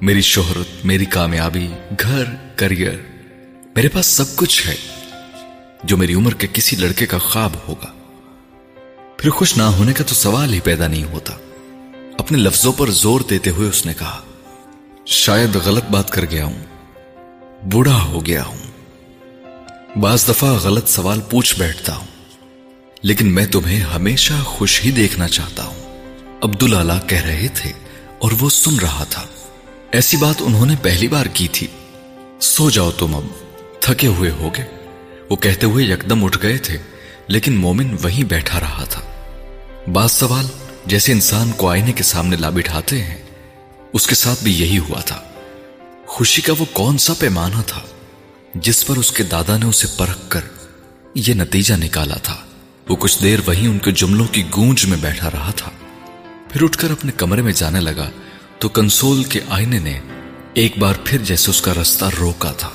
میری 0.00 0.20
شہرت، 0.20 0.86
میری 0.86 1.04
کامیابی، 1.04 1.68
گھر، 2.00 2.24
کریئر، 2.56 2.94
میرے 3.76 3.88
پاس 3.88 4.06
سب 4.06 4.36
کچھ 4.36 4.68
ہے۔ 4.68 4.74
جو 5.84 5.96
میری 5.96 6.14
عمر 6.14 6.34
کے 6.34 6.46
کسی 6.52 6.76
لڑکے 6.76 7.06
کا 7.06 7.18
خواب 7.18 7.50
ہوگا۔ 7.68 7.92
پھر 9.16 9.30
خوش 9.30 9.56
نہ 9.56 9.62
ہونے 9.62 9.92
کا 9.92 10.04
تو 10.04 10.14
سوال 10.14 10.54
ہی 10.54 10.60
پیدا 10.60 10.88
نہیں 10.88 11.04
ہوتا۔ 11.04 11.34
اپنے 12.18 12.38
لفظوں 12.38 12.72
پر 12.72 12.90
زور 12.90 13.20
دیتے 13.20 13.50
ہوئے 13.50 13.68
اس 13.68 13.86
نے 13.86 13.94
کہا، 13.98 14.20
شاید 15.06 15.56
غلط 15.56 15.84
بات 15.84 16.10
کر 16.10 16.24
گیا 16.30 16.44
ہوں، 16.44 16.64
بوڑھا 17.64 18.02
ہو 18.02 18.26
گیا 18.26 18.44
ہوں۔ 18.44 18.58
بعض 19.98 20.28
دفعہ 20.28 20.50
غلط 20.50 20.88
سوال 20.88 21.20
پوچھ 21.30 21.58
بیٹھتا 21.58 21.96
ہوں۔ 21.96 22.17
لیکن 23.02 23.34
میں 23.34 23.46
تمہیں 23.46 23.80
ہمیشہ 23.80 24.32
خوش 24.44 24.84
ہی 24.84 24.90
دیکھنا 24.90 25.28
چاہتا 25.28 25.64
ہوں۔ 25.64 26.08
عبد 26.42 26.62
اللہ 26.62 27.06
کہہ 27.06 27.22
رہے 27.22 27.48
تھے 27.54 27.72
اور 28.18 28.32
وہ 28.40 28.50
سن 28.50 28.78
رہا 28.78 29.04
تھا۔ 29.04 29.26
ایسی 29.92 30.16
بات 30.16 30.34
انہوں 30.40 30.66
نے 30.66 30.74
پہلی 30.82 31.08
بار 31.08 31.26
کی 31.26 31.48
تھی۔ 31.48 31.66
سو 32.40 32.70
جاؤ 32.70 32.90
تم 32.90 33.14
اب۔ 33.14 33.24
تھکے 33.80 34.06
ہوئے 34.06 34.30
ہوگے 34.30 34.62
وہ 35.30 35.36
کہتے 35.36 35.66
ہوئے 35.66 35.84
یکدم 35.84 36.24
اٹھ 36.24 36.38
گئے 36.42 36.58
تھے، 36.58 36.76
لیکن 37.26 37.56
مومن 37.56 37.96
وہیں 38.02 38.24
بیٹھا 38.24 38.60
رہا 38.60 38.84
تھا۔ 38.84 39.00
بعض 39.92 40.12
سوال 40.12 40.46
جیسے 40.86 41.12
انسان 41.12 41.52
کو 41.52 41.70
آئینے 41.70 41.92
کے 41.92 42.02
سامنے 42.02 42.36
لا 42.36 42.50
بٹھاتے 42.50 43.02
ہیں، 43.02 43.18
اس 43.92 44.06
کے 44.06 44.14
ساتھ 44.14 44.44
بھی 44.44 44.52
یہی 44.52 44.78
ہوا 44.78 45.00
تھا۔ 45.00 45.22
خوشی 46.06 46.42
کا 46.42 46.52
وہ 46.58 46.64
کون 46.72 46.98
سا 46.98 47.12
پیمانہ 47.18 47.62
تھا، 47.66 47.80
جس 48.54 48.86
پر 48.86 48.96
اس 48.96 49.12
کے 49.12 49.22
دادا 49.22 49.58
نے 49.58 49.66
اسے 49.66 49.86
پرکھ 49.96 50.20
کر 50.28 50.40
یہ 51.14 51.34
نتیجہ 51.34 51.74
نکالا 51.74 52.16
تھا۔ 52.16 52.36
وہ 52.88 52.96
کچھ 52.96 53.22
دیر 53.22 53.38
وہیں 53.46 53.68
ان 53.68 53.78
کے 53.78 53.90
جملوں 53.90 54.26
کی 54.26 54.42
گونج 54.56 54.86
میں 54.86 54.98
بیٹھا 55.00 55.30
رہا 55.30 55.50
تھا۔ 55.56 55.70
پھر 56.48 56.62
اٹھ 56.62 56.78
کر 56.78 56.90
اپنے 56.90 57.12
کمرے 57.16 57.42
میں 57.42 57.52
جانے 57.52 57.80
لگا 57.80 58.10
تو 58.58 58.68
کنسول 58.68 59.24
کے 59.24 59.40
آئینے 59.48 59.78
نے 59.78 60.00
ایک 60.54 60.78
بار 60.78 60.94
پھر 61.04 61.18
جیسے 61.18 61.50
اس 61.50 61.62
کا 61.62 61.74
رستہ 61.74 62.04
روکا 62.20 62.52
تھا۔ 62.52 62.70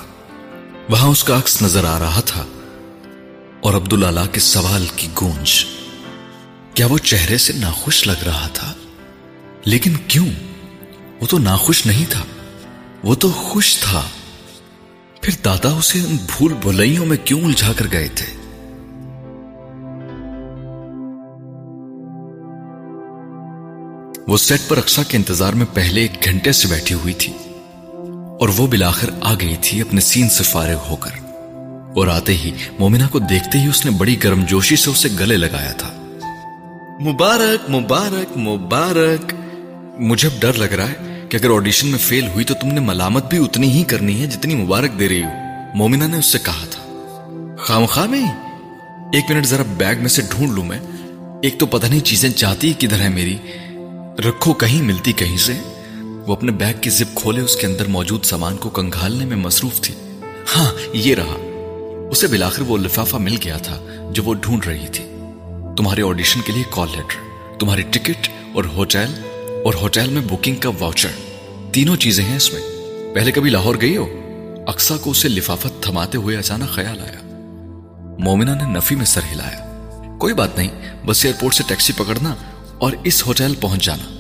وہاں 0.90 1.10
اس 1.10 1.24
کا 1.24 1.38
عکس 1.38 1.62
نظر 1.62 1.86
آ 1.86 2.00
رہا 2.00 2.20
تھا 2.20 2.46
اور 3.60 3.74
عبداللہ 3.74 4.26
کے 4.32 4.40
سوال 4.40 4.88
کی 4.96 5.08
گونج۔ 5.22 5.66
کیا 6.74 6.86
وہ 6.86 6.98
چہرے 6.98 7.38
سے 7.38 7.54
ناخوش 7.54 8.08
لگ 8.08 8.24
رہا 8.26 8.48
تھا؟ 8.48 8.74
لیکن 9.66 9.94
کیوں؟ 10.08 10.30
وہ 11.22 11.26
تو 11.26 11.38
ناخوش 11.38 11.86
نہیں 11.86 12.06
تھا۔ 12.10 12.24
وہ 13.04 13.16
تو 13.16 13.32
خوش 13.32 13.78
تھا۔ 13.78 14.02
پھر 15.22 15.34
دادا 15.46 15.70
اسے 15.70 16.00
ان 16.00 16.16
بھول 16.16 16.54
بھلائیوں 16.54 17.06
میں 17.06 17.18
کیوں 17.18 17.42
الجھا 17.42 17.74
کر 17.74 17.86
گئے 17.92 18.08
تھے؟ 18.08 18.43
وہ 24.28 24.38
سیٹ 24.38 24.62
پر 24.68 24.78
اکسا 24.78 25.04
کے 25.04 25.18
انتظار 25.18 25.54
میں 25.54 25.66
پہلے 25.74 26.02
ایک 26.02 26.24
گھنٹے 26.24 26.52
سے 26.52 26.68
بیٹھی 26.68 26.96
ہوئی 26.96 27.14
تھی 27.14 27.34
اور 28.40 28.50
وہ 28.58 28.68
بلاخر 28.68 29.10
آ 29.22 29.34
گئی 29.34 29.56
تھی 29.62 29.82
اپنے 29.82 30.02
سین 30.02 30.30
سے 30.30 30.44
فارغ 30.44 30.78
ہو 30.90 30.96
کر 30.96 31.10
اور 31.96 32.08
آتے 32.08 32.34
ہی 32.34 32.52
مومنہ 32.80 33.04
کو 33.12 33.20
دیکھتے 33.20 33.60
ہی 33.60 33.68
اس 33.68 33.86
نے 33.86 33.92
بڑی 33.92 34.16
گرم 34.24 34.46
جوشی 34.46 34.76
سے 34.76 34.90
اسے 34.90 35.10
گلے 35.20 35.38
لگایا 35.38 35.72
تھا۔ 35.72 35.90
مبارک 37.02 37.70
مبارک 37.70 38.38
مبارک۔ 38.38 39.34
مجھے 40.00 40.28
اب 40.28 40.42
ڈر 40.42 40.54
لگ 40.54 40.74
رہا 40.74 40.90
ہے 40.90 41.26
کہ 41.30 41.38
اگر 41.38 41.50
آڈیشن 41.50 41.88
میں 41.88 42.00
فیل 42.00 42.28
ہوئی 42.28 42.46
تو 42.46 42.54
تم 42.54 42.68
نے 42.68 42.80
ملامت 42.80 43.30
بھی 43.30 43.38
اتنی 43.38 43.72
ہی 43.72 43.84
کرنی 43.84 44.22
ہے 44.22 44.28
جتنی 44.28 44.56
مبارک 44.56 45.00
دے 45.00 45.10
رہی 45.10 45.24
ہو، 45.24 45.30
مومنہ 45.76 46.04
نے 46.04 46.18
اس 46.18 46.26
سے 46.26 46.38
کہا 46.44 46.66
تھا۔ 46.70 47.06
خام 47.60 47.86
خواہ 47.86 48.08
میں، 48.08 48.26
ایک 49.14 49.32
منٹ 49.32 49.46
ذرا 49.46 49.64
بیگ 49.78 49.96
میں 50.00 50.10
سے 50.10 50.22
ڈھونڈ 50.22 50.52
لوں 50.52 50.66
میں۔ 50.66 50.80
ایک 51.44 51.60
تو 51.60 51.66
پتہ 51.66 51.88
نہیں 51.88 52.00
چیزیں 52.00 52.30
چاہتی 52.30 52.74
کدھر 52.74 53.00
ہے 53.00 53.10
میری۔ 53.10 53.38
رکھو، 54.20 54.54
کہیں 54.54 54.82
ملتی 54.82 55.12
کہیں 55.12 55.38
سے۔ 55.38 55.54
وہ 56.28 56.36
اپنے 56.36 56.52
بیگ 56.52 56.74
کی 56.82 56.90
زپ 56.90 57.16
کھولے، 57.16 57.42
اس 57.42 57.56
کے 57.56 57.68
اندر 57.68 57.88
موجود 57.88 58.24
سامان 58.24 58.58
کو 58.58 58.70
کنگھالنے 58.70 59.26
میں 59.26 59.38
مصروف 59.38 59.82
تھی۔ 59.82 59.96
ہاں 60.56 60.74
یہ 60.94 61.16
رہا۔ 61.16 61.36
اسے 62.12 62.28
بلاخر 62.28 62.62
وہ 62.62 62.78
لفافہ 62.78 63.16
مل 63.16 63.38
گیا 63.44 63.58
تھا 63.58 63.80
جو 64.12 64.24
وہ 64.24 64.34
ڈھونڈ 64.34 64.66
رہی 64.66 64.88
تھی۔ 64.88 65.04
تمہارے 65.78 66.02
آڈیشن 66.02 66.42
کے 66.42 66.54
لیے 66.54 66.64
کال 66.70 66.88
لیٹر، 66.96 67.16
تمہاری 67.60 67.82
ٹکٹ 67.82 68.30
اور 68.54 68.64
ہوٹل 68.64 69.22
اور 69.66 69.74
ہوٹل 69.74 70.10
میں 70.10 70.22
بکنگ 70.22 70.56
کا 70.56 70.70
واؤچر۔ 70.80 71.10
تینوں 71.72 71.96
چیزیں 71.96 72.24
ہیں 72.24 72.36
اس 72.36 72.54
میں۔ 72.54 72.62
پہلے 73.16 73.32
کبھی 73.32 73.50
لاہور 73.50 73.76
گئی 73.82 73.98
ہو؟ 73.98 74.06
اکسا 74.68 74.98
کو 74.98 75.12
اسے 75.12 75.30
لفافت 75.30 75.84
تھماتے 75.84 76.18
ہوئے 76.18 76.38
اچانک 76.38 76.70
خیال 76.70 77.00
آیا۔ 77.00 77.20
مومنہ 78.20 78.52
نے 78.52 78.64
نفی 78.64 78.96
میں 78.96 79.06
سر 79.06 79.22
ہلایا۔ 79.32 79.78
کوئی 80.20 80.34
بات 80.34 80.58
نہیں، 80.58 80.70
بس 81.06 81.26
ایئرپورٹ 81.26 81.54
سے 81.54 81.64
ٹیکسی 81.68 81.94
پکڑنا۔ 81.94 82.36
اور 82.84 82.92
اس 83.04 83.28
ہوٹل 83.28 83.56
پہنچ 83.56 83.84
جانا۔ 83.86 84.20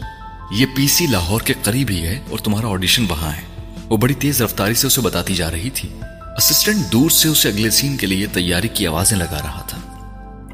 یہ 0.52 0.66
پی 0.76 0.88
سی 0.88 1.08
لاہور 1.08 1.42
کے 1.42 1.54
قریب 1.64 1.88
ہی 1.90 2.02
ہے 2.02 2.20
اور 2.30 2.40
تمہارا 2.40 2.68
آڈیشن 2.68 3.06
وہاں 3.10 3.32
ہے۔ 3.32 3.42
وہ 3.90 3.98
بڑی 3.98 4.14
تیز 4.14 4.42
رفتاری 4.42 4.74
سے 4.74 4.88
اسے 4.88 5.02
بتاتی 5.02 5.36
جا 5.36 5.52
رہی 5.52 5.70
تھی۔ 5.70 5.90
اسسٹنٹ 6.38 6.92
دور 6.92 7.10
سے 7.10 7.28
اسے 7.28 7.50
اگلے 7.50 7.70
سین 7.70 7.98
کے 7.98 8.08
لیے 8.08 8.26
تیاری 8.26 8.68
کی 8.68 8.88
آوازیں 8.88 9.18
لگا 9.18 9.42
رہا 9.44 9.62
تھا۔ 9.62 9.78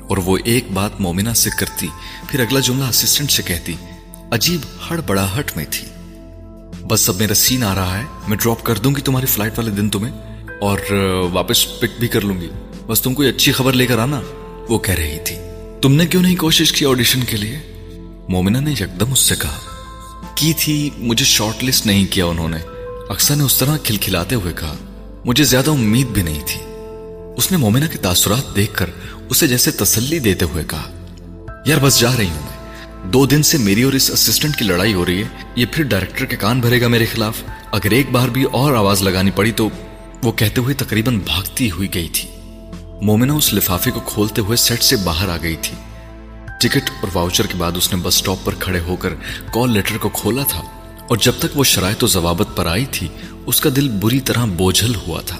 اور 0.10 0.18
وہ 0.18 0.38
ایک 0.44 0.72
بات 0.72 1.02
مومنہ 1.02 1.30
سے 1.30 1.50
کرتی، 1.60 1.88
پھر 2.28 2.40
اگلا 2.40 2.60
جملہ 2.60 2.84
اسسٹنٹ 2.84 3.32
سے 3.32 3.44
کہتی، 3.44 3.74
عجیب 4.32 4.60
ہڑ 4.90 5.02
بڑا 5.08 5.40
ہٹ 5.40 5.58
میں 5.58 5.66
تھی۔ 5.72 5.88
بس 6.88 7.10
اب 7.10 7.16
میرا 7.16 7.34
سین 7.34 7.64
آ 7.64 7.76
رہا 7.76 7.98
ہے، 7.98 8.04
میں 8.28 8.38
ڈراپ 8.38 8.64
کر 8.64 8.76
دوں 8.76 8.96
گی 8.96 9.02
تمہاری 9.02 9.26
فلائٹ 9.26 9.60
والے 9.60 9.72
دن 9.72 9.90
تمہیں، 9.90 10.14
اور 10.62 10.80
واپس 11.34 11.80
پک 11.80 12.00
بھی 12.00 12.08
کر 12.08 12.22
لوں 12.22 12.42
گی۔ 12.42 12.50
بس 12.88 13.02
تم 13.02 13.14
کوئی 13.14 13.30
اچھی 13.30 13.52
خبر 13.52 13.74
لے 13.74 13.86
کر 13.86 13.98
آنا، 13.98 14.22
وہ 14.70 14.80
کہہ 14.80 14.96
رہی 14.96 15.18
تھی۔ 15.26 15.36
تم 15.82 15.94
نے 15.96 16.06
کیوں 16.06 16.22
نہیں 16.22 16.36
کوشش 16.36 16.72
کی 16.72 16.86
آڈیشن 16.86 17.22
کے 17.22 17.38
لیے؟ 17.38 17.79
مومنہ 18.30 18.58
نے 18.58 18.72
یکدم 18.72 19.12
اس 19.12 19.20
سے 19.20 19.36
کہا، 19.40 19.60
کی 20.36 20.54
تھی؟ 20.58 20.90
مجھے 20.98 21.26
شارٹ 21.26 21.64
لسٹ 21.64 21.86
نہیں 21.86 22.06
کیا 22.06 22.26
انہوں 22.26 22.50
نے۔ 22.50 22.58
اکثر 23.10 23.36
نے 23.36 23.44
اس 23.44 23.58
طرح 23.58 23.78
کھلکھلاتے 23.84 24.36
ہوئے 24.36 24.54
کہا، 24.54 24.76
مجھے 25.26 25.44
زیادہ 25.44 25.70
امید 25.72 26.08
بھی 26.08 26.22
نہیں 26.22 26.42
تھی۔ 26.46 26.62
اس 27.38 27.52
نے 27.52 27.58
مومنہ 27.58 27.86
کے 27.86 27.98
تاثرات 27.98 28.56
دیکھ 28.56 28.74
کر 28.74 28.90
اسے 29.30 29.48
جیسے 29.48 29.72
تسلی 29.72 30.20
دیتے 30.20 30.46
ہوئے 30.46 30.64
کہا، 30.68 30.92
یار 31.66 31.78
بس 31.82 32.00
جا 32.00 32.18
رہی 32.18 32.28
ہوں 32.28 32.42
میں۔ 32.42 32.78
دو 33.08 33.26
دن 33.26 33.44
سے 33.44 33.58
میری 33.58 33.82
اور 33.82 33.94
اس 33.94 34.12
اسسٹنٹ 34.12 34.56
کی 34.56 34.66
لڑائی 34.66 34.94
ہو 34.94 35.06
رہی 35.06 35.24
ہے۔ 35.24 35.28
یہ 35.56 35.66
پھر 35.72 35.84
ڈائریکٹر 35.84 36.26
کے 36.26 36.36
کان 36.36 36.60
بھرے 36.60 36.82
گا 36.82 36.88
میرے 36.88 37.06
خلاف۔ 37.06 37.44
اگر 37.72 37.92
ایک 37.92 38.12
بار 38.12 38.28
بھی 38.28 38.44
اور 38.44 38.74
آواز 38.74 39.02
لگانی 39.02 39.32
پڑی 39.32 39.52
تو 39.52 39.70
وہ 40.24 40.32
کہتے 40.32 40.62
ہوئے 40.62 40.76
تقریباً 40.76 41.20
بھاگتی 41.20 41.72
ہوئی 41.72 41.94
گئی 41.94 42.10
تھی۔ 42.14 42.30
مومنہ 43.02 43.32
اس 43.32 43.54
لفافے 43.54 43.92
کو 43.92 44.00
کھولتے 44.00 44.42
ہوئے 44.42 44.58
سیٹ 44.58 44.84
سے 44.84 44.96
باہر 44.96 45.30
آ 45.30 45.38
گئی 45.44 45.56
تھی۔ 45.62 45.76
ٹکٹ 46.60 46.90
اور 46.90 47.10
واؤچر 47.14 47.48
کے 47.48 47.54
بعد 47.58 47.72
اس 47.76 47.94
نے 47.94 48.00
بس 48.04 48.16
سٹاپ 48.16 48.38
پر 48.46 48.56
کھڑے 48.60 48.80
ہو 48.80 48.96
کر 48.96 49.14
کال 49.54 49.72
لیٹر 49.72 49.98
کو 49.98 50.10
کھولا 50.10 50.44
تھا 50.44 50.62
اور 51.10 51.18
جب 51.18 51.32
تک 51.40 51.58
وہ 51.58 51.64
شرائط 51.64 52.04
و 52.04 52.08
ضوابط 52.08 52.48
پر 52.56 52.66
آئی 52.66 52.86
تھی، 52.86 53.08
اس 53.46 53.62
کا 53.62 53.70
دل 53.76 53.90
بری 53.90 54.20
طرح 54.20 54.46
بوجھل 54.46 54.96
ہوا 54.96 55.22
تھا۔ 55.22 55.38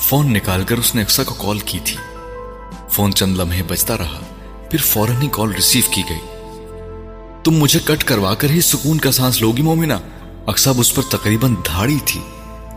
فون 0.00 0.32
نکال 0.32 0.64
کر 0.64 0.78
اس 0.78 0.94
نے 0.94 1.02
اکسا 1.02 1.24
کو 1.24 1.34
کال 1.34 1.58
کی 1.58 1.78
تھی۔ 1.84 1.96
فون 2.90 3.14
چند 3.14 3.36
لمحے 3.36 3.62
بجتا 3.62 3.98
رہا، 3.98 4.20
پھر 4.70 4.78
فوراً 4.78 5.22
ہی 5.22 5.28
کال 5.32 5.52
ریسیو 5.52 5.82
کی 5.90 6.02
گئی۔ 6.10 6.18
تم 7.44 7.50
مجھے 7.50 7.80
کٹ 7.84 8.04
کروا 8.04 8.34
کر 8.34 8.50
ہی 8.50 8.60
سکون 8.60 8.98
کا 8.98 9.12
سانس 9.12 9.40
لوگی 9.40 9.62
مومنہ؟ 9.62 9.94
اکسب 10.46 10.74
اس 10.80 10.94
پر 10.94 11.02
تقریباً 11.02 11.54
دھاڑی 11.66 11.98
تھی۔ 12.04 12.20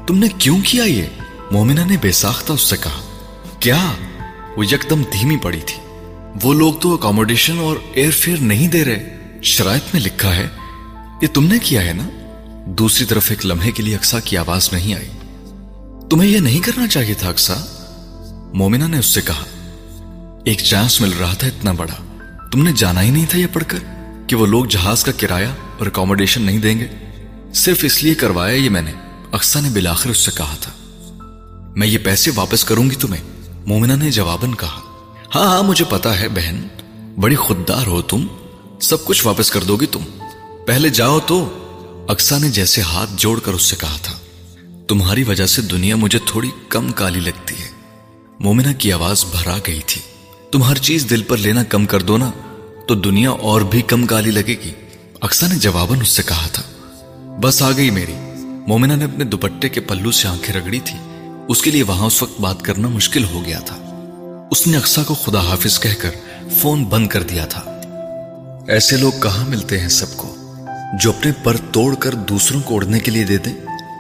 تم 0.08 0.18
نے 0.18 0.28
کیوں 0.38 0.60
کیا 0.66 0.84
یہ؟ 0.84 1.06
مومنہ 1.52 1.82
نے 1.82 1.98
بے 2.02 2.12
ساختہ 2.12 2.54
اس 2.54 2.62
سے 2.62 2.78
کہا۔ 2.78 3.18
کیا؟ 3.60 3.92
وہ 4.58 4.66
یکدم 4.66 5.02
دھیمی 5.02 5.38
پڑی 5.38 5.60
تھی۔ 5.60 5.91
وہ 6.44 6.54
لوگ 6.54 6.74
تو 6.74 6.94
اکاموڈیشن 6.94 7.60
اور 7.60 7.78
ایئر 7.94 8.12
فیئر 8.12 8.38
نہیں 8.38 8.68
دے 8.68 8.86
رہے۔ 8.86 9.18
شرائط 9.44 9.82
میں 9.94 10.02
لکھا 10.02 10.36
ہے، 10.36 10.48
یہ 11.22 11.28
تم 11.28 11.48
نے 11.48 11.60
کیا 11.60 11.84
ہے 11.84 11.94
نا؟ 11.94 12.10
دوسری 12.66 13.06
طرف 13.06 13.26
ایک 13.30 13.46
لمحے 13.46 13.72
کے 13.72 13.84
لیے 13.84 13.96
اکسا 13.96 14.20
کی 14.20 14.38
آواز 14.38 14.70
نہیں 14.74 14.94
آئی۔ 14.94 15.10
تمہیں 16.10 16.30
یہ 16.30 16.40
نہیں 16.40 16.60
کرنا 16.60 16.88
چاہیے 16.88 17.14
تھا 17.14 17.30
اکسا 17.30 17.56
مومنہ 18.54 18.84
نے 18.84 19.00
اس 19.00 19.06
سے 19.06 19.22
کہا، 19.22 19.44
ایک 20.46 20.58
چانس 20.58 21.02
مل 21.02 21.14
رہا 21.20 21.34
تھا 21.34 21.48
اتنا 21.48 21.72
بڑا۔ 21.72 21.96
تم 22.52 22.64
نے 22.64 22.72
جانا 22.76 23.02
ہی 23.02 23.10
نہیں 23.10 23.26
تھا 23.30 23.40
یہ 23.40 23.48
پڑھ 23.54 23.64
کر 23.68 23.78
کہ 24.28 24.36
وہ 24.36 24.46
لوگ 24.46 24.66
جہاز 24.66 25.04
کا 25.04 25.12
کرایہ 25.18 25.48
اور 25.78 25.88
اکاموڈیشن 25.88 26.42
نہیں 26.42 26.60
دیں 26.60 26.80
گے۔ 26.80 26.88
صرف 27.54 27.80
اس 27.82 28.04
لیے 28.04 28.14
کروایا 28.14 28.56
یہ 28.56 28.70
میں 28.70 28.82
نے۔ 28.82 28.92
اکسا 29.32 29.60
نے 29.60 29.70
بلاخر 29.70 30.10
اس 30.10 30.18
سے 30.18 30.32
کہا 30.38 30.56
تھا، 30.62 30.72
میں 31.76 31.88
یہ 31.88 31.98
پیسے 31.98 32.32
واپس 32.36 32.64
کروں 32.64 32.90
گی 32.90 32.96
تمہیں۔ 32.96 33.24
مومنہ 33.66 33.94
نے 33.94 34.12
جواباً 34.12 34.52
کہا 34.52 34.80
ہاں 35.36 35.46
ہاں 35.46 35.64
مجھے 35.64 35.86
پتا 35.90 36.20
ہے 36.20 36.28
بہن۔ 36.30 36.68
بڑی 37.20 37.36
خوددار 37.36 37.88
ہو 37.88 38.02
تم۔ 38.02 38.28
سب 38.82 39.06
کچھ 39.06 39.28
واپس 39.28 39.52
کر 39.52 39.64
دو 39.64 39.76
گی 39.76 39.86
تم۔ 39.86 40.00
پہلے 40.66 40.90
جاؤ 40.90 41.20
تو۔ 41.20 41.58
اکسا 42.08 42.38
نے 42.38 42.50
جیسے 42.50 42.82
ہاتھ 42.82 43.10
جوڑ 43.16 43.40
کر 43.40 43.54
اس 43.54 43.62
سے 43.64 43.76
کہا 43.80 43.98
تھا۔ 44.02 44.14
تمہاری 44.88 45.24
وجہ 45.24 45.46
سے 45.46 45.62
دنیا 45.62 45.96
مجھے 45.96 46.20
تھوڑی 46.26 46.50
کم 46.70 46.92
کالی 46.92 47.20
لگتی 47.20 47.56
ہے۔ 47.56 47.68
مومنہ 48.40 48.74
کی 48.78 48.94
آواز 48.94 49.26
بھرا 49.32 49.58
گئی 49.68 49.80
تھی۔ 49.88 50.02
تم 50.52 50.64
ہر 50.64 50.76
چیز 50.76 51.10
دل 51.10 51.24
پر 51.24 51.38
لینا 51.38 51.64
کم 51.64 51.86
کر 51.86 52.02
دو 52.02 52.18
نا، 52.18 52.32
تو 52.88 52.96
دنیا 52.96 53.30
اور 53.30 53.62
بھی 53.62 53.82
کم 53.82 54.06
کالی 54.06 54.32
لگے 54.32 54.56
گی۔ 54.66 54.72
اکسا 55.22 55.48
نے 55.48 55.56
جواباً 55.56 56.02
اس 56.02 56.10
سے 56.10 56.24
کہا 56.24 56.48
تھا۔ 56.48 56.64
بس 57.42 57.62
آ 57.62 57.72
گئی 57.78 57.90
میری۔ 57.90 58.14
مومنہ 58.68 58.94
نے 58.94 59.06
اپنے 59.06 59.24
دوپٹے 59.24 59.70
کے 59.70 59.82
پلو 59.82 60.12
سے 60.12 60.28
آنکھیں 60.28 60.56
رگڑی 60.56 60.80
تھی۔ 60.80 60.98
اس 61.48 61.62
کے 61.62 61.72
لیے 61.72 61.84
وہاں 61.84 62.06
اس 62.06 62.24
وقت 62.24 62.42
بات 62.42 62.62
کرنا 62.62 62.88
مشکل 62.88 63.24
ہو 63.24 63.46
گیا 63.46 63.60
تھا۔ 63.60 63.91
اس 64.52 64.68
نے 64.68 64.78
اکسا 64.78 65.04
کو 65.04 65.14
خدا 65.14 65.40
حافظ 65.40 65.80
کہہ 65.80 66.02
کر 66.02 66.10
فون 66.52 66.86
بند 66.86 67.08
کر 67.08 67.24
دیا 67.24 67.46
تھا۔ 67.46 67.82
ایسے 68.68 68.98
لوگ 68.98 69.12
کہاں 69.22 69.50
ملتے 69.50 69.80
ہیں 69.80 69.88
سب 69.88 70.18
کو؟ 70.18 70.36
جو 71.02 71.10
اپنے 71.10 71.32
پر 71.44 71.58
توڑ 71.72 71.96
کر 71.96 72.12
دوسروں 72.14 72.62
کو 72.62 72.76
اڑنے 72.76 73.00
کے 73.00 73.12
لیے 73.12 73.24
دے 73.24 73.38
دیں 73.38 73.54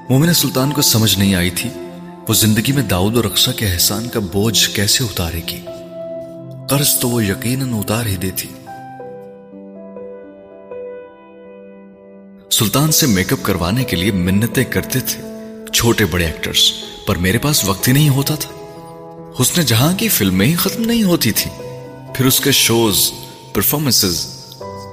مومن 0.10 0.34
سلطان 0.34 0.72
کو 0.72 0.82
سمجھ 0.82 1.20
نہیں 1.20 1.36
آئی 1.36 1.50
تھی۔ 1.50 1.70
وہ 2.28 2.34
زندگی 2.34 2.72
میں 2.72 2.84
داؤد 2.84 3.16
اور 3.16 3.26
اکسا 3.26 3.52
کے 3.52 3.68
احسان 3.68 4.10
کا 4.10 4.20
بوجھ 4.20 4.70
کیسے 4.70 5.04
اتارے 5.04 5.42
گی؟ 5.48 5.66
قرض 6.70 7.00
تو 7.00 7.10
وہ 7.10 7.26
یقیناً 7.26 7.74
اتار 7.74 8.06
ہی 8.06 8.16
دیتی۔ 8.16 8.48
سلطان 12.52 12.92
سے 12.92 13.08
میک 13.08 13.34
اپ 13.34 13.40
کروانے 13.44 13.84
کے 13.84 13.96
لیے 13.96 14.12
منتیں 14.12 14.64
کرتے 14.64 15.00
تھے 15.00 15.22
چھوٹے 15.74 16.06
بڑے 16.06 16.26
ایکٹرز، 16.26 16.72
پر 17.08 17.16
میرے 17.16 17.38
پاس 17.38 17.66
وقت 17.66 17.88
ہی 17.88 17.94
نہیں 17.94 18.10
ہوتا 18.10 18.36
تھا۔ 18.36 18.61
حسن 19.40 19.62
جہاں 19.62 19.98
کی 19.98 20.08
فلمیں 20.08 20.46
ہی 20.46 20.56
ختم 20.56 20.84
نہیں 20.84 21.04
ہوتی 21.04 21.32
تھی۔ 21.32 21.52
پھر 22.16 22.26
اس 22.26 22.40
کے 22.40 22.52
شوز 22.52 23.12
پرفارمنسز 23.54 24.28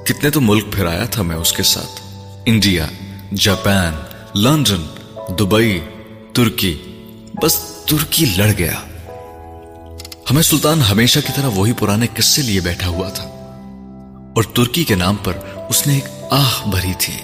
کتنے 0.04 0.30
تو 0.30 0.40
ملک 0.40 0.72
پھر 0.72 0.86
آیا 0.86 1.04
تھا 1.04 1.22
میں 1.22 1.36
اس 1.36 1.52
کے 1.52 1.62
ساتھ۔ 1.62 2.00
انڈیا، 2.46 2.86
جاپان، 3.34 3.94
لندن، 4.38 4.86
دبئی، 5.38 5.80
ترکی، 6.32 6.78
بس 7.42 7.54
ترکی 7.86 8.26
لڑ 8.36 8.52
گیا۔ 8.58 8.72
ہمیں 10.30 10.42
سلطان 10.42 10.82
ہمیشہ 10.82 11.20
کی 11.26 11.32
طرح 11.36 11.46
وہی 11.46 11.72
پرانے 11.72 12.06
قصے 12.16 12.42
لیے 12.42 12.60
بیٹھا 12.60 12.88
ہوا 12.88 13.08
تھا۔ 13.08 13.24
اور 14.36 14.42
ترکی 14.42 14.84
کے 14.84 14.94
نام 14.94 15.16
پر 15.16 15.32
اس 15.68 15.86
نے 15.86 15.94
ایک 15.94 16.04
آہ 16.30 16.68
بھری 16.68 16.92
تھی۔ 16.98 17.14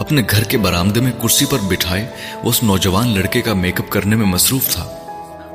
اپنے 0.00 0.22
گھر 0.30 0.44
کے 0.44 0.58
برامدے 0.58 1.00
میں 1.00 1.12
کرسی 1.22 1.44
پر 1.46 1.58
بٹھائے 1.58 2.08
وہ 2.42 2.50
اس 2.50 2.62
نوجوان 2.62 3.08
لڑکے 3.08 3.40
کا 3.40 3.54
میک 3.54 3.80
اپ 3.80 3.90
کرنے 3.90 4.16
میں 4.16 4.26
مصروف 4.26 4.68
تھا۔ 4.68 4.95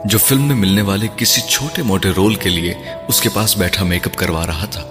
جو 0.05 0.17
فلم 0.17 0.43
میں 0.43 0.55
ملنے 0.55 0.81
والے 0.81 1.07
کسی 1.17 1.41
چھوٹے 1.41 1.81
موٹے 1.81 2.09
رول 2.09 2.35
کے 2.35 2.49
لیے 2.49 2.73
اس 3.07 3.21
کے 3.21 3.29
پاس 3.29 3.57
بیٹھا 3.57 3.83
میک 3.83 4.07
اپ 4.07 4.15
کروا 4.15 4.47
رہا 4.47 4.65
تھا۔ 4.65 4.81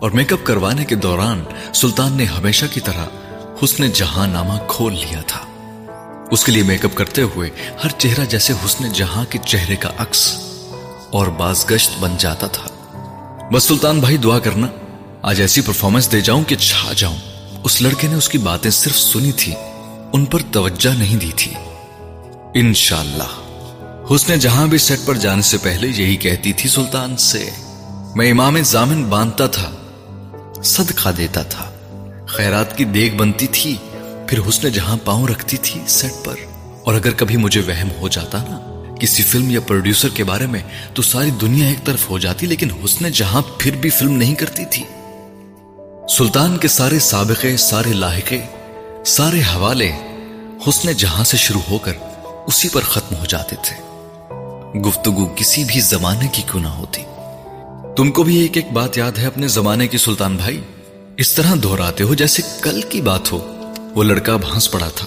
اور 0.00 0.10
میک 0.10 0.32
اپ 0.32 0.38
کروانے 0.44 0.84
کے 0.84 0.94
دوران 0.94 1.44
سلطان 1.74 2.12
نے 2.12 2.24
ہمیشہ 2.24 2.66
کی 2.72 2.80
طرح 2.80 3.06
حسن 3.64 3.90
جہاں 3.90 4.26
نامہ 4.26 4.52
کھول 4.68 4.92
لیا 4.92 5.20
تھا۔ 5.26 5.40
اس 6.30 6.44
کے 6.44 6.52
لیے 6.52 6.62
میک 6.62 6.84
اپ 6.84 6.90
کرتے 6.94 7.22
ہوئے 7.22 7.50
ہر 7.84 7.88
چہرہ 7.98 8.24
جیسے 8.24 8.52
حسن 8.52 8.92
جہاں 8.92 9.24
کے 9.24 9.38
چہرے 9.46 9.76
کا 9.76 9.90
عکس 9.98 10.36
اور 11.10 11.26
باز 11.26 11.64
گشت 11.70 11.90
بن 12.00 12.14
جاتا 12.18 12.46
تھا۔ 12.46 12.68
بس 13.52 13.64
سلطان 13.64 14.00
بھائی 14.00 14.16
دعا 14.16 14.38
کرنا، 14.38 14.66
آج 15.22 15.40
ایسی 15.40 15.60
پرفارمنس 15.60 16.12
دے 16.12 16.20
جاؤں 16.20 16.44
کہ 16.44 16.56
چھا 16.56 16.92
جاؤں۔ 16.96 17.16
اس 17.64 17.82
لڑکے 17.82 18.08
نے 18.08 18.14
اس 18.14 18.28
کی 18.28 18.38
باتیں 18.38 18.70
صرف 18.70 18.98
سنی 18.98 19.32
تھی، 19.32 19.54
ان 20.12 20.24
پر 20.24 20.38
توجہ 20.52 20.98
نہیں 20.98 21.16
دی 21.16 21.30
تھی۔ 21.36 21.54
انشاءاللہ۔ 22.54 23.49
حسن 24.14 24.38
جہاں 24.38 24.66
بھی 24.66 24.78
سیٹ 24.78 24.98
پر 25.06 25.14
جانے 25.14 25.42
سے 25.42 25.58
پہلے 25.58 25.88
یہی 25.88 26.16
کہتی 26.16 26.52
تھی 26.52 26.70
سلطان 26.70 27.16
سے، 27.16 27.50
میں 28.16 28.30
امام 28.30 28.62
زامن 28.62 29.04
باندھتا 29.04 29.46
تھا، 29.46 29.70
صدقہ 30.64 31.08
دیتا 31.08 31.42
تھا۔ 31.42 31.70
خیرات 32.28 32.76
کی 32.76 32.84
دیکھ 32.84 33.14
بنتی 33.14 33.46
تھی، 33.46 33.76
پھر 34.28 34.38
حسن 34.48 34.68
جہاں 34.68 34.96
پاؤں 35.04 35.28
رکھتی 35.28 35.56
تھی 35.56 35.80
سیٹ 35.88 36.24
پر۔ 36.24 36.34
اور 36.84 36.94
اگر 36.94 37.10
کبھی 37.10 37.36
مجھے 37.36 37.60
وہم 37.60 37.88
ہو 38.00 38.08
جاتا 38.08 38.38
نا، 38.38 38.84
کسی 39.00 39.22
فلم 39.22 39.50
یا 39.50 39.60
پروڈیوسر 39.60 40.08
کے 40.08 40.24
بارے 40.24 40.46
میں، 40.46 40.60
تو 40.94 41.02
ساری 41.02 41.30
دنیا 41.30 41.68
ایک 41.68 41.84
طرف 41.84 42.10
ہو 42.10 42.18
جاتی، 42.18 42.46
لیکن 42.46 42.68
حسن 42.84 43.08
جہاں 43.08 43.42
پھر 43.58 43.76
بھی 43.76 43.90
فلم 43.90 44.12
نہیں 44.12 44.34
کرتی 44.34 44.64
تھی۔ 44.64 44.84
سلطان 46.16 46.58
کے 46.58 46.68
سارے 46.68 46.98
سابقے، 46.98 47.56
سارے 47.56 47.92
لاحقے، 47.92 48.40
سارے 49.06 49.40
حوالے 49.40 49.92
حسن 50.68 50.92
جہاں 50.92 51.24
سے 51.24 51.36
شروع 51.36 51.70
ہو 51.70 51.78
کر 51.78 51.92
اسی 52.46 52.68
پر 52.68 52.80
ختم 52.80 53.14
ہو 53.14 53.24
جاتے 53.24 53.56
تھے۔ 53.62 53.89
گفتگو 54.76 55.26
کسی 55.36 55.64
بھی 55.64 55.80
زمانے 55.80 56.28
کی 56.32 56.42
کیوں 56.42 56.62
نہ 56.62 56.68
ہوتی۔ 56.68 57.02
تم 57.96 58.10
کو 58.10 58.22
بھی 58.22 58.36
ایک 58.36 58.50
ایک 58.54 58.72
بات 58.72 58.98
یاد 58.98 59.12
ہے 59.18 59.26
اپنے 59.26 59.48
زمانے 59.48 59.88
کی 59.88 59.98
سلطان 59.98 60.36
بھائی؟ 60.36 60.60
اس 61.16 61.34
طرح 61.34 61.54
دہراتے 61.62 62.04
ہو 62.04 62.14
جیسے 62.14 62.42
کل 62.60 62.80
کی 62.82 63.00
بات 63.00 63.32
ہو۔ 63.32 63.38
وہ 63.94 64.04
لڑکا 64.04 64.36
بھانس 64.36 64.70
پڑا 64.70 64.88
تھا 64.88 65.06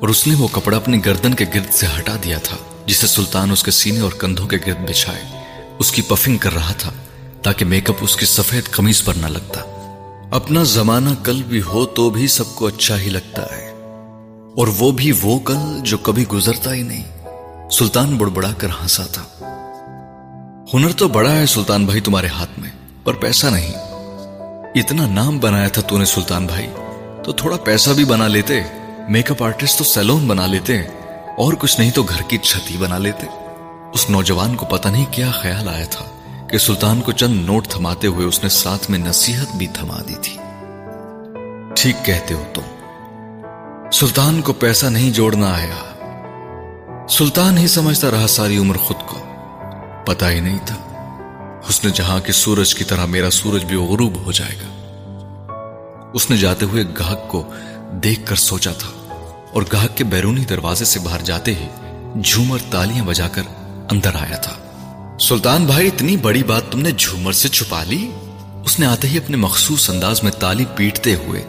اور 0.00 0.08
اس 0.08 0.26
نے 0.26 0.34
وہ 0.34 0.48
کپڑا 0.52 0.76
اپنی 0.76 1.04
گردن 1.04 1.34
کے 1.34 1.44
گرد 1.54 1.74
سے 1.74 1.86
ہٹا 1.98 2.16
دیا 2.24 2.38
تھا، 2.38 2.56
جسے 2.86 3.06
سلطان 3.06 3.50
اس 3.50 3.62
کے 3.62 3.70
سینے 3.70 4.00
اور 4.00 4.12
کندھوں 4.18 4.48
کے 4.48 4.56
گرد 4.66 4.88
بچھائے۔ 4.88 5.22
اس 5.78 5.92
کی 5.92 6.02
پفنگ 6.02 6.36
کر 6.36 6.54
رہا 6.54 6.72
تھا 6.72 6.90
تاکہ 7.42 7.64
میک 7.64 7.90
اپ 7.90 7.96
اس 8.00 8.16
کی 8.16 8.26
سفید 8.26 8.64
قمیض 8.70 9.02
پر 9.04 9.14
نہ 9.14 9.26
لگتا۔ 9.26 9.60
اپنا 10.30 10.62
زمانہ 10.62 11.10
کل 11.24 11.42
بھی 11.42 11.62
ہو 11.62 11.86
تو 11.86 12.10
بھی 12.10 12.26
سب 12.26 12.44
کو 12.54 12.66
اچھا 12.66 13.00
ہی 13.00 13.08
لگتا 13.08 13.42
ہے۔ 13.42 13.70
اور 14.56 14.66
وہ 14.78 14.90
بھی 14.90 15.12
وہ 15.22 15.38
کل 15.38 15.80
جو 15.82 15.98
کبھی 15.98 16.28
گزرتا 16.28 16.74
ہی 16.74 16.82
نہیں۔ 16.82 17.19
سلطان 17.72 18.16
بڑبڑا 18.18 18.52
کر 18.58 18.68
ہنسا 18.82 19.02
تھا۔ 19.12 19.22
ہنر 20.74 20.92
تو 20.92 21.08
بڑا 21.08 21.36
ہے 21.36 21.46
سلطان 21.46 21.84
بھائی 21.86 22.00
تمہارے 22.00 22.26
ہاتھ 22.26 22.58
میں، 22.58 22.70
پر 23.04 23.14
پیسہ 23.14 23.46
نہیں۔ 23.46 23.72
اتنا 24.74 25.06
نام 25.06 25.38
بنایا 25.38 25.68
تھا 25.68 25.82
تو 25.82 25.98
نے 25.98 26.04
سلطان 26.04 26.46
بھائی۔ 26.46 26.66
تو 27.24 27.32
تھوڑا 27.32 27.56
پیسہ 27.56 27.90
بھی 27.90 28.04
بنا 28.04 28.28
لیتے 28.28 28.60
میک 29.08 29.30
اپ 29.30 29.42
آرٹسٹ 29.42 29.78
تو 29.78 29.84
سیلون 29.84 30.28
بنا 30.28 30.46
لیتے، 30.46 30.80
اور 31.38 31.52
کچھ 31.52 31.80
نہیں 31.80 31.90
تو 31.90 32.02
گھر 32.02 32.22
کی 32.28 32.38
چھتی 32.38 32.76
بنا 32.76 32.98
لیتے۔ 32.98 33.26
اس 33.92 34.10
نوجوان 34.10 34.56
کو 34.56 34.66
پتہ 34.66 34.88
نہیں 34.88 35.06
کیا 35.10 35.30
خیال 35.30 35.68
آیا 35.68 35.84
تھا 35.84 36.04
کہ 36.50 36.58
سلطان 36.58 37.00
کو 37.00 37.12
چند 37.12 37.44
نوٹ 37.44 37.68
تھماتے 37.68 38.06
ہوئے 38.06 38.26
اس 38.26 38.42
نے 38.42 38.48
ساتھ 38.48 38.90
میں 38.90 38.98
نصیحت 38.98 39.56
بھی 39.56 39.66
تھما 39.66 39.98
دی 40.08 40.14
تھی۔ 40.22 40.36
ٹھیک 41.76 41.96
کہتے 42.04 42.34
ہو 42.34 42.44
تم۔ 42.54 42.62
سلطان 43.92 44.42
کو 44.42 44.52
پیسہ 44.52 44.86
نہیں 44.86 45.10
جوڑنا 45.10 45.54
آیا۔ 45.54 45.89
سلطان 47.10 47.58
ہی 47.58 47.66
سمجھتا 47.66 48.10
رہا 48.10 48.26
ساری 48.26 48.56
عمر 48.56 48.76
خود 48.76 48.96
کو۔ 49.06 49.18
پتا 50.06 50.30
ہی 50.30 50.40
نہیں 50.40 50.58
تھا۔ 50.66 50.76
اس 51.68 51.84
نے 51.84 51.90
جہاں 51.90 52.20
کے 52.20 52.32
سورج 52.32 52.74
کی 52.74 52.84
طرح 52.84 53.06
میرا 53.06 53.30
سورج 53.30 53.64
بھی 53.64 53.76
غروب 53.76 54.26
ہو 54.26 54.32
جائے 54.32 54.54
گا۔ 54.54 54.90
اس 56.14 56.30
نے 56.30 56.36
جاتے 56.36 56.64
ہوئے 56.64 56.84
گاہک 56.98 57.28
کو 57.28 57.46
دیکھ 57.92 58.26
کر 58.26 58.36
سوچا 58.36 58.72
تھا۔ 58.72 58.88
اور 59.52 59.62
گاہک 59.72 59.96
کے 59.96 60.04
بیرونی 60.04 60.44
دروازے 60.44 60.84
سے 60.84 61.00
باہر 61.00 61.18
جاتے 61.18 61.54
ہی 61.54 61.68
جھومر 62.24 62.58
تالیاں 62.70 63.04
بجا 63.04 63.28
کر 63.28 63.42
اندر 63.90 64.14
آیا 64.14 64.36
تھا۔ 64.36 64.52
سلطان 65.20 65.66
بھائی، 65.66 65.86
اتنی 65.86 66.16
بڑی 66.16 66.42
بات 66.42 66.62
تم 66.70 66.80
نے 66.80 66.90
جھومر 66.90 67.32
سے 67.32 67.48
چھپا 67.48 67.84
لی؟ 67.84 68.10
اس 68.64 68.80
نے 68.80 68.86
آتے 68.86 69.08
ہی 69.08 69.18
اپنے 69.18 69.36
مخصوص 69.36 69.90
انداز 69.90 70.22
میں 70.22 70.32
تالی 70.32 70.64
پیٹتے 70.76 71.14
ہوئے 71.14 71.46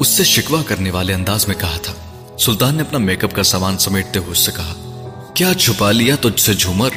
اس 0.00 0.08
سے 0.08 0.24
شکوا 0.24 0.62
کرنے 0.66 0.90
والے 0.90 1.14
انداز 1.14 1.48
میں 1.48 1.56
کہا 1.56 1.76
تھا۔ 1.82 1.92
سلطان 2.38 2.74
نے 2.74 2.82
اپنا 2.82 2.98
میک 2.98 3.24
اپ 3.24 3.34
کا 3.34 3.42
سامان 3.42 3.78
سمیٹتے 3.78 4.18
ہوئے 4.18 4.30
اس 4.30 4.38
سے 4.38 4.52
کہا 4.56 4.74
کیا 5.34 5.54
چھپا 5.54 5.92
لیا 5.92 6.16
تجھ 6.20 6.40
سے 6.40 6.54
جھومر؟ 6.54 6.88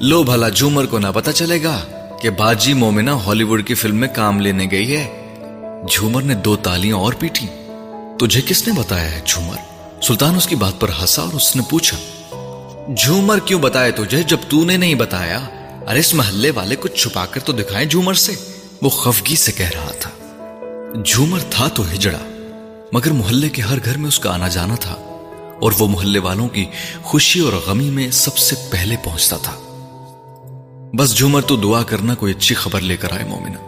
لو 0.00 0.22
بھلا 0.22 0.48
جھومر 0.48 0.86
کو 0.86 0.98
نہ 0.98 1.06
پتا 1.14 1.32
چلے 1.32 1.62
گا 1.62 1.80
کہ 2.22 2.30
باجی 2.30 2.72
مومنا 2.72 3.14
ہالی 3.14 3.44
ووڈ 3.44 3.66
کی 3.66 3.74
فلم 3.74 3.96
میں 3.96 4.08
کام 4.08 4.40
لینے 4.40 4.66
گئی 4.70 4.96
ہے۔ 4.96 5.26
جھومر 5.90 6.22
نے 6.22 6.34
دو 6.34 6.56
تالیاں 6.56 6.96
اور 6.96 7.12
پیٹی۔ 7.12 7.46
تجھے 8.18 8.40
کس 8.46 8.68
نے 8.68 8.72
بتایا 8.72 9.12
ہے 9.12 9.20
جھومر؟ 9.24 9.56
سلطان 10.02 10.36
اس 10.36 10.46
کی 10.46 10.56
بات 10.56 10.80
پر 10.80 10.88
ہنسا 10.88 11.22
اور 11.22 11.32
اس 11.32 11.56
نے 11.56 11.62
پوچھا۔ 11.70 11.96
جھومر 12.96 13.38
کیوں 13.38 13.60
بتایا 13.60 13.90
تجھے 13.90 14.22
جب 14.22 14.36
تو 14.48 14.64
نے 14.64 14.76
نہیں 14.76 14.94
بتایا؟ 14.94 15.38
ارے 15.88 15.98
اس 15.98 16.14
محلے 16.14 16.50
والے 16.50 16.76
کچھ 16.80 17.02
چھپا 17.02 17.26
کر 17.26 17.40
تو 17.40 17.52
دکھائیں 17.52 17.88
جھومر 17.88 18.14
سے۔ 18.14 18.32
وہ 18.82 18.88
خفگی 18.88 19.36
سے 19.36 19.52
کہہ 19.52 19.70
رہا 19.74 19.92
تھا۔ 20.00 20.10
جھومر 21.04 21.38
تھا 21.50 21.68
تو 21.68 21.82
ہجڑا، 21.82 22.18
مگر 22.92 23.10
محلے 23.10 23.48
کے 23.48 23.62
ہر 23.62 23.78
گھر 23.84 23.98
میں 23.98 24.08
اس 24.08 24.18
کا 24.18 24.34
آنا 24.34 24.48
جانا 24.48 24.74
تھا۔ 24.74 25.05
اور 25.60 25.72
وہ 25.78 25.88
محلے 25.88 26.18
والوں 26.18 26.48
کی 26.48 26.64
خوشی 27.02 27.40
اور 27.40 27.52
غمی 27.52 27.90
میں 27.90 28.10
سب 28.10 28.36
سے 28.36 28.56
پہلے 28.70 28.96
پہنچتا 29.04 29.36
تھا۔ 29.36 29.52
بس 30.94 31.16
جھومر 31.16 31.40
تو 31.40 31.56
دعا 31.56 31.82
کرنا 31.82 32.14
کوئی 32.14 32.34
اچھی 32.34 32.54
خبر 32.54 32.80
لے 32.80 32.96
کر 32.96 33.12
آئے 33.12 33.24
مومنا 33.24 33.66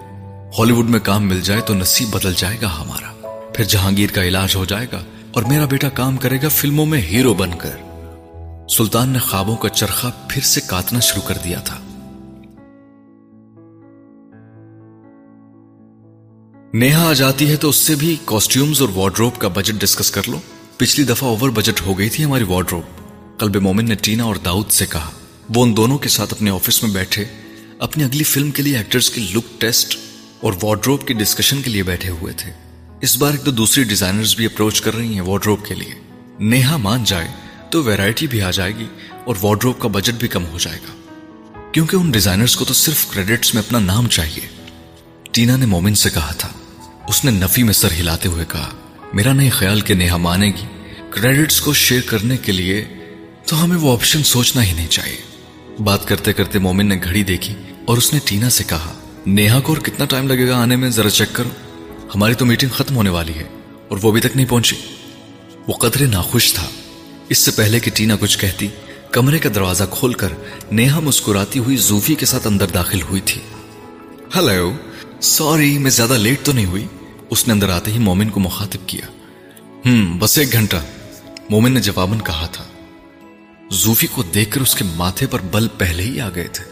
ہالی 0.58 0.72
ووڈ 0.72 0.90
میں 0.90 1.00
کام 1.00 1.28
مل 1.28 1.40
جائے 1.40 1.60
تو 1.60 1.74
نصیب 1.74 2.08
بدل 2.10 2.32
جائے 2.36 2.56
گا 2.62 2.68
ہمارا۔ 2.80 3.40
پھر 3.54 3.64
جہانگیر 3.64 4.10
کا 4.10 4.22
علاج 4.24 4.56
ہو 4.56 4.64
جائے 4.64 4.86
گا 4.92 5.04
اور 5.32 5.42
میرا 5.42 5.64
بیٹا 5.64 5.88
کام 5.88 6.16
کرے 6.16 6.42
گا 6.42 6.48
فلموں 6.48 6.86
میں 6.86 7.00
ہیرو 7.00 7.34
بن 7.34 7.50
کر۔ 7.58 7.76
سلطان 8.70 9.08
نے 9.08 9.18
خوابوں 9.18 9.56
کا 9.56 9.68
چرخا 9.68 10.10
پھر 10.28 10.42
سے 10.42 10.60
کاتنا 10.60 11.00
شروع 11.00 11.28
کر 11.28 11.38
دیا 11.44 11.60
تھا۔ 11.60 11.76
نیہا 16.74 17.08
آ 17.08 17.12
جاتی 17.12 17.50
ہے 17.50 17.56
تو 17.56 17.68
اس 17.68 17.76
سے 17.76 17.94
بھی 17.94 18.16
کاسٹیومز 18.24 18.80
اور 18.80 18.88
وارڈروب 18.94 19.38
کا 19.38 19.48
بجٹ 19.48 19.80
ڈسکس 19.80 20.10
کر 20.10 20.22
لو۔ 20.26 20.38
پچھلی 20.78 21.06
دفعہ 21.06 21.28
اوور 21.28 21.50
بجٹ 21.50 21.80
ہو 21.86 21.98
گئی 21.98 22.08
تھی 22.08 22.24
ہماری 22.24 22.44
وارڈروب 22.44 22.82
قلب 23.38 23.56
مومن 23.56 23.84
نے 23.84 23.94
ٹینا 23.94 24.24
اور 24.24 24.34
داؤد 24.34 24.70
سے 24.70 24.86
کہا، 24.86 25.10
وہ 25.54 25.62
ان 25.62 25.76
دونوں 25.76 25.98
کے 25.98 26.08
ساتھ 26.08 26.34
اپنے 26.34 26.50
آفس 26.50 26.82
میں 26.82 26.90
بیٹھے، 26.90 27.24
اپنی 27.78 28.04
اگلی 28.04 28.24
فلم 28.24 28.50
کے 28.50 28.62
لیے 28.62 28.76
ایکٹرز 28.76 29.10
کی 29.10 29.20
لک 29.34 29.60
ٹیسٹ 29.60 29.98
اور 30.40 30.52
وارڈروب 30.62 31.06
کی 31.06 31.14
ڈسکشن 31.14 31.62
کے 31.62 31.70
لیے 31.70 31.82
بیٹھے 31.82 32.08
ہوئے 32.08 32.32
تھے۔ 32.32 32.52
اس 33.00 33.16
بار 33.16 33.30
ایک 33.30 33.44
تو 33.44 33.50
دوسری 33.50 33.84
ڈیزائنرز 33.84 34.36
بھی 34.36 34.46
اپروچ 34.46 34.80
کر 34.80 34.94
رہی 34.94 35.14
ہیں 35.14 35.20
وارڈروب 35.20 35.64
کے 35.64 35.74
لیے۔ 35.74 35.94
نیہا 36.40 36.76
مان 36.76 37.04
جائے 37.04 37.28
تو 37.70 37.82
ویرائٹی 37.82 38.26
بھی 38.26 38.42
آ 38.42 38.50
جائے 38.50 38.76
گی 38.76 38.86
اور 39.24 39.34
وارڈروب 39.42 39.78
کا 39.78 39.88
بجٹ 39.88 40.14
بھی 40.18 40.28
کم 40.28 40.46
ہو 40.46 40.58
جائے 40.58 40.78
گا۔ 40.78 40.92
کیونکہ 41.72 41.96
ان 41.96 42.10
ڈیزائنرز 42.10 42.56
کو 42.56 42.64
تو 42.64 42.74
صرف 42.74 43.06
کریڈٹس 43.10 43.54
میں 43.54 43.62
اپنا 43.62 43.78
نام 43.78 44.08
چاہیے۔ 44.08 44.48
ٹینا 45.32 45.56
نے 45.56 45.66
مومن 45.66 45.94
سے 45.94 46.10
کہا 46.10 46.32
تھا، 46.32 46.52
اس 47.08 47.24
نے 47.24 47.30
نفی 47.30 47.62
میں 47.62 47.72
سر 47.72 47.92
ہلاتے 47.92 48.28
ہوئے 48.28 48.44
کہا 48.48 48.70
میرا 49.12 49.32
نہیں 49.32 49.50
خیال 49.50 49.80
کہ 49.80 49.94
نیہا 49.94 50.16
مانے 50.16 50.46
گی 50.46 50.66
کریڈٹس 51.10 51.60
کو 51.60 51.72
شیئر 51.72 52.00
کرنے 52.06 52.36
کے 52.36 52.52
لیے 52.52 52.84
تو 53.46 53.64
ہمیں 53.64 53.76
وہ 53.76 53.92
آپشن 53.92 54.22
سوچنا 54.22 54.64
ہی 54.64 54.72
نہیں 54.72 54.88
چاہیے۔ 54.88 55.16
بات 55.78 56.08
کرتے 56.08 56.32
کرتے 56.32 56.58
مومن 56.58 56.86
نے 56.86 57.00
گھڑی 57.04 57.22
دیکھی 57.22 57.54
اور 57.84 57.96
اس 57.96 58.12
نے 58.12 58.20
ٹینا 58.24 58.50
سے 58.50 58.64
کہا، 58.64 58.92
نیہا 59.26 59.60
کو 59.60 59.74
اور 59.74 59.82
کتنا 59.82 60.04
ٹائم 60.04 60.28
لگے 60.28 60.48
گا 60.48 60.56
آنے 60.56 60.76
میں؟ 60.76 60.90
ذرا 60.90 61.10
چیک 61.10 61.28
کرو۔ 61.32 61.48
ہماری 62.14 62.34
تو 62.34 62.46
میٹنگ 62.46 62.70
ختم 62.70 62.96
ہونے 62.96 63.10
والی 63.10 63.34
ہے 63.34 63.44
اور 63.88 63.98
وہ 64.02 64.10
ابھی 64.10 64.20
تک 64.20 64.36
نہیں 64.36 64.46
پہنچی۔ 64.48 64.76
وہ 65.68 65.72
قدرے 65.72 66.06
ناخوش 66.06 66.54
تھا۔ 66.54 66.66
اس 67.28 67.38
سے 67.38 67.50
پہلے 67.50 67.80
کہ 67.80 67.90
ٹینا 67.94 68.16
کچھ 68.20 68.38
کہتی، 68.38 68.68
کمرے 69.12 69.38
کا 69.38 69.48
دروازہ 69.54 69.84
کھول 69.90 70.12
کر 70.12 70.28
نیہا 70.72 71.00
مسکراتی 71.00 71.58
ہوئی 71.58 71.76
زوفی 71.76 72.14
کے 72.14 72.26
ساتھ 72.26 72.46
اندر 72.46 72.66
داخل 72.66 73.02
ہوئی 73.02 73.20
تھی۔ 73.20 73.40
ہلو 74.36 74.72
سوری 75.20 75.78
میں 75.78 75.90
زیادہ 75.90 76.12
لیٹ 76.12 76.40
تو 76.42 76.52
نہیں 76.52 76.66
ہوئی۔ 76.66 76.86
اس 77.30 77.46
نے 77.46 77.52
اندر 77.52 77.68
آتے 77.68 77.92
ہی 77.92 77.98
مومن 77.98 78.30
کو 78.30 78.40
مخاطب 78.40 78.88
کیا۔ 78.88 79.06
ہم، 79.86 80.18
بس 80.18 80.38
ایک 80.38 80.52
گھنٹہ۔ 80.52 80.76
مومن 81.50 81.72
نے 81.72 81.80
جواباً 81.80 82.18
کہا 82.18 82.46
تھا۔ 82.46 82.64
زوفی 83.70 84.06
کو 84.06 84.22
دیکھ 84.22 84.50
کر 84.50 84.60
اس 84.60 84.74
کے 84.74 84.84
ماتھے 84.84 85.26
پر 85.26 85.40
بل 85.40 85.68
پہلے 85.68 86.02
ہی 86.02 86.20
آ 86.20 86.28
گئے 86.34 86.48
تھے۔ 86.48 86.64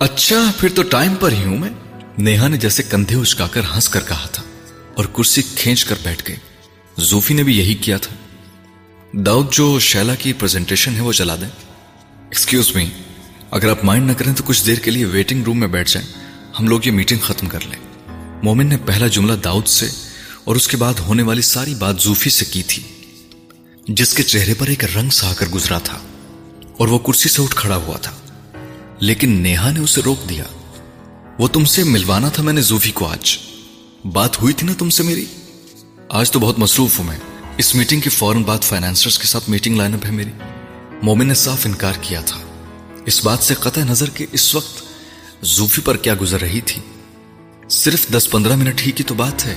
اچھا 0.00 0.50
پھر 0.58 0.68
تو 0.74 0.82
ٹائم 0.82 1.14
پر 1.14 1.32
ہی 1.32 1.44
ہوں 1.44 1.58
میں۔ 1.58 1.70
نیہا 2.18 2.48
نے 2.48 2.56
جیسے 2.56 2.82
کندھے 2.82 3.16
اچکا 3.16 3.46
کر 3.46 3.60
ہنس 3.74 3.88
کر 3.88 4.00
کہا 4.08 4.26
تھا 4.26 4.42
اور 4.94 5.04
کرسی 5.04 5.42
کھینچ 5.42 5.84
کر 5.84 5.94
بیٹھ 6.02 6.24
گئے 6.28 6.36
زوفی 6.98 7.34
نے 7.34 7.42
بھی 7.42 7.58
یہی 7.58 7.74
کیا 7.74 7.96
تھا۔ 7.96 8.16
داؤد، 9.12 9.52
جو 9.52 9.78
شیلا 9.78 10.14
کی 10.14 10.32
پریزنٹیشن 10.32 10.94
ہے، 10.94 11.00
وہ 11.00 11.12
چلا 11.12 11.36
دیں۔ 11.36 11.48
ایکسکیوز 12.08 12.76
می 12.76 12.86
اگر 13.50 13.70
آپ 13.70 13.84
مائنڈ 13.84 14.06
نہ 14.06 14.12
کریں 14.12 14.34
تو 14.34 14.44
کچھ 14.46 14.66
دیر 14.66 14.78
کے 14.78 14.90
لیے 14.90 15.04
ویٹنگ 15.04 15.44
روم 15.44 15.60
میں 15.60 15.68
بیٹھ 15.68 15.90
جائیں۔ 15.90 16.08
ہم 16.60 16.66
لوگ 16.66 16.80
یہ 16.84 16.90
میٹنگ 16.90 17.18
ختم 17.18 17.46
کر 17.46 17.60
لیں۔ 17.60 17.89
مومن 18.42 18.66
نے 18.66 18.76
پہلا 18.76 19.06
جملہ 19.06 19.32
داؤد 19.32 19.66
سے 19.66 19.88
اور 20.44 20.56
اس 20.56 20.68
کے 20.68 20.76
بعد 20.76 20.94
ہونے 20.94 21.22
والی 21.22 21.42
ساری 21.42 21.74
بات 21.74 22.00
زوفی 22.00 22.30
سے 22.30 22.44
کی 22.44 22.62
تھی، 22.62 22.82
جس 23.88 24.14
کے 24.14 24.22
چہرے 24.22 24.54
پر 24.54 24.66
ایک 24.66 24.84
رنگ 24.96 25.10
سا 25.10 25.34
کر 25.34 25.46
گزرا 25.46 25.78
تھا 25.78 25.98
اور 26.78 26.88
وہ 26.88 26.98
کرسی 26.98 27.28
سے 27.28 27.42
اٹھ 27.42 27.56
کھڑا 27.56 27.76
ہوا 27.76 27.96
تھا۔ 27.96 28.12
لیکن 29.00 29.30
نیہا 29.30 29.70
نے 29.70 29.80
اسے 29.80 30.00
روک 30.04 30.28
دیا۔ 30.28 30.44
وہ 31.38 31.48
تم 31.48 31.64
سے 31.64 31.84
ملوانا 31.84 32.28
تھا 32.28 32.42
میں 32.42 32.52
نے 32.52 32.60
زوفی 32.60 32.90
کو 32.90 33.06
آج۔ 33.06 33.38
بات 34.04 34.42
ہوئی 34.42 34.54
تھی 34.54 34.66
نا 34.66 34.72
تم 34.78 34.90
سے 34.90 35.02
میری؟ 35.02 35.24
آج 36.08 36.30
تو 36.30 36.38
بہت 36.38 36.58
مصروف 36.58 36.98
ہوں 36.98 37.06
میں۔ 37.06 37.18
اس 37.58 37.74
میٹنگ 37.74 38.00
کے 38.00 38.10
فوراً 38.10 38.42
بعد 38.42 38.58
فائنانسرز 38.58 39.18
کے 39.18 39.24
ساتھ 39.24 39.50
میٹنگ 39.50 39.76
لائن 39.76 39.94
اپ 39.94 40.06
ہے 40.06 40.10
میری۔ 40.10 40.30
مومن 41.02 41.26
نے 41.26 41.34
صاف 41.34 41.66
انکار 41.66 41.92
کیا 42.00 42.20
تھا۔ 42.20 42.38
اس 43.06 43.24
بات 43.24 43.38
سے 43.42 43.54
قطع 43.54 43.80
نظر 43.80 44.10
کہ 44.10 44.26
اس 44.32 44.54
وقت 44.54 44.82
زوفی 45.42 45.82
پر 45.82 45.96
کیا 45.96 46.14
گزر 46.20 46.40
رہی 46.40 46.60
تھی۔ 46.60 46.82
صرف 47.70 48.08
دس 48.08 48.30
پندرہ 48.30 48.56
منٹ 48.56 48.86
ہی 48.86 48.92
کی 48.92 49.02
تو 49.02 49.14
بات 49.14 49.46
ہے۔ 49.46 49.56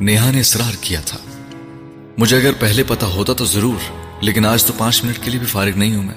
نیہا 0.00 0.30
نے 0.30 0.40
اصرار 0.40 0.72
کیا 0.80 1.00
تھا۔ 1.00 1.18
مجھے 2.18 2.36
اگر 2.36 2.52
پہلے 2.52 2.82
پتا 2.82 3.06
ہوتا 3.06 3.32
تو 3.32 3.44
ضرور، 3.44 3.92
لیکن 4.20 4.46
آج 4.46 4.64
تو 4.64 4.72
پانچ 4.78 5.04
منٹ 5.04 5.18
کے 5.24 5.30
لیے 5.30 5.38
بھی 5.38 5.46
فارغ 5.46 5.70
نہیں 5.76 5.96
ہوں 5.96 6.02
میں۔ 6.02 6.14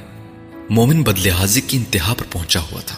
مومن 0.69 1.03
بدلحاظی 1.03 1.61
کی 1.61 1.77
انتہا 1.77 2.13
پر 2.13 2.25
پہنچا 2.31 2.59
ہوا 2.59 2.81
تھا۔ 2.81 2.97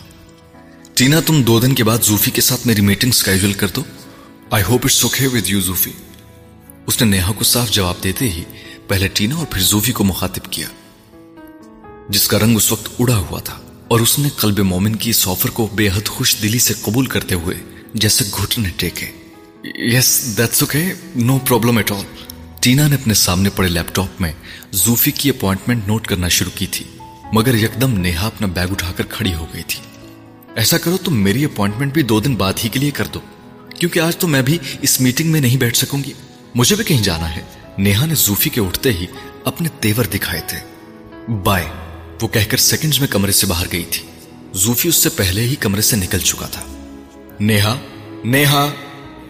ٹینا، 0.93 1.19
تم 1.25 1.43
دو 1.43 1.59
دن 1.59 1.75
کے 1.75 1.83
بعد 1.83 1.97
زوفی 2.03 2.31
کے 2.31 2.41
ساتھ 2.41 2.67
میری 2.67 2.81
میٹنگ 2.81 3.11
سکیجول 3.11 3.53
کر 3.53 3.67
دو۔ 3.67 3.83
I 4.51 4.63
hope 4.69 4.81
it's 4.83 5.03
okay 5.03 5.27
with 5.27 5.49
you 5.49 5.59
Zofi. 5.59 5.91
اس 6.87 7.01
نے 7.01 7.07
نیہا 7.07 7.31
کو 7.31 7.43
صاف 7.43 7.71
جواب 7.71 7.95
دیتے 8.03 8.29
ہی 8.29 8.43
پہلے 8.87 9.07
ٹینا 9.07 9.35
اور 9.35 9.45
پھر 9.49 9.61
زوفی 9.61 9.91
کو 9.91 10.03
مخاطب 10.03 10.51
کیا۔ 10.51 10.67
جس 12.09 12.27
کا 12.27 12.39
رنگ 12.39 12.55
اس 12.55 12.71
وقت 12.71 12.89
اڑا 12.99 13.17
ہوا 13.17 13.39
تھا 13.39 13.59
اور 13.87 13.99
اس 13.99 14.19
نے 14.19 14.29
قلب 14.29 14.59
مومن 14.59 14.95
کی 14.95 15.09
اس 15.09 15.27
آفر 15.27 15.49
کو 15.49 15.67
بے 15.73 15.89
حد 15.89 16.07
خوش 16.07 16.35
دلی 16.41 16.59
سے 16.59 16.73
قبول 16.81 17.05
کرتے 17.05 17.35
ہوئے 17.35 17.74
جیسے 17.95 18.25
گھٹنے 18.41 18.69
ٹیکے۔ 18.69 19.05
Yes 19.95 20.37
that's 20.37 20.61
okay 20.61 20.83
no 21.15 21.39
problem 21.39 21.77
at 21.77 21.91
all 21.91 22.05
Tina 22.61 22.87
نے 22.87 22.95
اپنے 22.95 23.13
سامنے 23.13 23.49
پڑے 23.49 23.67
لیپ 23.67 23.95
ٹاپ 23.95 24.21
میں 24.21 24.31
زوفی 24.71 25.11
کی 25.11 25.29
اپوائنٹمنٹ 25.29 25.87
نوٹ 25.87 26.07
کرنا 26.07 26.27
شروع 26.27 26.51
کی 26.55 26.65
تھی، 26.65 26.85
مگر 27.33 27.55
یکدم 27.55 27.99
نیہا 27.99 28.27
اپنا 28.27 28.47
بیگ 28.47 28.67
اٹھا 28.71 28.91
کر 28.91 29.03
کھڑی 29.09 29.33
ہو 29.33 29.47
گئی 29.53 29.63
تھی۔ 29.67 29.79
ایسا 30.55 30.77
کرو 30.77 30.97
تو 30.97 31.11
میری 31.11 31.45
اپوائنٹمنٹ 31.45 31.93
بھی 31.93 32.01
دو 32.01 32.19
دن 32.19 32.35
بعد 32.35 32.53
ہی 32.63 32.69
کے 32.69 32.79
لیے 32.79 32.91
کر 32.91 33.07
دو، 33.07 33.19
کیونکہ 33.79 33.99
آج 33.99 34.17
تو 34.17 34.27
میں 34.27 34.41
بھی 34.41 34.57
اس 34.81 35.01
میٹنگ 35.01 35.31
میں 35.31 35.41
نہیں 35.41 35.57
بیٹھ 35.57 35.77
سکوں 35.77 36.03
گی۔ 36.03 36.13
مجھے 36.55 36.75
بھی 36.75 36.83
کہیں 36.83 37.03
جانا 37.03 37.35
ہے۔ 37.35 37.41
نیہا 37.77 38.05
نے 38.05 38.15
زوفی 38.15 38.49
کے 38.49 38.61
اٹھتے 38.61 38.93
ہی 38.93 39.05
اپنے 39.43 39.69
تیور 39.79 40.05
دکھائے 40.05 40.41
تھے۔ 40.47 40.59
بائے 41.35 41.65
وہ 42.21 42.27
کہہ 42.27 42.49
کر 42.49 42.57
سیکنڈز 42.57 42.99
میں 42.99 43.07
کمرے 43.07 43.31
سے 43.31 43.47
باہر 43.47 43.65
گئی 43.71 43.83
تھی۔ 43.83 44.07
زوفی 44.53 44.89
اس 44.89 44.95
سے 44.95 45.09
پہلے 45.09 45.41
ہی 45.41 45.55
کمرے 45.55 45.81
سے 45.81 45.95
نکل 45.95 46.19
چکا 46.19 46.45
تھا۔ 46.45 46.74
نیہا 47.39 47.79
نیہا، 48.25 48.71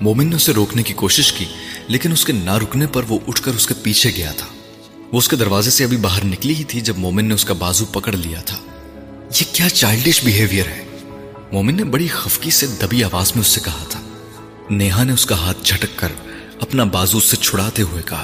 مومن 0.02 0.28
نے 0.28 0.36
اسے 0.36 0.54
روکنے 0.54 0.84
کی 0.84 0.94
کوشش 0.94 1.34
کی، 1.34 1.46
لیکن 1.88 2.12
اس 2.12 2.26
کے 2.26 2.34
نہ 2.34 2.58
رکنے 2.58 2.88
پر 2.88 3.04
وہ 3.08 3.20
اٹھ 3.28 3.42
کر 3.42 3.52
اس 3.54 3.68
کے 3.68 3.74
پیچھے 3.84 4.12
گیا 4.16 4.32
تھا۔ 4.32 4.48
وہ 5.12 5.18
اس 5.18 5.28
کے 5.28 5.36
دروازے 5.36 5.70
سے 5.70 5.84
ابھی 5.84 5.98
باہر 5.98 6.26
نکلی 6.26 6.56
ہی 6.56 6.64
تھی 6.64 6.82
جب 6.82 6.98
مومن 6.98 7.26
نے 7.26 7.34
اس 7.34 7.46
کا 7.46 7.54
بازو 7.54 7.86
پکڑ 7.86 8.12
لیا 8.12 8.42
تھا۔ 8.42 8.58
یہ 9.40 9.44
کیا 9.54 9.70
چائلڈش 9.70 10.24
بیہیویئر 10.24 10.68
ہے؟ 10.68 10.84
مومن 11.52 11.76
نے 11.76 11.84
بڑی 11.84 12.08
خفکی 12.08 12.50
سے 12.50 12.68
دبی 12.68 13.04
آواز 13.04 13.32
میں 13.36 13.42
اس 13.42 13.48
سے 13.48 13.60
کہا 13.64 13.84
تھا۔ 13.90 14.02
نیہا 14.70 15.04
نے 15.04 15.14
اس 15.14 15.26
کا 15.26 15.38
ہاتھ 15.38 15.58
جھٹک 15.64 16.00
کر 16.00 16.12
اپنا 16.62 16.84
بازو 16.84 17.18
اس 17.18 17.24
سے 17.24 17.36
چھڑاتے 17.36 17.82
ہوئے 17.82 18.04
کہا 18.06 18.24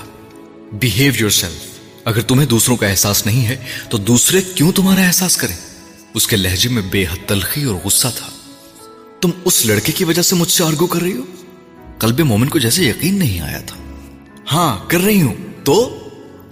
بہیو 0.72 1.12
یور 1.20 1.30
سیلف 1.30 1.80
اگر 2.06 2.22
تمہیں 2.22 2.48
دوسروں 2.48 2.78
کا 2.78 2.88
احساس 2.88 3.26
نہیں 3.26 3.46
ہے 3.46 3.58
تو 3.90 3.98
دوسرے 3.98 4.42
کیوں 4.42 4.72
تمہارا 4.72 5.02
احساس 5.02 5.38
کریں؟ 5.38 5.58
اس 6.14 6.28
کے 6.28 6.36
لہجے 6.36 6.70
میں 6.70 6.84
بے 6.92 7.04
حد 7.04 7.28
تلخی 7.28 7.64
اور 7.64 7.76
غصہ 7.76 8.08
تھا۔ 8.16 8.30
تم 9.22 9.30
اس 9.46 9.66
لڑکے 9.66 9.92
کی 9.92 10.04
وجہ 10.04 10.22
سے 10.22 10.36
مجھ 10.36 10.52
سے 10.52 10.64
آرگو 10.64 10.88
کر 10.88 11.02
رہی 11.02 11.18
ہو؟ 11.18 11.22
قلب 12.00 12.20
مومن 12.20 12.50
کو 12.50 12.60
جیسے 12.60 12.84
یقین 12.84 13.20
نہیں 13.20 13.40
آیا 13.40 13.60
تھا۔ 13.60 13.78
ہاں 14.52 14.80
کر 14.88 15.00
رہی 15.00 15.22
ہوں۔ 15.22 15.34
تو 15.64 16.00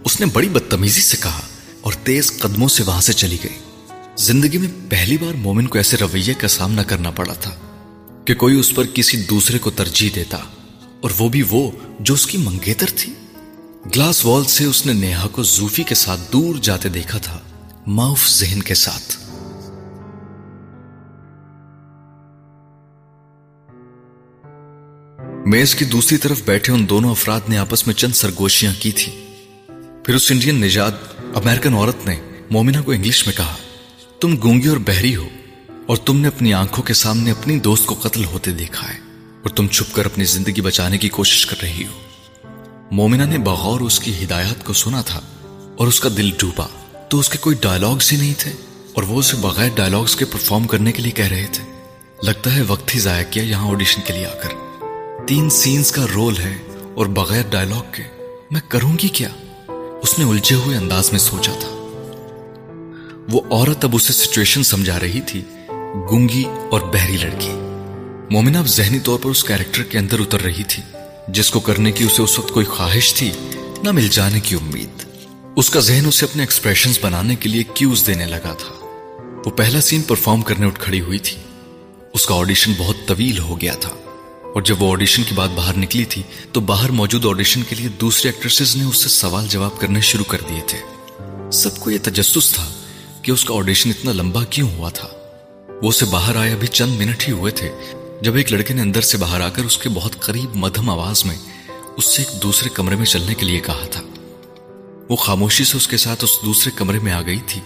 اس 0.05 0.19
نے 0.19 0.25
بڑی 0.25 0.49
بدتمیزی 0.49 1.01
سے 1.01 1.17
کہا 1.21 1.41
اور 1.81 1.93
تیز 1.93 2.37
قدموں 2.39 2.67
سے 2.67 2.83
وہاں 2.83 3.01
سے 3.01 3.13
چلی 3.13 3.37
گئی۔ 3.43 3.57
زندگی 4.17 4.57
میں 4.57 4.67
پہلی 4.89 5.17
بار 5.17 5.33
مومن 5.33 5.67
کو 5.67 5.77
ایسے 5.77 5.97
رویے 5.97 6.33
کا 6.33 6.47
سامنا 6.47 6.83
کرنا 6.83 7.11
پڑا 7.11 7.33
تھا 7.33 7.51
کہ 8.25 8.35
کوئی 8.35 8.59
اس 8.59 8.75
پر 8.75 8.83
کسی 8.93 9.17
دوسرے 9.17 9.59
کو 9.59 9.69
ترجیح 9.69 10.09
دیتا 10.15 10.37
اور 11.01 11.11
وہ 11.19 11.29
بھی 11.29 11.43
وہ 11.49 11.71
جو 11.99 12.13
اس 12.13 12.27
کی 12.27 12.37
منگیتر 12.37 12.87
تھی۔ 12.95 13.13
گلاس 13.95 14.25
وال 14.25 14.43
سے 14.43 14.63
اس 14.63 14.85
نے 14.85 14.93
نیہا 14.93 15.27
کو 15.27 15.43
زوفی 15.43 15.83
کے 15.83 15.95
ساتھ 15.95 16.21
دور 16.33 16.55
جاتے 16.61 16.89
دیکھا 16.89 17.17
تھا 17.17 17.39
معاف 17.87 18.29
ذہن 18.29 18.61
کے 18.61 18.73
ساتھ۔ 18.73 19.28
میز 25.45 25.73
کی 25.75 25.85
دوسری 25.85 26.17
طرف 26.17 26.41
بیٹھے 26.45 26.71
ان 26.73 26.87
دونوں 26.89 27.09
افراد 27.11 27.47
نے 27.49 27.57
آپس 27.57 27.85
میں 27.87 27.93
چند 27.95 28.15
سرگوشیاں 28.15 28.71
کی 28.79 28.91
تھی 28.91 29.11
پھر 30.05 30.15
اس 30.15 30.29
انڈین 30.31 30.61
نجات 30.61 30.93
امریکن 31.35 31.73
عورت 31.73 32.05
نے 32.07 32.15
مومنہ 32.51 32.81
کو 32.85 32.91
انگلش 32.91 33.25
میں 33.27 33.35
کہا، 33.37 33.55
تم 34.19 34.35
گونگی 34.43 34.67
اور 34.67 34.77
بہری 34.77 35.15
ہو، 35.15 35.27
اور 35.85 35.97
تم 35.97 36.19
نے 36.19 36.27
اپنی 36.27 36.53
آنکھوں 36.53 36.83
کے 36.83 36.93
سامنے 36.93 37.31
اپنی 37.31 37.59
دوست 37.59 37.85
کو 37.85 37.95
قتل 38.01 38.25
ہوتے 38.25 38.51
دیکھا 38.51 38.87
ہے، 38.89 38.99
اور 39.41 39.49
تم 39.49 39.67
چھپ 39.67 39.95
کر 39.95 40.05
اپنی 40.05 40.25
زندگی 40.25 40.61
بچانے 40.61 40.97
کی 40.97 41.09
کوشش 41.09 41.45
کر 41.45 41.61
رہی 41.61 41.83
ہو۔ 41.83 41.99
مومنہ 42.91 43.23
نے 43.23 43.37
بغور 43.37 43.81
اس 43.81 43.99
کی 43.99 44.13
ہدایات 44.23 44.65
کو 44.65 44.73
سنا 44.73 45.01
تھا 45.01 45.21
اور 45.77 45.87
اس 45.87 45.99
کا 45.99 46.09
دل 46.17 46.29
ڈوبا۔ 46.39 46.67
تو 47.09 47.19
اس 47.19 47.29
کے 47.29 47.37
کوئی 47.37 47.55
ڈائلگز 47.61 48.11
ہی 48.11 48.17
نہیں 48.17 48.33
تھے، 48.37 48.51
اور 48.93 49.03
وہ 49.03 49.19
اسے 49.19 49.37
بغیر 49.37 49.69
ڈائلگز 49.75 50.15
کے 50.15 50.25
پرفارم 50.25 50.67
کرنے 50.67 50.91
کے 50.91 51.01
لیے 51.01 51.11
کہہ 51.11 51.27
رہے 51.27 51.47
تھے۔ 51.53 51.63
لگتا 52.23 52.55
ہے 52.55 52.61
وقت 52.61 52.95
ہی 52.95 52.99
ضائع 52.99 53.23
کیا 53.31 53.43
یہاں 53.43 53.69
آڈیشن 53.69 54.01
کے 54.07 54.13
لیے 54.13 54.25
آ 54.25 54.33
کر۔ 54.33 54.68
تین 55.29 55.49
سینز 55.49 55.91
کا 55.91 56.05
رول 56.13 56.37
ہے 56.37 56.57
اور 56.95 57.05
بغیر 57.05 57.43
ڈائلگ 57.49 57.91
کے 57.91 58.03
میں 58.51 58.61
کروں 58.67 58.97
گی 59.03 59.07
کیا؟ 59.07 59.29
اس 60.01 60.19
نے 60.19 60.25
الجھے 60.25 60.55
ہوئے 60.55 60.77
انداز 60.77 61.11
میں 61.11 61.19
سوچا 61.19 61.51
تھا۔ 61.59 61.69
وہ 63.31 63.41
عورت 63.51 63.85
اب 63.85 63.95
اسے 63.95 64.13
سچویشن 64.13 64.63
سمجھا 64.63 64.99
رہی 64.99 65.21
تھی، 65.21 65.41
گنگی 66.11 66.43
اور 66.71 66.81
بہری 66.81 67.17
لڑکی۔ 67.17 67.51
مومنہ 68.31 68.57
اب 68.57 68.67
ذہنی 68.67 68.99
طور 68.99 69.19
پر 69.19 69.29
اس 69.29 69.43
کیریکٹر 69.43 69.83
کے 69.83 69.97
اندر 69.97 70.19
اتر 70.19 70.41
رہی 70.41 70.63
تھی، 70.63 70.83
جس 71.27 71.51
کو 71.51 71.59
کرنے 71.59 71.91
کی 71.91 72.03
اسے 72.03 72.21
اس 72.21 72.39
وقت 72.39 72.51
کوئی 72.51 72.65
خواہش 72.65 73.13
تھی، 73.13 73.31
نہ 73.83 73.91
مل 73.91 74.07
جانے 74.07 74.39
کی 74.39 74.55
امید۔ 74.55 75.03
اس 75.55 75.69
کا 75.69 75.79
ذہن 75.79 76.05
اسے 76.07 76.25
اپنے 76.25 76.43
ایکسپریشنز 76.43 76.99
بنانے 77.01 77.35
کے 77.35 77.49
لیے 77.49 77.63
کیوز 77.73 78.07
دینے 78.07 78.25
لگا 78.25 78.53
تھا۔ 78.53 78.75
وہ 79.45 79.49
پہلا 79.51 79.81
سین 79.81 80.01
پرفارم 80.01 80.41
کرنے 80.41 80.65
اٹھ 80.65 80.79
کھڑی 80.79 81.01
ہوئی 81.01 81.19
تھی۔ 81.19 81.37
اس 82.13 82.25
کا 82.25 82.35
آڈیشن 82.35 82.73
بہت 82.77 82.95
طویل 83.07 83.39
ہو 83.39 83.61
گیا 83.61 83.73
تھا۔ 83.73 83.89
اور 84.53 84.61
جب 84.61 84.81
وہ 84.81 84.91
آڈیشن 84.91 85.23
کے 85.23 85.35
بعد 85.35 85.47
باہر 85.55 85.77
نکلی 85.77 86.05
تھی، 86.05 86.23
تو 86.51 86.61
باہر 86.61 86.91
موجود 86.91 87.25
آڈیشن 87.25 87.63
کے 87.63 87.75
لیے 87.75 87.87
دوسرے 87.87 88.31
ایکٹریسز 88.31 88.75
نے 88.75 88.83
اس 88.83 88.97
سے 88.97 89.09
سوال 89.09 89.47
جواب 89.49 89.79
کرنے 89.79 90.01
شروع 90.01 90.25
کر 90.25 90.37
دیے 90.49 90.61
تھے۔ 90.67 90.77
سب 91.51 91.79
کو 91.79 91.91
یہ 91.91 91.97
تجسس 92.03 92.51
تھا 92.51 92.69
کہ 93.21 93.31
اس 93.31 93.45
کا 93.45 93.53
آڈیشن 93.53 93.89
اتنا 93.89 94.11
لمبا 94.13 94.43
کیوں 94.43 94.69
ہوا 94.69 94.89
تھا۔ 94.89 95.07
وہ 95.81 95.89
اسے 95.89 96.05
باہر 96.05 96.35
آئے 96.35 96.51
ابھی 96.51 96.67
چند 96.67 96.95
منٹ 96.95 97.27
ہی 97.27 97.33
ہوئے 97.33 97.51
تھے۔ 97.51 97.71
جب 98.21 98.35
ایک 98.35 98.53
لڑکے 98.53 98.73
نے 98.73 98.81
اندر 98.81 99.01
سے 99.01 99.17
باہر 99.17 99.41
آ 99.41 99.49
کر 99.49 99.63
اس 99.63 99.77
کے 99.77 99.89
بہت 99.89 100.19
قریب 100.19 100.55
مدھم 100.55 100.89
آواز 100.89 101.25
میں 101.25 101.35
اس 101.97 102.15
سے 102.15 102.21
ایک 102.21 102.43
دوسرے 102.43 102.69
کمرے 102.69 102.95
میں 102.95 103.05
چلنے 103.05 103.33
کے 103.33 103.45
لیے 103.45 103.59
کہا 103.59 103.85
تھا۔ 103.91 104.01
وہ 105.09 105.15
خاموشی 105.15 105.63
سے 105.63 105.77
اس 105.77 105.87
کے 105.87 105.97
ساتھ 105.97 106.23
اس 106.23 106.37
دوسرے 106.45 106.71
کمرے 106.75 106.99
میں 106.99 107.11
آ 107.11 107.21
گئی 107.21 107.39
تھی۔ 107.47 107.61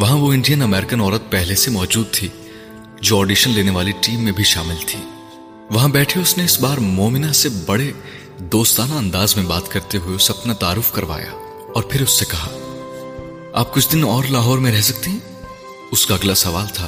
وہاں 0.00 0.16
وہ 0.16 0.32
انڈین 0.32 0.62
امریکن 0.62 1.00
عورت 1.00 1.30
پہلے 1.30 1.54
سے 1.54 1.70
موجود 1.70 2.06
تھی، 2.10 2.28
جو 3.00 3.20
آڈیشن 3.20 3.50
لینے 3.50 3.70
والی 3.70 3.92
ٹیم 4.00 4.24
میں 4.24 4.32
بھی 4.32 4.44
شامل 4.44 4.76
تھی۔ 4.86 4.98
وہاں 5.70 5.88
بیٹھے 5.88 6.20
اس 6.20 6.36
نے 6.38 6.44
اس 6.44 6.60
بار 6.60 6.78
مومنہ 6.78 7.32
سے 7.32 7.48
بڑے 7.66 7.90
دوستانہ 8.38 8.92
انداز 8.92 9.36
میں 9.36 9.44
بات 9.44 9.68
کرتے 9.68 9.98
ہوئے 9.98 10.16
اسے 10.16 10.32
اپنا 10.32 10.52
تعارف 10.52 10.92
کروایا 10.92 11.30
اور 11.74 11.82
پھر 11.82 12.02
اس 12.02 12.10
سے 12.10 12.24
کہا، 12.24 12.48
آپ 13.54 13.74
کچھ 13.74 13.88
دن 13.92 14.04
اور 14.04 14.24
لاہور 14.24 14.58
میں 14.58 14.72
رہ 14.72 14.80
سکتے 14.80 15.10
ہیں؟ 15.10 15.18
اس 15.92 16.06
کا 16.06 16.14
اگلا 16.14 16.34
سوال 16.34 16.66
تھا 16.74 16.86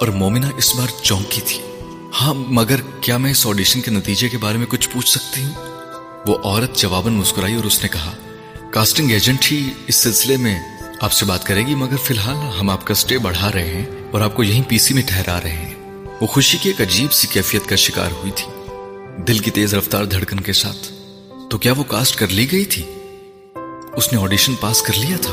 اور 0.00 0.08
مومنہ 0.08 0.46
اس 0.56 0.74
بار 0.76 0.86
چونکی 1.02 1.40
تھی۔ 1.40 1.58
ہاں 2.20 2.34
مگر 2.34 2.80
کیا 3.00 3.16
میں 3.16 3.30
اس 3.30 3.46
آڈیشن 3.46 3.80
کے 3.80 3.90
نتیجے 3.90 4.28
کے 4.28 4.38
بارے 4.38 4.58
میں 4.58 4.66
کچھ 4.66 4.88
پوچھ 4.88 5.08
سکتی 5.08 5.44
ہوں؟ 5.44 5.52
وہ 6.26 6.38
عورت 6.44 6.76
جواباً 6.76 7.12
مسکرائی 7.12 7.54
اور 7.54 7.64
اس 7.64 7.82
نے 7.82 7.88
کہا، 7.88 8.12
کاسٹنگ 8.72 9.10
ایجنٹ 9.10 9.52
ہی 9.52 9.70
اس 9.86 9.96
سلسلے 9.96 10.36
میں 10.36 10.58
آپ 11.00 11.12
سے 11.12 11.24
بات 11.24 11.46
کرے 11.46 11.66
گی، 11.66 11.74
مگر 11.74 11.96
فی 11.96 12.14
الحال 12.14 12.60
ہم 12.60 12.70
آپ 12.70 12.86
کا 12.86 12.94
سٹے 12.94 13.18
بڑھا 13.18 13.52
رہے 13.52 13.74
ہیں 13.74 13.86
اور 14.10 14.20
آپ 14.20 14.36
کو 14.36 14.42
یہیں 14.42 14.62
پی 14.68 14.78
سی 14.78 14.94
میں 14.94 15.02
ٹھہرا 15.06 15.40
رہے 15.42 15.50
ہیں۔ 15.50 15.75
وہ 16.20 16.26
خوشی 16.26 16.58
کی 16.58 16.68
ایک 16.68 16.88
عجیب 16.88 17.12
سی 17.12 17.26
کیفیت 17.26 17.68
کا 17.68 17.76
شکار 17.76 18.10
ہوئی 18.10 18.32
تھی۔ 18.36 18.72
دل 19.22 19.38
کی 19.38 19.50
تیز 19.50 19.74
رفتار 19.74 20.04
دھڑکن 20.04 20.40
کے 20.40 20.52
ساتھ۔ 20.52 20.92
تو 21.50 21.58
کیا 21.58 21.72
وہ 21.76 21.82
کاسٹ 21.82 22.16
کر 22.16 22.28
لی 22.28 22.52
گئی 22.52 22.64
تھی؟ 22.64 22.82
اس 23.96 24.12
نے 24.12 24.18
آڈیشن 24.18 24.54
پاس 24.54 24.82
کر 24.82 24.94
لیا 24.94 25.16
تھا۔ 25.22 25.32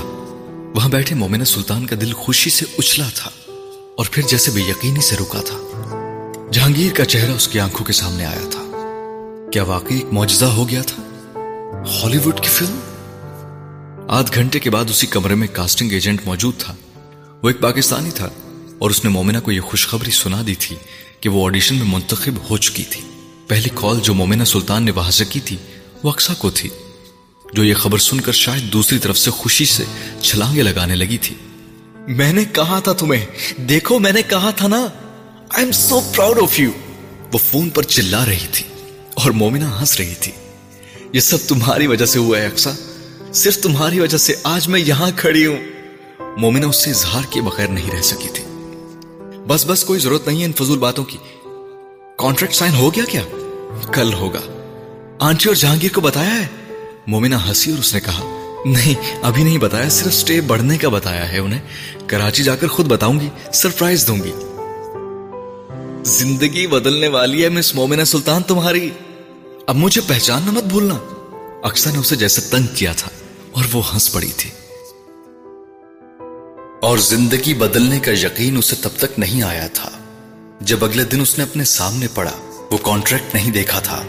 وہاں 0.75 0.89
بیٹھے 0.89 1.15
مومنہ 1.15 1.43
سلطان 1.43 1.85
کا 1.85 1.95
دل 2.01 2.13
خوشی 2.13 2.49
سے 2.49 2.65
اچھلا 2.77 3.09
تھا 3.15 3.29
اور 3.97 4.05
پھر 4.11 4.23
جیسے 4.23 4.51
بے 4.51 4.61
یقینی 4.61 5.01
سے 5.01 5.15
رکا 5.15 5.41
تھا۔ 5.41 5.57
جہانگیر 6.51 6.93
کا 6.93 7.05
چہرہ 7.05 7.31
اس 7.31 7.47
کی 7.47 7.59
آنکھوں 7.59 7.85
کے 7.85 7.93
سامنے 7.93 8.25
آیا 8.25 8.49
تھا۔ 8.51 8.61
کیا 9.51 9.63
واقعی 9.63 9.95
ایک 9.95 10.13
معجزہ 10.13 10.45
ہو 10.45 10.69
گیا 10.69 10.81
تھا؟ 10.81 11.03
ہالی 11.85 12.17
ووڈ 12.17 12.39
کی 12.39 12.47
فلم؟ 12.47 12.79
آدھ 14.09 14.31
گھنٹے 14.35 14.59
کے 14.59 14.69
بعد 14.69 14.85
اسی 14.89 15.07
کمرے 15.07 15.35
میں 15.35 15.47
کاسٹنگ 15.53 15.91
ایجنٹ 15.91 16.21
موجود 16.25 16.53
تھا۔ 16.57 16.75
وہ 17.43 17.49
ایک 17.49 17.61
پاکستانی 17.61 18.11
تھا۔ 18.11 18.29
اور 18.79 18.89
اس 18.89 19.03
نے 19.03 19.09
مومنہ 19.09 19.37
کو 19.37 19.51
یہ 19.51 19.61
خوشخبری 19.61 20.11
سنا 20.11 20.41
دی 20.47 20.55
تھی 20.55 20.75
کہ 21.19 21.29
وہ 21.29 21.45
آڈیشن 21.45 21.75
میں 21.75 21.85
منتخب 21.85 22.49
ہو 22.49 22.57
چکی 22.57 22.83
تھی۔ 22.83 23.01
پہلی 23.47 23.69
کال 23.75 23.99
جو 24.03 24.13
مومنہ 24.13 24.43
سلطان 24.43 24.83
نے 24.83 24.91
وہاں 24.91 25.11
سے 25.11 25.25
کی 25.25 25.39
تھی 25.39 25.57
وہ 26.03 26.09
اکسا 26.09 26.33
کو 26.33 26.49
تھی 26.51 26.69
جو 27.53 27.63
یہ 27.63 27.73
خبر 27.73 27.97
سن 27.97 28.21
کر 28.21 28.31
شاید 28.31 28.73
دوسری 28.73 28.99
طرف 28.99 29.17
سے 29.17 29.31
خوشی 29.31 29.65
سے 29.65 29.83
چھلانگے 30.21 30.63
لگانے 30.63 30.95
لگی 30.95 31.17
تھی۔ 31.17 31.35
میں 32.07 32.33
نے 32.33 32.45
کہا 32.45 32.79
تھا 32.79 32.93
تمہیں 32.93 33.25
دیکھو 33.61 33.99
میں 33.99 34.11
نے 34.11 34.21
کہا 34.21 34.51
تھا 34.51 34.67
نا 34.67 34.87
I 35.49 35.63
am 35.63 35.71
so 35.71 36.01
proud 36.15 36.39
of 36.41 36.59
you 36.59 36.71
وہ 37.33 37.37
فون 37.37 37.69
پر 37.69 37.83
چلا 37.83 38.25
رہی 38.25 38.47
تھی 38.51 38.65
اور 39.13 39.31
مومنہ 39.31 39.65
ہنس 39.65 39.97
رہی 39.97 40.13
تھی۔ 40.19 40.31
یہ 41.13 41.19
سب 41.19 41.37
تمہاری 41.47 41.87
وجہ 41.87 42.05
سے 42.05 42.19
ہوا 42.19 42.37
ہے 42.37 42.45
اکسا 42.45 42.71
صرف 43.33 43.57
تمہاری 43.57 43.99
وجہ 43.99 44.17
سے 44.17 44.33
آج 44.43 44.67
میں 44.67 44.79
یہاں 44.79 45.11
کھڑی 45.15 45.45
ہوں۔ 45.45 45.57
مومنہ 46.37 46.65
اس 46.65 46.83
سے 46.83 46.89
اظہار 46.89 47.23
کے 47.29 47.41
بغیر 47.41 47.67
نہیں 47.67 47.91
رہ 47.91 48.01
سکی 48.01 48.29
تھی۔ 48.33 48.43
بس 49.47 49.65
بس 49.67 49.83
کوئی 49.83 49.99
ضرورت 49.99 50.27
نہیں 50.27 50.39
ہے 50.39 50.45
ان 50.45 50.53
فضول 50.53 50.77
باتوں 50.77 51.03
کی۔ 51.03 51.17
کانٹریکٹ 52.17 52.53
سائن 52.53 52.73
ہو 52.73 52.93
گیا 52.95 53.03
کیا؟ 53.05 53.21
کل 53.93 54.13
ہوگا۔ 54.13 54.39
آنٹی 55.19 55.47
اور 55.47 55.55
جہانگیر 55.55 55.93
کو 55.93 56.01
بتایا 56.01 56.35
ہے؟ 56.35 56.47
مومنہ 57.07 57.35
ہنسی 57.35 57.71
اور 57.71 57.79
اس 57.79 57.93
نے 57.93 57.99
کہا، 57.99 58.21
نہیں، 58.65 59.19
ابھی 59.21 59.43
نہیں 59.43 59.57
بتایا، 59.57 59.89
صرف 59.89 60.13
سٹے 60.13 60.41
بڑھنے 60.41 60.77
کا 60.77 60.89
بتایا 60.89 61.31
ہے 61.31 61.37
انہیں۔ 61.37 61.61
کراچی 62.07 62.43
جا 62.43 62.55
کر 62.55 62.67
خود 62.67 62.85
بتاؤں 62.85 63.19
گی 63.19 63.29
سرپرائز 63.53 64.07
دوں 64.07 64.17
گی۔ 64.17 64.31
زندگی 66.03 66.67
بدلنے 66.67 67.07
والی 67.07 67.43
ہے 67.43 67.49
مس 67.49 67.75
مومنہ 67.75 68.03
سلطان 68.03 68.43
تمہاری۔ 68.43 68.89
اب 69.67 69.75
مجھے 69.75 70.01
پہچاننا 70.07 70.51
مت 70.51 70.63
بھولنا۔ 70.63 70.97
اکثر 71.63 71.91
نے 71.91 71.97
اسے 71.97 72.15
جیسے 72.15 72.41
تنگ 72.41 72.75
کیا 72.75 72.93
تھا 72.97 73.09
اور 73.51 73.63
وہ 73.73 73.93
ہنس 73.93 74.13
پڑی 74.13 74.31
تھی۔ 74.37 74.49
اور 76.83 76.97
زندگی 76.97 77.53
بدلنے 77.53 77.99
کا 77.99 78.11
یقین 78.11 78.57
اسے 78.57 78.75
تب 78.81 78.89
تک 78.97 79.19
نہیں 79.19 79.43
آیا 79.43 79.67
تھا 79.73 79.89
جب 80.61 80.85
اگلے 80.85 81.03
دن 81.03 81.21
اس 81.21 81.37
نے 81.37 81.43
اپنے 81.43 81.63
سامنے 81.63 82.07
پڑا۔ 82.13 82.31
وہ 82.71 82.77
کانٹریکٹ 82.77 83.35
نہیں 83.35 83.51
دیکھا 83.51 83.79
تھا، 83.79 84.03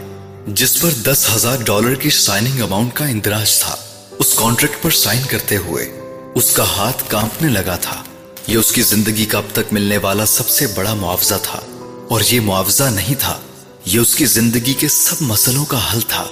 جس 0.47 0.81
پر 0.81 0.91
دس 0.91 1.27
ہزار 1.35 1.57
ڈالر 1.65 1.95
کی 1.95 2.09
سائننگ 2.09 2.61
اماؤنٹ 2.61 2.93
کا 2.93 3.05
اندراج 3.05 3.59
تھا۔ 3.59 3.75
اس 4.19 4.33
کانٹریکٹ 4.33 4.83
پر 4.83 4.91
سائن 4.91 5.21
کرتے 5.29 5.57
ہوئے 5.57 5.99
اس 6.35 6.51
کا 6.51 6.63
ہاتھ 6.63 7.03
کانپنے 7.07 7.49
لگا 7.49 7.75
تھا۔ 7.75 8.03
یہ 8.47 8.57
اس 8.57 8.71
کی 8.71 8.81
زندگی 8.81 9.25
کا 9.25 9.37
اب 9.37 9.43
تک 9.51 9.73
ملنے 9.73 9.97
والا 9.97 10.25
سب 10.25 10.49
سے 10.49 10.67
بڑا 10.67 10.93
معاوضہ 10.93 11.35
تھا۔ 11.43 11.59
اور 12.09 12.21
یہ 12.31 12.39
معاوضہ 12.39 12.83
نہیں 12.83 13.15
تھا، 13.19 13.39
یہ 13.85 13.99
اس 13.99 14.15
کی 14.15 14.25
زندگی 14.25 14.73
کے 14.73 14.87
سب 14.87 15.15
مسئلوں 15.21 15.65
کا 15.65 15.93
حل 15.93 16.01
تھا۔ 16.01 16.25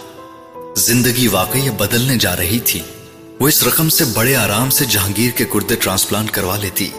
زندگی 0.78 1.28
واقعی 1.28 1.70
بدلنے 1.70 2.18
جا 2.18 2.36
رہی 2.36 2.60
تھی۔ 2.60 2.80
وہ 3.40 3.48
اس 3.48 3.64
رقم 3.64 3.90
سے 3.90 4.06
بڑے 4.06 4.36
آرام 4.36 4.70
سے 4.70 4.86
جہانگیر 4.86 5.32
کے 5.32 5.46
گردے 5.56 5.76
ٹرانسپلانٹ 5.76 6.32
کروا 6.32 6.58
لیتی۔ 6.58 6.90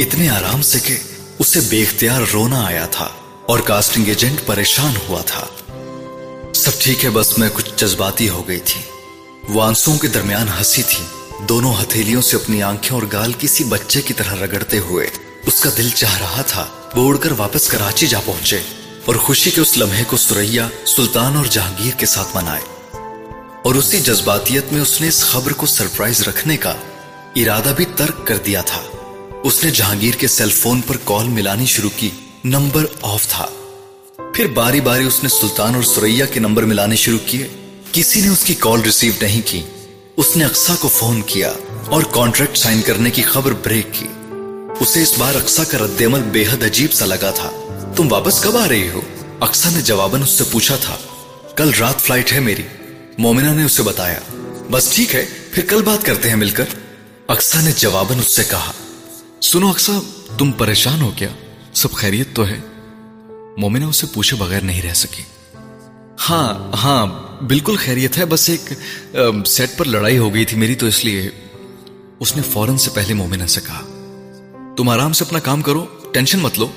اتنے 0.00 0.28
آرام 0.28 0.62
سے 0.62 0.80
کہ 0.80 0.98
اسے 1.38 1.60
بے 1.60 1.82
اختیار 1.82 2.20
رونا 2.32 2.66
آیا 2.66 2.86
تھا 2.86 3.08
اور 3.46 3.58
کاسٹنگ 3.58 4.08
ایجنٹ 4.08 4.46
پریشان 4.46 4.94
ہوا 5.08 5.22
تھا۔ 5.26 5.46
سب 6.54 6.70
ٹھیک 6.78 7.04
ہے، 7.04 7.10
بس 7.10 7.38
میں 7.38 7.48
کچھ 7.54 7.70
جذباتی 7.76 8.28
ہو 8.28 8.48
گئی 8.48 8.60
تھی۔ 8.64 8.80
وہ 9.48 9.62
آنسوں 9.62 9.98
کے 9.98 10.08
درمیان 10.08 10.48
ہنسی 10.48 10.82
تھی۔ 10.82 11.04
دونوں 11.48 11.74
ہتھیلیوں 11.82 12.22
سے 12.22 12.36
اپنی 12.36 12.62
آنکھیں 12.62 12.98
اور 12.98 13.06
گال 13.12 13.32
کسی 13.38 13.64
بچے 13.64 14.02
کی 14.02 14.14
طرح 14.14 14.34
رگڑتے 14.34 14.78
ہوئے 14.78 15.06
اس 15.46 15.60
کا 15.60 15.70
دل 15.76 15.88
چاہ 15.94 16.18
رہا 16.18 16.42
تھا 16.42 16.66
وہ 16.94 17.08
اڑ 17.08 17.16
کر 17.16 17.32
واپس 17.36 17.68
کراچی 17.68 18.06
جا 18.06 18.20
پہنچے 18.24 18.60
اور 19.04 19.14
خوشی 19.14 19.50
کے 19.50 19.60
اس 19.60 19.78
لمحے 19.78 20.04
کو 20.04 20.16
سریا، 20.16 20.68
سلطان 20.86 21.36
اور 21.36 21.44
جہانگیر 21.44 21.92
کے 21.98 22.06
ساتھ 22.06 22.36
منائے۔ 22.36 22.71
اور 23.64 23.74
اسی 23.74 24.00
جذباتیت 24.00 24.72
میں 24.72 24.80
اس 24.80 25.00
نے 25.00 25.08
اس 25.08 25.24
خبر 25.24 25.52
کو 25.52 25.66
سرپرائز 25.66 26.22
رکھنے 26.22 26.56
کا 26.56 26.74
ارادہ 27.36 27.72
بھی 27.76 27.84
ترک 27.96 28.26
کر 28.26 28.36
دیا 28.36 28.60
تھا۔ 28.60 28.82
اس 29.44 29.64
نے 29.64 29.70
جہانگیر 29.70 30.14
کے 30.14 30.26
سیل 30.26 30.50
فون 30.50 30.80
پر 30.80 30.96
کال 31.04 31.28
ملانی 31.28 31.66
شروع 31.66 31.90
کی۔ 31.96 32.10
نمبر 32.44 32.86
آف 33.02 33.28
تھا۔ 33.28 33.46
پھر 34.34 34.46
باری 34.46 34.80
باری 34.80 35.04
اس 35.04 35.22
نے 35.22 35.28
سلطان 35.28 35.74
اور 35.74 35.82
سریا 35.82 36.26
کے 36.26 36.40
نمبر 36.40 36.62
ملانے 36.62 36.96
شروع 36.96 37.18
کیے۔ 37.26 37.48
کسی 37.92 38.20
نے 38.20 38.28
اس 38.28 38.44
کی 38.44 38.54
کال 38.54 38.80
ریسیو 38.80 39.12
نہیں 39.22 39.42
کی۔ 39.44 39.62
اس 40.16 40.36
نے 40.36 40.44
اقسا 40.44 40.74
کو 40.80 40.88
فون 40.88 41.22
کیا 41.22 41.52
اور 41.86 42.02
کانٹریکٹ 42.02 42.56
سائن 42.56 42.82
کرنے 42.82 43.10
کی 43.10 43.22
خبر 43.22 43.52
بریک 43.52 43.86
کی۔ 43.92 44.06
اسے 44.80 45.02
اس 45.02 45.14
بار 45.18 45.34
اقسا 45.34 45.64
کا 45.64 45.78
رد 45.78 46.02
عمل 46.02 46.22
بے 46.22 46.44
حد 46.50 46.62
عجیب 46.62 46.92
سا 46.92 47.06
لگا 47.06 47.30
تھا۔ 47.30 47.50
تم 47.96 48.12
واپس 48.12 48.40
کب 48.40 48.56
آ 48.56 48.68
رہی 48.68 48.88
ہو؟ 48.88 49.00
اقسا 49.40 49.70
نے 49.70 49.82
جواباً 49.82 50.22
اس 50.22 50.30
سے 50.30 50.44
پوچھا 50.50 50.76
تھا۔ 50.76 50.96
کل 51.56 51.70
رات 51.80 52.00
فلائٹ 52.00 52.32
ہے 52.32 52.40
میری۔ 52.40 52.62
مومنہ 53.18 53.50
نے 53.50 53.64
اسے 53.64 53.82
بتایا، 53.82 54.18
بس 54.70 54.90
ٹھیک 54.90 55.14
ہے، 55.14 55.24
پھر 55.52 55.64
کل 55.68 55.82
بات 55.82 56.04
کرتے 56.04 56.28
ہیں 56.28 56.36
مل 56.36 56.50
کر. 56.50 56.64
اقسا 57.28 57.60
نے 57.60 57.70
جواباً 57.78 58.18
اس 58.18 58.36
سے 58.36 58.44
کہا، 58.50 58.72
سنو 59.42 59.68
اقسا، 59.68 59.98
تم 60.38 60.52
پریشان 60.58 61.00
ہو 61.02 61.10
کیا 61.16 61.28
سب 61.74 61.92
خیریت 61.92 62.34
تو 62.36 62.46
ہے. 62.48 62.58
مومنہ 63.56 63.84
اسے 63.84 64.06
پوچھے 64.12 64.36
بغیر 64.36 64.62
نہیں 64.62 64.82
رہ 64.82 64.94
سکی 64.94 65.22
ہاں 66.28 66.76
ہاں 66.82 67.06
بالکل 67.42 67.76
خیریت 67.76 68.18
ہے، 68.18 68.24
بس 68.24 68.48
ایک 68.50 68.72
سیٹ 69.46 69.76
پر 69.78 69.84
لڑائی 69.84 70.18
ہو 70.18 70.32
گئی 70.34 70.44
تھی 70.44 70.56
میری 70.56 70.74
تو 70.74 70.86
اس 70.86 71.04
لیے. 71.04 71.28
اس 72.20 72.36
نے 72.36 72.42
فوراً 72.42 72.76
سے 72.76 72.90
پہلے 72.94 73.14
مومنہ 73.14 73.46
سے 73.46 73.60
کہا، 73.60 73.82
تم 74.76 74.88
آرام 74.88 75.12
سے 75.12 75.24
اپنا 75.24 75.38
کام 75.40 75.62
کرو، 75.62 75.84
ٹینشن 76.12 76.38
مت 76.38 76.58
لو. 76.58 76.68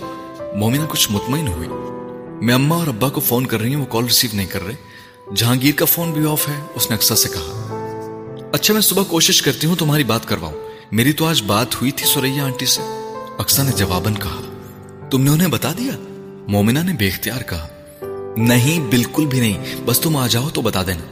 مومنہ 0.55 0.85
کچھ 0.89 1.11
مطمئن 1.11 1.47
ہوئی، 1.47 1.67
میں 2.45 2.53
اما 2.53 2.75
اور 2.75 2.87
ابا 2.87 3.09
کو 3.09 3.21
فون 3.21 3.45
کر 3.45 3.61
رہی 3.61 3.73
ہوں، 3.73 3.81
وہ 3.81 3.91
کال 3.91 4.05
ریسیو 4.05 4.29
نہیں 4.33 4.47
کر 4.47 4.65
رہے 4.65 4.73
جہانگیر 5.33 5.73
کا 5.75 5.85
فون 5.85 6.11
بھی 6.11 6.25
آف 6.29 6.47
ہے، 6.49 6.61
اس 6.75 6.89
نے 6.89 6.95
اکثر 6.95 7.15
سے 7.15 7.29
کہا۔ 7.29 8.49
اچھا 8.53 8.73
میں 8.73 8.81
صبح 8.81 9.03
کوشش 9.03 9.41
کرتی 9.41 9.67
ہوں، 9.67 9.75
تمہاری 9.75 10.03
بات 10.03 10.25
کرواؤں۔ 10.25 10.53
میری 10.91 11.13
تو 11.13 11.25
آج 11.25 11.41
بات 11.41 11.75
ہوئی 11.75 11.91
تھی 11.91 12.05
سوریا 12.05 12.43
آنٹی 12.43 12.65
سے۔ 12.65 12.81
اکثر 13.37 13.63
نے 13.63 13.71
جواباً 13.71 14.13
کہا، 14.13 14.41
تم 15.11 15.21
نے 15.21 15.29
انہیں 15.29 15.47
بتا 15.47 15.71
دیا؟ 15.77 15.93
مومنہ 16.47 16.79
نے 16.79 16.93
بے 16.93 17.07
اختیار 17.07 17.41
کہا، 17.41 17.67
نہیں، 18.37 18.79
بالکل 18.79 19.25
بھی 19.25 19.39
نہیں۔ 19.39 19.75
بس 19.85 19.99
تم 19.99 20.17
آ 20.17 20.27
جاؤ 20.27 20.49
تو 20.49 20.61
بتا 20.61 20.83
دینا۔ 20.83 21.05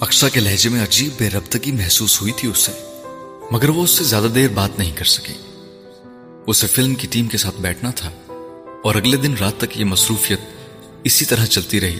اکشا 0.00 0.28
کے 0.28 0.40
لہجے 0.40 0.68
میں 0.68 0.82
عجیب 0.82 1.12
بے 1.18 1.30
ربطگی 1.30 1.72
محسوس 1.72 2.20
ہوئی 2.20 2.32
تھی 2.36 2.48
اسے 2.48 2.72
مگر 3.50 3.68
وہ 3.68 3.82
اس 3.84 3.90
سے 3.90 4.04
زیادہ 4.04 4.26
دیر 4.26 4.48
بات 4.48 4.78
نہیں 4.78 4.96
کر 4.96 5.04
سکی 5.04 5.34
اسے 6.46 6.66
فلم 6.66 6.94
کی 6.94 7.06
ٹیم 7.10 7.26
کے 7.26 7.38
ساتھ 7.38 7.60
بیٹھنا 7.60 7.90
تھا، 7.90 8.10
اور 8.84 8.94
اگلے 8.94 9.16
دن 9.16 9.34
رات 9.40 9.58
تک 9.58 9.78
یہ 9.78 9.84
مصروفیت 9.84 10.40
اسی 11.04 11.24
طرح 11.24 11.44
چلتی 11.44 11.80
رہی۔ 11.80 11.98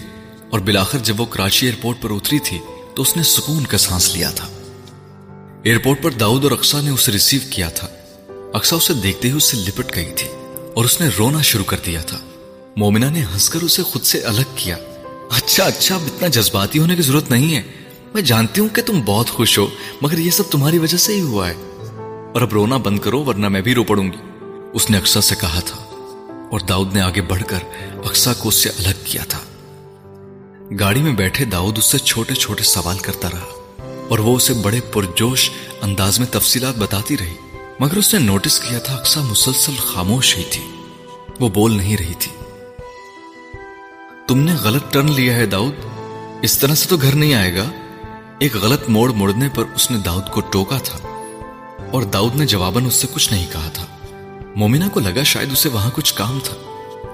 اور 0.52 0.60
بلاخر 0.60 0.98
جب 0.98 1.20
وہ 1.20 1.26
کراچی 1.26 1.66
ایئرپورٹ 1.66 2.02
پر 2.02 2.10
اتری 2.10 2.38
تھی 2.38 2.58
تو 2.94 3.02
اس 3.02 3.16
نے 3.16 3.22
سکون 3.22 3.66
کا 3.66 3.78
سانس 3.78 4.16
لیا 4.16 4.30
تھا۔ 4.30 4.48
ایئرپورٹ 5.62 6.02
پر 6.02 6.10
داؤد 6.10 6.42
اور 6.44 6.52
اکسا 6.52 6.80
نے 6.80 6.90
اسے 6.90 7.12
ریسیو 7.12 7.40
کیا 7.50 7.68
تھا۔ 7.68 7.88
اکسا 8.54 8.76
اسے 8.76 8.94
دیکھتے 8.94 9.28
ہی 9.28 9.32
اسے 9.32 9.56
لپٹ 9.56 9.96
گئی 9.96 10.12
تھی 10.16 10.28
اور 10.74 10.84
اس 10.84 11.00
نے 11.00 11.08
رونا 11.18 11.42
شروع 11.42 11.64
کر 11.64 11.76
دیا 11.86 12.02
تھا۔ 12.02 12.18
مومنہ 12.76 13.06
نے 13.06 13.22
ہنس 13.22 13.50
کر 13.50 13.62
اسے 13.62 13.82
خود 13.82 14.02
سے 14.02 14.20
الگ 14.20 14.42
کیا۔ 14.56 14.76
اچھا 15.30 15.64
اچھا 15.64 15.94
اب 15.94 16.00
اتنا 16.06 16.28
جذباتی 16.28 16.78
ہونے 16.78 16.96
کی 16.96 17.02
ضرورت 17.02 17.30
نہیں 17.30 17.56
ہے۔ 17.56 17.62
میں 18.14 18.22
جانتی 18.22 18.60
ہوں 18.60 18.68
کہ 18.68 18.82
تم 18.82 19.00
بہت 19.06 19.30
خوش 19.30 19.58
ہو، 19.58 19.66
مگر 20.02 20.18
یہ 20.18 20.30
سب 20.30 20.50
تمہاری 20.50 20.78
وجہ 20.78 20.96
سے 20.96 21.14
ہی 21.14 21.20
ہوا 21.20 21.48
ہے۔ 21.48 21.54
اور 22.34 22.42
اب 22.42 22.52
رونا 22.52 22.76
بند 22.76 22.98
کرو، 22.98 23.24
ورنہ 23.24 23.48
میں 23.48 23.60
بھی 23.60 23.74
رو 23.74 23.84
پڑوں 23.84 24.04
گی۔ 24.04 24.44
اس 24.72 24.90
نے 24.90 24.98
اکسا 24.98 25.20
سے 25.20 25.34
کہا 25.40 25.60
تھا 25.60 25.76
اور 26.50 26.60
داؤد 26.60 26.94
نے 26.94 27.00
آگے 27.00 27.22
بڑھ 27.22 27.42
کر 27.46 27.58
اکسا 28.04 28.34
کو 28.34 28.48
اس 28.48 28.54
سے 28.54 28.68
الگ 28.68 29.04
کیا 29.04 29.22
تھا۔ 29.28 29.38
گاڑی 30.70 31.02
میں 31.02 31.12
بیٹھے 31.12 31.44
داؤد 31.44 31.78
اس 31.78 31.84
سے 31.84 31.98
چھوٹے 31.98 32.34
چھوٹے 32.34 32.62
سوال 32.62 32.98
کرتا 32.98 33.28
رہا 33.32 33.44
اور 34.08 34.18
وہ 34.18 34.36
اسے 34.36 34.52
بڑے 34.52 34.80
پرجوش 34.80 35.50
انداز 35.82 36.18
میں 36.18 36.26
تفصیلات 36.30 36.76
بتاتی 36.76 37.16
رہی۔ 37.18 37.34
مگر 37.80 37.96
اس 37.96 38.14
نے 38.14 38.20
نوٹس 38.20 38.60
کیا 38.60 38.78
تھا 38.78 38.94
اکسا 38.94 39.20
مسلسل 39.20 39.72
خاموش 39.76 40.36
ہی 40.36 40.42
تھی۔ 40.50 40.62
وہ 41.40 41.48
بول 41.48 41.76
نہیں 41.76 41.96
رہی 41.96 42.14
تھی۔ 42.18 42.32
تم 44.28 44.38
نے 44.38 44.52
غلط 44.54 44.82
ٹرن 44.90 45.12
لیا 45.12 45.34
ہے 45.34 45.46
داؤد۔ 45.46 45.72
اس 46.42 46.58
طرح 46.58 46.74
سے 46.74 46.88
تو 46.88 46.96
گھر 46.96 47.14
نہیں 47.14 47.34
آئے 47.34 47.56
گا۔ 47.56 47.64
ایک 48.38 48.56
غلط 48.56 48.88
موڑ 48.88 49.12
مڑنے 49.12 49.48
پر 49.54 49.64
اس 49.74 49.90
نے 49.90 49.98
داؤد 49.98 50.26
کو 50.30 50.40
ٹوکا 50.40 50.78
تھا۔ 50.78 50.98
اور 51.92 52.02
داؤد 52.02 52.36
نے 52.36 52.46
جواباً 52.46 52.86
اس 52.86 52.94
سے 52.94 53.06
کچھ 53.12 53.32
نہیں 53.32 53.46
کہا 53.52 53.68
تھا۔ 53.74 53.86
مومنہ 54.56 54.84
کو 54.92 55.00
لگا 55.00 55.22
شاید 55.22 55.52
اسے 55.52 55.68
وہاں 55.68 55.90
کچھ 55.94 56.14
کام 56.14 56.38
تھا۔ 56.44 56.54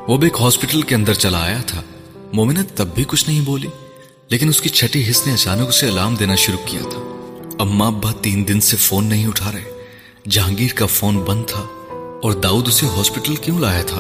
وہ 0.09 0.17
بھی 0.17 0.29
ایک 0.29 0.41
ہاسپٹل 0.41 0.83
کے 0.83 0.95
اندر 0.95 1.15
چلا 1.15 1.45
آیا 1.45 1.63
تھا۔ 1.67 1.83
مومنہ 2.33 2.59
تب 2.75 2.89
بھی 2.95 3.05
کچھ 3.09 3.29
نہیں 3.29 3.41
بولی، 3.41 3.69
لیکن 4.29 4.49
اس 4.49 4.61
کی 4.61 4.69
چھٹی 4.69 5.11
حص 5.11 5.27
نے 5.27 5.33
اچانک 5.33 5.69
اسے 5.69 5.89
الارم 5.89 6.15
دینا 6.15 6.35
شروع 6.35 6.59
کیا 6.67 6.81
تھا۔ 6.81 7.27
اما 7.59 7.87
ابا 7.87 8.13
تین 8.13 8.49
دن 8.49 8.61
سے 8.61 8.77
فون 8.77 9.05
نہیں 9.05 9.27
اٹھا 9.27 9.53
رہے۔ 9.53 9.65
جہانگیر 10.29 10.69
کا 10.75 10.87
فون 10.87 11.19
بند 11.19 11.45
تھا 11.47 11.61
اور 12.23 12.33
داؤد 12.33 12.69
اسے 12.69 12.87
ہاسپٹل 12.87 13.37
کیوں 13.37 13.59
لایا 13.59 13.83
تھا؟ 13.83 13.99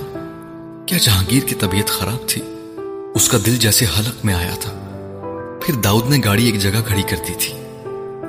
کیا 0.86 0.98
جہانگیر 0.98 1.40
کی 1.40 1.54
طبیعت 1.54 1.88
خراب 1.88 2.28
تھی؟ 2.28 2.42
اس 3.14 3.28
کا 3.28 3.38
دل 3.46 3.56
جیسے 3.56 3.84
حلق 3.98 4.24
میں 4.24 4.34
آیا 4.34 4.54
تھا۔ 4.60 4.72
پھر 5.62 5.74
داؤد 5.74 6.10
نے 6.10 6.16
گاڑی 6.24 6.44
ایک 6.44 6.58
جگہ 6.58 6.80
کھڑی 6.86 7.02
کر 7.02 7.16
دی 7.28 7.32
تھی۔ 7.38 7.52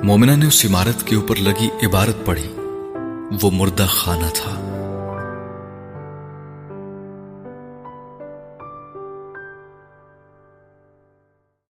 مومنہ 0.04 0.32
نے 0.32 0.46
اس 0.46 0.64
عمارت 0.64 1.06
کے 1.06 1.16
اوپر 1.16 1.36
لگی 1.36 1.86
عبارت 1.86 2.26
پڑھی۔ 2.26 2.48
وہ 3.42 3.50
مردہ 3.50 3.86
خانہ 3.90 4.26
تھا۔ 4.34 4.69